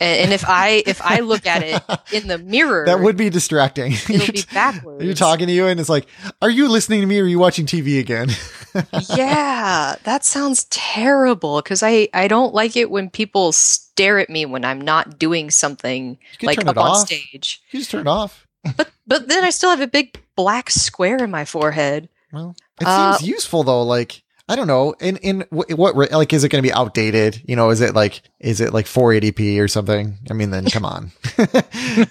And, 0.00 0.20
and 0.22 0.32
if 0.32 0.44
I 0.48 0.82
if 0.86 1.00
I 1.00 1.20
look 1.20 1.46
at 1.46 1.62
it 1.62 1.80
in 2.12 2.26
the 2.26 2.38
mirror, 2.54 2.84
That 2.86 2.98
would 3.00 3.16
be 3.16 3.30
distracting. 3.30 3.92
it'll 4.08 4.32
be 4.32 4.42
backwards. 4.52 5.04
You're 5.04 5.14
talking 5.14 5.46
to 5.46 5.52
you, 5.52 5.66
and 5.68 5.78
it's 5.78 5.88
like, 5.88 6.06
are 6.42 6.50
you 6.50 6.68
listening 6.68 7.00
to 7.00 7.06
me, 7.06 7.20
or 7.20 7.24
are 7.24 7.28
you 7.28 7.38
watching 7.38 7.64
TV 7.64 8.00
again? 8.00 8.28
yeah, 9.16 9.94
that 10.02 10.24
sounds 10.24 10.64
terrible 10.64 11.62
because 11.62 11.82
I 11.84 12.08
I 12.12 12.26
don't 12.26 12.52
like 12.52 12.76
it 12.76 12.90
when 12.90 13.08
people 13.08 13.52
stare 13.52 14.18
at 14.18 14.28
me 14.28 14.46
when 14.46 14.64
I'm 14.64 14.80
not 14.80 15.16
doing 15.18 15.50
something 15.50 16.18
like 16.42 16.66
up 16.66 16.76
on 16.76 17.06
stage. 17.06 17.62
You 17.70 17.78
just 17.78 17.92
turn 17.92 18.00
it 18.00 18.06
off. 18.08 18.46
But 18.76 18.90
but 19.06 19.28
then 19.28 19.44
I 19.44 19.50
still 19.50 19.70
have 19.70 19.80
a 19.80 19.86
big 19.86 20.18
black 20.34 20.70
square 20.70 21.22
in 21.22 21.30
my 21.30 21.44
forehead. 21.44 22.08
Well, 22.32 22.56
it 22.80 22.86
Uh, 22.88 23.16
seems 23.16 23.28
useful 23.28 23.62
though. 23.62 23.84
Like 23.84 24.23
I 24.48 24.56
don't 24.56 24.66
know. 24.66 24.94
In 25.00 25.16
in 25.18 25.40
wh- 25.50 25.70
what 25.78 25.96
like 26.12 26.32
is 26.32 26.44
it 26.44 26.50
going 26.50 26.62
to 26.62 26.68
be 26.68 26.72
outdated? 26.72 27.42
You 27.48 27.56
know, 27.56 27.70
is 27.70 27.80
it 27.80 27.94
like 27.94 28.22
is 28.40 28.60
it 28.60 28.72
like 28.74 28.86
480p 28.86 29.58
or 29.60 29.68
something? 29.68 30.18
I 30.30 30.34
mean, 30.34 30.50
then 30.50 30.66
come 30.66 30.84
on. 30.84 31.12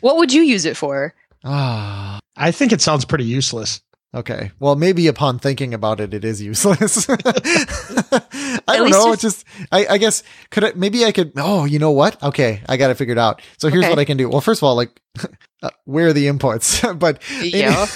What 0.00 0.18
would 0.18 0.32
you 0.32 0.42
use 0.42 0.64
it 0.66 0.76
for? 0.76 1.14
Ah. 1.44 2.18
I 2.36 2.50
think 2.50 2.72
it 2.72 2.82
sounds 2.82 3.04
pretty 3.06 3.24
useless. 3.24 3.80
Okay. 4.14 4.50
Well, 4.58 4.76
maybe 4.76 5.08
upon 5.08 5.38
thinking 5.38 5.74
about 5.74 6.00
it, 6.00 6.14
it 6.14 6.24
is 6.24 6.40
useless. 6.40 7.06
I 7.10 8.76
don't 8.78 8.90
know. 8.90 9.12
It's 9.12 9.20
just, 9.20 9.44
I, 9.70 9.86
I 9.86 9.98
guess, 9.98 10.22
could 10.50 10.64
I, 10.64 10.72
maybe 10.74 11.04
I 11.04 11.12
could, 11.12 11.32
oh, 11.36 11.64
you 11.66 11.78
know 11.78 11.90
what? 11.90 12.22
Okay. 12.22 12.62
I 12.68 12.76
got 12.78 12.90
it 12.90 12.94
figured 12.94 13.18
out. 13.18 13.42
So 13.58 13.68
here's 13.68 13.84
Okay. 13.84 13.90
what 13.90 13.98
I 13.98 14.04
can 14.06 14.16
do. 14.16 14.28
Well, 14.30 14.40
first 14.40 14.60
of 14.60 14.64
all, 14.64 14.74
like, 14.74 14.98
uh, 15.62 15.70
where 15.84 16.08
are 16.08 16.12
the 16.14 16.26
inputs? 16.28 16.98
but, 16.98 17.20
Yeah. 17.42 17.86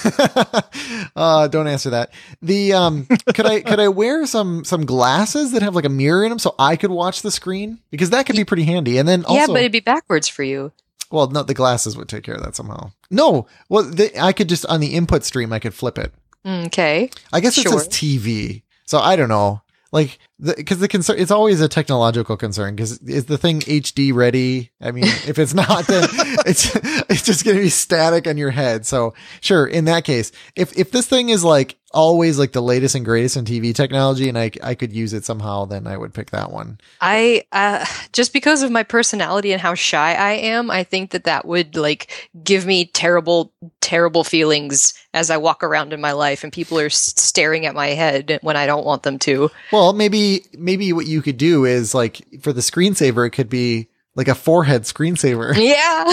uh, 1.16 1.48
don't 1.48 1.66
answer 1.68 1.90
that. 1.90 2.12
The, 2.42 2.74
um, 2.74 3.06
could 3.34 3.46
I, 3.46 3.60
could 3.62 3.80
I 3.80 3.88
wear 3.88 4.26
some, 4.26 4.64
some 4.64 4.84
glasses 4.84 5.52
that 5.52 5.62
have 5.62 5.74
like 5.74 5.84
a 5.86 5.90
mirror 5.90 6.24
in 6.24 6.30
them 6.30 6.38
so 6.38 6.54
I 6.58 6.76
could 6.76 6.90
watch 6.90 7.22
the 7.22 7.30
screen? 7.30 7.78
Because 7.90 8.10
that 8.10 8.26
could 8.26 8.36
be 8.36 8.44
pretty 8.44 8.64
handy. 8.64 8.98
And 8.98 9.08
then 9.08 9.24
also, 9.24 9.40
yeah, 9.40 9.46
but 9.46 9.56
it'd 9.60 9.72
be 9.72 9.80
backwards 9.80 10.28
for 10.28 10.42
you. 10.42 10.72
Well, 11.10 11.28
no, 11.28 11.42
the 11.42 11.54
glasses 11.54 11.96
would 11.96 12.08
take 12.08 12.24
care 12.24 12.34
of 12.34 12.42
that 12.42 12.56
somehow. 12.56 12.92
No, 13.10 13.46
well, 13.68 13.82
the, 13.84 14.16
I 14.20 14.32
could 14.32 14.48
just, 14.48 14.64
on 14.66 14.80
the 14.80 14.94
input 14.94 15.24
stream, 15.24 15.52
I 15.52 15.58
could 15.58 15.74
flip 15.74 15.98
it. 15.98 16.12
Mm, 16.44 16.66
okay. 16.66 17.10
I 17.32 17.40
guess 17.40 17.58
it 17.58 17.62
Sure. 17.62 17.72
says 17.78 17.88
TV. 17.88 18.62
So 18.86 18.98
I 18.98 19.16
don't 19.16 19.28
know. 19.28 19.62
Like, 19.92 20.18
because 20.42 20.78
the, 20.78 20.88
concern, 20.88 21.18
it's 21.18 21.30
always 21.30 21.60
a 21.60 21.68
technological 21.68 22.36
concern. 22.36 22.74
Because 22.74 22.98
is 23.02 23.26
the 23.26 23.38
thing 23.38 23.60
HD 23.60 24.14
ready? 24.14 24.70
I 24.80 24.90
mean, 24.90 25.04
if 25.04 25.38
it's 25.38 25.54
not, 25.54 25.86
then 25.86 26.08
it's 26.46 26.74
it's 27.10 27.22
just 27.22 27.44
going 27.44 27.56
to 27.56 27.62
be 27.62 27.68
static 27.68 28.26
on 28.26 28.38
your 28.38 28.50
head. 28.50 28.86
So 28.86 29.14
sure, 29.40 29.66
in 29.66 29.84
that 29.86 30.04
case, 30.04 30.32
if 30.56 30.76
if 30.78 30.90
this 30.90 31.06
thing 31.06 31.28
is 31.28 31.44
like 31.44 31.76
always 31.92 32.38
like 32.38 32.52
the 32.52 32.62
latest 32.62 32.94
and 32.94 33.04
greatest 33.04 33.36
in 33.36 33.44
TV 33.44 33.74
technology, 33.74 34.28
and 34.28 34.38
I 34.38 34.50
I 34.62 34.74
could 34.74 34.92
use 34.92 35.12
it 35.12 35.24
somehow, 35.24 35.66
then 35.66 35.86
I 35.86 35.96
would 35.96 36.14
pick 36.14 36.30
that 36.30 36.50
one. 36.50 36.78
I 37.00 37.44
uh, 37.52 37.84
just 38.12 38.32
because 38.32 38.62
of 38.62 38.70
my 38.70 38.82
personality 38.82 39.52
and 39.52 39.60
how 39.60 39.74
shy 39.74 40.14
I 40.14 40.32
am, 40.32 40.70
I 40.70 40.84
think 40.84 41.10
that 41.10 41.24
that 41.24 41.44
would 41.46 41.76
like 41.76 42.30
give 42.42 42.66
me 42.66 42.86
terrible, 42.86 43.52
terrible 43.80 44.24
feelings 44.24 44.94
as 45.12 45.30
I 45.30 45.38
walk 45.38 45.64
around 45.64 45.92
in 45.92 46.00
my 46.00 46.12
life, 46.12 46.44
and 46.44 46.52
people 46.52 46.78
are 46.78 46.90
staring 46.90 47.66
at 47.66 47.74
my 47.74 47.88
head 47.88 48.38
when 48.42 48.56
I 48.56 48.66
don't 48.66 48.86
want 48.86 49.02
them 49.02 49.18
to. 49.20 49.50
Well, 49.72 49.92
maybe 49.92 50.29
maybe 50.56 50.92
what 50.92 51.06
you 51.06 51.22
could 51.22 51.36
do 51.36 51.64
is 51.64 51.94
like 51.94 52.20
for 52.42 52.52
the 52.52 52.60
screensaver, 52.60 53.26
it 53.26 53.30
could 53.30 53.48
be 53.48 53.88
like 54.16 54.28
a 54.28 54.34
forehead 54.34 54.82
screensaver. 54.82 55.54
Yeah. 55.56 56.04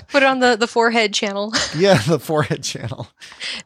Put 0.08 0.22
it 0.22 0.26
on 0.26 0.40
the, 0.40 0.56
the 0.56 0.66
forehead 0.66 1.12
channel. 1.14 1.52
yeah, 1.76 1.98
the 2.06 2.18
forehead 2.18 2.62
channel. 2.62 3.08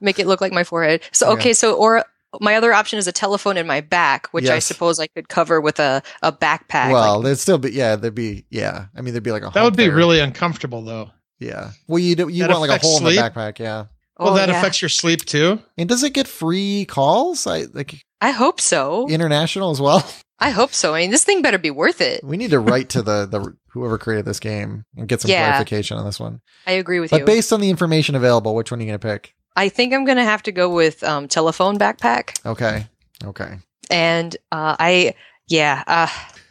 Make 0.01 0.19
it 0.19 0.27
look 0.27 0.41
like 0.41 0.53
my 0.53 0.65
forehead. 0.65 1.03
So, 1.13 1.27
Yeah. 1.29 1.33
okay. 1.35 1.53
So, 1.53 1.75
or 1.75 2.05
my 2.41 2.57
other 2.57 2.73
option 2.73 2.99
is 2.99 3.07
a 3.07 3.13
telephone 3.13 3.57
in 3.57 3.67
my 3.67 3.81
back, 3.83 4.29
which 4.33 4.49
I 4.49 4.59
suppose 4.59 4.99
I 4.99 5.07
could 5.09 5.29
cover 5.29 5.61
with 5.61 5.79
a, 5.79 6.03
a 6.23 6.33
backpack. 6.33 6.93
well, 6.93 7.17
like- 7.17 7.25
there'd 7.25 7.39
still 7.39 7.59
be 7.59 7.73
yeah, 7.73 7.97
there'd 7.97 8.15
be 8.15 8.47
yeah. 8.51 8.87
I 8.97 9.01
mean, 9.03 9.13
there'd 9.15 9.23
be 9.23 9.33
like 9.33 9.43
a 9.45 9.51
That 9.53 9.63
would 9.65 9.77
be 9.77 9.87
there. 9.87 9.95
really 9.97 10.19
uncomfortable, 10.21 10.83
though. 10.83 11.11
yeah. 11.39 11.73
Well, 11.89 11.99
you 11.99 12.17
do, 12.17 12.29
you 12.29 12.45
That 12.45 12.51
want 12.51 12.61
like 12.63 12.71
a 12.71 12.73
affects 12.75 12.89
hole 12.89 12.99
in 12.99 13.05
the 13.05 13.11
sleep? 13.13 13.21
backpack, 13.33 13.59
yeah. 13.59 13.85
Oh, 14.19 14.27
well, 14.27 14.35
oh, 14.35 14.37
that 14.37 14.49
yeah. 14.49 14.59
affects 14.59 14.81
your 14.81 14.89
sleep 14.89 15.25
too. 15.25 15.59
And 15.77 15.89
does 15.89 16.03
it 16.03 16.15
get 16.15 16.27
free 16.29 16.85
calls? 16.87 17.47
I 17.47 17.65
like 17.73 18.03
I 18.23 18.31
hope 18.31 18.61
so. 18.61 19.07
international 19.09 19.71
as 19.71 19.81
well. 19.81 20.09
I 20.39 20.51
hope 20.51 20.73
so. 20.73 20.95
I 20.95 21.01
mean, 21.03 21.11
this 21.11 21.25
thing 21.25 21.43
better 21.43 21.59
be 21.59 21.71
worth 21.71 22.01
it. 22.01 22.25
We 22.25 22.37
need 22.37 22.51
to 22.51 22.59
write 22.59 22.89
to 22.91 23.03
the 23.09 23.27
the 23.27 23.55
whoever 23.73 23.99
created 23.99 24.25
this 24.25 24.41
game 24.41 24.85
and 24.97 25.07
get 25.09 25.21
some 25.21 25.31
Yeah. 25.31 25.45
clarification 25.49 25.99
on 25.99 26.05
this 26.05 26.19
one. 26.21 26.41
I 26.67 26.73
agree 26.73 27.01
with 27.01 27.11
But 27.11 27.21
you. 27.21 27.25
But 27.27 27.33
based 27.33 27.53
on 27.53 27.61
the 27.61 27.69
information 27.71 28.15
available, 28.15 28.55
which 28.55 28.71
one 28.71 28.81
are 28.81 28.83
you 28.83 28.89
going 28.89 28.99
to 29.01 29.07
pick? 29.07 29.35
I 29.57 29.69
think 29.69 29.93
I'm 29.93 30.05
going 30.05 30.17
to 30.19 30.25
have 30.25 30.43
to 30.45 30.53
go 30.53 30.69
with 30.73 31.03
um, 31.05 31.29
telephone 31.29 31.79
backpack. 31.79 32.39
Okay. 32.47 32.87
Okay. 33.25 33.59
And 33.91 34.35
uh, 34.51 34.77
I, 34.79 35.15
yeah, 35.49 35.83
uh, 35.87 36.07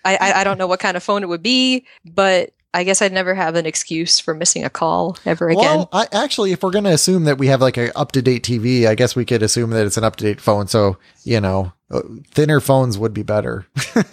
I, 0.06 0.18
I, 0.18 0.34
I 0.42 0.44
don't 0.44 0.58
know 0.58 0.68
what 0.68 0.80
kind 0.80 0.96
of 0.98 1.04
phone 1.04 1.24
it 1.24 1.30
would 1.30 1.42
be, 1.44 1.86
but 2.06 2.52
I 2.74 2.84
guess 2.84 3.02
I'd 3.02 3.12
never 3.12 3.36
have 3.36 3.56
an 3.56 3.66
excuse 3.66 4.20
for 4.20 4.34
missing 4.34 4.64
a 4.64 4.70
call 4.70 5.18
ever 5.26 5.50
again. 5.50 5.64
Well, 5.64 5.90
I 5.92 6.08
actually, 6.12 6.54
if 6.54 6.64
we're 6.64 6.72
going 6.72 6.86
to 6.86 6.92
assume 6.92 7.26
that 7.26 7.38
we 7.38 7.48
have 7.48 7.62
like 7.62 7.78
a 7.78 7.96
up 7.98 8.14
to 8.14 8.22
date 8.22 8.44
TV, 8.44 8.88
I 8.88 8.96
guess 8.96 9.16
we 9.16 9.26
could 9.26 9.44
assume 9.44 9.72
that 9.72 9.86
it's 9.86 9.98
an 9.98 10.04
up 10.04 10.16
to 10.18 10.24
date 10.24 10.40
phone. 10.40 10.68
So 10.68 10.98
you 11.24 11.42
know, 11.42 11.74
uh, 11.90 12.02
thinner 12.32 12.60
phones 12.60 12.98
would 12.98 13.14
be 13.14 13.24
better, 13.24 13.66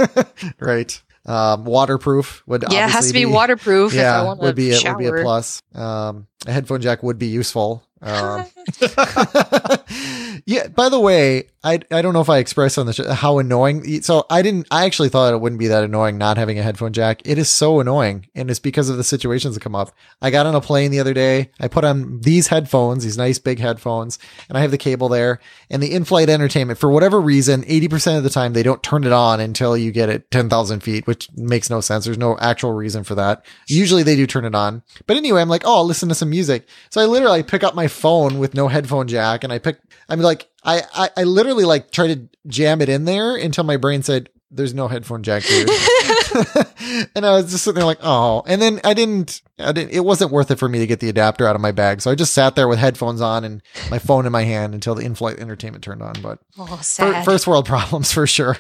right? 0.59 1.01
Um, 1.27 1.67
waterproof 1.67 2.43
would 2.47 2.65
yeah, 2.71 2.87
it 2.87 2.91
has 2.91 2.93
to 2.93 2.99
obviously 2.99 3.25
be, 3.27 3.27
waterproof 3.27 3.93
if 3.93 3.99
I 3.99 4.03
Yeah, 4.03 4.35
would 4.35 4.57
be 4.57 4.73
a, 4.73 4.81
would 4.83 4.99
be 4.99 5.07
a 5.07 5.13
plus. 5.13 5.63
Um, 5.75 6.27
a 6.47 6.53
headphone 6.53 6.81
jack 6.81 7.03
would 7.03 7.19
be 7.19 7.27
useful. 7.27 7.85
Um, 8.01 8.45
yeah. 10.47 10.69
By 10.69 10.89
the 10.89 11.01
way, 11.01 11.49
I 11.65 11.81
I 11.91 12.03
don't 12.03 12.13
know 12.13 12.21
if 12.21 12.31
I 12.31 12.39
expressed 12.39 12.79
on 12.79 12.87
the 12.87 12.93
show 12.93 13.11
how 13.13 13.39
annoying. 13.39 14.03
So 14.03 14.25
I 14.31 14.43
didn't. 14.43 14.69
I 14.71 14.85
actually 14.85 15.09
thought 15.09 15.35
it 15.35 15.41
wouldn't 15.41 15.59
be 15.59 15.67
that 15.67 15.83
annoying 15.83 16.17
not 16.17 16.37
having 16.37 16.59
a 16.59 16.63
headphone 16.63 16.93
jack. 16.93 17.21
It 17.25 17.37
is 17.37 17.51
so 17.51 17.81
annoying, 17.81 18.27
and 18.35 18.51
it's 18.51 18.61
because 18.61 18.89
of 18.89 18.97
the 18.97 19.05
situations 19.05 19.55
that 19.55 19.61
come 19.61 19.75
up. 19.75 19.93
I 20.23 20.31
got 20.31 20.47
on 20.47 20.55
a 20.55 20.61
plane 20.61 20.91
the 20.93 21.01
other 21.01 21.15
day. 21.15 21.51
I 21.59 21.67
put 21.69 21.85
on 21.85 22.21
these 22.21 22.47
headphones, 22.47 23.03
these 23.03 23.19
nice 23.19 23.39
big 23.39 23.59
headphones, 23.59 24.19
and 24.49 24.57
I 24.57 24.61
have 24.61 24.71
the 24.71 24.79
cable 24.79 25.09
there. 25.09 25.41
And 25.69 25.83
the 25.83 25.93
in-flight 25.93 26.29
entertainment, 26.29 26.79
for 26.79 26.91
whatever 26.91 27.21
reason, 27.21 27.65
eighty 27.67 27.89
percent 27.89 28.19
of 28.19 28.23
the 28.23 28.31
time 28.31 28.53
they 28.53 28.63
don't 28.63 28.83
turn 28.83 29.05
it 29.05 29.13
on 29.13 29.41
until 29.41 29.77
you 29.77 29.91
get 29.91 30.09
it 30.09 30.31
ten 30.31 30.49
thousand 30.49 30.81
feet, 30.81 31.07
which 31.07 31.29
makes 31.33 31.71
no 31.71 31.81
sense. 31.81 32.05
There's 32.05 32.19
no 32.19 32.39
actual 32.39 32.73
reason 32.73 33.03
for 33.03 33.17
that. 33.17 33.45
Usually 33.67 34.05
they 34.05 34.17
do 34.17 34.27
turn 34.27 34.45
it 34.45 34.55
on, 34.55 34.83
but 35.07 35.17
anyway, 35.17 35.41
I'm 35.41 35.49
like, 35.49 35.63
oh, 35.65 35.79
I'll 35.79 35.85
listen 35.85 36.09
to 36.09 36.15
some 36.15 36.31
music. 36.31 36.69
So 36.91 37.01
I 37.01 37.07
literally 37.07 37.43
pick 37.43 37.65
up 37.65 37.75
my 37.75 37.88
phone 37.89 38.39
with 38.39 38.55
no 38.55 38.69
headphone 38.69 39.09
jack, 39.09 39.45
and 39.45 39.53
I 39.53 39.59
pick. 39.59 39.79
I'm 40.09 40.21
like, 40.21 40.49
I, 40.65 40.83
I, 40.95 41.11
I 41.19 41.23
literally 41.25 41.65
like 41.65 41.91
try 41.91 42.09
to 42.09 42.29
jam 42.47 42.81
it 42.81 42.89
in 42.89 43.05
there 43.05 43.37
until 43.37 43.65
my 43.65 43.77
brain 43.77 44.03
said, 44.03 44.31
"There's 44.51 44.75
no 44.75 44.89
headphone 44.89 45.23
jack, 45.23 45.45
dude." 45.45 45.69
and 47.15 47.25
I 47.27 47.33
was 47.33 47.51
just 47.51 47.65
sitting 47.65 47.77
there 47.77 47.85
like, 47.85 48.01
oh. 48.03 48.43
And 48.47 48.61
then 48.61 48.81
I 48.85 48.95
didn't, 48.95 49.43
I 49.59 49.73
didn't. 49.73 49.93
It 49.93 50.05
wasn't 50.05 50.31
worth 50.31 50.51
it 50.51 50.59
for 50.59 50.69
me 50.69 50.79
to 50.79 50.87
get 50.87 51.01
the 51.01 51.09
adapter 51.09 51.47
out 51.47 51.55
of 51.55 51.61
my 51.61 51.73
bag, 51.73 52.01
so 52.01 52.11
I 52.11 52.15
just 52.15 52.35
sat 52.35 52.55
there 52.55 52.69
with 52.69 52.79
headphones 52.79 53.21
on 53.21 53.45
and 53.45 53.63
my 53.91 53.99
phone 53.99 54.27
in 54.27 54.33
my 54.33 54.43
hand 54.43 54.75
until 54.75 54.95
the 54.95 55.05
in-flight 55.05 55.39
entertainment 55.39 55.85
turned 55.85 56.03
on. 56.03 56.15
But 56.23 56.39
oh, 56.59 56.67
fir- 56.77 56.83
sad. 56.83 57.25
first 57.25 57.47
world 57.47 57.67
problems 57.67 58.13
for 58.13 58.27
sure. 58.27 58.57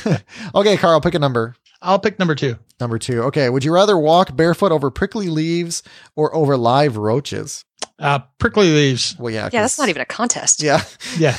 okay, 0.54 0.76
Carl, 0.76 1.00
pick 1.00 1.14
a 1.14 1.18
number. 1.18 1.54
I'll 1.82 1.98
pick 1.98 2.18
number 2.18 2.34
two. 2.34 2.58
Number 2.80 2.98
two. 2.98 3.22
Okay. 3.24 3.48
Would 3.48 3.64
you 3.64 3.72
rather 3.72 3.98
walk 3.98 4.34
barefoot 4.34 4.72
over 4.72 4.90
prickly 4.90 5.28
leaves 5.28 5.82
or 6.14 6.34
over 6.34 6.56
live 6.56 6.96
roaches? 6.96 7.64
Uh, 7.98 8.18
prickly 8.38 8.72
leaves. 8.72 9.16
Well, 9.18 9.32
yeah. 9.32 9.48
yeah, 9.52 9.62
that's 9.62 9.78
not 9.78 9.88
even 9.88 10.02
a 10.02 10.06
contest. 10.06 10.62
Yeah. 10.62 10.82
Yeah, 11.18 11.36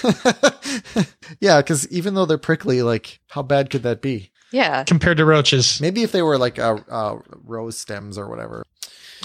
yeah. 1.40 1.58
Because 1.62 1.88
even 1.92 2.16
though 2.16 2.26
they're 2.26 2.38
prickly, 2.40 2.82
like, 2.82 3.20
how 3.30 3.44
bad 3.44 3.70
could 3.70 3.84
that 3.84 4.02
be? 4.02 4.32
Yeah. 4.52 4.84
compared 4.86 5.18
to 5.18 5.26
roaches. 5.26 5.80
Maybe 5.82 6.04
if 6.04 6.12
they 6.14 6.22
were 6.22 6.38
like 6.38 6.58
uh, 6.58 6.78
uh, 6.90 7.18
rose 7.44 7.78
stems 7.78 8.18
or 8.18 8.28
whatever. 8.30 8.64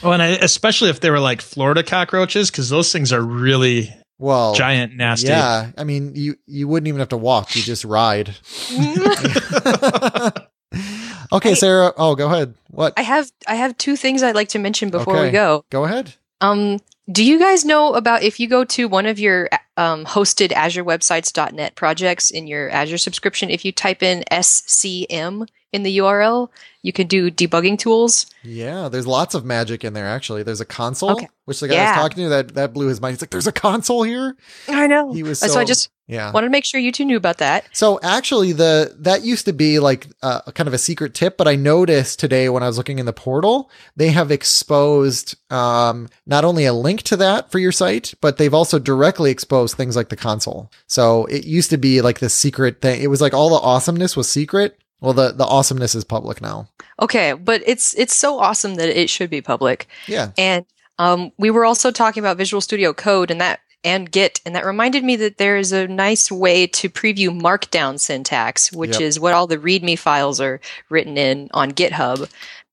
Oh, 0.03 0.11
and 0.11 0.21
I, 0.21 0.29
especially 0.31 0.91
if 0.91 0.99
they 1.01 1.11
were 1.11 1.21
like 1.21 1.41
Florida 1.41 1.83
cockroaches, 1.83 2.51
because 2.51 2.69
those 2.69 2.91
things 2.93 3.13
are 3.13 3.21
really 3.23 3.95
Well, 4.19 4.55
giant, 4.55 4.97
nasty. 4.97 5.29
Yeah. 5.29 5.71
I 5.79 5.85
mean, 5.85 6.13
you 6.17 6.35
you 6.47 6.67
wouldn't 6.69 6.89
even 6.89 6.99
have 6.99 7.11
to 7.11 7.17
walk. 7.17 7.55
You 7.55 7.63
just 7.63 7.85
ride. 7.85 8.35
okay, 11.33 11.51
I- 11.51 11.55
Sarah. 11.55 11.93
Oh, 11.97 12.15
go 12.17 12.27
ahead. 12.27 12.55
What? 12.71 12.95
I 12.99 13.03
have 13.03 13.31
I 13.47 13.55
have 13.55 13.77
two 13.79 13.97
things 13.97 14.23
I'd 14.23 14.35
like 14.35 14.49
to 14.51 14.59
mention 14.59 14.91
before 14.91 15.23
we 15.23 15.31
go. 15.31 15.65
go 15.71 15.85
ahead. 15.85 16.15
Um, 16.43 16.81
do 17.11 17.25
you 17.25 17.39
guys 17.39 17.65
know 17.65 17.95
about 17.95 18.23
if 18.23 18.39
you 18.39 18.49
go 18.49 18.65
to 18.65 18.87
one 18.89 19.07
of 19.07 19.19
your 19.19 19.49
um, 19.77 20.05
hosted 20.05 20.51
AzureWebsites.net 20.51 21.75
projects 21.75 22.31
in 22.31 22.47
your 22.47 22.69
Azure 22.71 22.99
subscription, 22.99 23.49
if 23.49 23.65
you 23.65 23.73
type 23.73 24.03
in 24.03 24.25
SCM 24.31 25.49
in 25.73 25.83
the 25.83 25.99
URL, 25.99 26.51
you 26.83 26.93
can 26.93 27.07
do 27.07 27.31
debugging 27.31 27.79
tools. 27.79 28.27
Yeah, 28.43 28.89
there's 28.89 29.07
lots 29.07 29.35
of 29.35 29.45
magic 29.45 29.85
in 29.85 29.95
there. 29.95 30.07
Actually, 30.07 30.43
there's 30.43 30.61
a 30.61 30.67
console, 30.67 31.13
Okay. 31.13 31.29
which 31.47 31.61
the 31.61 31.69
guy 31.69 31.77
I 31.77 31.91
was 31.91 31.97
talking 31.97 32.25
to 32.25 32.29
that 32.31 32.55
that 32.55 32.75
blew 32.75 32.89
his 32.89 33.01
mind. 33.01 33.15
He's 33.15 33.23
like, 33.23 33.31
"There's 33.31 33.47
a 33.47 33.53
console 33.53 34.03
here." 34.03 34.37
I 34.69 34.87
know. 34.87 35.13
He 35.13 35.23
was 35.23 35.39
so, 35.39 35.47
so, 35.47 35.61
I 35.61 35.65
just 35.65 35.89
yeah. 36.09 36.31
wanted 36.33 36.49
to 36.49 36.51
make 36.51 36.65
sure 36.65 36.81
you 36.81 36.93
two 36.93 37.05
knew 37.05 37.17
about 37.17 37.39
that. 37.39 37.65
So 37.73 38.01
actually, 38.03 38.53
the 38.53 38.95
that 38.99 39.23
used 39.25 39.47
to 39.47 39.53
be 39.53 39.79
like 39.79 40.09
uh, 40.23 40.43
kind 40.53 40.67
of 40.67 40.75
a 40.75 40.79
secret 40.79 41.15
tip, 41.15 41.37
but 41.39 41.49
I 41.49 41.55
noticed 41.55 42.19
today 42.19 42.49
when 42.49 42.63
I 42.63 42.67
was 42.67 42.77
looking 42.77 42.99
in 42.99 43.07
the 43.07 43.13
portal, 43.13 43.71
they 43.97 44.09
have 44.11 44.31
exposed 44.31 45.37
um, 45.53 46.09
not 46.27 46.45
only 46.45 46.65
a 46.65 46.73
link 46.75 47.03
to 47.05 47.17
that 47.17 47.51
for 47.51 47.61
your 47.61 47.73
site, 47.73 48.13
but 48.21 48.37
they've 48.37 48.53
also 48.53 48.79
directly 48.79 49.31
exposed 49.31 49.77
things 49.77 49.97
like 49.97 50.09
the 50.11 50.17
console. 50.17 50.71
So 50.89 51.27
it 51.27 51.45
used 51.45 51.71
to 51.71 51.79
be 51.79 52.03
like 52.03 52.19
this 52.19 52.35
secret 52.35 52.81
thing. 52.81 53.01
It 53.01 53.09
was 53.09 53.21
like 53.21 53.33
all 53.35 53.49
the 53.51 53.65
awesomeness 53.65 54.17
was 54.17 54.29
secret. 54.29 54.79
Well, 55.03 55.13
the 55.13 55.33
the 55.33 55.45
awesomeness 55.45 55.95
is 55.95 56.05
public 56.05 56.41
now. 56.41 56.69
Okay, 57.01 57.33
but 57.33 57.63
it's 57.67 57.93
it's 57.95 58.15
so 58.15 58.39
awesome 58.39 58.77
that 58.77 58.89
it 58.89 59.11
should 59.11 59.29
be 59.31 59.43
public. 59.43 59.89
Yeah. 60.07 60.31
And 60.39 60.65
um, 60.99 61.33
we 61.37 61.51
were 61.51 61.65
also 61.65 61.91
talking 61.91 62.23
about 62.23 62.37
Visual 62.37 62.61
Studio 62.61 62.93
Code 62.93 63.31
and 63.31 63.41
that 63.41 63.61
and 63.85 64.11
Git, 64.11 64.41
and 64.47 64.55
that 64.55 64.65
reminded 64.65 65.03
me 65.03 65.17
that 65.17 65.39
there 65.39 65.57
is 65.57 65.73
a 65.73 65.89
nice 65.89 66.31
way 66.31 66.69
to 66.69 66.89
preview 66.89 67.29
Markdown 67.31 67.99
syntax, 67.99 68.73
which 68.73 68.93
Yep. 68.93 69.01
is 69.01 69.19
what 69.19 69.35
all 69.35 69.49
the 69.49 69.59
README 69.59 69.99
files 69.99 70.41
are 70.41 70.61
written 70.89 71.19
in 71.19 71.51
on 71.53 71.73
GitHub. 71.73 72.31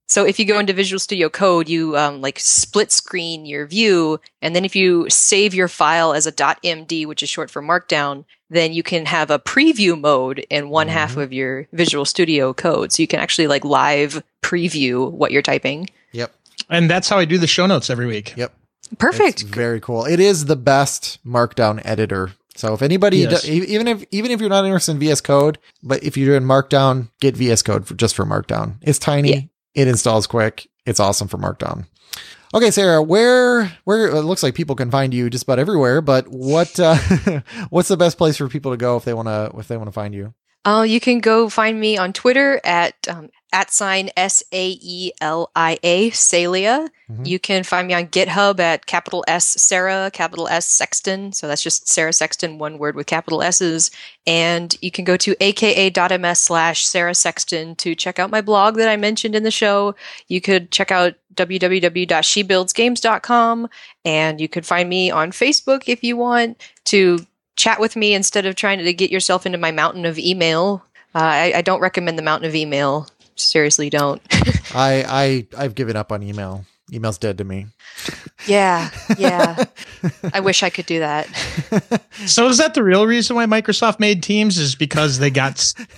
So 0.10 0.26
if 0.26 0.40
you 0.40 0.46
go 0.46 0.60
into 0.60 0.74
Visual 0.74 1.00
Studio 1.00 1.30
Code, 1.30 1.70
you 1.70 1.96
um, 1.96 2.20
like 2.20 2.40
split 2.40 2.92
screen 2.92 3.46
your 3.46 3.66
view, 3.68 4.20
and 4.42 4.56
then 4.56 4.66
if 4.66 4.76
you 4.76 5.08
save 5.10 5.54
your 5.54 5.68
file 5.68 6.14
as 6.14 6.26
a 6.26 6.32
.md, 6.32 7.06
which 7.06 7.22
is 7.24 7.30
short 7.30 7.52
for 7.52 7.62
Markdown, 7.62 8.26
then 8.50 8.74
you 8.74 8.82
can 8.82 9.06
have 9.06 9.30
a 9.30 9.38
preview 9.38 10.00
mode 10.00 10.40
in 10.50 10.70
one 10.70 10.88
half 10.88 11.14
Mhm. 11.14 11.22
of 11.24 11.32
your 11.32 11.68
Visual 11.74 12.06
Studio 12.06 12.54
Code. 12.54 12.92
So 12.92 13.04
you 13.04 13.08
can 13.08 13.20
actually 13.20 13.46
like 13.48 13.64
live 13.64 14.24
preview 14.42 15.12
what 15.12 15.32
you're 15.32 15.44
typing. 15.44 15.90
Yep. 16.12 16.34
And 16.72 16.90
that's 16.90 17.08
how 17.08 17.20
I 17.20 17.26
do 17.26 17.38
the 17.38 17.46
show 17.48 17.68
notes 17.68 17.90
every 17.92 18.08
week. 18.08 18.34
Yep. 18.36 18.52
Perfect. 18.98 19.42
It's 19.42 19.50
very 19.50 19.80
cool. 19.80 20.06
It 20.06 20.20
is 20.20 20.46
the 20.46 20.56
best 20.56 21.20
Markdown 21.24 21.80
editor. 21.86 22.32
So 22.56 22.74
if 22.74 22.82
anybody, 22.82 23.18
Yes. 23.20 23.44
do- 23.44 23.52
even 23.54 23.88
if 23.88 24.04
even 24.10 24.32
if 24.32 24.40
you're 24.42 24.50
not 24.50 24.66
interested 24.66 24.94
in 24.94 25.00
VS 25.00 25.22
Code, 25.22 25.60
but 25.84 26.04
if 26.04 26.18
you're 26.18 26.28
doing 26.38 26.50
Markdown, 26.50 27.10
get 27.22 27.38
VS 27.38 27.62
Code 27.62 27.86
for, 27.88 27.94
just 27.94 28.16
for 28.16 28.26
Markdown. 28.26 28.78
It's 28.82 28.98
tiny. 29.00 29.32
Yeah. 29.34 29.42
It 29.76 29.88
installs 29.88 30.28
quick. 30.28 30.68
It's 30.86 31.00
awesome 31.00 31.28
for 31.28 31.38
Markdown. 31.38 31.86
Okay, 32.54 32.72
Sarah, 32.72 33.04
where 33.04 33.72
where 33.84 34.08
it 34.08 34.24
looks 34.24 34.42
like 34.42 34.56
people 34.56 34.76
can 34.76 34.90
find 34.90 35.14
you 35.14 35.30
just 35.30 35.44
about 35.44 35.60
everywhere, 35.60 36.02
but 36.02 36.28
what 36.28 36.80
uh, 36.80 36.96
what's 37.70 37.90
the 37.90 37.98
best 37.98 38.18
place 38.18 38.38
for 38.38 38.48
people 38.48 38.72
to 38.72 38.78
go 38.78 38.98
if 38.98 39.06
they 39.06 39.14
want 39.14 39.28
to 39.28 39.52
if 39.58 39.68
they 39.68 39.78
want 39.78 39.88
to 39.88 39.92
find 39.94 40.16
you? 40.16 40.34
Uh, 40.66 40.86
you 40.88 41.00
can 41.00 41.20
go 41.20 41.50
find 41.50 41.80
me 41.80 41.98
on 41.98 42.14
Twitter 42.14 42.60
at 42.64 42.96
um, 43.08 43.30
at 43.52 43.72
sign 43.72 44.12
S 44.16 44.44
A 44.52 44.78
E 44.82 45.12
L 45.22 45.50
I 45.56 45.80
A 45.82 46.12
Saelia. 46.12 46.88
Mhm. 47.10 47.26
You 47.26 47.40
can 47.40 47.64
find 47.64 47.88
me 47.88 47.96
on 47.96 48.06
GitHub 48.08 48.60
at 48.60 48.86
capital 48.86 49.26
S 49.28 49.48
Sarah, 49.48 50.12
capital 50.14 50.48
S 50.48 50.68
Sexton. 50.68 51.34
So 51.34 51.48
that's 51.48 51.64
just 51.64 51.88
Sarah 51.88 52.14
Sexton, 52.14 52.60
one 52.60 52.78
word 52.78 52.96
with 52.96 53.08
capital 53.08 53.42
S's. 53.42 53.90
And 54.28 54.78
you 54.82 54.92
can 54.92 55.06
go 55.06 55.18
to 55.18 55.36
aka.ms 55.40 56.40
slash 56.40 56.86
Sarah 56.86 57.16
Sexton 57.16 57.76
to 57.78 57.96
check 57.96 58.20
out 58.20 58.30
my 58.30 58.42
blog 58.42 58.76
that 58.76 58.90
I 58.90 58.98
mentioned 58.98 59.34
in 59.36 59.42
the 59.44 59.50
show. 59.52 59.96
You 60.28 60.42
could 60.42 60.70
check 60.72 60.92
out 60.92 61.16
www.shebuildsgames.com 61.36 63.70
and 64.06 64.42
you 64.42 64.48
could 64.48 64.66
find 64.66 64.90
me 64.90 65.10
on 65.10 65.32
Facebook 65.32 65.84
if 65.88 66.04
you 66.04 66.18
want 66.18 66.62
to 66.86 67.26
chat 67.60 67.80
with 67.80 67.96
me 67.96 68.14
instead 68.14 68.46
of 68.46 68.56
trying 68.56 68.80
to 68.80 68.94
get 68.94 69.12
yourself 69.12 69.46
into 69.46 69.58
my 69.58 69.72
mountain 69.72 70.06
of 70.06 70.18
email. 70.18 70.84
Uh, 71.14 71.20
I, 71.20 71.54
I 71.58 71.62
don't 71.62 71.82
recommend 71.82 72.18
the 72.18 72.24
mountain 72.24 72.48
of 72.48 72.56
email. 72.56 73.08
Seriously, 73.36 73.90
don't. 73.90 74.22
I 74.74 75.04
I 75.08 75.48
I've 75.58 75.76
given 75.76 75.96
up 75.96 76.12
on 76.12 76.24
email. 76.24 76.66
Email's 76.92 77.20
dead 77.20 77.38
to 77.38 77.44
me. 77.44 77.68
yeah, 78.48 78.90
yeah. 79.18 79.66
I 80.34 80.40
wish 80.40 80.64
I 80.64 80.72
could 80.72 80.88
do 80.88 81.00
that. 81.00 81.28
so 82.26 82.48
is 82.48 82.58
that 82.58 82.74
the 82.74 82.84
real 82.84 83.06
reason 83.06 83.36
why 83.36 83.46
Microsoft 83.46 84.00
made 84.00 84.24
Teams? 84.24 84.58
Is 84.58 84.74
because 84.76 85.20
they 85.20 85.30
got 85.30 85.52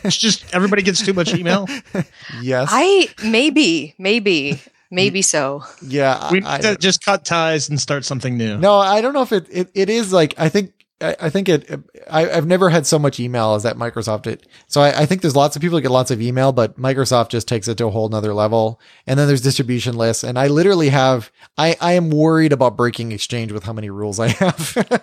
it's 0.03 0.17
just 0.17 0.53
everybody 0.53 0.81
gets 0.81 1.05
too 1.05 1.13
much 1.13 1.33
email? 1.33 1.67
yes. 2.41 2.67
I 2.71 3.07
maybe, 3.23 3.95
maybe, 3.97 4.61
maybe 4.89 5.21
so. 5.21 5.63
Yeah. 5.81 6.29
We 6.29 6.41
need 6.41 6.61
to 6.61 6.75
just 6.75 7.05
cut 7.05 7.23
ties 7.23 7.69
and 7.69 7.79
start 7.79 8.03
something 8.03 8.37
new. 8.37 8.57
No, 8.57 8.75
I 8.77 8.99
don't 8.99 9.13
know 9.13 9.21
if 9.21 9.31
it, 9.31 9.47
it, 9.49 9.71
it 9.73 9.89
is 9.89 10.11
like, 10.11 10.33
I 10.37 10.49
think 10.49 10.73
I, 11.01 11.29
think 11.29 11.49
it, 11.49 11.69
I, 12.09 12.25
have 12.25 12.45
never 12.45 12.69
had 12.69 12.85
so 12.85 12.99
much 12.99 13.19
email 13.19 13.55
as 13.55 13.63
that 13.63 13.77
Microsoft 13.77 14.27
it. 14.27 14.47
So 14.67 14.81
I, 14.81 15.01
I, 15.01 15.05
think 15.05 15.21
there's 15.21 15.35
lots 15.35 15.55
of 15.55 15.61
people 15.61 15.75
that 15.77 15.81
get 15.81 15.91
lots 15.91 16.11
of 16.11 16.21
email, 16.21 16.51
but 16.51 16.79
Microsoft 16.79 17.29
just 17.29 17.47
takes 17.47 17.67
it 17.67 17.77
to 17.79 17.87
a 17.87 17.89
whole 17.89 18.09
nother 18.09 18.33
level. 18.33 18.79
And 19.07 19.19
then 19.19 19.27
there's 19.27 19.41
distribution 19.41 19.95
lists. 19.95 20.23
And 20.23 20.37
I 20.37 20.47
literally 20.47 20.89
have, 20.89 21.31
I, 21.57 21.75
I 21.81 21.93
am 21.93 22.09
worried 22.09 22.53
about 22.53 22.77
breaking 22.77 23.11
exchange 23.11 23.51
with 23.51 23.63
how 23.63 23.73
many 23.73 23.89
rules 23.89 24.19
I 24.19 24.27
have. 24.29 24.77
um, 24.77 24.99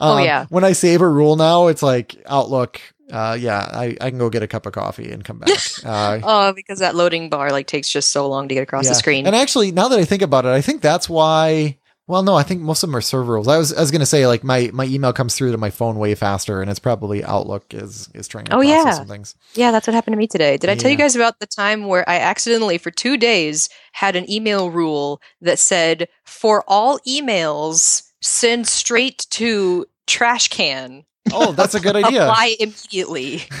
oh 0.00 0.18
yeah. 0.18 0.46
When 0.48 0.64
I 0.64 0.72
save 0.72 1.00
a 1.00 1.08
rule 1.08 1.36
now, 1.36 1.68
it's 1.68 1.82
like 1.82 2.16
Outlook. 2.26 2.80
Uh, 3.10 3.36
yeah, 3.38 3.58
I, 3.58 3.96
I 4.00 4.10
can 4.10 4.18
go 4.18 4.28
get 4.30 4.42
a 4.42 4.48
cup 4.48 4.66
of 4.66 4.72
coffee 4.72 5.12
and 5.12 5.24
come 5.24 5.38
back. 5.38 5.50
Uh, 5.84 6.18
oh, 6.22 6.52
because 6.52 6.80
that 6.80 6.96
loading 6.96 7.30
bar 7.30 7.50
like 7.52 7.68
takes 7.68 7.88
just 7.88 8.10
so 8.10 8.28
long 8.28 8.48
to 8.48 8.54
get 8.54 8.62
across 8.62 8.84
yeah. 8.84 8.90
the 8.90 8.94
screen. 8.96 9.26
And 9.26 9.36
actually, 9.36 9.70
now 9.70 9.86
that 9.88 9.98
I 9.98 10.04
think 10.04 10.22
about 10.22 10.44
it, 10.44 10.48
I 10.48 10.60
think 10.60 10.80
that's 10.80 11.08
why 11.08 11.78
well, 12.06 12.22
no, 12.22 12.34
I 12.34 12.42
think 12.42 12.60
most 12.60 12.82
of 12.82 12.88
them 12.88 12.96
are 12.96 13.00
server 13.00 13.34
rules. 13.34 13.48
I 13.48 13.58
was 13.58 13.72
I 13.72 13.80
was 13.80 13.90
gonna 13.90 14.06
say 14.06 14.26
like 14.26 14.44
my 14.44 14.70
my 14.72 14.84
email 14.84 15.12
comes 15.12 15.34
through 15.34 15.52
to 15.52 15.58
my 15.58 15.70
phone 15.70 15.98
way 15.98 16.14
faster, 16.14 16.60
and 16.60 16.70
it's 16.70 16.78
probably 16.78 17.24
Outlook 17.24 17.74
is 17.74 18.08
is 18.14 18.28
trying 18.28 18.46
to 18.46 18.54
oh, 18.54 18.58
process 18.58 18.84
yeah. 18.84 18.92
some 18.92 19.08
things. 19.08 19.34
Yeah, 19.54 19.70
that's 19.70 19.86
what 19.86 19.94
happened 19.94 20.14
to 20.14 20.18
me 20.18 20.26
today. 20.26 20.56
Did 20.56 20.70
I 20.70 20.74
tell 20.74 20.90
you 20.90 20.96
guys 20.96 21.16
about 21.16 21.40
the 21.40 21.46
time 21.46 21.86
where 21.86 22.08
I 22.08 22.18
accidentally 22.18 22.78
for 22.78 22.90
two 22.90 23.16
days 23.16 23.68
had 23.92 24.16
an 24.16 24.30
email 24.30 24.70
rule 24.70 25.20
that 25.40 25.58
said 25.58 26.08
for 26.24 26.64
all 26.68 26.98
emails 27.00 28.02
send 28.20 28.66
straight 28.66 29.26
to 29.30 29.86
trash 30.06 30.48
can. 30.48 31.04
Oh, 31.32 31.52
that's 31.52 31.74
a 31.74 31.80
good 31.80 31.96
idea. 32.04 32.24
Apply 32.24 32.56
immediately. 32.58 33.42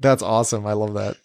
that's 0.00 0.22
awesome. 0.22 0.66
I 0.66 0.72
love 0.72 0.94
that. 0.94 1.16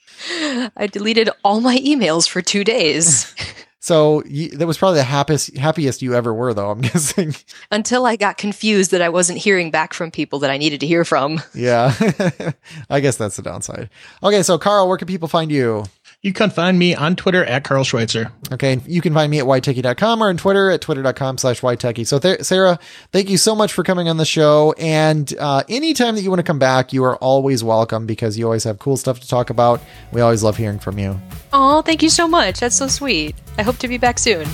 I 0.78 0.88
deleted 0.88 1.30
all 1.43 1.62
my 1.62 1.78
emails 1.78 2.28
for 2.28 2.41
two 2.41 2.64
days. 2.64 3.34
So 3.84 4.23
you, 4.23 4.47
that 4.51 4.65
was 4.65 4.77
probably 4.77 4.99
the 4.99 5.03
happiest 5.03 5.57
happiest 5.57 6.01
you 6.01 6.15
ever 6.15 6.34
were, 6.34 6.53
though. 6.53 6.71
I'm 6.71 6.79
guessing 6.81 7.36
until 7.69 8.05
I 8.05 8.15
got 8.15 8.38
confused 8.38 8.91
that 8.91 9.01
I 9.01 9.09
wasn't 9.09 9.39
hearing 9.39 9.71
back 9.71 9.93
from 9.93 10.09
people 10.09 10.39
that 10.39 10.49
I 10.49 10.57
needed 10.57 10.79
to 10.79 10.88
hear 10.88 11.03
from. 11.03 11.41
Yeah, 11.53 11.93
I 12.89 13.01
guess 13.01 13.17
that's 13.17 13.36
the 13.36 13.41
downside. 13.41 13.89
Okay, 14.23 14.41
so 14.41 14.57
Carl, 14.57 14.88
where 14.88 14.95
can 14.95 15.07
people 15.09 15.27
find 15.27 15.51
you? 15.51 15.84
You 16.24 16.32
can 16.32 16.51
find 16.51 16.80
me 16.80 16.95
on 16.95 17.17
Twitter 17.17 17.43
at 17.43 17.65
Carl 17.65 17.84
Schweitzer. 17.84 18.32
Okay. 18.49 18.80
You 18.88 19.01
can 19.01 19.13
find 19.13 19.30
me 19.30 19.39
at 19.39 19.45
whitetechie.com 19.45 20.24
or 20.24 20.30
on 20.30 20.38
Twitter 20.38 20.71
at 20.71 20.80
twitter.com 20.80 21.38
slash 21.38 21.59
whitetechie. 21.59 22.07
So 22.07 22.17
th- 22.17 22.43
Sarah, 22.43 22.80
thank 23.11 23.30
you 23.30 23.38
so 23.38 23.53
much 23.53 23.74
for 23.74 23.84
coming 23.84 24.07
on 24.07 24.15
the 24.15 24.24
show. 24.24 24.74
And 24.78 25.34
uh, 25.38 25.63
anytime 25.67 26.15
that 26.15 26.21
you 26.21 26.30
want 26.30 26.39
to 26.39 26.43
come 26.43 26.59
back, 26.59 26.93
you 26.93 27.03
are 27.03 27.17
always 27.17 27.61
welcome 27.61 28.05
because 28.05 28.38
you 28.38 28.45
always 28.45 28.63
have 28.63 28.80
cool 28.80 28.95
stuff 28.95 29.19
to 29.19 29.28
talk 29.28 29.49
about. 29.49 29.82
We 30.13 30.21
always 30.21 30.43
love 30.43 30.55
hearing 30.55 30.80
from 30.80 30.97
you. 30.97 31.19
Oh, 31.51 31.82
thank 31.82 32.01
you 32.01 32.09
so 32.09 32.26
much. 32.26 32.61
That's 32.61 32.78
so 32.78 32.88
sweet. 32.88 33.36
I 33.57 33.63
hope 33.63 33.78
to 33.80 33.89
be 33.89 33.97
back 33.97 34.17
soon. 34.17 34.47